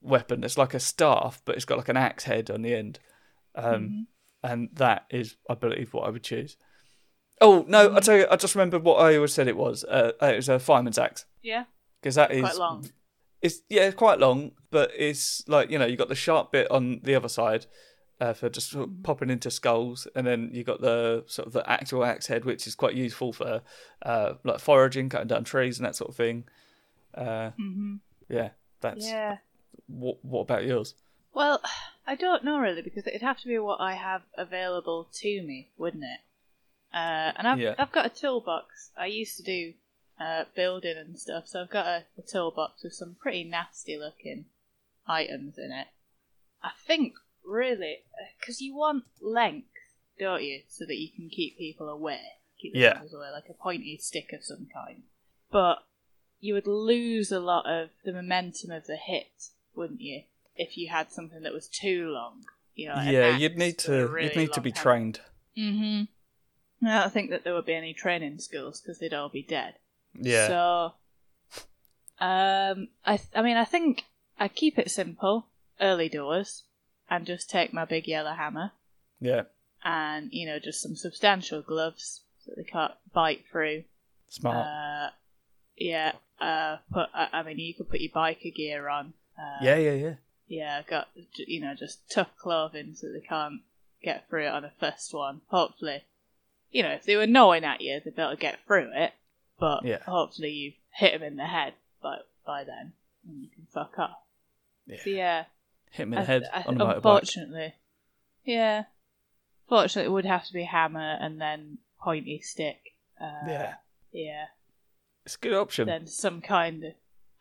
weapon. 0.00 0.42
It's 0.42 0.58
like 0.58 0.74
a 0.74 0.80
staff, 0.80 1.42
but 1.44 1.54
it's 1.54 1.66
got 1.66 1.78
like 1.78 1.90
an 1.90 1.98
axe 1.98 2.24
head 2.24 2.50
on 2.50 2.62
the 2.62 2.74
end, 2.74 2.98
um, 3.54 3.64
mm-hmm. 3.74 4.00
and 4.42 4.68
that 4.72 5.04
is, 5.10 5.36
I 5.50 5.54
believe, 5.54 5.92
what 5.92 6.06
I 6.06 6.10
would 6.10 6.22
choose. 6.22 6.56
Oh 7.42 7.66
no! 7.68 7.94
I 7.94 8.00
tell 8.00 8.16
you, 8.16 8.26
I 8.30 8.36
just 8.36 8.54
remembered 8.54 8.84
what 8.84 8.96
I 8.96 9.16
always 9.16 9.34
said 9.34 9.48
it 9.48 9.56
was. 9.56 9.84
Uh, 9.84 10.12
it 10.22 10.36
was 10.36 10.48
a 10.48 10.58
fireman's 10.58 10.98
axe. 10.98 11.26
Yeah. 11.42 11.64
Because 12.00 12.14
that 12.14 12.32
is 12.32 12.42
quite 12.42 12.56
long. 12.56 12.90
It's 13.42 13.60
yeah, 13.68 13.82
it's 13.82 13.96
quite 13.96 14.18
long, 14.18 14.52
but 14.70 14.90
it's 14.96 15.46
like 15.46 15.70
you 15.70 15.78
know 15.78 15.84
you 15.84 15.96
got 15.96 16.08
the 16.08 16.14
sharp 16.14 16.52
bit 16.52 16.70
on 16.70 17.00
the 17.02 17.14
other 17.14 17.28
side, 17.28 17.66
uh, 18.20 18.32
for 18.32 18.48
just 18.48 18.70
sort 18.70 18.88
of 18.88 19.02
popping 19.02 19.30
into 19.30 19.50
skulls, 19.50 20.06
and 20.14 20.26
then 20.26 20.50
you 20.52 20.64
got 20.64 20.80
the 20.80 21.24
sort 21.26 21.46
of 21.46 21.52
the 21.52 21.68
actual 21.68 22.04
axe 22.04 22.26
head, 22.26 22.44
which 22.44 22.66
is 22.66 22.74
quite 22.74 22.94
useful 22.94 23.32
for 23.32 23.62
uh, 24.02 24.34
like 24.44 24.60
foraging, 24.60 25.08
cutting 25.08 25.28
down 25.28 25.44
trees, 25.44 25.78
and 25.78 25.86
that 25.86 25.96
sort 25.96 26.10
of 26.10 26.16
thing. 26.16 26.44
Uh, 27.14 27.50
mm-hmm. 27.60 27.96
Yeah, 28.28 28.50
that's. 28.80 29.06
Yeah. 29.06 29.38
What 29.86 30.24
What 30.24 30.42
about 30.42 30.64
yours? 30.64 30.94
Well, 31.34 31.60
I 32.06 32.14
don't 32.14 32.44
know 32.44 32.58
really 32.58 32.82
because 32.82 33.06
it'd 33.06 33.22
have 33.22 33.38
to 33.40 33.48
be 33.48 33.58
what 33.58 33.80
I 33.80 33.94
have 33.94 34.22
available 34.38 35.08
to 35.12 35.42
me, 35.42 35.68
wouldn't 35.76 36.04
it? 36.04 36.20
Uh, 36.94 37.32
and 37.36 37.46
I've 37.46 37.60
yeah. 37.60 37.74
I've 37.78 37.92
got 37.92 38.06
a 38.06 38.08
toolbox. 38.10 38.90
I 38.96 39.06
used 39.06 39.36
to 39.36 39.42
do 39.42 39.74
uh, 40.18 40.44
building 40.54 40.96
and 40.96 41.18
stuff, 41.18 41.46
so 41.46 41.60
I've 41.60 41.70
got 41.70 41.86
a, 41.86 42.04
a 42.16 42.22
toolbox 42.22 42.82
with 42.84 42.94
some 42.94 43.16
pretty 43.20 43.44
nasty 43.44 43.98
looking 43.98 44.46
items 45.06 45.58
in 45.58 45.72
it. 45.72 45.88
I 46.62 46.70
think 46.86 47.14
really, 47.46 47.98
because 48.38 48.60
you 48.60 48.74
want 48.74 49.04
length, 49.20 49.68
don't 50.18 50.42
you, 50.42 50.62
so 50.68 50.84
that 50.86 50.96
you 50.96 51.08
can 51.14 51.28
keep 51.28 51.56
people 51.56 51.88
away, 51.88 52.20
keep 52.60 52.72
the 52.72 52.80
yeah. 52.80 52.98
away, 52.98 53.30
like 53.32 53.48
a 53.48 53.54
pointy 53.54 53.98
stick 54.00 54.32
of 54.32 54.44
some 54.44 54.66
kind. 54.72 55.02
But 55.50 55.78
you 56.40 56.54
would 56.54 56.66
lose 56.66 57.32
a 57.32 57.40
lot 57.40 57.66
of 57.66 57.90
the 58.04 58.12
momentum 58.12 58.70
of 58.70 58.86
the 58.86 58.96
hit, 58.96 59.50
wouldn't 59.74 60.00
you, 60.00 60.22
if 60.56 60.76
you 60.76 60.88
had 60.90 61.10
something 61.12 61.42
that 61.42 61.52
was 61.52 61.68
too 61.68 62.08
long? 62.08 62.44
You 62.74 62.88
know, 62.88 63.00
yeah, 63.02 63.36
you'd 63.36 63.56
need 63.56 63.78
to 63.80 64.06
really 64.06 64.28
you'd 64.28 64.36
need 64.36 64.52
to 64.52 64.60
be 64.60 64.72
trained. 64.72 65.20
Mm-hmm. 65.56 66.86
I 66.86 67.00
don't 67.00 67.12
think 67.12 67.30
that 67.30 67.42
there 67.42 67.54
would 67.54 67.64
be 67.64 67.74
any 67.74 67.94
training 67.94 68.38
schools 68.38 68.80
because 68.80 68.98
they'd 68.98 69.14
all 69.14 69.30
be 69.30 69.42
dead. 69.42 69.74
Yeah. 70.14 70.48
So, 70.48 70.92
um, 72.20 72.88
I 73.04 73.16
th- 73.16 73.30
I 73.34 73.40
mean, 73.40 73.56
I 73.56 73.64
think 73.64 74.04
I 74.38 74.48
keep 74.48 74.78
it 74.78 74.90
simple 74.90 75.46
early 75.80 76.10
doors 76.10 76.64
and 77.08 77.26
just 77.26 77.50
take 77.50 77.72
my 77.72 77.84
big 77.84 78.06
yellow 78.06 78.32
hammer. 78.32 78.72
Yeah. 79.20 79.42
And, 79.84 80.30
you 80.32 80.46
know, 80.46 80.58
just 80.58 80.82
some 80.82 80.96
substantial 80.96 81.62
gloves 81.62 82.22
so 82.44 82.52
they 82.56 82.64
can't 82.64 82.94
bite 83.12 83.44
through. 83.50 83.84
Smart. 84.28 84.66
Uh, 84.66 85.10
yeah. 85.76 86.12
Uh, 86.40 86.78
put, 86.92 87.08
I, 87.14 87.28
I 87.32 87.42
mean, 87.42 87.58
you 87.58 87.74
could 87.74 87.88
put 87.88 88.00
your 88.00 88.12
biker 88.12 88.54
gear 88.54 88.88
on. 88.88 89.12
Uh, 89.38 89.58
yeah, 89.62 89.76
yeah, 89.76 89.92
yeah. 89.92 90.14
Yeah, 90.48 90.82
got, 90.88 91.08
you 91.36 91.60
know, 91.60 91.74
just 91.74 92.10
tough 92.10 92.30
clothing 92.38 92.94
so 92.94 93.08
they 93.12 93.20
can't 93.20 93.60
get 94.02 94.28
through 94.28 94.46
it 94.46 94.52
on 94.52 94.64
a 94.64 94.72
first 94.78 95.12
one. 95.14 95.40
Hopefully. 95.48 96.04
You 96.70 96.82
know, 96.82 96.90
if 96.90 97.04
they 97.04 97.16
were 97.16 97.26
gnawing 97.26 97.64
at 97.64 97.80
you, 97.80 98.00
they'd 98.04 98.14
be 98.14 98.22
able 98.22 98.32
to 98.32 98.36
get 98.36 98.58
through 98.66 98.90
it. 98.94 99.12
But 99.58 99.84
yeah. 99.84 100.00
hopefully 100.06 100.50
you've 100.50 100.74
hit 100.92 101.12
them 101.12 101.22
in 101.22 101.36
the 101.36 101.46
head 101.46 101.74
by, 102.02 102.18
by 102.44 102.64
then 102.64 102.92
and 103.26 103.42
you 103.42 103.48
can 103.48 103.66
fuck 103.72 103.98
off. 103.98 104.18
Yeah. 104.86 104.98
So, 105.02 105.10
yeah 105.10 105.44
hit 105.90 106.08
me 106.08 106.16
in 106.16 106.22
the 106.22 106.26
head 106.26 106.44
I, 106.52 106.62
on 106.62 106.80
a 106.80 106.84
motorbike. 106.84 106.96
Unfortunately, 106.96 107.74
yeah. 108.44 108.84
Fortunately, 109.68 110.08
it 110.08 110.12
would 110.12 110.24
have 110.24 110.46
to 110.46 110.52
be 110.52 110.64
hammer 110.64 111.16
and 111.20 111.40
then 111.40 111.78
pointy 112.00 112.40
stick. 112.40 112.78
Uh, 113.20 113.48
yeah, 113.48 113.74
yeah. 114.12 114.44
It's 115.24 115.34
a 115.34 115.38
good 115.38 115.54
option. 115.54 115.88
Then 115.88 116.06
some 116.06 116.40
kind 116.40 116.84
of. 116.84 116.92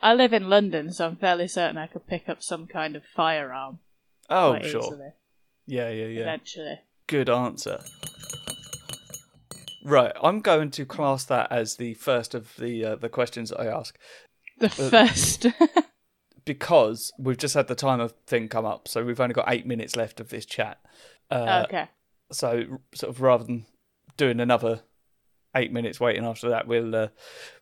I 0.02 0.14
live 0.14 0.34
in 0.34 0.50
London, 0.50 0.92
so 0.92 1.06
I'm 1.08 1.16
fairly 1.16 1.48
certain 1.48 1.78
I 1.78 1.88
could 1.88 2.08
pick 2.08 2.28
up 2.28 2.42
some 2.42 2.68
kind 2.68 2.96
of 2.96 3.04
firearm. 3.16 3.80
Oh, 4.30 4.60
sure. 4.62 4.82
Easily, 4.82 5.10
yeah, 5.68 5.90
yeah, 5.90 6.08
yeah. 6.08 6.22
Eventually. 6.22 6.80
Good 7.08 7.30
answer. 7.30 7.80
Right, 9.84 10.12
I'm 10.22 10.42
going 10.42 10.72
to 10.72 10.86
class 10.86 11.26
that 11.26 11.52
as 11.52 11.76
the 11.76 11.94
first 11.94 12.34
of 12.34 12.56
the 12.58 12.84
uh, 12.84 12.96
the 12.96 13.10
questions 13.10 13.52
I 13.52 13.68
ask. 13.68 13.96
The 14.60 14.68
uh, 14.68 14.90
first. 14.90 15.46
because 16.46 17.12
we've 17.18 17.38
just 17.38 17.56
had 17.56 17.68
the 17.68 17.76
timer 17.76 18.10
thing 18.28 18.48
come 18.48 18.66
up, 18.66 18.88
so 18.88 19.04
we've 19.04 19.20
only 19.20 19.34
got 19.34 19.52
eight 19.52 19.66
minutes 19.66 19.96
left 19.96 20.20
of 20.20 20.30
this 20.30 20.46
chat. 20.46 20.80
Uh, 21.30 21.64
okay. 21.68 21.90
So, 22.32 22.80
sort 22.94 23.10
of, 23.10 23.22
rather 23.22 23.44
than 23.44 23.66
doing 24.18 24.40
another 24.40 24.82
eight 25.56 25.72
minutes 25.72 26.00
waiting 26.00 26.24
after 26.26 26.50
that, 26.50 26.68
we'll 26.68 26.96
uh, 26.96 27.08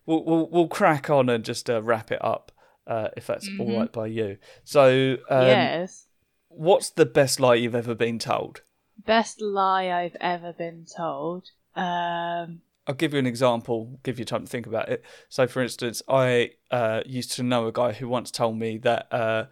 we'll, 0.06 0.24
we'll, 0.24 0.48
we'll 0.48 0.68
crack 0.68 1.10
on 1.10 1.28
and 1.28 1.44
just 1.44 1.68
uh, 1.68 1.82
wrap 1.82 2.12
it 2.12 2.22
up 2.24 2.52
uh, 2.86 3.08
if 3.16 3.26
that's 3.26 3.48
mm-hmm. 3.48 3.60
all 3.60 3.78
right 3.80 3.92
by 3.92 4.06
you. 4.06 4.38
So, 4.64 5.16
um, 5.30 5.46
yes. 5.46 6.06
What's 6.48 6.90
the 6.90 7.06
best 7.06 7.40
lie 7.40 7.56
you've 7.56 7.74
ever 7.74 7.96
been 7.96 8.18
told? 8.18 8.62
Best 9.04 9.40
lie 9.40 9.90
I've 9.90 10.16
ever 10.20 10.52
been 10.52 10.84
told. 10.84 11.50
Um, 11.74 12.60
I'll 12.86 12.94
give 12.94 13.12
you 13.14 13.18
an 13.18 13.26
example, 13.26 13.98
give 14.02 14.18
you 14.18 14.24
time 14.24 14.44
to 14.44 14.50
think 14.50 14.66
about 14.66 14.88
it. 14.88 15.04
So, 15.28 15.46
for 15.46 15.62
instance, 15.62 16.02
I 16.08 16.52
uh, 16.70 17.00
used 17.06 17.32
to 17.32 17.42
know 17.42 17.66
a 17.66 17.72
guy 17.72 17.92
who 17.92 18.08
once 18.08 18.30
told 18.30 18.58
me 18.58 18.78
that 18.78 19.12
uh, 19.12 19.46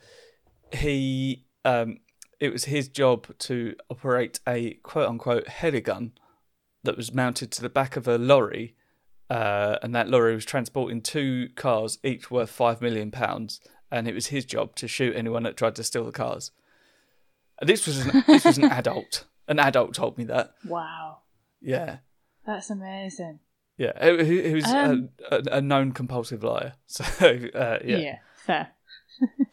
he 0.72 1.44
um, 1.64 1.98
it 2.40 2.52
was 2.52 2.64
his 2.64 2.88
job 2.88 3.26
to 3.38 3.74
operate 3.88 4.40
a 4.46 4.74
quote 4.82 5.08
unquote 5.08 5.48
header 5.48 5.80
gun 5.80 6.12
that 6.82 6.96
was 6.96 7.14
mounted 7.14 7.50
to 7.52 7.62
the 7.62 7.68
back 7.68 7.96
of 7.96 8.06
a 8.06 8.18
lorry, 8.18 8.74
uh, 9.30 9.76
and 9.82 9.94
that 9.94 10.08
lorry 10.08 10.34
was 10.34 10.44
transporting 10.44 11.00
two 11.00 11.48
cars, 11.54 11.98
each 12.02 12.30
worth 12.30 12.50
five 12.50 12.82
million 12.82 13.10
pounds, 13.10 13.60
and 13.90 14.08
it 14.08 14.14
was 14.14 14.26
his 14.26 14.44
job 14.44 14.74
to 14.74 14.88
shoot 14.88 15.16
anyone 15.16 15.44
that 15.44 15.56
tried 15.56 15.76
to 15.76 15.84
steal 15.84 16.04
the 16.04 16.12
cars. 16.12 16.50
And 17.60 17.68
this 17.68 17.86
was 17.86 18.04
an, 18.04 18.24
this 18.26 18.44
was 18.44 18.58
an 18.58 18.64
adult. 18.72 19.24
An 19.48 19.58
adult 19.58 19.94
told 19.94 20.18
me 20.18 20.24
that. 20.24 20.52
Wow. 20.66 21.18
Yeah. 21.60 21.98
That's 22.46 22.70
amazing. 22.70 23.40
Yeah, 23.76 24.22
he, 24.22 24.42
he 24.42 24.54
was 24.54 24.66
um, 24.66 25.10
a, 25.30 25.42
a, 25.52 25.60
known 25.60 25.92
compulsive 25.92 26.44
liar. 26.44 26.74
So 26.86 27.04
uh, 27.04 27.78
yeah, 27.84 27.96
yeah, 27.96 28.18
fair. 28.34 28.68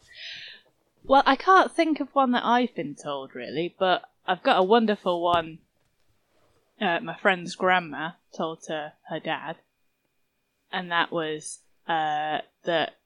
well, 1.04 1.22
I 1.24 1.36
can't 1.36 1.74
think 1.74 2.00
of 2.00 2.14
one 2.14 2.32
that 2.32 2.44
I've 2.44 2.74
been 2.74 2.94
told 2.94 3.34
really, 3.34 3.74
but 3.78 4.02
I've 4.26 4.42
got 4.42 4.58
a 4.58 4.62
wonderful 4.62 5.22
one. 5.22 5.58
Uh, 6.80 7.00
my 7.00 7.16
friend's 7.16 7.54
grandma 7.56 8.10
told 8.36 8.62
to 8.64 8.92
her 9.08 9.20
dad, 9.20 9.56
and 10.70 10.90
that 10.90 11.10
was 11.10 11.60
uh, 11.88 12.38
that 12.64 12.96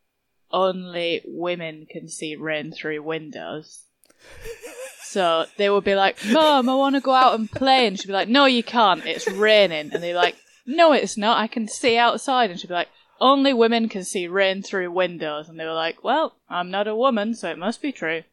only 0.50 1.22
women 1.26 1.86
can 1.88 2.08
see 2.08 2.36
rain 2.36 2.72
through 2.72 3.02
windows. 3.02 3.84
So 5.14 5.46
they 5.58 5.70
would 5.70 5.84
be 5.84 5.94
like, 5.94 6.18
Mom, 6.26 6.68
I 6.68 6.74
want 6.74 6.96
to 6.96 7.00
go 7.00 7.12
out 7.12 7.38
and 7.38 7.48
play. 7.48 7.86
And 7.86 7.96
she'd 7.96 8.08
be 8.08 8.12
like, 8.12 8.28
No, 8.28 8.46
you 8.46 8.64
can't. 8.64 9.06
It's 9.06 9.30
raining. 9.30 9.92
And 9.94 10.02
they're 10.02 10.12
like, 10.12 10.34
No, 10.66 10.92
it's 10.92 11.16
not. 11.16 11.38
I 11.38 11.46
can 11.46 11.68
see 11.68 11.96
outside. 11.96 12.50
And 12.50 12.58
she'd 12.58 12.66
be 12.66 12.74
like, 12.74 12.88
Only 13.20 13.52
women 13.52 13.88
can 13.88 14.02
see 14.02 14.26
rain 14.26 14.60
through 14.60 14.90
windows. 14.90 15.48
And 15.48 15.56
they 15.58 15.64
were 15.66 15.72
like, 15.72 16.02
Well, 16.02 16.34
I'm 16.48 16.68
not 16.72 16.88
a 16.88 16.96
woman, 16.96 17.34
so 17.36 17.48
it 17.48 17.58
must 17.58 17.80
be 17.80 17.92
true. 17.92 18.24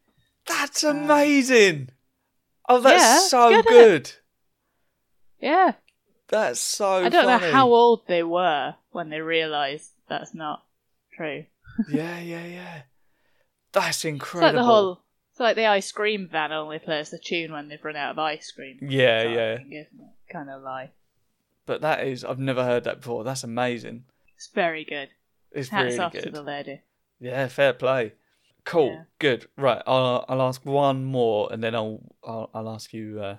That's 0.48 0.84
amazing. 0.84 1.90
Oh, 2.68 2.80
that's 2.82 3.04
yeah, 3.04 3.20
so 3.28 3.50
good, 3.62 3.66
good. 3.68 4.12
Yeah. 5.40 5.74
That's 6.30 6.60
so. 6.60 7.04
Good. 7.04 7.06
I 7.06 7.10
don't 7.10 7.26
funny. 7.26 7.46
know 7.46 7.52
how 7.52 7.68
old 7.68 8.08
they 8.08 8.24
were 8.24 8.74
when 8.90 9.12
they 9.12 9.22
realised 9.22 9.92
that's 10.10 10.34
not 10.34 10.64
true. 11.16 11.46
yeah, 11.92 12.20
yeah, 12.20 12.46
yeah. 12.46 12.82
That's 13.72 13.98
It's 13.98 14.06
incredible. 14.06 14.48
like 14.48 14.56
the 14.56 14.64
whole. 14.66 15.02
Like 15.42 15.56
the 15.56 15.66
ice 15.66 15.92
cream 15.92 16.28
van 16.32 16.52
only 16.52 16.78
plays 16.78 17.10
the 17.10 17.18
tune 17.18 17.52
when 17.52 17.68
they've 17.68 17.84
run 17.84 17.96
out 17.96 18.12
of 18.12 18.20
ice 18.20 18.52
cream. 18.52 18.78
Yeah, 18.80 19.58
yeah. 19.68 19.84
Kind 20.32 20.52
of 20.52 20.62
lie. 20.62 20.92
But 21.66 21.82
that 21.82 22.06
is, 22.06 22.24
I've 22.24 22.38
never 22.38 22.64
heard 22.64 22.84
that 22.84 23.02
before. 23.02 23.24
That's 23.24 23.44
amazing. 23.44 24.04
It's 24.36 24.50
very 24.54 24.86
good. 24.86 25.10
It's 25.52 25.70
Hats 25.70 25.86
really 25.86 25.98
off 26.00 26.14
good. 26.14 26.24
to 26.26 26.30
the 26.30 26.44
lady. 26.44 26.82
Yeah, 27.20 27.48
fair 27.48 27.74
play. 27.74 28.14
Cool, 28.66 28.90
Yeah. 28.90 29.04
good. 29.18 29.48
Right, 29.58 29.82
I'll 29.88 30.26
I'll 30.30 30.44
ask 30.44 30.64
one 30.64 31.06
more, 31.06 31.52
and 31.52 31.64
then 31.64 31.74
I'll 31.74 32.02
I'll, 32.24 32.52
I'll 32.54 32.70
ask 32.70 32.94
you 32.94 33.20
uh, 33.20 33.38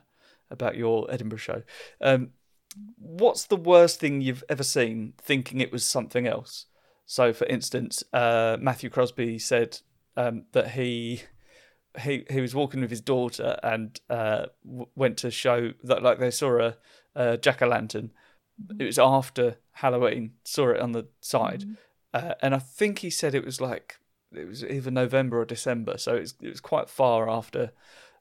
about 0.50 0.76
your 0.76 1.08
Edinburgh 1.08 1.38
show. 1.38 1.62
Um, 2.00 2.30
what's 2.98 3.44
the 3.44 3.54
worst 3.56 4.00
thing 4.00 4.20
you've 4.20 4.42
ever 4.48 4.64
seen, 4.64 5.12
thinking 5.18 5.60
it 5.60 5.70
was 5.70 5.84
something 5.84 6.26
else? 6.26 6.66
So, 7.06 7.32
for 7.32 7.44
instance, 7.46 8.02
uh, 8.12 8.56
Matthew 8.60 8.90
Crosby 8.90 9.38
said 9.38 9.78
um, 10.16 10.46
that 10.50 10.72
he 10.72 11.22
he 12.00 12.24
he 12.30 12.40
was 12.40 12.54
walking 12.54 12.80
with 12.80 12.90
his 12.90 13.00
daughter 13.00 13.58
and 13.62 14.00
uh, 14.08 14.46
w- 14.64 14.86
went 14.94 15.16
to 15.18 15.30
show 15.30 15.72
that 15.84 16.02
like 16.02 16.18
they 16.18 16.30
saw 16.30 16.58
a, 16.60 16.76
a 17.14 17.36
jack 17.36 17.60
o' 17.62 17.66
lantern. 17.66 18.12
It 18.78 18.84
was 18.84 18.98
after 18.98 19.56
Halloween. 19.72 20.32
Saw 20.44 20.70
it 20.70 20.80
on 20.80 20.92
the 20.92 21.06
side, 21.20 21.64
uh, 22.14 22.34
and 22.40 22.54
I 22.54 22.58
think 22.58 23.00
he 23.00 23.10
said 23.10 23.34
it 23.34 23.44
was 23.44 23.60
like 23.60 23.98
it 24.32 24.46
was 24.46 24.64
either 24.64 24.90
November 24.90 25.40
or 25.40 25.44
December, 25.44 25.98
so 25.98 26.16
it 26.16 26.20
was, 26.20 26.34
it 26.40 26.48
was 26.48 26.60
quite 26.60 26.88
far 26.88 27.28
after 27.28 27.72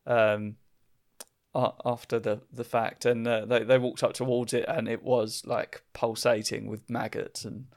um, 0.06 0.56
a- 1.54 1.74
after 1.86 2.20
the 2.20 2.42
the 2.52 2.64
fact, 2.64 3.06
and 3.06 3.28
uh, 3.28 3.46
they 3.46 3.64
they 3.64 3.78
walked 3.78 4.04
up 4.04 4.14
towards 4.14 4.54
it, 4.54 4.66
and 4.68 4.88
it 4.88 5.04
was 5.04 5.44
like 5.46 5.84
pulsating 5.94 6.68
with 6.68 6.90
maggots 6.90 7.46
and 7.46 7.68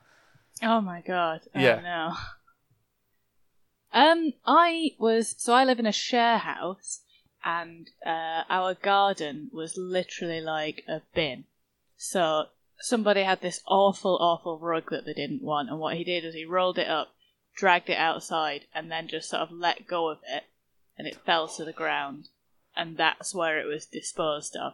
Oh 0.63 0.81
my 0.81 1.01
god. 1.03 1.41
Oh, 1.55 1.61
Yeah. 1.61 1.81
no. 1.81 2.15
Um, 3.95 4.33
I 4.45 4.91
was 4.99 5.37
so 5.39 5.55
I 5.55 5.65
live 5.65 5.79
in 5.79 5.87
a 5.87 5.93
share 5.93 6.39
house, 6.39 7.03
and 7.45 7.89
uh, 8.05 8.43
our 8.51 8.75
garden 8.75 9.51
was 9.53 9.77
literally 9.77 10.41
like 10.41 10.83
a 10.89 11.03
bin. 11.15 11.45
So 11.97 12.47
somebody 12.81 13.23
had 13.23 13.41
this 13.41 13.61
awful, 13.69 14.19
awful 14.21 14.59
rug 14.59 14.91
that 14.91 15.07
they 15.07 15.15
didn't 15.15 15.43
want, 15.43 15.71
and 15.71 15.79
what 15.79 15.97
he 15.97 16.03
did 16.03 16.25
was 16.25 16.35
he 16.35 16.45
rolled 16.45 16.77
it 16.77 16.89
up, 16.89 17.15
dragged 17.57 17.89
it 17.89 17.97
outside, 17.97 18.63
and 18.75 18.91
then 18.91 19.07
just 19.07 19.31
sort 19.31 19.43
of 19.43 19.53
let 19.53 19.87
go 19.87 20.09
of 20.09 20.19
it, 20.29 20.43
and 20.99 21.07
it 21.07 21.25
fell 21.25 21.47
to 21.47 21.65
the 21.65 21.73
ground, 21.73 22.31
and 22.75 22.97
that's 22.97 23.33
where 23.33 23.61
it 23.61 23.67
was 23.67 23.87
disposed 23.87 24.57
of. 24.57 24.73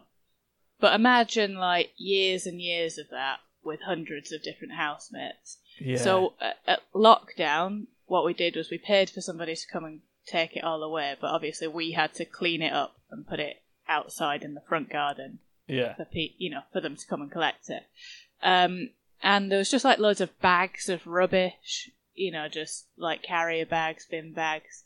But 0.79 0.95
imagine 0.95 1.55
like 1.55 1.91
years 1.95 2.47
and 2.47 2.59
years 2.59 2.97
of 2.97 3.09
that 3.11 3.37
with 3.63 3.81
hundreds 3.81 4.31
of 4.31 4.41
different 4.41 4.73
housemates. 4.73 5.59
yeah. 5.79 5.97
So 5.97 6.33
uh, 6.41 6.53
at 6.65 6.81
lockdown, 6.95 7.85
what 8.11 8.25
we 8.25 8.33
did 8.33 8.57
was 8.57 8.69
we 8.69 8.77
paid 8.77 9.09
for 9.09 9.21
somebody 9.21 9.55
to 9.55 9.67
come 9.71 9.85
and 9.85 10.01
take 10.27 10.57
it 10.57 10.65
all 10.65 10.83
away, 10.83 11.15
but 11.21 11.31
obviously 11.31 11.65
we 11.65 11.93
had 11.93 12.13
to 12.13 12.25
clean 12.25 12.61
it 12.61 12.73
up 12.73 12.97
and 13.09 13.25
put 13.25 13.39
it 13.39 13.63
outside 13.87 14.43
in 14.43 14.53
the 14.53 14.67
front 14.67 14.89
garden 14.89 15.39
yeah, 15.65 15.95
for 15.95 16.03
pe- 16.03 16.35
you 16.37 16.49
know 16.49 16.59
for 16.73 16.81
them 16.81 16.97
to 16.97 17.07
come 17.07 17.21
and 17.21 17.31
collect 17.31 17.69
it. 17.69 17.83
Um, 18.43 18.89
and 19.23 19.49
there 19.49 19.59
was 19.59 19.71
just 19.71 19.85
like 19.85 19.97
loads 19.97 20.19
of 20.19 20.37
bags 20.41 20.89
of 20.89 21.07
rubbish, 21.07 21.89
you 22.13 22.33
know, 22.33 22.49
just 22.49 22.87
like 22.97 23.23
carrier 23.23 23.65
bags, 23.65 24.05
bin 24.11 24.33
bags, 24.33 24.83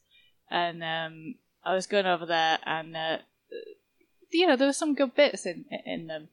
and 0.51 0.83
um, 0.83 1.33
I 1.63 1.73
was 1.73 1.87
going 1.87 2.05
over 2.05 2.27
there 2.27 2.59
and 2.63 2.95
uh, 2.95 3.17
you 4.29 4.45
know 4.45 4.55
there 4.55 4.67
were 4.67 4.73
some 4.73 4.93
good 4.93 5.15
bits 5.15 5.47
in 5.47 5.65
in 5.83 6.05
them, 6.05 6.27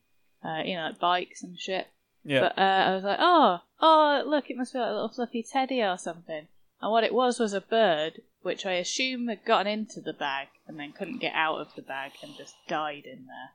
uh, 0.45 0.61
you 0.63 0.77
know, 0.77 0.89
like 0.89 1.01
bikes 1.01 1.43
and 1.43 1.59
shit. 1.59 1.87
yeah. 2.23 2.41
But 2.41 2.59
uh, 2.59 2.91
I 2.91 2.95
was 2.95 3.05
like, 3.05 3.19
oh, 3.19 3.61
oh, 3.81 4.23
look, 4.27 4.51
it 4.51 4.59
must 4.59 4.75
be 4.75 4.79
like 4.79 4.91
a 4.91 4.93
little 4.93 5.09
fluffy 5.09 5.43
teddy 5.43 5.83
or 5.83 5.97
something. 5.97 6.49
And 6.83 6.91
what 6.91 7.05
it 7.05 7.15
was 7.15 7.39
was 7.39 7.53
a 7.55 7.61
bird, 7.61 8.23
which 8.43 8.67
I 8.67 8.73
assume 8.73 9.29
had 9.29 9.45
gotten 9.45 9.69
into 9.73 10.01
the 10.01 10.13
bag 10.13 10.49
and 10.67 10.79
then 10.79 10.93
couldn't 10.93 11.21
get 11.21 11.33
out 11.35 11.61
of 11.61 11.69
the 11.77 11.83
bag 11.83 12.13
and 12.23 12.37
just 12.37 12.55
died 12.69 13.05
in 13.07 13.27
there. 13.27 13.51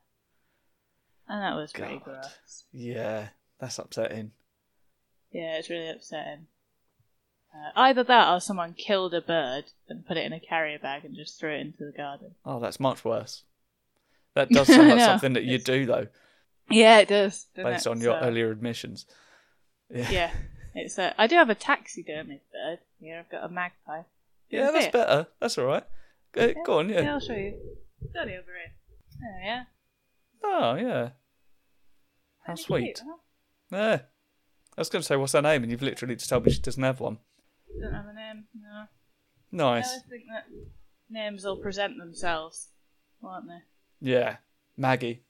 And 1.28 1.42
that 1.44 1.56
was 1.60 1.74
pretty 1.74 1.96
God. 1.96 2.04
gross. 2.06 2.64
yeah, 2.72 3.28
that's 3.60 3.78
upsetting. 3.80 4.32
Yeah, 5.32 5.58
it's 5.58 5.70
really 5.70 5.90
upsetting. 5.90 6.48
Uh, 7.54 7.72
either 7.76 8.04
that 8.04 8.32
or 8.34 8.40
someone 8.40 8.74
killed 8.74 9.14
a 9.14 9.20
bird 9.22 9.66
and 9.90 10.06
put 10.08 10.16
it 10.16 10.26
in 10.26 10.32
a 10.32 10.40
carrier 10.40 10.80
bag 10.80 11.04
and 11.04 11.16
just 11.16 11.38
threw 11.38 11.54
it 11.54 11.60
into 11.62 11.86
the 11.86 11.92
garden. 11.98 12.36
Oh, 12.46 12.60
that's 12.62 12.80
much 12.80 13.04
worse. 13.04 13.44
That 14.36 14.50
does 14.52 14.68
sound 14.68 14.88
like 14.88 15.00
know. 15.00 15.06
something 15.06 15.34
that 15.34 15.44
you 15.44 15.58
do 15.58 15.86
though, 15.86 16.08
Yeah, 16.70 17.00
it 17.00 17.10
does. 17.10 17.48
based 17.56 17.88
it? 17.88 17.90
on 17.90 18.00
your 18.00 18.18
So- 18.22 18.26
earlier 18.26 18.52
admissions. 18.52 19.06
Yeah, 19.94 20.10
Yeah, 20.12 20.32
it's 20.78 20.98
a. 20.98 21.14
I 21.20 21.28
do 21.28 21.36
have 21.36 21.50
a 21.50 21.56
taxidermy 21.56 22.42
bird. 22.52 22.80
Here, 23.00 23.20
I've 23.20 23.30
got 23.30 23.44
a 23.44 23.50
magpie. 23.50 24.02
yeah, 24.50 24.72
that's 24.72 24.86
it? 24.88 24.92
better. 24.94 25.28
That's 25.40 25.58
all 25.58 25.66
right. 25.66 25.84
Go, 26.34 26.54
go 26.66 26.80
on, 26.80 26.90
Yeah, 26.90 27.02
yeah. 27.02 27.14
I'll 27.14 27.20
show 27.20 27.34
you. 27.34 27.58
It's 28.02 28.14
only 28.20 28.34
over 28.36 28.46
here. 28.52 28.74
Oh 29.24 29.46
yeah. 29.46 29.64
Oh, 30.44 30.76
yeah. 30.76 31.10
How 32.46 32.56
sweet. 32.56 32.84
cute, 32.96 33.02
huh? 33.06 33.18
Yeah. 33.72 34.00
I 34.78 34.82
was 34.82 34.90
going 34.90 35.02
to 35.02 35.06
say, 35.08 35.16
what's 35.16 35.34
her 35.34 35.42
name? 35.42 35.64
And 35.64 35.72
you've 35.72 35.82
literally 35.82 36.16
just 36.16 36.30
told 36.30 36.46
me 36.46 36.52
she 36.52 36.62
doesn't 36.62 36.82
have 36.84 37.00
one. 37.00 37.18
Don't 37.82 37.94
have 37.94 38.06
a 38.06 38.14
name. 38.14 38.44
No. 38.56 38.70
I 38.70 38.88
Nice. 39.52 39.88
always 39.88 40.04
think 40.10 40.24
that 40.32 40.46
names 41.10 41.44
will 41.44 41.58
present 41.58 41.98
themselves, 41.98 42.70
won't 43.22 43.48
they? 43.48 44.12
Yeah. 44.12 44.38
Maggie. 44.78 45.24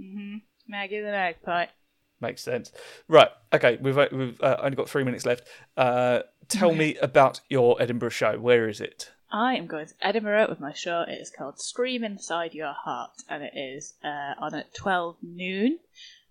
Mhm. 0.00 0.42
Maggie 0.68 1.00
the 1.00 1.10
magpie. 1.10 1.66
Makes 2.20 2.42
sense. 2.42 2.72
Right. 3.08 3.28
Okay. 3.52 3.78
We've 3.80 3.98
uh, 3.98 4.08
we've 4.12 4.40
uh, 4.40 4.56
only 4.60 4.76
got 4.76 4.88
three 4.88 5.04
minutes 5.04 5.26
left. 5.26 5.46
Uh, 5.76 6.20
tell 6.48 6.74
me 6.74 6.96
about 6.96 7.40
your 7.48 7.80
Edinburgh 7.80 8.10
show. 8.10 8.38
Where 8.38 8.68
is 8.68 8.80
it? 8.80 9.10
I 9.30 9.54
am 9.56 9.66
going 9.66 9.86
to 9.88 9.94
Edinburgh 10.00 10.46
with 10.48 10.60
my 10.60 10.72
show. 10.72 11.04
It 11.08 11.20
is 11.20 11.30
called 11.36 11.60
Scream 11.60 12.04
Inside 12.04 12.54
Your 12.54 12.72
Heart, 12.72 13.22
and 13.28 13.42
it 13.42 13.52
is 13.56 13.94
uh, 14.04 14.34
on 14.38 14.54
at 14.54 14.72
12 14.74 15.16
noon 15.24 15.80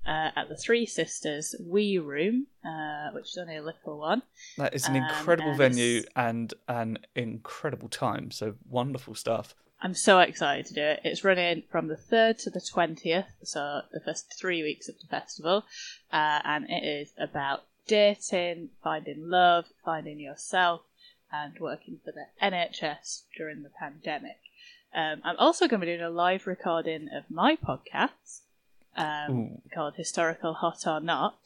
uh, 0.05 0.29
at 0.35 0.47
the 0.47 0.55
Three 0.55 0.85
Sisters 0.85 1.53
Wee 1.59 1.97
Room, 1.97 2.47
uh, 2.65 3.09
which 3.11 3.25
is 3.25 3.37
only 3.37 3.57
a 3.57 3.61
little 3.61 3.99
one. 3.99 4.21
That 4.57 4.73
is 4.73 4.87
an 4.87 4.95
Um, 4.95 5.03
incredible 5.03 5.49
and 5.49 5.57
venue 5.57 6.03
and 6.15 6.53
an 6.69 6.99
incredible 7.13 7.89
time. 7.89 8.31
So 8.31 8.55
wonderful 8.69 9.15
stuff. 9.15 9.53
I'm 9.83 9.93
so 9.93 10.19
excited 10.19 10.65
to 10.67 10.73
do 10.73 10.81
it. 10.81 11.01
It's 11.03 11.25
running 11.25 11.63
from 11.69 11.89
the 11.89 11.97
3rd 11.97 12.41
to 12.43 12.49
the 12.49 12.61
20th, 12.61 13.25
so 13.43 13.81
the 13.91 13.99
first 13.99 14.33
three 14.39 14.63
weeks 14.63 14.87
of 14.87 14.95
the 14.97 15.07
festival, 15.07 15.65
uh, 16.09 16.39
and 16.45 16.69
it 16.69 16.85
is 16.85 17.11
about 17.19 17.65
dating, 17.85 18.69
finding 18.81 19.29
love, 19.29 19.65
finding 19.83 20.21
yourself, 20.21 20.83
and 21.33 21.59
working 21.59 21.99
for 22.05 22.13
the 22.13 22.27
NHS 22.41 23.23
during 23.35 23.63
the 23.63 23.71
pandemic. 23.77 24.37
Um, 24.95 25.21
I'm 25.25 25.35
also 25.37 25.67
going 25.67 25.81
to 25.81 25.85
be 25.85 25.91
doing 25.91 26.05
a 26.05 26.09
live 26.09 26.47
recording 26.47 27.09
of 27.13 27.29
my 27.29 27.57
podcast 27.57 28.43
um, 28.95 29.57
called 29.73 29.95
Historical 29.97 30.53
Hot 30.53 30.87
or 30.87 31.01
Not. 31.01 31.39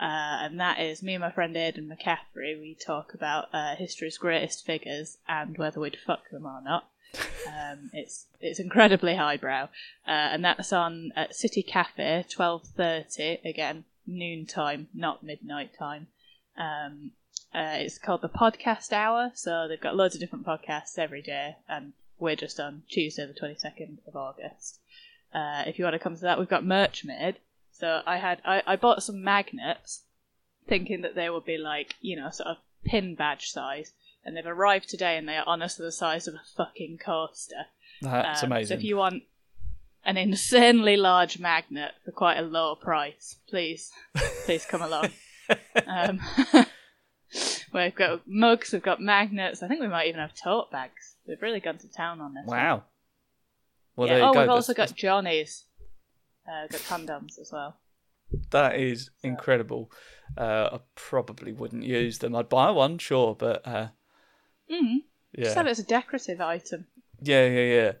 Uh, 0.00 0.40
and 0.46 0.58
that 0.58 0.80
is 0.80 1.02
me 1.02 1.14
and 1.16 1.22
my 1.22 1.32
friend 1.32 1.54
Aidan 1.54 1.86
McCaffrey. 1.86 2.58
We 2.58 2.78
talk 2.80 3.12
about 3.12 3.48
uh, 3.52 3.74
history's 3.74 4.16
greatest 4.16 4.64
figures 4.64 5.18
and 5.28 5.58
whether 5.58 5.80
we'd 5.80 5.98
fuck 6.06 6.30
them 6.30 6.46
or 6.46 6.62
not. 6.62 6.88
Um, 7.46 7.90
it's 7.92 8.26
it's 8.40 8.60
incredibly 8.60 9.14
highbrow, 9.16 9.64
uh, 9.64 9.68
and 10.06 10.44
that's 10.44 10.72
on 10.72 11.12
at 11.16 11.34
City 11.34 11.62
Cafe, 11.62 12.24
twelve 12.28 12.64
thirty. 12.64 13.38
Again, 13.44 13.84
noon 14.06 14.46
time, 14.46 14.88
not 14.94 15.22
midnight 15.22 15.70
time. 15.78 16.08
Um, 16.56 17.12
uh, 17.54 17.76
it's 17.76 17.98
called 17.98 18.22
the 18.22 18.28
Podcast 18.28 18.92
Hour, 18.92 19.32
so 19.34 19.66
they've 19.66 19.80
got 19.80 19.96
loads 19.96 20.14
of 20.14 20.20
different 20.20 20.46
podcasts 20.46 20.98
every 20.98 21.22
day, 21.22 21.56
and 21.68 21.92
we're 22.18 22.36
just 22.36 22.60
on 22.60 22.82
Tuesday, 22.88 23.26
the 23.26 23.32
twenty 23.32 23.56
second 23.56 23.98
of 24.06 24.16
August. 24.16 24.80
Uh, 25.32 25.64
if 25.66 25.78
you 25.78 25.84
want 25.84 25.94
to 25.94 25.98
come 25.98 26.14
to 26.14 26.22
that, 26.22 26.38
we've 26.38 26.48
got 26.48 26.64
merch 26.64 27.04
made. 27.04 27.36
So 27.72 28.02
I 28.06 28.18
had 28.18 28.42
I, 28.44 28.62
I 28.66 28.76
bought 28.76 29.02
some 29.02 29.22
magnets, 29.22 30.02
thinking 30.66 31.02
that 31.02 31.14
they 31.14 31.30
would 31.30 31.44
be 31.44 31.58
like 31.58 31.94
you 32.00 32.16
know 32.16 32.30
sort 32.30 32.48
of 32.48 32.56
pin 32.84 33.14
badge 33.14 33.50
size, 33.50 33.92
and 34.28 34.36
they've 34.36 34.46
arrived 34.46 34.88
today, 34.88 35.16
and 35.16 35.26
they 35.28 35.36
are 35.36 35.44
honestly 35.46 35.84
the 35.84 35.92
size 35.92 36.28
of 36.28 36.34
a 36.34 36.42
fucking 36.56 36.98
coaster. 36.98 37.66
That's 38.02 38.42
Um, 38.42 38.52
amazing. 38.52 38.76
So 38.76 38.78
if 38.78 38.84
you 38.84 38.96
want 38.96 39.22
an 40.04 40.16
insanely 40.16 40.96
large 40.96 41.38
magnet 41.38 41.92
for 42.04 42.12
quite 42.12 42.36
a 42.38 42.42
low 42.42 42.76
price, 42.76 43.36
please, 43.48 43.90
please 44.44 44.64
come 44.64 44.82
along. 44.82 45.10
um, 45.86 46.20
we've 47.72 47.94
got 47.94 48.22
mugs, 48.26 48.72
we've 48.72 48.82
got 48.82 49.00
magnets. 49.00 49.62
I 49.62 49.68
think 49.68 49.80
we 49.80 49.88
might 49.88 50.08
even 50.08 50.20
have 50.20 50.34
tote 50.34 50.70
bags. 50.70 51.16
We've 51.26 51.42
really 51.42 51.60
gone 51.60 51.78
to 51.78 51.88
town 51.88 52.20
on 52.20 52.34
this. 52.34 52.46
one. 52.46 52.56
Wow. 52.56 52.84
Well, 53.96 54.08
yeah. 54.08 54.28
oh, 54.28 54.32
go. 54.32 54.40
we've 54.40 54.50
also 54.50 54.74
got 54.74 54.94
Johnny's. 54.94 55.64
Uh, 56.46 56.66
got 56.68 56.80
condoms 56.82 57.38
as 57.38 57.50
well. 57.52 57.76
That 58.50 58.78
is 58.78 59.10
incredible. 59.22 59.90
Uh, 60.36 60.68
I 60.72 60.80
probably 60.94 61.52
wouldn't 61.52 61.82
use 61.82 62.18
them. 62.18 62.34
I'd 62.34 62.48
buy 62.48 62.70
one, 62.70 62.98
sure, 62.98 63.34
but 63.34 63.66
uh, 63.66 63.88
Mm. 64.70 65.02
Yeah, 65.32 65.60
it 65.60 65.66
as 65.66 65.78
a 65.78 65.82
decorative 65.84 66.40
item. 66.40 66.86
Yeah, 67.20 67.46
yeah, 67.46 67.74
yeah. 67.74 67.92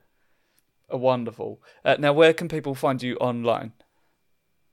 Uh, 0.92 0.98
wonderful. 0.98 1.60
Uh, 1.84 1.96
now, 1.98 2.12
where 2.12 2.32
can 2.32 2.48
people 2.48 2.74
find 2.74 3.02
you 3.02 3.16
online? 3.16 3.72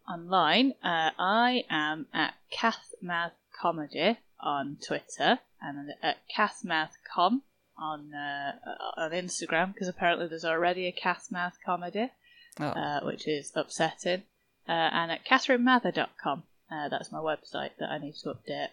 Online, 0.07 0.73
uh, 0.83 1.11
I 1.17 1.63
am 1.69 2.07
at 2.13 2.35
KathMath 2.53 3.31
Comedy 3.59 4.17
on 4.39 4.77
Twitter 4.85 5.39
and 5.61 5.89
at 6.03 6.17
KathMathCom 6.37 7.41
on 7.77 8.13
uh, 8.13 8.51
on 8.97 9.11
Instagram 9.11 9.73
because 9.73 9.87
apparently 9.87 10.27
there's 10.27 10.45
already 10.45 10.87
a 10.87 10.91
KathMath 10.93 11.53
Comedy, 11.65 12.11
Oh. 12.59 12.65
uh, 12.67 13.01
which 13.01 13.27
is 13.27 13.51
upsetting. 13.55 14.23
Uh, 14.67 14.71
and 14.71 15.11
at 15.11 15.25
kathrynmather.com. 15.25 16.43
Uh, 16.71 16.89
that's 16.89 17.11
my 17.11 17.19
website 17.19 17.71
that 17.79 17.89
I 17.91 17.97
need 17.99 18.15
to 18.23 18.29
update 18.29 18.69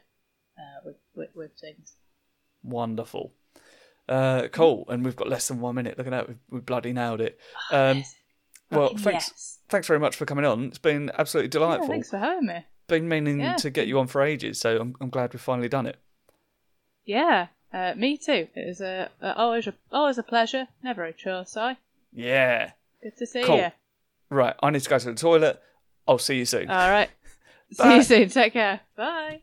uh, 0.59 0.81
with, 0.85 0.97
with 1.15 1.31
with 1.35 1.51
things. 1.61 1.97
Wonderful. 2.63 3.33
Uh, 4.09 4.49
cool. 4.53 4.85
And 4.89 5.05
we've 5.05 5.17
got 5.17 5.29
less 5.29 5.49
than 5.49 5.61
one 5.61 5.75
minute. 5.75 5.97
Look 5.99 6.07
at 6.07 6.11
that. 6.11 6.29
We've, 6.29 6.39
we 6.51 6.61
bloody 6.61 6.93
nailed 6.93 7.21
it. 7.21 7.39
Um, 7.71 8.05
well, 8.71 8.89
thanks. 8.97 9.31
yes. 9.31 9.59
Thanks 9.69 9.87
very 9.87 10.01
much 10.01 10.17
for 10.17 10.27
coming 10.27 10.45
on. 10.45 10.65
It's 10.65 10.79
been 10.79 11.11
absolutely 11.19 11.49
Yeah, 11.49 11.67
delightful. 11.67 11.89
thanks 11.89 12.11
for 12.11 12.19
having 12.19 12.47
me. 12.47 12.65
been 12.89 13.09
meaning 13.09 13.41
Yeah. 13.41 13.57
to 13.57 13.71
get 13.71 13.87
you 13.87 13.99
on 13.99 14.07
for 14.07 14.23
ages, 14.23 14.61
so 14.61 14.79
I'm, 14.81 14.95
I'm 15.01 15.09
glad 15.11 15.33
we've 15.33 15.41
finally 15.41 15.69
done 15.69 15.87
it. 15.87 15.97
Yeah, 17.05 17.49
uh, 17.73 17.95
me 17.97 18.17
too. 18.19 18.49
It 18.55 18.67
was 18.67 18.81
a, 18.81 19.09
uh, 19.21 19.33
always 19.37 19.67
a 19.67 19.75
always 19.91 20.19
a 20.19 20.23
pleasure. 20.23 20.69
Never 20.83 21.05
a 21.05 21.13
chore, 21.13 21.47
Si. 21.47 21.77
Yeah. 22.13 22.73
Good 23.03 23.17
to 23.19 23.27
see 23.27 23.43
Cool. 23.45 23.57
you. 23.59 23.73
Right. 24.31 24.55
I 24.63 24.71
need 24.71 24.83
to 24.83 24.89
go 24.91 24.99
to 24.99 25.07
the 25.07 25.15
toilet. 25.15 25.61
I'll 26.07 26.19
see 26.19 26.37
you 26.39 26.45
soon. 26.45 26.69
All 26.71 26.91
right. 26.91 27.11
See 27.73 27.95
you 27.97 28.03
soon. 28.03 28.29
Take 28.29 28.53
care. 28.53 28.81
Bye. 28.97 29.41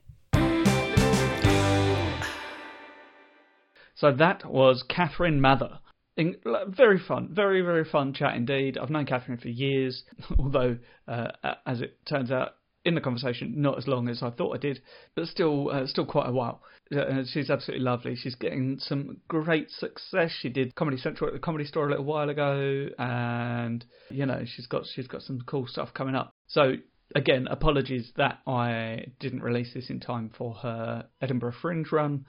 So 3.99 4.13
that 4.13 4.49
was 4.49 4.84
Kathryn 4.89 5.39
Mather. 5.39 5.80
In, 6.15 6.35
very 6.67 6.99
fun, 6.99 7.30
very 7.34 7.61
very 7.61 7.84
fun 7.84 8.13
chat 8.13 8.35
indeed. 8.35 8.77
I've 8.77 8.89
known 8.89 9.05
Catherine 9.05 9.38
for 9.38 9.49
years, 9.49 10.03
although 10.39 10.77
uh, 11.07 11.27
as 11.65 11.81
it 11.81 11.97
turns 12.05 12.31
out, 12.31 12.55
in 12.85 12.95
the 12.95 13.01
conversation, 13.01 13.61
not 13.61 13.77
as 13.77 13.88
long 13.88 14.07
as 14.07 14.23
I 14.23 14.30
thought 14.30 14.55
I 14.55 14.57
did, 14.57 14.81
but 15.15 15.27
still 15.27 15.69
uh, 15.69 15.85
still 15.85 16.05
quite 16.05 16.30
a 16.30 16.31
while. 16.31 16.61
Uh, 16.95 17.23
she's 17.31 17.49
absolutely 17.49 17.84
lovely. 17.84 18.15
She's 18.15 18.35
getting 18.35 18.80
some 18.80 19.17
great 19.27 19.69
success. 19.69 20.31
She 20.39 20.49
did 20.49 20.76
Comedy 20.76 20.97
Central 20.97 21.27
at 21.27 21.34
the 21.34 21.39
Comedy 21.39 21.65
Store 21.65 21.88
a 21.88 21.89
little 21.89 22.05
while 22.05 22.30
ago, 22.30 22.88
and 22.97 23.84
you 24.09 24.26
know 24.26 24.43
she's 24.45 24.67
got 24.67 24.84
she's 24.93 25.07
got 25.07 25.23
some 25.23 25.41
cool 25.45 25.67
stuff 25.67 25.93
coming 25.93 26.15
up. 26.15 26.31
So 26.47 26.76
again, 27.15 27.47
apologies 27.49 28.11
that 28.15 28.39
I 28.47 29.07
didn't 29.19 29.43
release 29.43 29.73
this 29.73 29.89
in 29.89 29.99
time 29.99 30.31
for 30.38 30.53
her 30.55 31.07
Edinburgh 31.21 31.55
Fringe 31.61 31.91
run, 31.91 32.26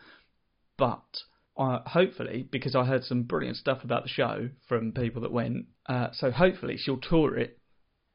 but 0.77 1.05
uh, 1.61 1.81
hopefully, 1.85 2.49
because 2.51 2.75
I 2.75 2.87
heard 2.87 3.05
some 3.05 3.25
brilliant 3.25 3.59
stuff 3.59 3.85
about 3.85 4.05
the 4.05 4.09
show 4.09 4.49
from 4.67 4.93
people 4.93 5.21
that 5.23 5.31
went, 5.31 5.67
uh, 5.87 6.09
so 6.13 6.31
hopefully 6.31 6.79
she'll 6.79 6.97
tour 6.97 7.37
it. 7.37 7.59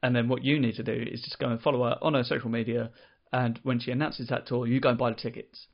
And 0.02 0.16
then 0.16 0.28
what 0.28 0.42
you 0.42 0.58
need 0.58 0.74
to 0.74 0.82
do 0.82 0.92
is 0.92 1.22
just 1.22 1.38
go 1.38 1.48
and 1.48 1.60
follow 1.60 1.84
her 1.84 1.96
on 2.02 2.14
her 2.14 2.24
social 2.24 2.50
media. 2.50 2.90
And 3.32 3.60
when 3.62 3.78
she 3.78 3.92
announces 3.92 4.28
that 4.28 4.48
tour, 4.48 4.66
you 4.66 4.80
go 4.80 4.88
and 4.88 4.98
buy 4.98 5.10
the 5.10 5.16
tickets. 5.16 5.68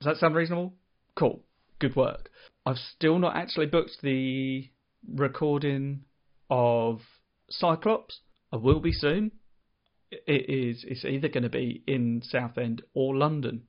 Does 0.00 0.06
that 0.06 0.16
sound 0.18 0.36
reasonable? 0.36 0.74
Cool. 1.16 1.40
Good 1.80 1.96
work. 1.96 2.30
I've 2.64 2.78
still 2.78 3.18
not 3.18 3.34
actually 3.34 3.66
booked 3.66 3.98
the 4.02 4.70
recording 5.12 6.04
of 6.48 7.00
Cyclops. 7.48 8.20
I 8.52 8.56
will 8.56 8.80
be 8.80 8.92
soon. 8.92 9.32
It 10.12 10.48
is. 10.48 10.84
It's 10.86 11.04
either 11.04 11.28
going 11.28 11.42
to 11.42 11.48
be 11.48 11.82
in 11.88 12.22
Southend 12.24 12.82
or 12.94 13.16
London. 13.16 13.62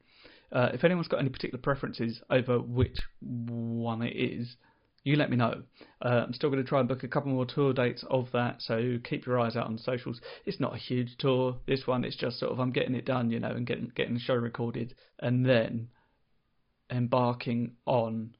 Uh, 0.51 0.69
if 0.73 0.83
anyone's 0.83 1.07
got 1.07 1.19
any 1.19 1.29
particular 1.29 1.61
preferences 1.61 2.21
over 2.29 2.59
which 2.59 2.97
one 3.21 4.01
it 4.01 4.15
is, 4.15 4.57
you 5.03 5.15
let 5.15 5.29
me 5.29 5.37
know. 5.37 5.63
Uh, 6.01 6.23
I'm 6.25 6.33
still 6.33 6.49
going 6.49 6.61
to 6.61 6.67
try 6.67 6.79
and 6.79 6.87
book 6.87 7.03
a 7.03 7.07
couple 7.07 7.31
more 7.31 7.45
tour 7.45 7.73
dates 7.73 8.03
of 8.09 8.27
that, 8.33 8.61
so 8.61 8.97
keep 9.03 9.25
your 9.25 9.39
eyes 9.39 9.55
out 9.55 9.67
on 9.67 9.77
socials. 9.77 10.21
It's 10.45 10.59
not 10.59 10.75
a 10.75 10.77
huge 10.77 11.17
tour. 11.17 11.57
This 11.65 11.87
one, 11.87 12.03
it's 12.03 12.15
just 12.15 12.39
sort 12.39 12.51
of 12.51 12.59
I'm 12.59 12.71
getting 12.71 12.95
it 12.95 13.05
done, 13.05 13.31
you 13.31 13.39
know, 13.39 13.51
and 13.51 13.65
getting 13.65 13.91
getting 13.95 14.13
the 14.13 14.19
show 14.19 14.35
recorded, 14.35 14.93
and 15.19 15.45
then 15.45 15.89
embarking 16.91 17.71
on 17.85 18.35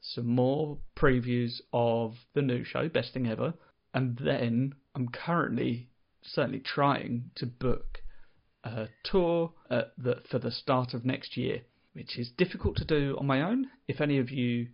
some 0.00 0.26
more 0.26 0.78
previews 0.96 1.60
of 1.72 2.14
the 2.34 2.42
new 2.42 2.64
show, 2.64 2.88
Best 2.88 3.12
Thing 3.14 3.26
Ever, 3.26 3.54
and 3.92 4.18
then 4.18 4.74
I'm 4.94 5.08
currently 5.08 5.88
certainly 6.22 6.60
trying 6.60 7.30
to 7.36 7.46
book 7.46 8.02
a 8.64 8.88
tour 9.04 9.52
the, 9.68 10.22
for 10.30 10.38
the 10.38 10.50
start 10.50 10.94
of 10.94 11.04
next 11.04 11.36
year, 11.36 11.60
which 11.92 12.18
is 12.18 12.30
difficult 12.36 12.76
to 12.76 12.84
do 12.84 13.16
on 13.18 13.26
my 13.26 13.42
own. 13.42 13.68
If 13.86 14.00
any 14.00 14.18
of 14.18 14.30
you 14.30 14.68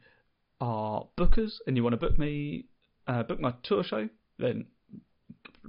are 0.60 1.06
bookers 1.18 1.58
and 1.66 1.76
you 1.76 1.82
want 1.82 1.94
to 1.94 1.96
book 1.96 2.18
me, 2.18 2.66
uh, 3.06 3.22
book 3.22 3.40
my 3.40 3.54
tour 3.62 3.82
show, 3.82 4.08
then 4.38 4.66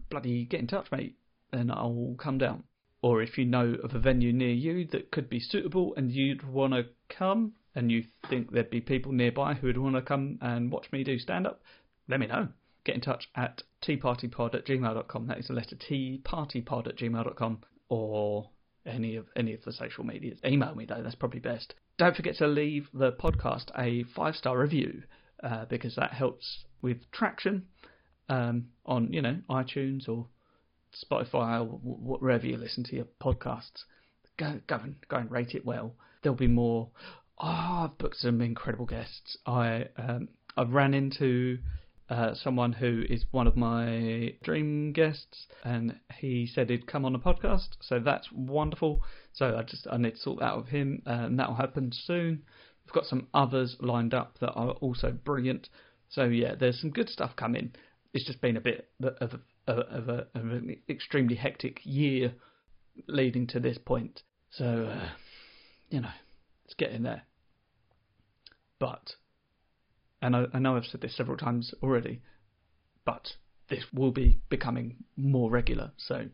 bloody 0.10 0.46
get 0.46 0.60
in 0.60 0.68
touch, 0.68 0.92
mate, 0.92 1.16
and 1.52 1.72
I'll 1.72 2.16
come 2.18 2.38
down. 2.38 2.64
Or 3.02 3.22
if 3.22 3.38
you 3.38 3.46
know 3.46 3.76
of 3.84 3.96
a 3.96 4.00
venue 4.00 4.32
near 4.32 4.54
you 4.54 4.86
that 4.92 5.10
could 5.12 5.28
be 5.28 5.40
suitable 5.40 5.96
and 5.96 6.12
you'd 6.12 6.48
want 6.48 6.74
to 6.74 6.86
come, 7.10 7.54
and 7.74 7.92
you 7.92 8.04
think 8.30 8.52
there'd 8.52 8.70
be 8.70 8.82
people 8.82 9.12
nearby 9.12 9.54
who 9.54 9.68
would 9.68 9.78
want 9.78 9.96
to 9.96 10.02
come 10.02 10.38
and 10.42 10.72
watch 10.72 10.92
me 10.92 11.04
do 11.04 11.18
stand 11.18 11.48
up, 11.48 11.62
let 12.08 12.20
me 12.20 12.28
know. 12.28 12.50
Get 12.84 12.96
in 12.96 13.02
touch 13.02 13.30
at 13.36 13.64
tpartypod 13.82 14.56
at 14.56 14.66
gmail.com. 14.66 15.28
That 15.28 15.38
is 15.38 15.48
the 15.48 15.54
letter 15.54 15.76
T, 15.76 16.22
partypod 16.24 16.88
at 16.88 16.98
gmail.com, 16.98 17.60
or 17.92 18.50
any 18.86 19.18
of 19.18 19.26
any 19.36 19.54
of 19.54 19.62
the 19.66 19.74
social 19.74 20.06
medias. 20.06 20.40
Email 20.46 20.74
me 20.74 20.86
though, 20.86 21.04
that's 21.04 21.16
probably 21.16 21.42
best. 21.42 21.76
Don't 21.98 22.16
forget 22.16 22.38
to 22.38 22.48
leave 22.48 22.88
the 22.94 23.12
podcast 23.12 23.66
a 23.78 24.04
five 24.16 24.36
star 24.36 24.58
review 24.58 25.04
uh, 25.44 25.66
because 25.66 25.96
that 25.98 26.14
helps 26.14 26.64
with 26.82 26.98
traction 27.12 27.66
um, 28.30 28.68
on 28.86 29.12
you 29.12 29.22
know 29.22 29.38
iTunes 29.50 30.08
or 30.08 30.26
Spotify 30.96 31.60
or 31.60 31.80
wh- 31.80 32.22
wherever 32.22 32.48
you 32.48 32.56
listen 32.56 32.86
to 32.86 32.96
your 32.96 33.08
podcasts. 33.22 33.84
Go 34.38 34.62
go 34.68 34.78
and 34.78 34.96
go 35.10 35.18
and 35.18 35.30
rate 35.30 35.54
it 35.54 35.66
well. 35.66 35.94
There'll 36.24 36.38
be 36.38 36.48
more. 36.48 36.90
Oh, 37.40 37.90
I've 37.90 37.98
booked 37.98 38.18
some 38.18 38.40
incredible 38.40 38.86
guests. 38.86 39.38
I 39.46 39.88
um, 39.98 40.30
I 40.56 40.64
ran 40.64 40.94
into 40.94 41.58
uh, 42.12 42.36
someone 42.36 42.74
who 42.74 43.04
is 43.10 43.24
one 43.32 43.48
of 43.48 43.56
my 43.56 44.34
dream 44.44 44.92
guests, 44.92 45.48
and 45.64 45.96
he 46.18 46.46
said 46.46 46.70
he'd 46.70 46.86
come 46.86 47.06
on 47.06 47.14
the 47.14 47.20
podcast. 47.20 47.70
So 47.80 48.00
that's 48.00 48.30
wonderful. 48.34 49.02
So 49.32 49.56
I 49.58 49.64
just 49.64 49.88
I 49.90 49.96
need 49.96 50.16
to 50.16 50.18
sort 50.18 50.40
that 50.40 50.46
out 50.48 50.58
with 50.58 50.68
him, 50.68 51.02
uh, 51.08 51.12
and 51.12 51.40
that 51.40 51.48
will 51.48 51.56
happen 51.56 51.92
soon. 51.94 52.44
We've 52.86 52.94
got 52.94 53.06
some 53.06 53.28
others 53.34 53.78
lined 53.80 54.14
up 54.14 54.40
that 54.40 54.52
are 54.52 54.72
also 54.72 55.12
brilliant. 55.12 55.70
So 56.10 56.26
yeah, 56.26 56.56
there's 56.56 56.82
some 56.82 56.90
good 56.90 57.08
stuff 57.08 57.38
coming. 57.38 57.72
It's 58.14 58.26
just 58.26 58.42
been 58.42 58.58
a 58.58 58.62
bit 58.62 58.90
of 59.02 59.40
a, 59.68 59.72
of, 59.72 60.10
a, 60.10 60.28
of 60.36 60.52
an 60.52 60.76
extremely 60.90 61.36
hectic 61.36 61.80
year 61.84 62.34
leading 63.08 63.48
to 63.48 63.62
this 63.62 63.78
point. 63.78 64.22
So 64.50 64.66
uh, 64.66 65.10
you 65.90 66.02
know, 66.02 66.12
it's 66.66 66.74
getting 66.74 67.04
there. 67.04 67.22
But 68.80 69.16
and 70.22 70.36
I, 70.36 70.46
I 70.54 70.60
know 70.60 70.76
I've 70.78 70.86
said 70.86 71.02
this 71.02 71.16
several 71.16 71.38
times 71.38 71.74
already, 71.82 72.22
but 73.06 73.34
this 73.70 73.86
will 73.94 74.12
be 74.12 74.42
becoming 74.50 74.98
more 75.16 75.50
regular. 75.50 75.92
So 75.98 76.26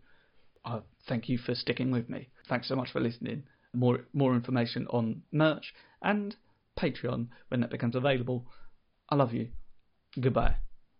uh, 0.65 0.81
thank 1.07 1.29
you 1.29 1.37
for 1.37 1.55
sticking 1.55 1.91
with 1.91 2.09
me. 2.09 2.29
Thanks 2.49 2.67
so 2.67 2.75
much 2.75 2.91
for 2.91 2.99
listening. 2.99 3.43
More 3.73 3.99
more 4.13 4.33
information 4.33 4.87
on 4.89 5.23
merch 5.31 5.73
and 6.01 6.35
Patreon 6.77 7.27
when 7.49 7.61
that 7.61 7.71
becomes 7.71 7.95
available. 7.95 8.45
I 9.09 9.15
love 9.15 9.33
you. 9.33 9.49
Goodbye. 10.19 10.57